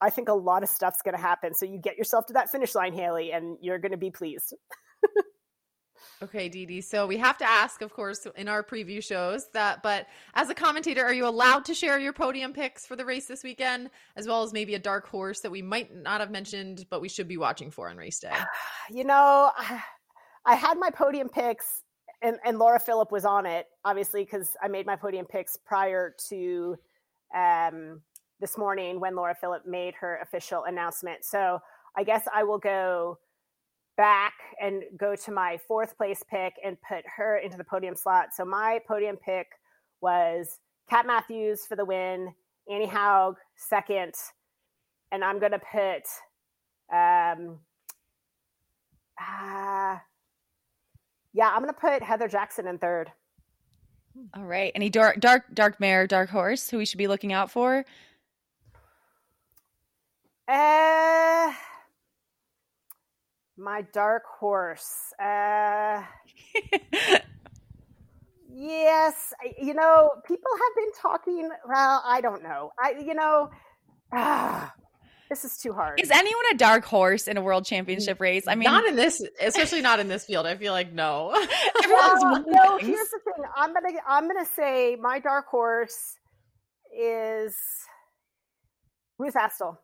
I 0.00 0.10
think 0.10 0.28
a 0.28 0.34
lot 0.34 0.62
of 0.62 0.68
stuff's 0.68 1.02
going 1.02 1.16
to 1.16 1.20
happen. 1.20 1.54
So 1.54 1.64
you 1.66 1.78
get 1.78 1.96
yourself 1.96 2.26
to 2.26 2.34
that 2.34 2.50
finish 2.50 2.74
line, 2.74 2.92
Haley, 2.92 3.32
and 3.32 3.56
you're 3.60 3.78
going 3.78 3.92
to 3.92 3.98
be 3.98 4.10
pleased. 4.10 4.54
okay, 6.22 6.48
Dee 6.48 6.66
Dee. 6.66 6.80
So 6.82 7.06
we 7.06 7.16
have 7.16 7.38
to 7.38 7.48
ask, 7.48 7.80
of 7.80 7.92
course, 7.92 8.26
in 8.36 8.48
our 8.48 8.62
preview 8.62 9.02
shows 9.02 9.48
that, 9.54 9.82
but 9.82 10.06
as 10.34 10.50
a 10.50 10.54
commentator, 10.54 11.04
are 11.04 11.14
you 11.14 11.26
allowed 11.26 11.64
to 11.66 11.74
share 11.74 11.98
your 11.98 12.12
podium 12.12 12.52
picks 12.52 12.86
for 12.86 12.94
the 12.94 13.04
race 13.04 13.26
this 13.26 13.42
weekend, 13.42 13.90
as 14.16 14.26
well 14.26 14.42
as 14.42 14.52
maybe 14.52 14.74
a 14.74 14.78
dark 14.78 15.08
horse 15.08 15.40
that 15.40 15.50
we 15.50 15.62
might 15.62 15.94
not 15.94 16.20
have 16.20 16.30
mentioned, 16.30 16.84
but 16.90 17.00
we 17.00 17.08
should 17.08 17.28
be 17.28 17.38
watching 17.38 17.70
for 17.70 17.88
on 17.88 17.96
race 17.96 18.20
day? 18.20 18.32
You 18.90 19.04
know, 19.04 19.50
I 20.46 20.54
had 20.54 20.78
my 20.78 20.90
podium 20.90 21.28
picks, 21.28 21.82
and, 22.22 22.36
and 22.44 22.58
Laura 22.58 22.78
Philipp 22.78 23.10
was 23.10 23.24
on 23.24 23.46
it, 23.46 23.66
obviously, 23.84 24.22
because 24.22 24.50
I 24.62 24.68
made 24.68 24.86
my 24.86 24.94
podium 24.94 25.26
picks 25.26 25.56
prior 25.56 26.14
to 26.28 26.76
um, 27.34 28.02
this 28.40 28.58
morning 28.58 29.00
when 29.00 29.16
Laura 29.16 29.34
Philipp 29.34 29.66
made 29.66 29.94
her 29.94 30.18
official 30.22 30.64
announcement. 30.64 31.24
So 31.24 31.60
I 31.96 32.04
guess 32.04 32.26
I 32.34 32.44
will 32.44 32.58
go 32.58 33.18
back 33.96 34.34
and 34.60 34.82
go 34.98 35.16
to 35.16 35.32
my 35.32 35.58
fourth 35.66 35.96
place 35.96 36.22
pick 36.30 36.54
and 36.64 36.76
put 36.86 37.04
her 37.16 37.38
into 37.38 37.56
the 37.56 37.64
podium 37.64 37.96
slot. 37.96 38.34
So 38.34 38.44
my 38.44 38.80
podium 38.86 39.16
pick 39.16 39.46
was 40.00 40.60
Kat 40.88 41.06
Matthews 41.06 41.66
for 41.66 41.76
the 41.76 41.84
win, 41.84 42.34
Annie 42.70 42.86
Haug 42.86 43.36
second, 43.56 44.14
and 45.12 45.24
I'm 45.24 45.38
going 45.38 45.52
to 45.52 45.58
put 45.58 46.06
um, 46.94 47.58
uh, 49.18 49.96
yeah, 51.32 51.50
I'm 51.50 51.62
going 51.62 51.72
to 51.72 51.80
put 51.80 52.02
Heather 52.02 52.28
Jackson 52.28 52.66
in 52.66 52.78
third. 52.78 53.10
All 54.34 54.44
right. 54.44 54.72
Any 54.74 54.88
dark, 54.88 55.20
dark, 55.20 55.44
dark 55.52 55.78
mare, 55.80 56.06
dark 56.06 56.30
horse 56.30 56.70
who 56.70 56.78
we 56.78 56.86
should 56.86 56.98
be 56.98 57.08
looking 57.08 57.32
out 57.32 57.50
for? 57.50 57.84
Uh, 60.48 61.52
my 63.56 63.82
dark 63.92 64.22
horse. 64.38 65.12
Uh, 65.20 66.02
yes, 68.52 69.32
you 69.60 69.74
know, 69.74 70.10
people 70.26 70.50
have 70.52 70.76
been 70.76 70.92
talking. 71.00 71.50
Well, 71.68 72.02
I 72.04 72.20
don't 72.20 72.42
know. 72.42 72.70
I, 72.80 72.94
you 73.04 73.14
know, 73.14 73.50
ah, 74.12 74.72
this 75.30 75.44
is 75.44 75.58
too 75.58 75.72
hard. 75.72 76.00
Is 76.00 76.10
anyone 76.10 76.44
a 76.52 76.56
dark 76.56 76.84
horse 76.84 77.26
in 77.26 77.36
a 77.36 77.42
world 77.42 77.64
championship 77.64 78.20
race? 78.20 78.44
I 78.46 78.54
mean, 78.54 78.70
not 78.70 78.84
in 78.84 78.94
this, 78.94 79.20
especially 79.40 79.80
not 79.80 79.98
in 79.98 80.08
this 80.08 80.24
field. 80.24 80.46
I 80.46 80.56
feel 80.56 80.72
like 80.72 80.92
no. 80.92 81.30
everyone's 81.82 82.22
Well, 82.22 82.44
no, 82.46 82.78
things. 82.78 82.88
here's 82.88 83.08
the 83.08 83.20
thing. 83.24 83.44
I'm 83.56 83.72
gonna 83.72 83.98
I'm 84.06 84.28
gonna 84.28 84.46
say 84.54 84.96
my 85.00 85.18
dark 85.18 85.46
horse 85.48 86.16
is 86.96 87.56
Ruth 89.18 89.34
Astle. 89.34 89.78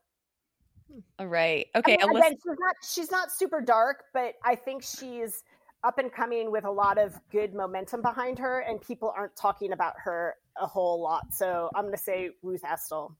All 1.18 1.26
right. 1.26 1.66
I 1.74 1.78
Okay. 1.78 1.97
mean, 1.97 2.16
again, 2.16 2.32
she's 2.32 2.59
not 2.59 2.76
she's 2.82 3.11
not 3.11 3.32
super 3.32 3.61
dark, 3.61 4.05
but 4.12 4.34
I 4.45 4.55
think 4.55 4.82
she's 4.82 5.43
up 5.84 5.99
and 5.99 6.12
coming 6.12 6.51
with 6.53 6.64
a 6.64 6.70
lot 6.70 6.99
of 6.99 7.18
good 7.30 7.55
momentum 7.55 8.03
behind 8.03 8.38
her, 8.38 8.61
and 8.61 8.80
people 8.80 9.12
aren't 9.16 9.34
talking 9.36 9.72
about 9.72 9.95
her 10.05 10.36
a 10.61 10.66
whole 10.66 11.01
lot. 11.03 11.32
So 11.32 11.70
I'm 11.74 11.84
gonna 11.84 11.97
say 11.97 12.30
Ruth 12.43 12.62
Astle. 12.62 13.14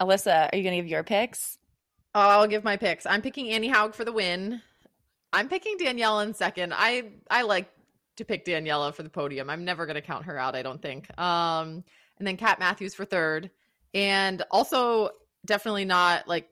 Alyssa, 0.00 0.48
are 0.52 0.56
you 0.56 0.62
going 0.62 0.76
to 0.76 0.82
give 0.82 0.90
your 0.90 1.04
picks? 1.04 1.58
Oh, 2.14 2.20
I'll 2.20 2.46
give 2.46 2.64
my 2.64 2.76
picks. 2.76 3.04
I'm 3.06 3.20
picking 3.22 3.50
Annie 3.50 3.68
Haug 3.68 3.94
for 3.94 4.04
the 4.04 4.12
win. 4.12 4.62
I'm 5.32 5.48
picking 5.48 5.76
Daniela 5.78 6.24
in 6.24 6.34
second. 6.34 6.72
I 6.74 7.10
I 7.30 7.42
like 7.42 7.70
to 8.16 8.24
pick 8.24 8.44
Daniela 8.44 8.94
for 8.94 9.02
the 9.02 9.10
podium. 9.10 9.48
I'm 9.48 9.64
never 9.64 9.86
going 9.86 9.94
to 9.96 10.00
count 10.02 10.24
her 10.24 10.38
out. 10.38 10.56
I 10.56 10.62
don't 10.62 10.82
think. 10.82 11.06
Um, 11.20 11.84
and 12.18 12.26
then 12.26 12.36
Kat 12.36 12.58
Matthews 12.58 12.94
for 12.94 13.04
third, 13.04 13.50
and 13.94 14.42
also 14.50 15.10
definitely 15.46 15.84
not 15.84 16.26
like 16.26 16.48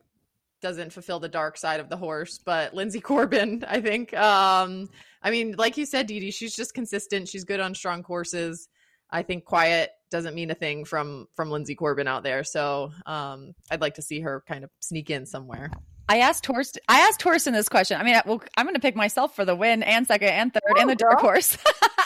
doesn't 0.61 0.91
fulfill 0.93 1.19
the 1.19 1.29
dark 1.29 1.57
side 1.57 1.79
of 1.79 1.89
the 1.89 1.97
horse, 1.97 2.39
but 2.43 2.73
Linsey 2.73 3.01
Corbin. 3.01 3.63
I 3.69 3.81
think. 3.81 4.13
Um, 4.15 4.89
I 5.21 5.31
mean, 5.31 5.55
like 5.57 5.77
you 5.77 5.85
said, 5.85 6.07
Dee 6.07 6.19
Dee, 6.19 6.31
she's 6.31 6.55
just 6.55 6.73
consistent. 6.73 7.27
She's 7.27 7.43
good 7.43 7.59
on 7.59 7.75
strong 7.75 8.03
courses. 8.03 8.67
I 9.11 9.23
think 9.23 9.43
quiet 9.45 9.89
doesn't 10.11 10.35
mean 10.35 10.51
a 10.51 10.55
thing 10.55 10.85
from 10.85 11.27
from 11.35 11.49
Linsey 11.49 11.75
Corbin 11.77 12.07
out 12.07 12.23
there. 12.23 12.43
So 12.43 12.91
um, 13.05 13.53
I'd 13.71 13.81
like 13.81 13.95
to 13.95 14.01
see 14.01 14.19
her 14.21 14.43
kind 14.47 14.63
of 14.63 14.69
sneak 14.79 15.09
in 15.09 15.25
somewhere. 15.25 15.71
I 16.07 16.19
asked 16.19 16.45
Thorsten. 16.45 16.81
I 16.87 17.01
asked 17.01 17.21
Thorsten 17.21 17.53
this 17.53 17.69
question. 17.69 17.99
I 17.99 18.03
mean, 18.03 18.15
I- 18.15 18.23
well, 18.25 18.41
I'm 18.57 18.65
going 18.65 18.73
to 18.75 18.81
pick 18.81 18.95
myself 18.95 19.35
for 19.35 19.45
the 19.45 19.55
win 19.55 19.83
and 19.83 20.07
second 20.07 20.29
and 20.29 20.51
third 20.53 20.77
and 20.79 20.85
Oh, 20.85 20.87
the 20.87 20.95
dark 20.95 21.19
horse. 21.19 21.55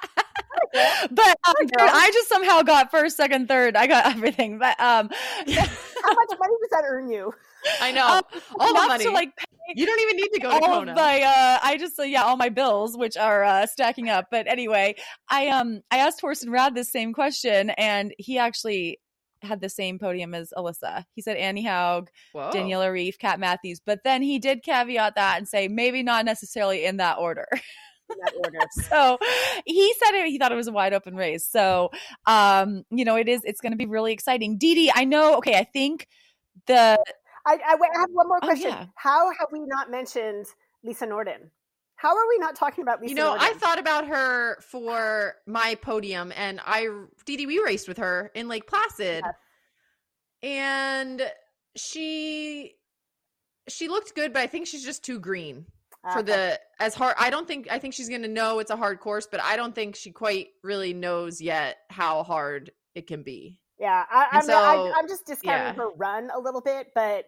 but 0.73 1.37
um, 1.47 1.53
dude. 1.59 1.71
I 1.79 2.09
just 2.13 2.27
somehow 2.29 2.61
got 2.63 2.91
first, 2.91 3.15
second, 3.15 3.47
third. 3.47 3.75
I 3.77 3.87
got 3.87 4.05
everything. 4.15 4.57
But 4.59 4.77
um, 4.79 5.09
How 5.09 5.45
much 5.45 6.39
money 6.39 6.53
does 6.61 6.69
that 6.71 6.83
earn 6.85 7.09
you? 7.09 7.33
I 7.82 7.91
know 7.91 8.07
um, 8.07 8.22
all 8.59 8.74
the 8.74 8.88
money. 8.88 9.03
to 9.05 9.11
like 9.11 9.36
pay 9.36 9.45
you 9.76 9.86
don't 9.86 9.99
even 10.01 10.16
need 10.18 10.30
to 10.34 10.39
go 10.39 10.49
to 10.49 10.55
all 10.55 10.80
Kona. 10.80 10.93
my 10.93 11.22
uh 11.22 11.59
I 11.64 11.78
just 11.78 11.97
uh, 11.99 12.03
yeah 12.03 12.24
all 12.24 12.38
my 12.38 12.49
bills 12.49 12.97
which 12.97 13.16
are 13.18 13.43
uh 13.43 13.66
stacking 13.66 14.09
up 14.09 14.28
but 14.30 14.47
anyway 14.47 14.95
I 15.30 15.47
um 15.47 15.82
I 15.89 15.97
asked 15.97 16.22
Thorsten 16.22 16.49
Radde 16.49 16.76
this 16.76 16.91
same 16.91 17.14
question 17.14 17.70
and 17.72 18.14
he 18.18 18.38
actually 18.38 18.99
had 19.41 19.61
the 19.61 19.70
same 19.70 19.99
podium 19.99 20.34
as 20.34 20.53
Alyssa 20.57 21.05
he 21.16 21.22
said 21.22 21.38
Annie 21.38 21.66
Haug 21.66 22.09
Whoa. 22.34 22.51
Daniela 22.53 22.88
Ryf 22.88 23.18
Kat 23.18 23.39
Matthews 23.39 23.80
but 23.86 23.99
then 24.03 24.22
he 24.22 24.39
did 24.39 24.64
caveat 24.64 25.16
that 25.16 25.38
and 25.38 25.47
say 25.47 25.68
maybe 25.68 26.03
not 26.03 26.26
necessarily 26.26 26.86
in 26.86 26.97
that 26.97 27.18
order 27.18 27.47
In 28.11 28.18
that 28.26 28.34
order. 28.43 28.59
so 28.89 29.18
he 29.66 29.93
said 29.93 30.11
it, 30.16 30.28
he 30.28 30.38
thought 30.38 30.51
it 30.51 30.55
was 30.55 30.68
a 30.68 30.74
wide 30.74 30.93
open 30.93 31.16
race 31.16 31.47
so 31.49 31.89
um 32.26 32.84
you 32.91 33.05
know 33.05 33.16
it 33.16 33.30
is 33.30 33.41
it's 33.45 33.61
going 33.61 33.72
to 33.72 33.78
be 33.78 33.86
really 33.86 34.11
exciting 34.11 34.57
Dee 34.57 34.76
Dee 34.76 34.91
I 34.93 35.05
know 35.05 35.38
okay 35.38 35.55
I 35.57 35.64
think 35.64 36.07
the 36.68 36.97
I, 37.45 37.53
I, 37.55 37.73
I 37.73 37.99
have 37.99 38.09
one 38.11 38.27
more 38.27 38.39
Oh, 38.41 38.47
question. 38.47 38.69
yeah. 38.69 38.85
How 38.95 39.29
have 39.39 39.49
we 39.51 39.59
not 39.61 39.91
mentioned 39.91 40.45
Lisa 40.83 41.05
Norden? 41.05 41.51
How 41.95 42.09
are 42.15 42.27
we 42.27 42.37
not 42.37 42.55
talking 42.55 42.81
about 42.81 43.01
Lisa 43.01 43.11
You 43.11 43.15
know, 43.15 43.35
I 43.39 43.53
thought 43.53 43.79
about 43.79 44.07
her 44.07 44.59
for 44.61 45.35
my 45.45 45.75
podium, 45.75 46.33
and 46.35 46.59
I 46.65 46.87
Dee, 47.25 47.45
we 47.45 47.59
raced 47.59 47.87
with 47.87 47.97
her 47.97 48.31
in 48.35 48.47
Lake 48.47 48.67
Placid, 48.67 49.23
Yes. 49.23 49.33
and 50.41 51.21
she 51.77 52.73
she 53.69 53.87
looked 53.87 54.15
good, 54.15 54.33
but 54.33 54.41
I 54.41 54.47
think 54.47 54.67
she's 54.67 54.83
just 54.83 55.03
too 55.03 55.19
green 55.19 55.65
ah, 56.03 56.13
for 56.13 56.19
Okay. 56.19 56.31
the 56.33 56.59
as 56.83 56.93
hard. 56.95 57.15
I 57.17 57.29
don't 57.29 57.47
think 57.47 57.67
I 57.71 57.79
think 57.79 57.93
she's 57.93 58.09
gonna 58.09 58.27
know 58.27 58.59
it's 58.59 58.71
a 58.71 58.75
hard 58.75 58.99
course, 58.99 59.27
but 59.29 59.41
I 59.41 59.55
don't 59.55 59.73
think 59.73 59.95
she 59.95 60.11
quite 60.11 60.47
really 60.63 60.93
knows 60.93 61.39
yet 61.41 61.77
how 61.89 62.23
hard 62.23 62.71
it 62.95 63.07
can 63.07 63.23
be. 63.23 63.59
Yeah, 63.79 64.05
I, 64.09 64.39
And 64.39 64.51
I'm, 64.51 64.79
I, 64.79 64.93
I'm 64.97 65.07
just 65.07 65.25
discounting 65.25 65.75
yeah. 65.75 65.83
her 65.83 65.89
run 65.95 66.29
a 66.35 66.39
little 66.39 66.61
bit, 66.61 66.87
but 66.95 67.25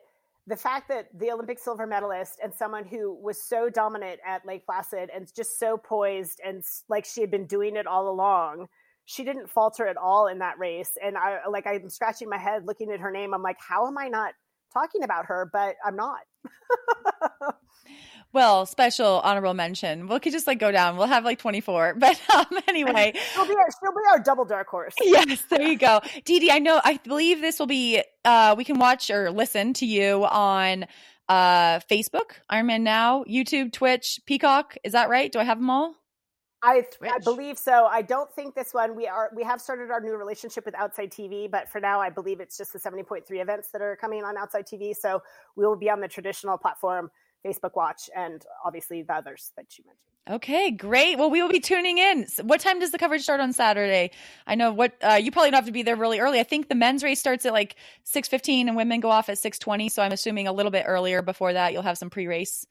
the 0.47 0.55
fact 0.55 0.89
that 0.89 1.07
the 1.13 1.31
Olympic 1.31 1.59
silver 1.59 1.87
medalist 1.87 2.39
and 2.43 2.53
someone 2.53 2.85
who 2.85 3.13
was 3.15 3.41
so 3.41 3.69
dominant 3.69 4.19
at 4.25 4.45
Lake 4.45 4.65
Placid 4.65 5.09
and 5.13 5.31
just 5.35 5.59
so 5.59 5.77
poised 5.77 6.39
and 6.45 6.63
like 6.87 7.05
she 7.05 7.21
had 7.21 7.31
been 7.31 7.47
doing 7.47 7.75
it 7.75 7.87
all 7.87 8.09
along, 8.09 8.67
she 9.05 9.23
didn't 9.23 9.49
falter 9.49 9.87
at 9.87 9.97
all 9.97 10.27
in 10.27 10.39
that 10.39 10.59
race. 10.59 10.97
And 11.03 11.17
I 11.17 11.47
like 11.49 11.65
I'm 11.65 11.89
scratching 11.89 12.29
my 12.29 12.37
head 12.37 12.65
looking 12.65 12.91
at 12.91 12.99
her 12.99 13.11
name. 13.11 13.33
I'm 13.33 13.41
like, 13.41 13.57
how 13.59 13.87
am 13.87 13.97
I 13.97 14.07
not 14.07 14.33
talking 14.71 15.03
about 15.03 15.25
her? 15.27 15.49
But 15.51 15.75
I'm 15.83 15.95
not. 15.95 16.21
well 18.35 18.65
special 18.65 19.21
honorable 19.23 19.53
mention 19.53 20.07
we 20.07 20.19
could 20.19 20.33
just 20.33 20.45
like 20.45 20.59
go 20.59 20.71
down 20.71 20.97
we'll 20.97 21.07
have 21.07 21.23
like 21.23 21.39
24 21.39 21.95
but 21.97 22.19
um 22.29 22.45
anyway 22.67 23.13
she'll 23.33 23.47
be 23.47 23.55
our, 23.55 23.67
she'll 23.81 23.91
be 23.91 24.07
our 24.11 24.19
double 24.19 24.45
dark 24.45 24.67
horse. 24.67 24.93
yes, 25.01 25.41
there 25.49 25.61
you 25.61 25.77
go. 25.77 26.01
Dee 26.25 26.39
Dee, 26.39 26.51
I 26.51 26.59
know 26.59 26.81
I 26.83 26.99
believe 27.03 27.41
this 27.41 27.57
will 27.59 27.65
be 27.65 28.03
uh 28.25 28.53
we 28.57 28.63
can 28.63 28.77
watch 28.77 29.09
or 29.09 29.31
listen 29.31 29.73
to 29.75 29.85
you 29.85 30.25
on 30.25 30.85
uh 31.29 31.79
Facebook, 31.79 32.31
Ironman 32.51 32.81
Now, 32.81 33.23
YouTube, 33.23 33.71
Twitch, 33.71 34.19
Peacock. 34.25 34.77
Is 34.83 34.91
that 34.91 35.09
right? 35.09 35.31
Do 35.31 35.39
I 35.39 35.43
have 35.43 35.57
them 35.57 35.69
all? 35.69 35.95
I, 36.63 36.83
I 37.03 37.19
believe 37.19 37.59
so. 37.59 37.85
I 37.85 38.01
don't 38.01 38.31
think 38.33 38.55
this 38.55 38.73
one 38.73 38.95
we 38.95 39.07
are 39.07 39.29
we 39.35 39.43
have 39.43 39.61
started 39.61 39.91
our 39.91 40.01
new 40.01 40.15
relationship 40.15 40.65
with 40.65 40.73
Outside 40.75 41.11
TV, 41.11 41.49
but 41.49 41.69
for 41.69 41.79
now 41.79 42.01
I 42.01 42.09
believe 42.09 42.39
it's 42.39 42.57
just 42.57 42.73
the 42.73 42.79
70.3 42.79 43.23
events 43.39 43.69
that 43.71 43.81
are 43.81 43.95
coming 43.95 44.23
on 44.23 44.35
Outside 44.35 44.65
TV. 44.65 44.95
So 44.95 45.21
we 45.55 45.65
will 45.65 45.75
be 45.75 45.89
on 45.91 45.99
the 45.99 46.07
traditional 46.07 46.57
platform, 46.57 47.11
Facebook 47.45 47.75
Watch, 47.75 48.09
and 48.15 48.43
obviously 48.65 49.03
the 49.03 49.13
others 49.13 49.51
that 49.55 49.77
you 49.77 49.83
mentioned. 49.85 50.01
Okay, 50.27 50.71
great. 50.71 51.19
Well, 51.19 51.29
we 51.29 51.39
will 51.39 51.51
be 51.51 51.59
tuning 51.59 51.99
in. 51.99 52.25
What 52.41 52.59
time 52.59 52.79
does 52.79 52.91
the 52.91 52.97
coverage 52.97 53.21
start 53.21 53.39
on 53.41 53.53
Saturday? 53.53 54.09
I 54.47 54.55
know 54.55 54.73
what 54.73 54.93
uh, 55.03 55.19
you 55.21 55.31
probably 55.31 55.51
don't 55.51 55.59
have 55.59 55.67
to 55.67 55.71
be 55.71 55.83
there 55.83 55.95
really 55.95 56.19
early. 56.19 56.39
I 56.39 56.43
think 56.43 56.67
the 56.67 56.73
men's 56.73 57.03
race 57.03 57.19
starts 57.19 57.45
at 57.45 57.53
like 57.53 57.75
six 58.03 58.27
fifteen 58.27 58.67
and 58.67 58.75
women 58.75 59.01
go 59.01 59.11
off 59.11 59.29
at 59.29 59.37
six 59.37 59.59
twenty. 59.59 59.87
So 59.87 60.01
I'm 60.01 60.11
assuming 60.11 60.47
a 60.47 60.53
little 60.53 60.71
bit 60.71 60.85
earlier 60.87 61.21
before 61.21 61.53
that 61.53 61.73
you'll 61.73 61.83
have 61.83 61.99
some 61.99 62.09
pre 62.09 62.25
race. 62.25 62.65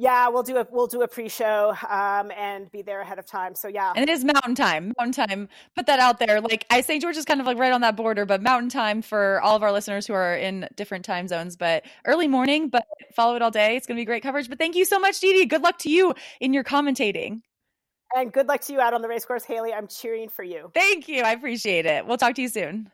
Yeah, 0.00 0.28
we'll 0.28 0.44
do 0.44 0.58
a 0.58 0.66
we'll 0.70 0.86
do 0.86 1.02
a 1.02 1.08
pre-show 1.08 1.74
um, 1.90 2.30
and 2.36 2.70
be 2.70 2.82
there 2.82 3.00
ahead 3.00 3.18
of 3.18 3.26
time. 3.26 3.56
So 3.56 3.66
yeah, 3.66 3.92
And 3.96 4.08
it 4.08 4.12
is 4.12 4.24
mountain 4.24 4.54
time. 4.54 4.92
Mountain 4.96 5.26
time. 5.26 5.48
Put 5.74 5.86
that 5.86 5.98
out 5.98 6.20
there. 6.20 6.40
Like 6.40 6.64
I 6.70 6.82
St. 6.82 7.02
George 7.02 7.16
is 7.16 7.24
kind 7.24 7.40
of 7.40 7.46
like 7.46 7.58
right 7.58 7.72
on 7.72 7.80
that 7.80 7.96
border, 7.96 8.24
but 8.24 8.40
mountain 8.40 8.68
time 8.68 9.02
for 9.02 9.40
all 9.42 9.56
of 9.56 9.64
our 9.64 9.72
listeners 9.72 10.06
who 10.06 10.12
are 10.12 10.36
in 10.36 10.68
different 10.76 11.04
time 11.04 11.26
zones. 11.26 11.56
But 11.56 11.84
early 12.04 12.28
morning, 12.28 12.68
but 12.68 12.86
follow 13.12 13.34
it 13.34 13.42
all 13.42 13.50
day. 13.50 13.74
It's 13.74 13.88
gonna 13.88 13.98
be 13.98 14.04
great 14.04 14.22
coverage. 14.22 14.48
But 14.48 14.58
thank 14.58 14.76
you 14.76 14.84
so 14.84 15.00
much, 15.00 15.18
Dee 15.18 15.32
Dee. 15.32 15.46
Good 15.46 15.62
luck 15.62 15.78
to 15.80 15.90
you 15.90 16.14
in 16.38 16.52
your 16.54 16.62
commentating. 16.62 17.42
and 18.14 18.32
good 18.32 18.46
luck 18.46 18.60
to 18.62 18.72
you 18.72 18.80
out 18.80 18.94
on 18.94 19.02
the 19.02 19.08
race 19.08 19.24
course, 19.24 19.42
Haley. 19.44 19.74
I'm 19.74 19.88
cheering 19.88 20.28
for 20.28 20.44
you. 20.44 20.70
Thank 20.74 21.08
you. 21.08 21.22
I 21.22 21.32
appreciate 21.32 21.86
it. 21.86 22.06
We'll 22.06 22.18
talk 22.18 22.36
to 22.36 22.42
you 22.42 22.48
soon. 22.48 22.92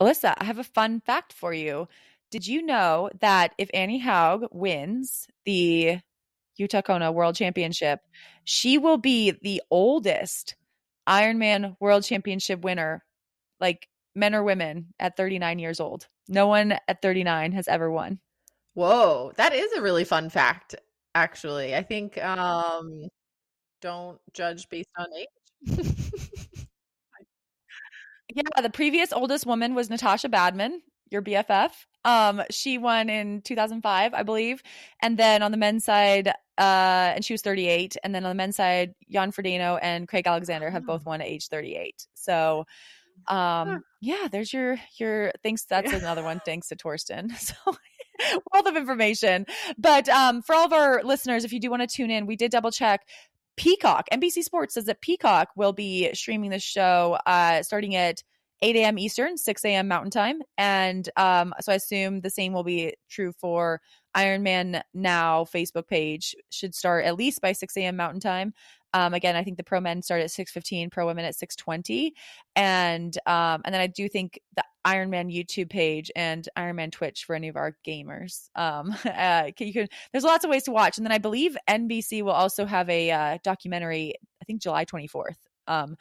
Alyssa, 0.00 0.34
I 0.38 0.44
have 0.44 0.58
a 0.58 0.64
fun 0.64 1.00
fact 1.00 1.32
for 1.32 1.52
you. 1.52 1.88
Did 2.30 2.46
you 2.46 2.62
know 2.62 3.10
that 3.20 3.52
if 3.58 3.70
Annie 3.72 4.00
Haug 4.00 4.46
wins 4.50 5.26
the 5.44 5.98
Utah 6.56 6.82
Kona 6.82 7.12
World 7.12 7.36
Championship, 7.36 8.00
she 8.44 8.78
will 8.78 8.98
be 8.98 9.32
the 9.42 9.62
oldest 9.70 10.56
Ironman 11.08 11.76
World 11.80 12.04
Championship 12.04 12.62
winner, 12.62 13.04
like 13.60 13.88
men 14.14 14.34
or 14.34 14.42
women, 14.42 14.94
at 14.98 15.16
39 15.16 15.58
years 15.58 15.80
old? 15.80 16.08
No 16.28 16.46
one 16.48 16.76
at 16.88 17.02
39 17.02 17.52
has 17.52 17.68
ever 17.68 17.90
won. 17.90 18.18
Whoa, 18.74 19.32
that 19.36 19.54
is 19.54 19.72
a 19.72 19.82
really 19.82 20.04
fun 20.04 20.28
fact. 20.28 20.74
Actually, 21.14 21.74
I 21.74 21.82
think 21.82 22.22
um, 22.22 23.08
don't 23.80 24.18
judge 24.34 24.68
based 24.68 24.90
on 24.98 25.06
age. 25.14 25.86
Yeah, 28.36 28.42
the 28.60 28.70
previous 28.70 29.12
oldest 29.12 29.46
woman 29.46 29.74
was 29.74 29.88
Natascha 29.88 30.30
Badmann, 30.30 30.80
your 31.10 31.22
BFF. 31.22 31.70
Um, 32.06 32.42
she 32.50 32.78
won 32.78 33.10
in 33.10 33.42
2005, 33.42 34.14
I 34.14 34.22
believe. 34.22 34.62
And 35.02 35.18
then 35.18 35.42
on 35.42 35.50
the 35.50 35.56
men's 35.56 35.84
side, 35.84 36.28
uh, 36.28 37.12
and 37.14 37.24
she 37.24 37.34
was 37.34 37.42
38. 37.42 37.96
And 38.02 38.14
then 38.14 38.24
on 38.24 38.30
the 38.30 38.34
men's 38.34 38.56
side, 38.56 38.94
Jan 39.10 39.32
Frodeno 39.32 39.78
and 39.82 40.06
Craig 40.06 40.26
Alexander 40.26 40.70
have 40.70 40.86
both 40.86 41.04
won 41.04 41.20
at 41.20 41.26
age 41.26 41.48
38. 41.48 42.06
So, 42.14 42.64
um, 43.26 43.82
yeah, 44.00 44.28
there's 44.30 44.52
your 44.52 44.78
your 44.98 45.32
thanks. 45.42 45.64
That's 45.64 45.92
another 45.92 46.22
one. 46.22 46.40
Thanks 46.44 46.68
to 46.68 46.76
Thorsten. 46.76 47.34
So. 47.38 47.54
wealth 48.50 48.66
of 48.66 48.78
information 48.78 49.44
but 49.76 50.08
um 50.08 50.40
for 50.40 50.54
all 50.54 50.64
of 50.64 50.72
our 50.72 51.02
listeners 51.04 51.44
if 51.44 51.52
you 51.52 51.60
do 51.60 51.68
want 51.68 51.82
to 51.82 51.86
tune 51.86 52.10
in 52.10 52.24
we 52.24 52.34
did 52.34 52.50
double 52.50 52.70
check 52.70 53.02
Peacock, 53.56 54.06
NBC 54.12 54.42
Sports 54.42 54.74
says 54.74 54.84
that 54.84 55.00
Peacock 55.00 55.48
will 55.56 55.72
be 55.72 56.10
streaming 56.14 56.50
the 56.50 56.58
show 56.58 57.18
uh, 57.26 57.62
starting 57.62 57.94
at 57.94 58.22
8 58.62 58.76
a.m. 58.76 58.98
Eastern, 58.98 59.36
6 59.36 59.64
a.m. 59.64 59.88
Mountain 59.88 60.10
Time. 60.10 60.40
And 60.56 61.08
um, 61.16 61.54
so 61.60 61.72
I 61.72 61.76
assume 61.76 62.20
the 62.20 62.30
same 62.30 62.52
will 62.52 62.64
be 62.64 62.94
true 63.08 63.32
for 63.32 63.80
Ironman 64.16 64.80
Now 64.94 65.44
Facebook 65.44 65.86
page, 65.86 66.34
should 66.50 66.74
start 66.74 67.04
at 67.04 67.16
least 67.16 67.40
by 67.42 67.52
6 67.52 67.76
a.m. 67.76 67.96
Mountain 67.96 68.20
Time. 68.20 68.54
Um, 68.94 69.12
again, 69.12 69.36
I 69.36 69.44
think 69.44 69.58
the 69.58 69.64
pro 69.64 69.78
men 69.78 70.00
start 70.00 70.22
at 70.22 70.30
6:15, 70.30 70.90
pro 70.90 71.04
women 71.04 71.26
at 71.26 71.34
6:20, 71.34 72.12
and 72.54 73.18
um, 73.26 73.60
and 73.64 73.74
then 73.74 73.80
I 73.82 73.88
do 73.88 74.08
think 74.08 74.40
the 74.54 74.64
Ironman 74.86 75.30
YouTube 75.30 75.68
page 75.68 76.10
and 76.16 76.48
Ironman 76.56 76.90
Twitch 76.92 77.24
for 77.26 77.34
any 77.34 77.48
of 77.48 77.56
our 77.56 77.76
gamers. 77.86 78.48
Um, 78.54 78.96
uh, 79.04 79.50
you 79.58 79.72
can 79.74 79.88
there's 80.12 80.24
lots 80.24 80.44
of 80.44 80.50
ways 80.50 80.62
to 80.62 80.72
watch, 80.72 80.96
and 80.96 81.04
then 81.04 81.12
I 81.12 81.18
believe 81.18 81.58
NBC 81.68 82.22
will 82.22 82.32
also 82.32 82.64
have 82.64 82.88
a 82.88 83.10
uh, 83.10 83.38
documentary. 83.44 84.14
I 84.40 84.44
think 84.46 84.62
July 84.62 84.86
24th. 84.86 85.36
Um, 85.66 85.96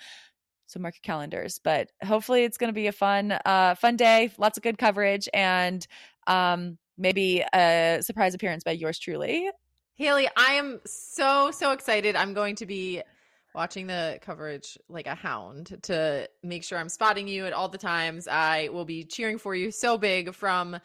so 0.68 0.80
mark 0.80 0.95
your 0.95 1.01
calendars. 1.03 1.59
But 1.63 1.91
hopefully, 2.03 2.43
it's 2.43 2.57
going 2.57 2.70
to 2.70 2.74
be 2.74 2.88
a 2.88 2.91
fun, 2.91 3.38
uh, 3.45 3.76
fun 3.76 3.95
day. 3.95 4.32
Lots 4.38 4.57
of 4.57 4.63
good 4.63 4.78
coverage, 4.78 5.30
and 5.34 5.86
um, 6.28 6.78
maybe 6.97 7.43
a 7.53 7.99
surprise 8.01 8.34
appearance 8.34 8.63
by 8.63 8.72
yours 8.72 8.99
truly. 8.99 9.49
Haley, 9.95 10.28
I 10.36 10.53
am 10.53 10.82
so 10.86 11.51
so 11.51 11.72
excited. 11.72 12.16
I'm 12.16 12.34
going 12.34 12.55
to 12.57 12.66
be 12.66 13.01
watching 13.53 13.88
the 13.88 14.20
coverage 14.22 14.78
like 14.89 15.07
a 15.07 15.16
hound 15.16 15.78
to 15.84 16.30
make 16.43 16.63
sure 16.63 16.78
I'm 16.78 16.89
spotting 16.89 17.28
you 17.28 17.45
at 17.45 17.53
all 17.53 17.70
the 17.70 17.78
times. 17.78 18.28
I 18.28 18.68
will 18.70 18.86
be 18.86 19.05
cheering 19.05 19.38
for 19.38 19.55
you 19.55 19.72
so 19.72 19.97
big 19.97 20.36
from 20.36 20.78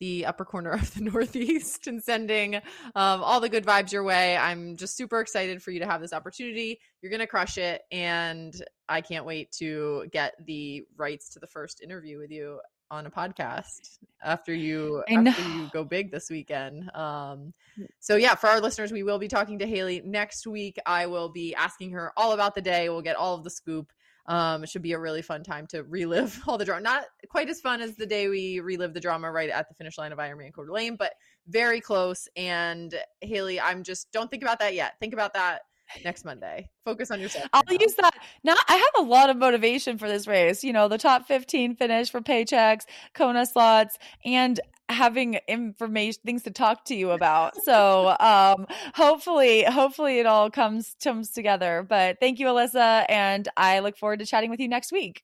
the 0.00 0.26
upper 0.26 0.44
corner 0.44 0.70
of 0.72 0.92
the 0.94 1.02
Northeast 1.02 1.86
and 1.86 2.02
sending 2.02 2.56
um, 2.56 2.62
all 2.94 3.40
the 3.40 3.48
good 3.48 3.64
vibes 3.64 3.92
your 3.92 4.02
way. 4.02 4.36
I'm 4.36 4.76
just 4.76 4.96
super 4.96 5.20
excited 5.20 5.62
for 5.62 5.70
you 5.70 5.80
to 5.80 5.86
have 5.86 6.00
this 6.00 6.12
opportunity. 6.12 6.80
You're 7.00 7.10
going 7.10 7.20
to 7.20 7.26
crush 7.26 7.58
it. 7.58 7.82
And 7.92 8.54
I 8.88 9.00
can't 9.00 9.24
wait 9.24 9.52
to 9.52 10.06
get 10.12 10.34
the 10.46 10.84
rights 10.96 11.30
to 11.30 11.38
the 11.38 11.46
first 11.46 11.82
interview 11.82 12.18
with 12.18 12.30
you 12.30 12.60
on 12.90 13.06
a 13.06 13.10
podcast 13.10 13.98
after 14.22 14.54
you 14.54 15.02
after 15.08 15.42
you 15.42 15.68
go 15.72 15.84
big 15.84 16.10
this 16.10 16.30
weekend. 16.30 16.90
Um, 16.94 17.52
so 17.98 18.16
yeah, 18.16 18.34
for 18.34 18.48
our 18.48 18.60
listeners, 18.60 18.92
we 18.92 19.02
will 19.02 19.18
be 19.18 19.28
talking 19.28 19.58
to 19.58 19.66
Haley 19.66 20.02
next 20.04 20.46
week. 20.46 20.78
I 20.86 21.06
will 21.06 21.28
be 21.28 21.54
asking 21.54 21.92
her 21.92 22.12
all 22.16 22.32
about 22.32 22.54
the 22.54 22.62
day. 22.62 22.88
We'll 22.88 23.02
get 23.02 23.16
all 23.16 23.34
of 23.34 23.42
the 23.42 23.50
scoop. 23.50 23.90
Um, 24.26 24.64
it 24.64 24.68
should 24.68 24.82
be 24.82 24.92
a 24.92 24.98
really 24.98 25.22
fun 25.22 25.42
time 25.42 25.66
to 25.68 25.82
relive 25.82 26.40
all 26.46 26.58
the 26.58 26.64
drama. 26.64 26.82
Not 26.82 27.04
quite 27.28 27.48
as 27.48 27.60
fun 27.60 27.80
as 27.80 27.96
the 27.96 28.06
day 28.06 28.28
we 28.28 28.60
relive 28.60 28.94
the 28.94 29.00
drama 29.00 29.30
right 29.30 29.50
at 29.50 29.68
the 29.68 29.74
finish 29.74 29.98
line 29.98 30.12
of 30.12 30.18
Ironman 30.18 30.52
Coeur 30.52 30.66
d'Alene, 30.66 30.96
but 30.96 31.12
very 31.46 31.80
close. 31.80 32.28
And 32.36 32.94
Haley, 33.20 33.60
I'm 33.60 33.82
just 33.82 34.10
don't 34.12 34.30
think 34.30 34.42
about 34.42 34.58
that 34.60 34.74
yet. 34.74 34.94
Think 34.98 35.12
about 35.12 35.34
that 35.34 35.62
next 36.04 36.24
Monday. 36.24 36.70
Focus 36.84 37.10
on 37.10 37.20
yourself. 37.20 37.46
I'll 37.52 37.62
now. 37.68 37.76
use 37.78 37.94
that. 37.94 38.14
Now 38.42 38.54
I 38.68 38.76
have 38.76 39.06
a 39.06 39.08
lot 39.08 39.30
of 39.30 39.36
motivation 39.36 39.98
for 39.98 40.08
this 40.08 40.26
race. 40.26 40.64
You 40.64 40.72
know, 40.72 40.88
the 40.88 40.98
top 40.98 41.26
15 41.26 41.76
finish 41.76 42.10
for 42.10 42.20
paychecks, 42.20 42.84
Kona 43.14 43.46
slots, 43.46 43.98
and 44.24 44.58
having 44.88 45.38
information 45.48 46.20
things 46.24 46.42
to 46.42 46.50
talk 46.50 46.84
to 46.86 46.94
you 46.94 47.10
about. 47.10 47.54
So 47.64 48.16
um 48.20 48.66
hopefully, 48.94 49.64
hopefully 49.64 50.18
it 50.18 50.26
all 50.26 50.50
comes 50.50 50.94
comes 51.02 51.30
together. 51.30 51.84
But 51.88 52.18
thank 52.20 52.38
you, 52.38 52.46
Alyssa, 52.46 53.04
and 53.08 53.48
I 53.56 53.80
look 53.80 53.96
forward 53.96 54.20
to 54.20 54.26
chatting 54.26 54.50
with 54.50 54.60
you 54.60 54.68
next 54.68 54.92
week. 54.92 55.22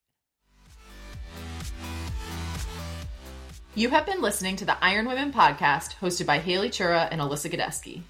You 3.77 3.89
have 3.91 4.05
been 4.05 4.21
listening 4.21 4.57
to 4.57 4.65
the 4.65 4.77
Iron 4.83 5.07
Women 5.07 5.33
podcast 5.33 5.95
hosted 6.01 6.27
by 6.27 6.39
Haley 6.39 6.71
Chura 6.71 7.09
and 7.11 7.21
Alyssa 7.21 7.51
Godesky. 7.53 8.03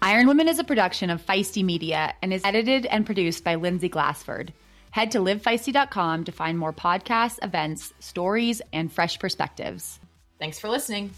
Iron 0.00 0.28
Women 0.28 0.46
is 0.46 0.60
a 0.60 0.64
production 0.64 1.10
of 1.10 1.24
Feisty 1.26 1.64
Media 1.64 2.14
and 2.22 2.32
is 2.32 2.44
edited 2.44 2.86
and 2.86 3.04
produced 3.04 3.42
by 3.42 3.56
Lindsay 3.56 3.88
Glassford. 3.88 4.52
Head 4.92 5.10
to 5.10 5.18
livefeisty.com 5.18 6.24
to 6.24 6.32
find 6.32 6.56
more 6.56 6.72
podcasts, 6.72 7.38
events, 7.42 7.92
stories, 7.98 8.62
and 8.72 8.92
fresh 8.92 9.18
perspectives. 9.18 9.98
Thanks 10.38 10.58
for 10.58 10.68
listening. 10.68 11.12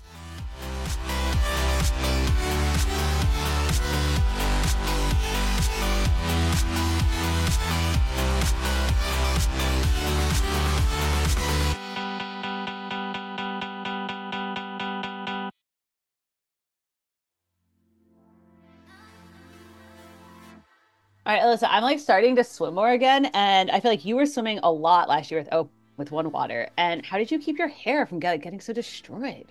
All 21.26 21.36
right, 21.36 21.42
Alyssa, 21.42 21.68
I'm 21.70 21.84
like 21.84 22.00
starting 22.00 22.34
to 22.36 22.42
swim 22.42 22.74
more 22.74 22.90
again, 22.90 23.26
and 23.34 23.70
I 23.70 23.78
feel 23.78 23.92
like 23.92 24.04
you 24.04 24.16
were 24.16 24.26
swimming 24.26 24.58
a 24.64 24.72
lot 24.72 25.08
last 25.08 25.30
year 25.30 25.38
with 25.38 25.48
oh 25.52 25.68
with 26.01 26.11
one 26.11 26.32
water. 26.32 26.68
And 26.76 27.07
how 27.07 27.18
did 27.18 27.30
you 27.30 27.38
keep 27.38 27.59
your 27.59 27.68
hair 27.68 28.07
from 28.07 28.18
get, 28.18 28.42
getting 28.42 28.61
so 28.61 28.72
destroyed? 28.72 29.46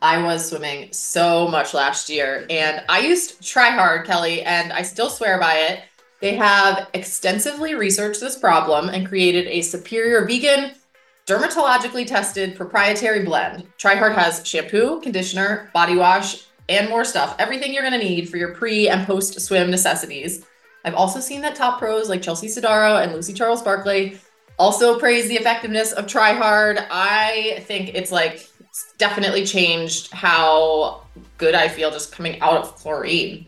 I 0.00 0.22
was 0.22 0.48
swimming 0.48 0.92
so 0.92 1.48
much 1.48 1.74
last 1.74 2.08
year, 2.08 2.46
and 2.48 2.82
I 2.88 3.00
used 3.00 3.42
TriHard, 3.42 4.06
Kelly, 4.06 4.42
and 4.42 4.72
I 4.72 4.82
still 4.82 5.10
swear 5.10 5.38
by 5.40 5.54
it. 5.54 5.80
They 6.20 6.36
have 6.36 6.88
extensively 6.94 7.74
researched 7.74 8.20
this 8.20 8.38
problem 8.38 8.88
and 8.88 9.08
created 9.08 9.48
a 9.48 9.60
superior 9.60 10.24
vegan, 10.24 10.70
dermatologically 11.26 12.06
tested 12.06 12.56
proprietary 12.56 13.24
blend. 13.24 13.66
TriHard 13.76 14.14
has 14.14 14.46
shampoo, 14.46 15.00
conditioner, 15.00 15.68
body 15.74 15.96
wash, 15.96 16.44
and 16.68 16.88
more 16.88 17.04
stuff. 17.04 17.34
Everything 17.40 17.74
you're 17.74 17.82
going 17.82 17.98
to 18.00 18.06
need 18.06 18.28
for 18.28 18.36
your 18.36 18.54
pre 18.54 18.88
and 18.88 19.04
post 19.04 19.40
swim 19.40 19.70
necessities. 19.70 20.44
I've 20.84 20.94
also 20.94 21.18
seen 21.18 21.40
that 21.40 21.56
top 21.56 21.80
pros 21.80 22.08
like 22.08 22.22
Chelsea 22.22 22.46
Sodaro 22.46 23.02
and 23.02 23.12
Lucy 23.12 23.32
Charles 23.32 23.62
Barclay 23.62 24.18
also 24.58 24.98
praise 24.98 25.28
the 25.28 25.36
effectiveness 25.36 25.92
of 25.92 26.06
TriHard. 26.06 26.86
I 26.90 27.62
think 27.66 27.94
it's 27.94 28.10
like 28.10 28.48
it's 28.60 28.92
definitely 28.98 29.44
changed 29.44 30.12
how 30.12 31.02
good 31.38 31.54
I 31.54 31.68
feel 31.68 31.90
just 31.90 32.12
coming 32.12 32.40
out 32.40 32.56
of 32.56 32.74
chlorine. 32.76 33.46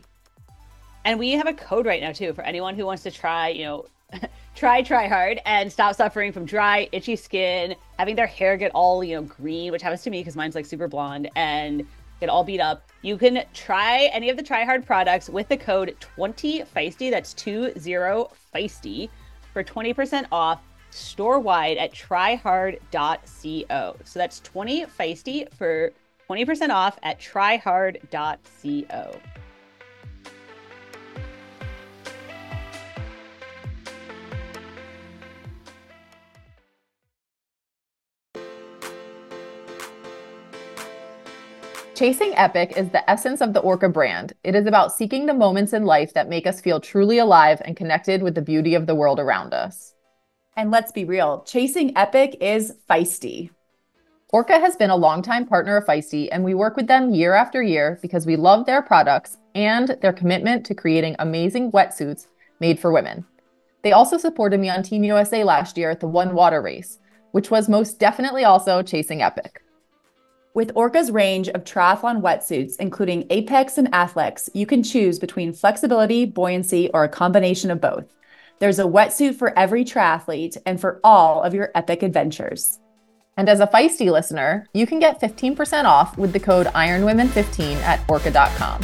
And 1.03 1.17
we 1.19 1.31
have 1.31 1.47
a 1.47 1.53
code 1.53 1.85
right 1.85 2.01
now 2.01 2.11
too 2.11 2.33
for 2.33 2.43
anyone 2.43 2.75
who 2.75 2.85
wants 2.85 3.03
to 3.03 3.11
try, 3.11 3.49
you 3.49 3.65
know, 3.65 3.85
try 4.55 4.81
try 4.81 5.07
hard 5.07 5.39
and 5.45 5.71
stop 5.71 5.95
suffering 5.95 6.31
from 6.31 6.45
dry, 6.45 6.87
itchy 6.91 7.15
skin, 7.15 7.75
having 7.97 8.15
their 8.15 8.27
hair 8.27 8.57
get 8.57 8.71
all, 8.73 9.03
you 9.03 9.15
know, 9.15 9.23
green, 9.23 9.71
which 9.71 9.81
happens 9.81 10.03
to 10.03 10.09
me 10.09 10.19
because 10.19 10.35
mine's 10.35 10.55
like 10.55 10.65
super 10.65 10.87
blonde 10.87 11.29
and 11.35 11.85
get 12.19 12.29
all 12.29 12.43
beat 12.43 12.59
up. 12.61 12.87
You 13.01 13.17
can 13.17 13.43
try 13.53 14.09
any 14.13 14.29
of 14.29 14.37
the 14.37 14.43
TriHard 14.43 14.85
products 14.85 15.27
with 15.27 15.49
the 15.49 15.57
code 15.57 15.95
20 15.99 16.61
feisty. 16.63 17.09
That's 17.09 17.33
20 17.33 17.73
feisty 18.53 19.09
for 19.53 19.63
20% 19.63 20.27
off 20.31 20.61
store 20.93 21.39
wide 21.39 21.77
at 21.77 21.93
trihard.co. 21.93 23.95
So 24.03 24.19
that's 24.19 24.39
20 24.41 24.85
feisty 24.85 25.51
for 25.53 25.91
20% 26.29 26.69
off 26.69 26.99
at 27.03 27.19
trihard.co. 27.19 29.21
Chasing 42.01 42.33
Epic 42.35 42.73
is 42.75 42.89
the 42.89 43.07
essence 43.07 43.41
of 43.41 43.53
the 43.53 43.59
Orca 43.59 43.87
brand. 43.87 44.33
It 44.43 44.55
is 44.55 44.65
about 44.65 44.91
seeking 44.91 45.27
the 45.27 45.35
moments 45.35 45.71
in 45.71 45.85
life 45.85 46.15
that 46.15 46.27
make 46.27 46.47
us 46.47 46.59
feel 46.59 46.79
truly 46.79 47.19
alive 47.19 47.61
and 47.63 47.77
connected 47.77 48.23
with 48.23 48.33
the 48.33 48.41
beauty 48.41 48.73
of 48.73 48.87
the 48.87 48.95
world 48.95 49.19
around 49.19 49.53
us. 49.53 49.90
And 50.57 50.69
let's 50.69 50.91
be 50.91 51.05
real, 51.05 51.43
chasing 51.47 51.97
Epic 51.97 52.37
is 52.41 52.73
feisty. 52.89 53.51
Orca 54.33 54.59
has 54.59 54.75
been 54.75 54.89
a 54.89 54.95
longtime 54.95 55.45
partner 55.45 55.75
of 55.75 55.85
Feisty, 55.85 56.29
and 56.31 56.43
we 56.43 56.53
work 56.53 56.77
with 56.77 56.87
them 56.87 57.13
year 57.13 57.33
after 57.33 57.61
year 57.61 57.99
because 58.01 58.25
we 58.25 58.37
love 58.37 58.65
their 58.65 58.81
products 58.81 59.37
and 59.55 59.97
their 60.01 60.13
commitment 60.13 60.65
to 60.65 60.75
creating 60.75 61.17
amazing 61.19 61.71
wetsuits 61.71 62.27
made 62.61 62.79
for 62.79 62.93
women. 62.93 63.25
They 63.81 63.91
also 63.91 64.17
supported 64.17 64.59
me 64.59 64.69
on 64.69 64.83
Team 64.83 65.03
USA 65.03 65.43
last 65.43 65.77
year 65.77 65.89
at 65.89 65.99
the 65.99 66.07
One 66.07 66.33
Water 66.33 66.61
Race, 66.61 66.99
which 67.31 67.51
was 67.51 67.67
most 67.67 67.99
definitely 67.99 68.45
also 68.45 68.81
chasing 68.81 69.21
Epic. 69.21 69.63
With 70.53 70.71
Orca's 70.75 71.11
range 71.11 71.49
of 71.49 71.63
triathlon 71.63 72.21
wetsuits, 72.21 72.77
including 72.79 73.25
Apex 73.29 73.77
and 73.77 73.91
Athlex, 73.91 74.49
you 74.53 74.65
can 74.65 74.83
choose 74.83 75.19
between 75.19 75.53
flexibility, 75.53 76.25
buoyancy, 76.25 76.89
or 76.93 77.03
a 77.03 77.09
combination 77.09 77.71
of 77.71 77.81
both. 77.81 78.05
There's 78.61 78.77
a 78.77 78.83
wetsuit 78.83 79.33
for 79.33 79.57
every 79.57 79.83
triathlete 79.83 80.55
and 80.67 80.79
for 80.79 80.99
all 81.03 81.41
of 81.41 81.55
your 81.55 81.71
epic 81.73 82.03
adventures. 82.03 82.79
And 83.35 83.49
as 83.49 83.59
a 83.59 83.65
feisty 83.65 84.11
listener, 84.11 84.67
you 84.71 84.85
can 84.85 84.99
get 84.99 85.19
15% 85.19 85.85
off 85.85 86.15
with 86.15 86.31
the 86.31 86.39
code 86.39 86.67
IronWomen15 86.67 87.77
at 87.77 88.07
orca.com. 88.07 88.81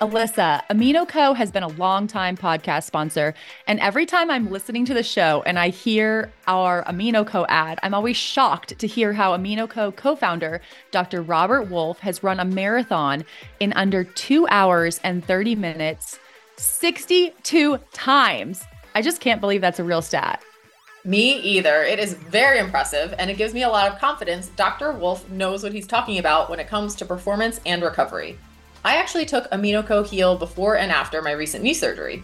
Alyssa, 0.00 0.62
Amino 0.70 1.08
Co 1.08 1.34
has 1.34 1.50
been 1.50 1.64
a 1.64 1.68
long-time 1.68 2.36
podcast 2.36 2.84
sponsor, 2.84 3.34
and 3.66 3.80
every 3.80 4.06
time 4.06 4.30
I'm 4.30 4.48
listening 4.48 4.84
to 4.84 4.94
the 4.94 5.02
show 5.02 5.42
and 5.44 5.58
I 5.58 5.70
hear 5.70 6.32
our 6.46 6.84
Amino 6.84 7.26
Co 7.26 7.44
ad, 7.48 7.80
I'm 7.82 7.94
always 7.94 8.16
shocked 8.16 8.78
to 8.78 8.86
hear 8.86 9.12
how 9.12 9.36
Amino 9.36 9.68
Co 9.68 9.90
co-founder 9.90 10.60
Dr. 10.92 11.20
Robert 11.22 11.64
Wolfe 11.64 11.98
has 11.98 12.22
run 12.22 12.38
a 12.38 12.44
marathon 12.44 13.24
in 13.58 13.72
under 13.72 14.04
2 14.04 14.46
hours 14.50 15.00
and 15.02 15.24
30 15.24 15.56
minutes 15.56 16.20
62 16.58 17.78
times. 17.92 18.62
I 18.94 19.02
just 19.02 19.20
can't 19.20 19.40
believe 19.40 19.60
that's 19.60 19.80
a 19.80 19.84
real 19.84 20.02
stat. 20.02 20.44
Me 21.04 21.40
either. 21.40 21.82
It 21.82 21.98
is 21.98 22.14
very 22.14 22.60
impressive, 22.60 23.14
and 23.18 23.30
it 23.30 23.36
gives 23.36 23.52
me 23.52 23.64
a 23.64 23.68
lot 23.68 23.90
of 23.90 23.98
confidence 23.98 24.46
Dr. 24.54 24.92
Wolfe 24.92 25.28
knows 25.28 25.64
what 25.64 25.72
he's 25.72 25.88
talking 25.88 26.18
about 26.18 26.50
when 26.50 26.60
it 26.60 26.68
comes 26.68 26.94
to 26.96 27.04
performance 27.04 27.60
and 27.66 27.82
recovery. 27.82 28.38
I 28.84 28.96
actually 28.96 29.26
took 29.26 29.50
AminoCo 29.50 30.06
Heal 30.06 30.36
before 30.36 30.76
and 30.76 30.90
after 30.90 31.20
my 31.22 31.32
recent 31.32 31.64
knee 31.64 31.74
surgery. 31.74 32.22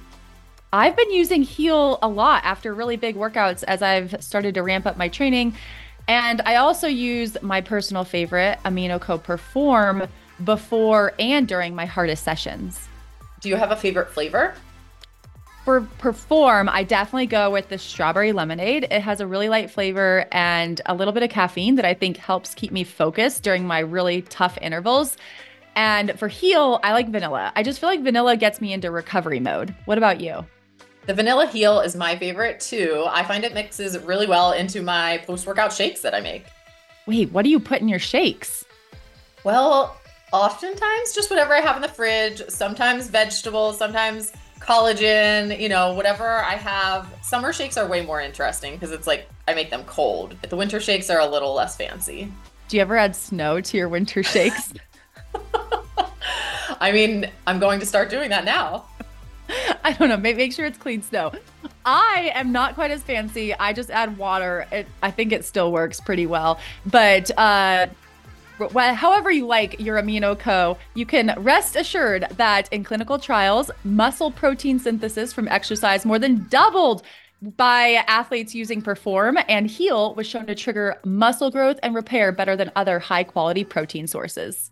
I've 0.72 0.96
been 0.96 1.12
using 1.12 1.42
Heal 1.42 1.98
a 2.02 2.08
lot 2.08 2.44
after 2.44 2.74
really 2.74 2.96
big 2.96 3.16
workouts 3.16 3.62
as 3.64 3.82
I've 3.82 4.22
started 4.22 4.54
to 4.54 4.62
ramp 4.62 4.86
up 4.86 4.96
my 4.96 5.08
training. 5.08 5.54
And 6.08 6.42
I 6.44 6.56
also 6.56 6.86
use 6.86 7.36
my 7.42 7.60
personal 7.60 8.04
favorite, 8.04 8.58
AminoCo 8.64 9.22
Perform, 9.22 10.08
before 10.42 11.12
and 11.18 11.46
during 11.46 11.74
my 11.74 11.86
hardest 11.86 12.24
sessions. 12.24 12.88
Do 13.40 13.48
you 13.48 13.56
have 13.56 13.70
a 13.70 13.76
favorite 13.76 14.10
flavor? 14.10 14.54
For 15.64 15.80
Perform, 15.98 16.68
I 16.68 16.82
definitely 16.82 17.26
go 17.26 17.50
with 17.50 17.68
the 17.68 17.78
strawberry 17.78 18.32
lemonade. 18.32 18.84
It 18.90 19.00
has 19.00 19.20
a 19.20 19.26
really 19.26 19.48
light 19.48 19.70
flavor 19.70 20.26
and 20.30 20.80
a 20.84 20.94
little 20.94 21.12
bit 21.12 21.22
of 21.22 21.30
caffeine 21.30 21.76
that 21.76 21.86
I 21.86 21.94
think 21.94 22.18
helps 22.18 22.54
keep 22.54 22.70
me 22.70 22.84
focused 22.84 23.42
during 23.42 23.66
my 23.66 23.78
really 23.78 24.22
tough 24.22 24.58
intervals. 24.60 25.16
And 25.76 26.18
for 26.18 26.28
Heal, 26.28 26.80
I 26.82 26.92
like 26.92 27.08
vanilla. 27.08 27.52
I 27.56 27.62
just 27.62 27.80
feel 27.80 27.88
like 27.88 28.02
vanilla 28.02 28.36
gets 28.36 28.60
me 28.60 28.72
into 28.72 28.90
recovery 28.90 29.40
mode. 29.40 29.74
What 29.86 29.98
about 29.98 30.20
you? 30.20 30.46
The 31.06 31.14
vanilla 31.14 31.46
Heal 31.46 31.80
is 31.80 31.94
my 31.94 32.16
favorite 32.16 32.60
too. 32.60 33.04
I 33.08 33.24
find 33.24 33.44
it 33.44 33.52
mixes 33.52 33.98
really 33.98 34.26
well 34.26 34.52
into 34.52 34.82
my 34.82 35.18
post 35.26 35.46
workout 35.46 35.72
shakes 35.72 36.00
that 36.02 36.14
I 36.14 36.20
make. 36.20 36.46
Wait, 37.06 37.30
what 37.32 37.42
do 37.42 37.50
you 37.50 37.60
put 37.60 37.80
in 37.80 37.88
your 37.88 37.98
shakes? 37.98 38.64
Well, 39.44 39.96
oftentimes 40.32 41.14
just 41.14 41.28
whatever 41.28 41.54
I 41.54 41.60
have 41.60 41.76
in 41.76 41.82
the 41.82 41.88
fridge, 41.88 42.40
sometimes 42.48 43.08
vegetables, 43.08 43.76
sometimes 43.76 44.32
collagen, 44.60 45.60
you 45.60 45.68
know, 45.68 45.92
whatever 45.92 46.38
I 46.42 46.54
have. 46.54 47.06
Summer 47.22 47.52
shakes 47.52 47.76
are 47.76 47.86
way 47.86 48.00
more 48.04 48.22
interesting 48.22 48.72
because 48.72 48.90
it's 48.90 49.06
like 49.06 49.28
I 49.46 49.52
make 49.54 49.68
them 49.68 49.84
cold. 49.84 50.36
The 50.48 50.56
winter 50.56 50.80
shakes 50.80 51.10
are 51.10 51.20
a 51.20 51.26
little 51.26 51.52
less 51.52 51.76
fancy. 51.76 52.32
Do 52.68 52.76
you 52.76 52.80
ever 52.80 52.96
add 52.96 53.14
snow 53.14 53.60
to 53.60 53.76
your 53.76 53.90
winter 53.90 54.22
shakes? 54.22 54.72
I 56.80 56.92
mean, 56.92 57.30
I'm 57.46 57.58
going 57.58 57.80
to 57.80 57.86
start 57.86 58.10
doing 58.10 58.30
that 58.30 58.44
now. 58.44 58.84
I 59.84 59.92
don't 59.92 60.08
know. 60.08 60.16
Make, 60.16 60.36
make 60.36 60.52
sure 60.52 60.66
it's 60.66 60.78
clean 60.78 61.02
snow. 61.02 61.32
I 61.84 62.32
am 62.34 62.52
not 62.52 62.74
quite 62.74 62.90
as 62.90 63.02
fancy. 63.02 63.54
I 63.54 63.72
just 63.72 63.90
add 63.90 64.16
water. 64.16 64.66
It, 64.72 64.86
I 65.02 65.10
think 65.10 65.32
it 65.32 65.44
still 65.44 65.72
works 65.72 66.00
pretty 66.00 66.26
well. 66.26 66.58
But 66.86 67.30
uh, 67.38 67.86
however 68.58 69.30
you 69.30 69.46
like 69.46 69.80
your 69.80 70.00
amino 70.00 70.38
co, 70.38 70.78
you 70.94 71.06
can 71.06 71.34
rest 71.38 71.76
assured 71.76 72.26
that 72.36 72.72
in 72.72 72.84
clinical 72.84 73.18
trials, 73.18 73.70
muscle 73.84 74.30
protein 74.30 74.78
synthesis 74.78 75.32
from 75.32 75.48
exercise 75.48 76.04
more 76.04 76.18
than 76.18 76.46
doubled 76.48 77.02
by 77.56 78.04
athletes 78.06 78.54
using 78.54 78.80
Perform 78.80 79.38
and 79.48 79.66
Heal 79.66 80.14
was 80.14 80.26
shown 80.26 80.46
to 80.46 80.54
trigger 80.54 80.98
muscle 81.04 81.50
growth 81.50 81.78
and 81.82 81.94
repair 81.94 82.32
better 82.32 82.56
than 82.56 82.70
other 82.74 82.98
high 82.98 83.24
quality 83.24 83.64
protein 83.64 84.06
sources. 84.06 84.70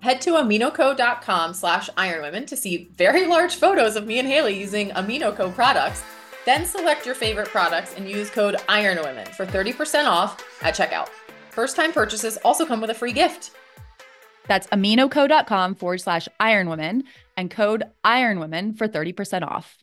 Head 0.00 0.20
to 0.22 0.32
aminoco.com 0.32 1.54
slash 1.54 1.90
ironwomen 1.90 2.46
to 2.46 2.56
see 2.56 2.90
very 2.96 3.26
large 3.26 3.56
photos 3.56 3.96
of 3.96 4.06
me 4.06 4.18
and 4.18 4.28
Haley 4.28 4.58
using 4.58 4.90
AminoCo 4.90 5.54
products. 5.54 6.02
Then 6.44 6.64
select 6.64 7.04
your 7.04 7.14
favorite 7.14 7.48
products 7.48 7.94
and 7.96 8.08
use 8.08 8.30
code 8.30 8.56
IRONWOMEN 8.68 9.28
for 9.28 9.44
30% 9.46 10.06
off 10.06 10.42
at 10.62 10.76
checkout. 10.76 11.08
First 11.50 11.74
time 11.74 11.92
purchases 11.92 12.36
also 12.38 12.64
come 12.64 12.80
with 12.80 12.90
a 12.90 12.94
free 12.94 13.12
gift. 13.12 13.50
That's 14.46 14.68
aminoco.com 14.68 15.74
forward 15.74 16.00
slash 16.00 16.28
ironwomen 16.38 17.02
and 17.36 17.50
code 17.50 17.84
ironwomen 18.04 18.78
for 18.78 18.86
30% 18.86 19.42
off. 19.42 19.82